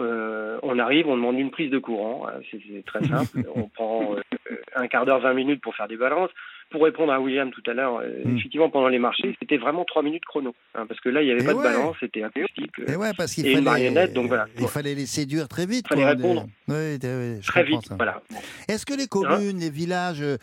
euh, 0.00 0.58
on 0.62 0.78
arrive, 0.78 1.06
on 1.06 1.16
demande 1.16 1.38
une 1.38 1.50
prise 1.50 1.70
de 1.70 1.78
courant, 1.78 2.26
euh, 2.28 2.40
c'est 2.50 2.60
c'est 2.68 2.84
très 2.84 3.04
simple. 3.04 3.44
on 3.54 3.68
prend 3.68 4.16
euh, 4.16 4.56
un 4.74 4.88
quart 4.88 5.06
d'heure, 5.06 5.20
20 5.20 5.34
minutes 5.34 5.60
pour 5.60 5.74
faire 5.74 5.88
des 5.88 5.96
balances. 5.96 6.30
Pour 6.70 6.82
répondre 6.82 7.12
à 7.12 7.20
William 7.20 7.50
tout 7.52 7.62
à 7.70 7.74
l'heure, 7.74 7.98
euh, 8.02 8.22
Mm. 8.24 8.36
effectivement, 8.38 8.68
pendant 8.70 8.88
les 8.88 8.98
marchés, 8.98 9.36
c'était 9.38 9.56
vraiment 9.58 9.84
trois 9.84 10.02
minutes 10.02 10.24
chrono. 10.24 10.54
hein, 10.74 10.86
parce 10.88 10.98
que 11.00 11.08
là, 11.08 11.22
il 11.22 11.26
n'y 11.26 11.30
avait 11.32 11.42
Et 11.42 11.44
pas 11.44 11.52
ouais. 11.54 11.58
de 11.58 11.62
balance, 11.62 11.96
c'était 12.00 12.22
acoustique. 12.24 12.72
euh, 12.80 12.92
Et 12.92 12.96
ouais, 12.96 13.10
parce 13.16 13.32
qu'il 13.34 13.46
et 13.46 13.50
une 13.50 13.56
fallait, 13.58 13.64
marionnette, 13.64 14.12
donc 14.12 14.26
voilà. 14.26 14.46
il 14.58 14.66
fallait 14.66 14.94
les 14.94 15.06
séduire 15.06 15.46
très 15.48 15.66
vite. 15.66 15.86
Fallait 15.88 16.02
quoi, 16.02 16.10
répondre. 16.12 16.46
Oui, 16.68 16.74
oui, 17.02 17.40
Très 17.46 17.62
vite, 17.64 17.86
ça. 17.86 17.94
voilà. 17.96 18.22
Est-ce 18.68 18.84
que 18.86 18.94
les 18.94 19.06
communes, 19.06 19.58
les 19.60 19.70
villages, 19.70 20.22
euh, 20.22 20.38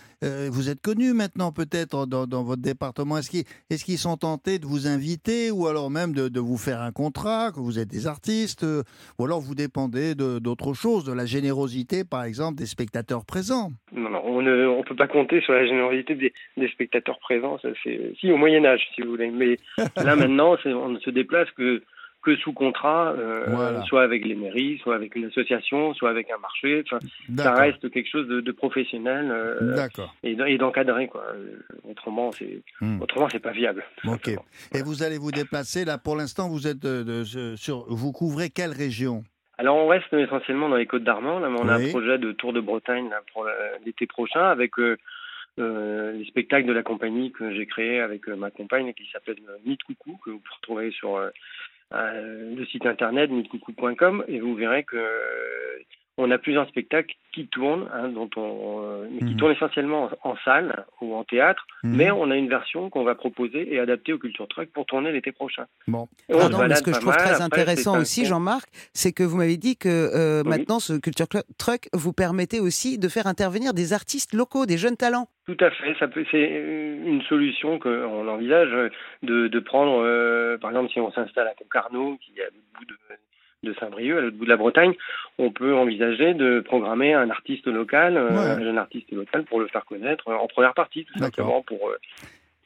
vous 0.51 0.69
êtes 0.69 0.81
connus 0.81 1.13
maintenant 1.13 1.51
peut-être 1.51 2.05
dans, 2.05 2.25
dans 2.27 2.43
votre 2.43 2.61
département? 2.61 3.17
Est-ce 3.17 3.29
qu'ils 3.29 3.43
est 3.69 3.97
sont 3.97 4.15
tentés 4.17 4.57
de 4.59 4.65
vous 4.65 4.87
inviter 4.87 5.51
ou 5.51 5.67
alors 5.67 5.89
même 5.91 6.13
de, 6.13 6.29
de 6.29 6.39
vous 6.39 6.57
faire 6.57 6.81
un 6.81 6.91
contrat, 6.91 7.51
que 7.51 7.59
vous 7.59 7.77
êtes 7.79 7.89
des 7.89 8.07
artistes 8.07 8.63
euh, 8.63 8.83
Ou 9.19 9.25
alors 9.25 9.41
vous 9.41 9.55
dépendez 9.55 10.15
de- 10.15 10.39
d'autre 10.39 10.73
chose, 10.73 11.03
de 11.03 11.13
la 11.13 11.25
générosité 11.25 12.03
par 12.03 12.23
exemple 12.23 12.55
des 12.57 12.65
spectateurs 12.65 13.25
présents? 13.25 13.71
Non, 13.91 14.09
non, 14.09 14.21
on 14.25 14.41
ne 14.41 14.65
on 14.67 14.83
peut 14.83 14.95
pas 14.95 15.07
compter 15.07 15.41
sur 15.41 15.53
la 15.53 15.65
générosité 15.65 16.10
des, 16.15 16.33
des 16.57 16.67
spectateurs 16.69 17.19
présents. 17.19 17.57
C'est 17.83 18.13
si 18.19 18.31
au 18.31 18.37
Moyen 18.37 18.63
Âge, 18.65 18.81
si 18.95 19.01
vous 19.01 19.11
voulez. 19.11 19.29
Mais 19.31 19.57
là 20.03 20.15
maintenant, 20.15 20.55
on 20.65 20.89
ne 20.89 20.99
se 20.99 21.09
déplace 21.09 21.49
que 21.51 21.81
que 22.23 22.35
sous 22.35 22.53
contrat, 22.53 23.15
euh, 23.17 23.45
Voilà. 23.47 23.81
soit 23.85 24.03
avec 24.03 24.23
les 24.25 24.35
mairies, 24.35 24.77
soit 24.83 24.93
avec 24.93 25.15
une 25.15 25.25
association, 25.25 25.95
soit 25.95 26.11
avec 26.11 26.29
un 26.29 26.37
marché. 26.37 26.83
Enfin, 26.85 26.99
ça 27.35 27.55
reste 27.55 27.89
quelque 27.89 28.07
chose 28.07 28.27
de, 28.27 28.41
de 28.41 28.51
professionnel 28.51 29.31
euh, 29.31 29.87
et, 30.21 30.57
d'encadré. 30.59 31.09
Euh, 31.15 31.57
Autrement, 31.89 32.31
c'est 32.31 32.61
Hmm. 32.79 33.01
autrement 33.01 33.27
c'est 33.31 33.39
pas 33.39 33.53
viable. 33.53 33.83
Ok. 34.07 34.27
Et 34.75 34.83
vous 34.83 35.01
allez 35.01 35.17
vous 35.17 35.31
déplacer 35.31 35.83
là 35.83 35.97
pour 35.97 36.15
l'instant 36.15 36.47
vous 36.47 36.67
êtes 36.67 36.77
de- 36.79 37.01
de- 37.01 37.55
sur 37.55 37.85
vous 37.89 38.11
couvrez 38.11 38.49
quelle 38.51 38.71
région? 38.71 39.23
Alors 39.57 39.77
on 39.77 39.87
reste 39.87 40.13
essentiellement 40.13 40.69
dans 40.69 40.75
les 40.75 40.85
Côtes 40.85 41.03
d'Armor. 41.03 41.39
Là, 41.39 41.49
mais 41.49 41.59
on 41.59 41.67
a 41.69 41.75
un 41.77 41.89
projet 41.89 42.19
de 42.19 42.31
Tour 42.33 42.53
de 42.53 42.61
Bretagne 42.61 43.09
là, 43.09 43.21
pour 43.33 43.47
l'été 43.83 44.05
prochain 44.05 44.43
avec 44.43 44.77
euh, 44.79 44.95
euh, 45.59 46.13
les 46.13 46.25
spectacles 46.25 46.67
de 46.67 46.73
la 46.73 46.83
compagnie 46.83 47.31
que 47.31 47.53
j'ai 47.53 47.65
créé 47.65 47.99
avec 47.99 48.27
euh, 48.29 48.35
ma 48.35 48.51
compagne 48.51 48.93
qui 48.93 49.09
s'appelle 49.11 49.37
euh, 49.49 49.57
Nid 49.65 49.77
Coucou 49.83 50.17
que 50.23 50.29
vous 50.29 50.41
pouvez 50.63 50.91
sur 50.91 51.17
euh, 51.17 51.29
le 51.91 52.65
site 52.67 52.85
internet 52.85 53.29
nidcoucou.com 53.29 54.23
et 54.27 54.39
vous 54.39 54.55
verrez 54.55 54.83
que 54.83 54.97
on 56.21 56.31
a 56.31 56.37
plusieurs 56.37 56.67
spectacles 56.67 57.13
qui 57.33 57.47
tournent, 57.47 57.87
hein, 57.93 58.09
dont 58.09 58.29
on, 58.35 58.81
euh, 58.83 59.07
mais 59.11 59.19
qui 59.19 59.33
Mhm. 59.33 59.37
tournent 59.37 59.51
essentiellement 59.53 60.09
en, 60.23 60.31
en 60.31 60.35
salle 60.45 60.85
ou 61.01 61.15
en 61.15 61.23
théâtre, 61.23 61.65
Mhm. 61.83 61.95
mais 61.95 62.11
on 62.11 62.29
a 62.29 62.35
une 62.35 62.49
version 62.49 62.89
qu'on 62.89 63.03
va 63.03 63.15
proposer 63.15 63.73
et 63.73 63.79
adapter 63.79 64.13
au 64.13 64.17
Culture 64.17 64.47
Truck 64.47 64.69
pour 64.71 64.85
tourner 64.85 65.11
l'été 65.11 65.31
prochain. 65.31 65.65
Bon. 65.87 66.07
Mais 66.29 66.35
ce 66.75 66.83
que 66.83 66.93
je 66.93 66.99
trouve 66.99 67.13
mal. 67.13 67.17
très 67.19 67.31
Après, 67.41 67.43
intéressant 67.43 67.95
un 67.95 68.01
aussi, 68.01 68.25
Jean-Marc, 68.25 68.67
c'est 68.93 69.11
que 69.13 69.23
vous 69.23 69.37
m'avez 69.37 69.57
dit 69.57 69.77
que 69.77 69.87
euh, 69.89 70.43
Oui. 70.43 70.49
maintenant, 70.49 70.79
ce 70.79 70.93
Culture 70.99 71.27
Truck 71.57 71.89
vous 71.93 72.13
permettait 72.13 72.59
aussi 72.59 72.97
de 72.97 73.07
faire 73.07 73.27
intervenir 73.27 73.73
des 73.73 73.93
artistes 73.93 74.33
locaux, 74.33 74.65
des 74.65 74.77
jeunes 74.77 74.97
talents. 74.97 75.27
Tout 75.47 75.57
à 75.59 75.71
fait, 75.71 75.95
ça 75.99 76.07
peut, 76.07 76.23
c'est 76.31 76.49
euh, 76.51 77.03
une 77.05 77.21
solution 77.23 77.79
qu'on 77.79 78.27
envisage 78.27 78.69
de, 79.23 79.47
de 79.47 79.59
prendre, 79.59 80.01
euh, 80.03 80.57
par 80.57 80.69
exemple, 80.71 80.91
si 80.91 80.99
on 80.99 81.11
s'installe 81.11 81.47
à 81.47 81.53
Concarneau, 81.55 82.17
qui 82.21 82.37
est 82.39 82.43
à 82.43 82.45
l'autre 82.45 82.57
bout 82.77 82.85
de, 82.85 82.95
de 83.63 83.73
Saint-Brieuc, 83.79 84.17
à 84.17 84.21
l'autre 84.21 84.37
bout 84.37 84.45
de 84.45 84.49
la 84.49 84.57
Bretagne, 84.57 84.93
on 85.37 85.51
peut 85.51 85.75
envisager 85.75 86.33
de 86.33 86.61
programmer 86.61 87.13
un 87.13 87.29
artiste 87.29 87.67
local, 87.67 88.17
euh, 88.17 88.29
Ouais. 88.31 88.37
un 88.37 88.59
jeune 88.63 88.77
artiste 88.77 89.11
local, 89.11 89.43
pour 89.45 89.59
le 89.59 89.67
faire 89.67 89.85
connaître 89.85 90.27
euh, 90.29 90.33
en 90.35 90.47
première 90.47 90.73
partie, 90.73 91.05
tout 91.05 91.19
simplement, 91.19 91.61
pour, 91.61 91.89
euh, 91.89 91.97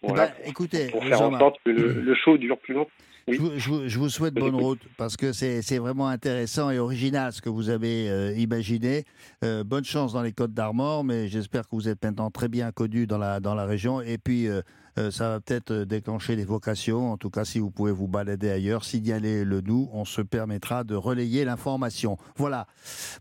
Eh 0.07 0.13
ben, 0.13 0.29
écoutez, 0.45 0.87
pour 0.91 1.03
faire 1.05 1.21
en 1.21 1.37
sorte 1.37 1.57
que 1.65 1.71
le, 1.71 1.93
le 2.01 2.15
show 2.15 2.37
dure 2.37 2.57
plus 2.59 2.73
longtemps. 2.75 2.91
Je 3.27 3.39
vous, 3.39 3.51
je 3.57 3.69
vous- 3.69 3.87
je 3.89 3.97
vous 3.97 4.09
souhaite 4.09 4.35
bonne 4.35 4.53
route 4.53 4.81
parce 4.99 5.17
que 5.17 5.33
c'est 5.33 5.63
c'est 5.63 5.79
vraiment 5.79 6.07
intéressant 6.09 6.69
et 6.69 6.77
original 6.77 7.31
ce 7.33 7.41
que 7.41 7.49
vous 7.49 7.71
avez 7.71 8.07
euh, 8.07 8.31
imaginé. 8.37 9.03
Euh, 9.43 9.63
bonne 9.63 9.83
chance 9.83 10.13
dans 10.13 10.21
les 10.21 10.31
Côtes 10.31 10.53
d'Armor, 10.53 11.03
mais 11.03 11.27
j'espère 11.27 11.63
que 11.63 11.69
vous 11.75 11.89
êtes 11.89 12.03
maintenant 12.03 12.29
très 12.29 12.49
bien 12.49 12.71
connu 12.71 13.07
dans 13.07 13.17
la, 13.17 13.39
dans 13.39 13.55
la 13.55 13.65
région. 13.65 13.99
Et 13.99 14.19
puis, 14.19 14.47
euh, 14.47 14.61
euh, 14.97 15.11
ça 15.11 15.29
va 15.29 15.39
peut-être 15.41 15.71
euh, 15.71 15.85
déclencher 15.85 16.35
des 16.35 16.45
vocations. 16.45 17.11
En 17.11 17.17
tout 17.17 17.29
cas, 17.29 17.43
si 17.45 17.59
vous 17.59 17.69
pouvez 17.71 17.91
vous 17.91 18.07
balader 18.07 18.49
ailleurs, 18.49 18.83
signaler 18.83 19.43
le 19.43 19.61
nous, 19.61 19.89
on 19.93 20.05
se 20.05 20.21
permettra 20.21 20.83
de 20.83 20.95
relayer 20.95 21.45
l'information. 21.45 22.17
Voilà. 22.37 22.67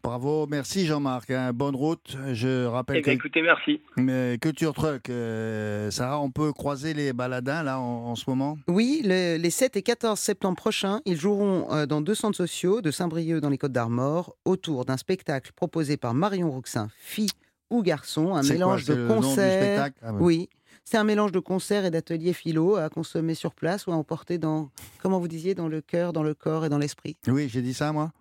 Bravo, 0.02 0.46
merci 0.46 0.86
Jean-Marc. 0.86 1.30
hein. 1.30 1.52
Bonne 1.52 1.74
route. 1.76 2.16
Je 2.32 2.64
rappelle 2.66 2.96
Eh 2.98 3.02
bien, 3.02 3.14
que 3.14 3.18
écoutez, 3.18 3.42
merci. 3.42 3.80
mais 3.96 4.38
Culture 4.40 4.72
Truck, 4.74 5.08
euh, 5.10 5.90
Sarah, 5.90 6.20
on 6.20 6.30
peut 6.30 6.52
croiser 6.52 6.94
les 6.94 7.12
baladins 7.12 7.62
là 7.62 7.80
en, 7.80 8.06
en 8.10 8.14
ce 8.14 8.24
moment? 8.28 8.56
Oui, 8.68 9.00
le- 9.04 9.36
les 9.36 9.50
7 9.50 9.76
et 9.76 9.82
14 9.82 10.18
septembre 10.18 10.56
prochains, 10.56 11.00
ils 11.06 11.16
joueront 11.16 11.72
euh, 11.72 11.86
dans 11.86 12.00
deux 12.00 12.14
centres 12.14 12.36
sociaux 12.36 12.80
de 12.80 12.90
Saint-Brieuc 12.90 13.40
dans 13.40 13.50
les 13.50 13.58
Côtes 13.58 13.72
d'Armor 13.72 14.36
autour 14.44 14.84
d'un 14.84 14.96
spectacle 14.96 15.52
proposé 15.54 15.96
par 15.96 16.14
Marion 16.14 16.50
Rouxin, 16.50 16.88
fille 16.98 17.30
ou 17.70 17.82
garçon, 17.82 18.34
un 18.34 18.40
quoi, 18.42 18.50
mélange 18.50 18.84
de 18.84 18.94
du 18.94 19.08
concerts. 19.08 19.62
spectacle? 19.62 19.96
Ah 20.02 20.12
oui. 20.12 20.20
oui. 20.20 20.48
C'est 20.84 20.98
un 20.98 21.04
mélange 21.04 21.32
de 21.32 21.38
concerts 21.38 21.86
et 21.86 21.90
d'ateliers 21.90 22.34
philo 22.34 22.76
à 22.76 22.88
consommer 22.90 23.34
sur 23.34 23.54
place 23.54 23.86
ou 23.86 23.92
à 23.92 23.94
emporter 23.94 24.36
dans, 24.38 24.70
comment 25.02 25.18
vous 25.18 25.28
disiez, 25.28 25.54
dans 25.54 25.68
le 25.68 25.80
cœur, 25.80 26.12
dans 26.12 26.22
le 26.22 26.34
corps 26.34 26.66
et 26.66 26.68
dans 26.68 26.78
l'esprit? 26.78 27.16
Oui, 27.26 27.48
j'ai 27.48 27.62
dit 27.62 27.72
ça 27.72 27.90
moi? 27.92 28.12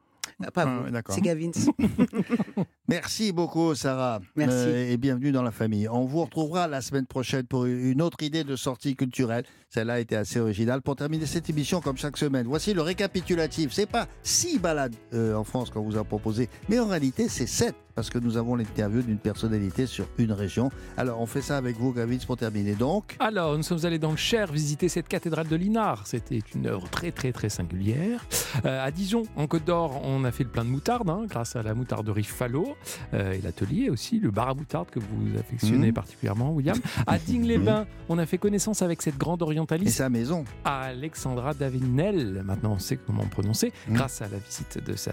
Ah, 0.41 0.49
Pas 0.51 0.63
Ah, 0.65 0.79
vous, 0.85 0.89
d'accord. 0.89 1.13
c'est 1.13 1.21
Gavin. 1.21 1.51
Merci 2.87 3.33
beaucoup, 3.33 3.75
Sarah. 3.75 4.21
Merci. 4.35 4.55
Euh, 4.55 4.91
et 4.91 4.97
bienvenue 4.97 5.31
dans 5.33 5.43
la 5.43 5.51
famille. 5.51 5.87
On 5.89 6.05
vous 6.05 6.23
retrouvera 6.23 6.67
la 6.69 6.81
semaine 6.81 7.05
prochaine 7.05 7.43
pour 7.45 7.65
une 7.65 8.01
autre 8.01 8.23
idée 8.23 8.43
de 8.45 8.55
sortie 8.55 8.95
culturelle. 8.95 9.43
Celle-là 9.69 9.93
a 9.95 9.99
été 9.99 10.15
assez 10.15 10.39
originale. 10.39 10.81
Pour 10.81 10.95
terminer 10.95 11.25
cette 11.25 11.49
émission, 11.49 11.81
comme 11.81 11.97
chaque 11.97 12.17
semaine, 12.17 12.47
voici 12.47 12.73
le 12.73 12.81
récapitulatif. 12.81 13.73
C'est 13.73 13.85
pas 13.85 14.07
six 14.23 14.57
balades 14.59 14.95
euh, 15.13 15.35
en 15.35 15.43
France 15.43 15.69
qu'on 15.69 15.81
vous 15.81 15.97
a 15.97 16.03
proposé, 16.05 16.49
mais 16.69 16.79
en 16.79 16.87
réalité, 16.87 17.27
c'est 17.27 17.47
sept 17.47 17.75
parce 17.95 18.09
que 18.09 18.17
nous 18.19 18.37
avons 18.37 18.55
l'interview 18.55 19.01
d'une 19.01 19.17
personnalité 19.17 19.85
sur 19.85 20.07
une 20.17 20.31
région. 20.31 20.71
Alors, 20.97 21.21
on 21.21 21.25
fait 21.25 21.41
ça 21.41 21.57
avec 21.57 21.77
vous, 21.77 21.93
Gavitz, 21.93 22.25
pour 22.25 22.37
terminer. 22.37 22.73
Donc, 22.75 23.15
Alors, 23.19 23.55
nous 23.57 23.63
sommes 23.63 23.85
allés 23.85 23.99
dans 23.99 24.11
le 24.11 24.17
Cher 24.17 24.51
visiter 24.51 24.89
cette 24.89 25.07
cathédrale 25.07 25.47
de 25.47 25.55
Linard. 25.55 26.07
C'était 26.07 26.41
une 26.55 26.67
œuvre 26.67 26.89
très, 26.89 27.11
très, 27.11 27.31
très 27.31 27.49
singulière. 27.49 28.25
Euh, 28.65 28.83
à 28.85 28.91
Dijon, 28.91 29.23
en 29.35 29.47
Côte 29.47 29.65
d'Or, 29.65 30.01
on 30.03 30.23
a 30.23 30.31
fait 30.31 30.43
le 30.43 30.49
plein 30.49 30.63
de 30.65 30.69
moutarde, 30.69 31.09
hein, 31.09 31.25
grâce 31.29 31.55
à 31.55 31.63
la 31.63 31.73
moutarderie 31.73 32.23
Fallot 32.23 32.75
euh, 33.13 33.33
et 33.33 33.41
l'atelier 33.41 33.89
aussi, 33.89 34.19
le 34.19 34.31
bar 34.31 34.49
à 34.49 34.53
moutarde 34.53 34.89
que 34.89 34.99
vous 34.99 35.37
affectionnez 35.39 35.87
Mhm. 35.87 35.93
particulièrement, 35.93 36.51
William. 36.51 36.77
À 37.07 37.17
Digne-les-Bains, 37.19 37.85
on 38.09 38.17
a 38.17 38.25
fait 38.25 38.37
connaissance 38.37 38.81
avec 38.81 39.01
cette 39.01 39.17
grande 39.17 39.41
et 39.41 39.43
orientaliste, 39.43 39.97
sa 39.97 40.09
maison. 40.09 40.45
Alexandra 40.65 41.53
Davinel. 41.53 42.41
Maintenant, 42.45 42.73
on 42.73 42.79
sait 42.79 42.97
comment 42.97 43.25
prononcer, 43.25 43.71
Mhm. 43.87 43.95
grâce 43.95 44.21
à 44.21 44.27
la 44.29 44.37
visite 44.37 44.83
de 44.83 44.95
sa 44.95 45.11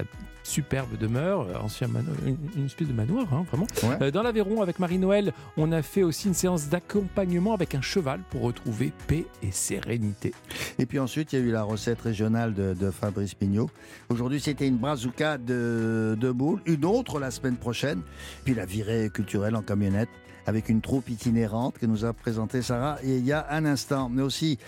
superbe 0.50 0.96
demeure, 0.98 1.42
euh, 1.48 1.54
ancien 1.60 1.88
mano- 1.88 2.10
une, 2.26 2.36
une 2.56 2.66
espèce 2.66 2.88
de 2.88 2.92
manoir, 2.92 3.26
hein, 3.32 3.44
vraiment. 3.48 3.66
Ouais. 3.82 3.96
Euh, 4.02 4.10
dans 4.10 4.22
l'Aveyron, 4.22 4.60
avec 4.60 4.78
Marie-Noël, 4.78 5.32
on 5.56 5.70
a 5.72 5.80
fait 5.82 6.02
aussi 6.02 6.28
une 6.28 6.34
séance 6.34 6.68
d'accompagnement 6.68 7.54
avec 7.54 7.74
un 7.74 7.80
cheval 7.80 8.20
pour 8.30 8.42
retrouver 8.42 8.92
paix 9.06 9.26
et 9.42 9.52
sérénité. 9.52 10.32
Et 10.78 10.86
puis 10.86 10.98
ensuite, 10.98 11.32
il 11.32 11.38
y 11.38 11.42
a 11.42 11.44
eu 11.46 11.50
la 11.52 11.62
recette 11.62 12.00
régionale 12.00 12.52
de, 12.52 12.74
de 12.74 12.90
Fabrice 12.90 13.34
Pignot. 13.34 13.70
Aujourd'hui, 14.08 14.40
c'était 14.40 14.66
une 14.66 14.76
brazuca 14.76 15.38
de, 15.38 16.16
de 16.20 16.30
boules. 16.30 16.60
Une 16.66 16.84
autre 16.84 17.20
la 17.20 17.30
semaine 17.30 17.56
prochaine. 17.56 18.00
Puis 18.44 18.54
la 18.54 18.66
virée 18.66 19.10
culturelle 19.10 19.54
en 19.56 19.62
camionnette 19.62 20.08
avec 20.50 20.68
une 20.68 20.80
troupe 20.80 21.08
itinérante 21.08 21.78
que 21.78 21.86
nous 21.86 22.04
a 22.04 22.12
présentée 22.12 22.60
Sarah 22.60 22.98
il 23.04 23.24
y 23.24 23.32
a 23.32 23.46
un 23.50 23.64
instant. 23.64 24.10
Mais 24.12 24.20
aussi, 24.20 24.58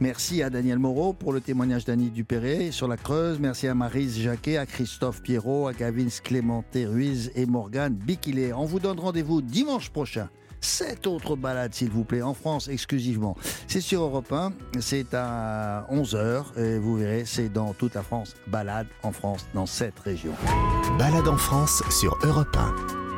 merci 0.00 0.40
à 0.40 0.50
Daniel 0.50 0.78
Moreau 0.78 1.12
pour 1.12 1.32
le 1.32 1.40
témoignage 1.40 1.84
d'Annie 1.84 2.10
Dupéré 2.10 2.70
sur 2.70 2.86
la 2.86 2.96
Creuse. 2.96 3.40
Merci 3.40 3.66
à 3.66 3.74
Marise 3.74 4.20
Jacquet, 4.20 4.56
à 4.56 4.66
Christophe 4.66 5.20
Pierrot, 5.20 5.66
à 5.66 5.72
Gavin 5.72 6.06
Clémenté 6.22 6.86
Ruiz 6.86 7.32
et 7.34 7.44
Morgane 7.44 7.92
Bikilé. 7.92 8.52
On 8.52 8.66
vous 8.66 8.78
donne 8.78 9.00
rendez-vous 9.00 9.42
dimanche 9.42 9.90
prochain 9.90 10.28
sept 10.60 11.08
autres 11.08 11.34
balades, 11.34 11.74
s'il 11.74 11.90
vous 11.90 12.04
plaît, 12.04 12.22
en 12.22 12.34
France 12.34 12.68
exclusivement. 12.68 13.36
C'est 13.66 13.80
sur 13.80 14.02
Europe 14.02 14.32
1, 14.32 14.52
c'est 14.78 15.12
à 15.12 15.88
11h, 15.90 16.56
et 16.56 16.78
vous 16.78 16.96
verrez, 16.96 17.24
c'est 17.26 17.48
dans 17.48 17.72
toute 17.72 17.96
la 17.96 18.04
France. 18.04 18.36
Balade 18.46 18.86
en 19.02 19.10
France, 19.10 19.44
dans 19.54 19.66
sept 19.66 19.98
régions. 19.98 20.34
Balade 21.00 21.26
en 21.26 21.36
France 21.36 21.82
sur 21.90 22.16
Europe 22.22 22.56
1. 22.56 23.11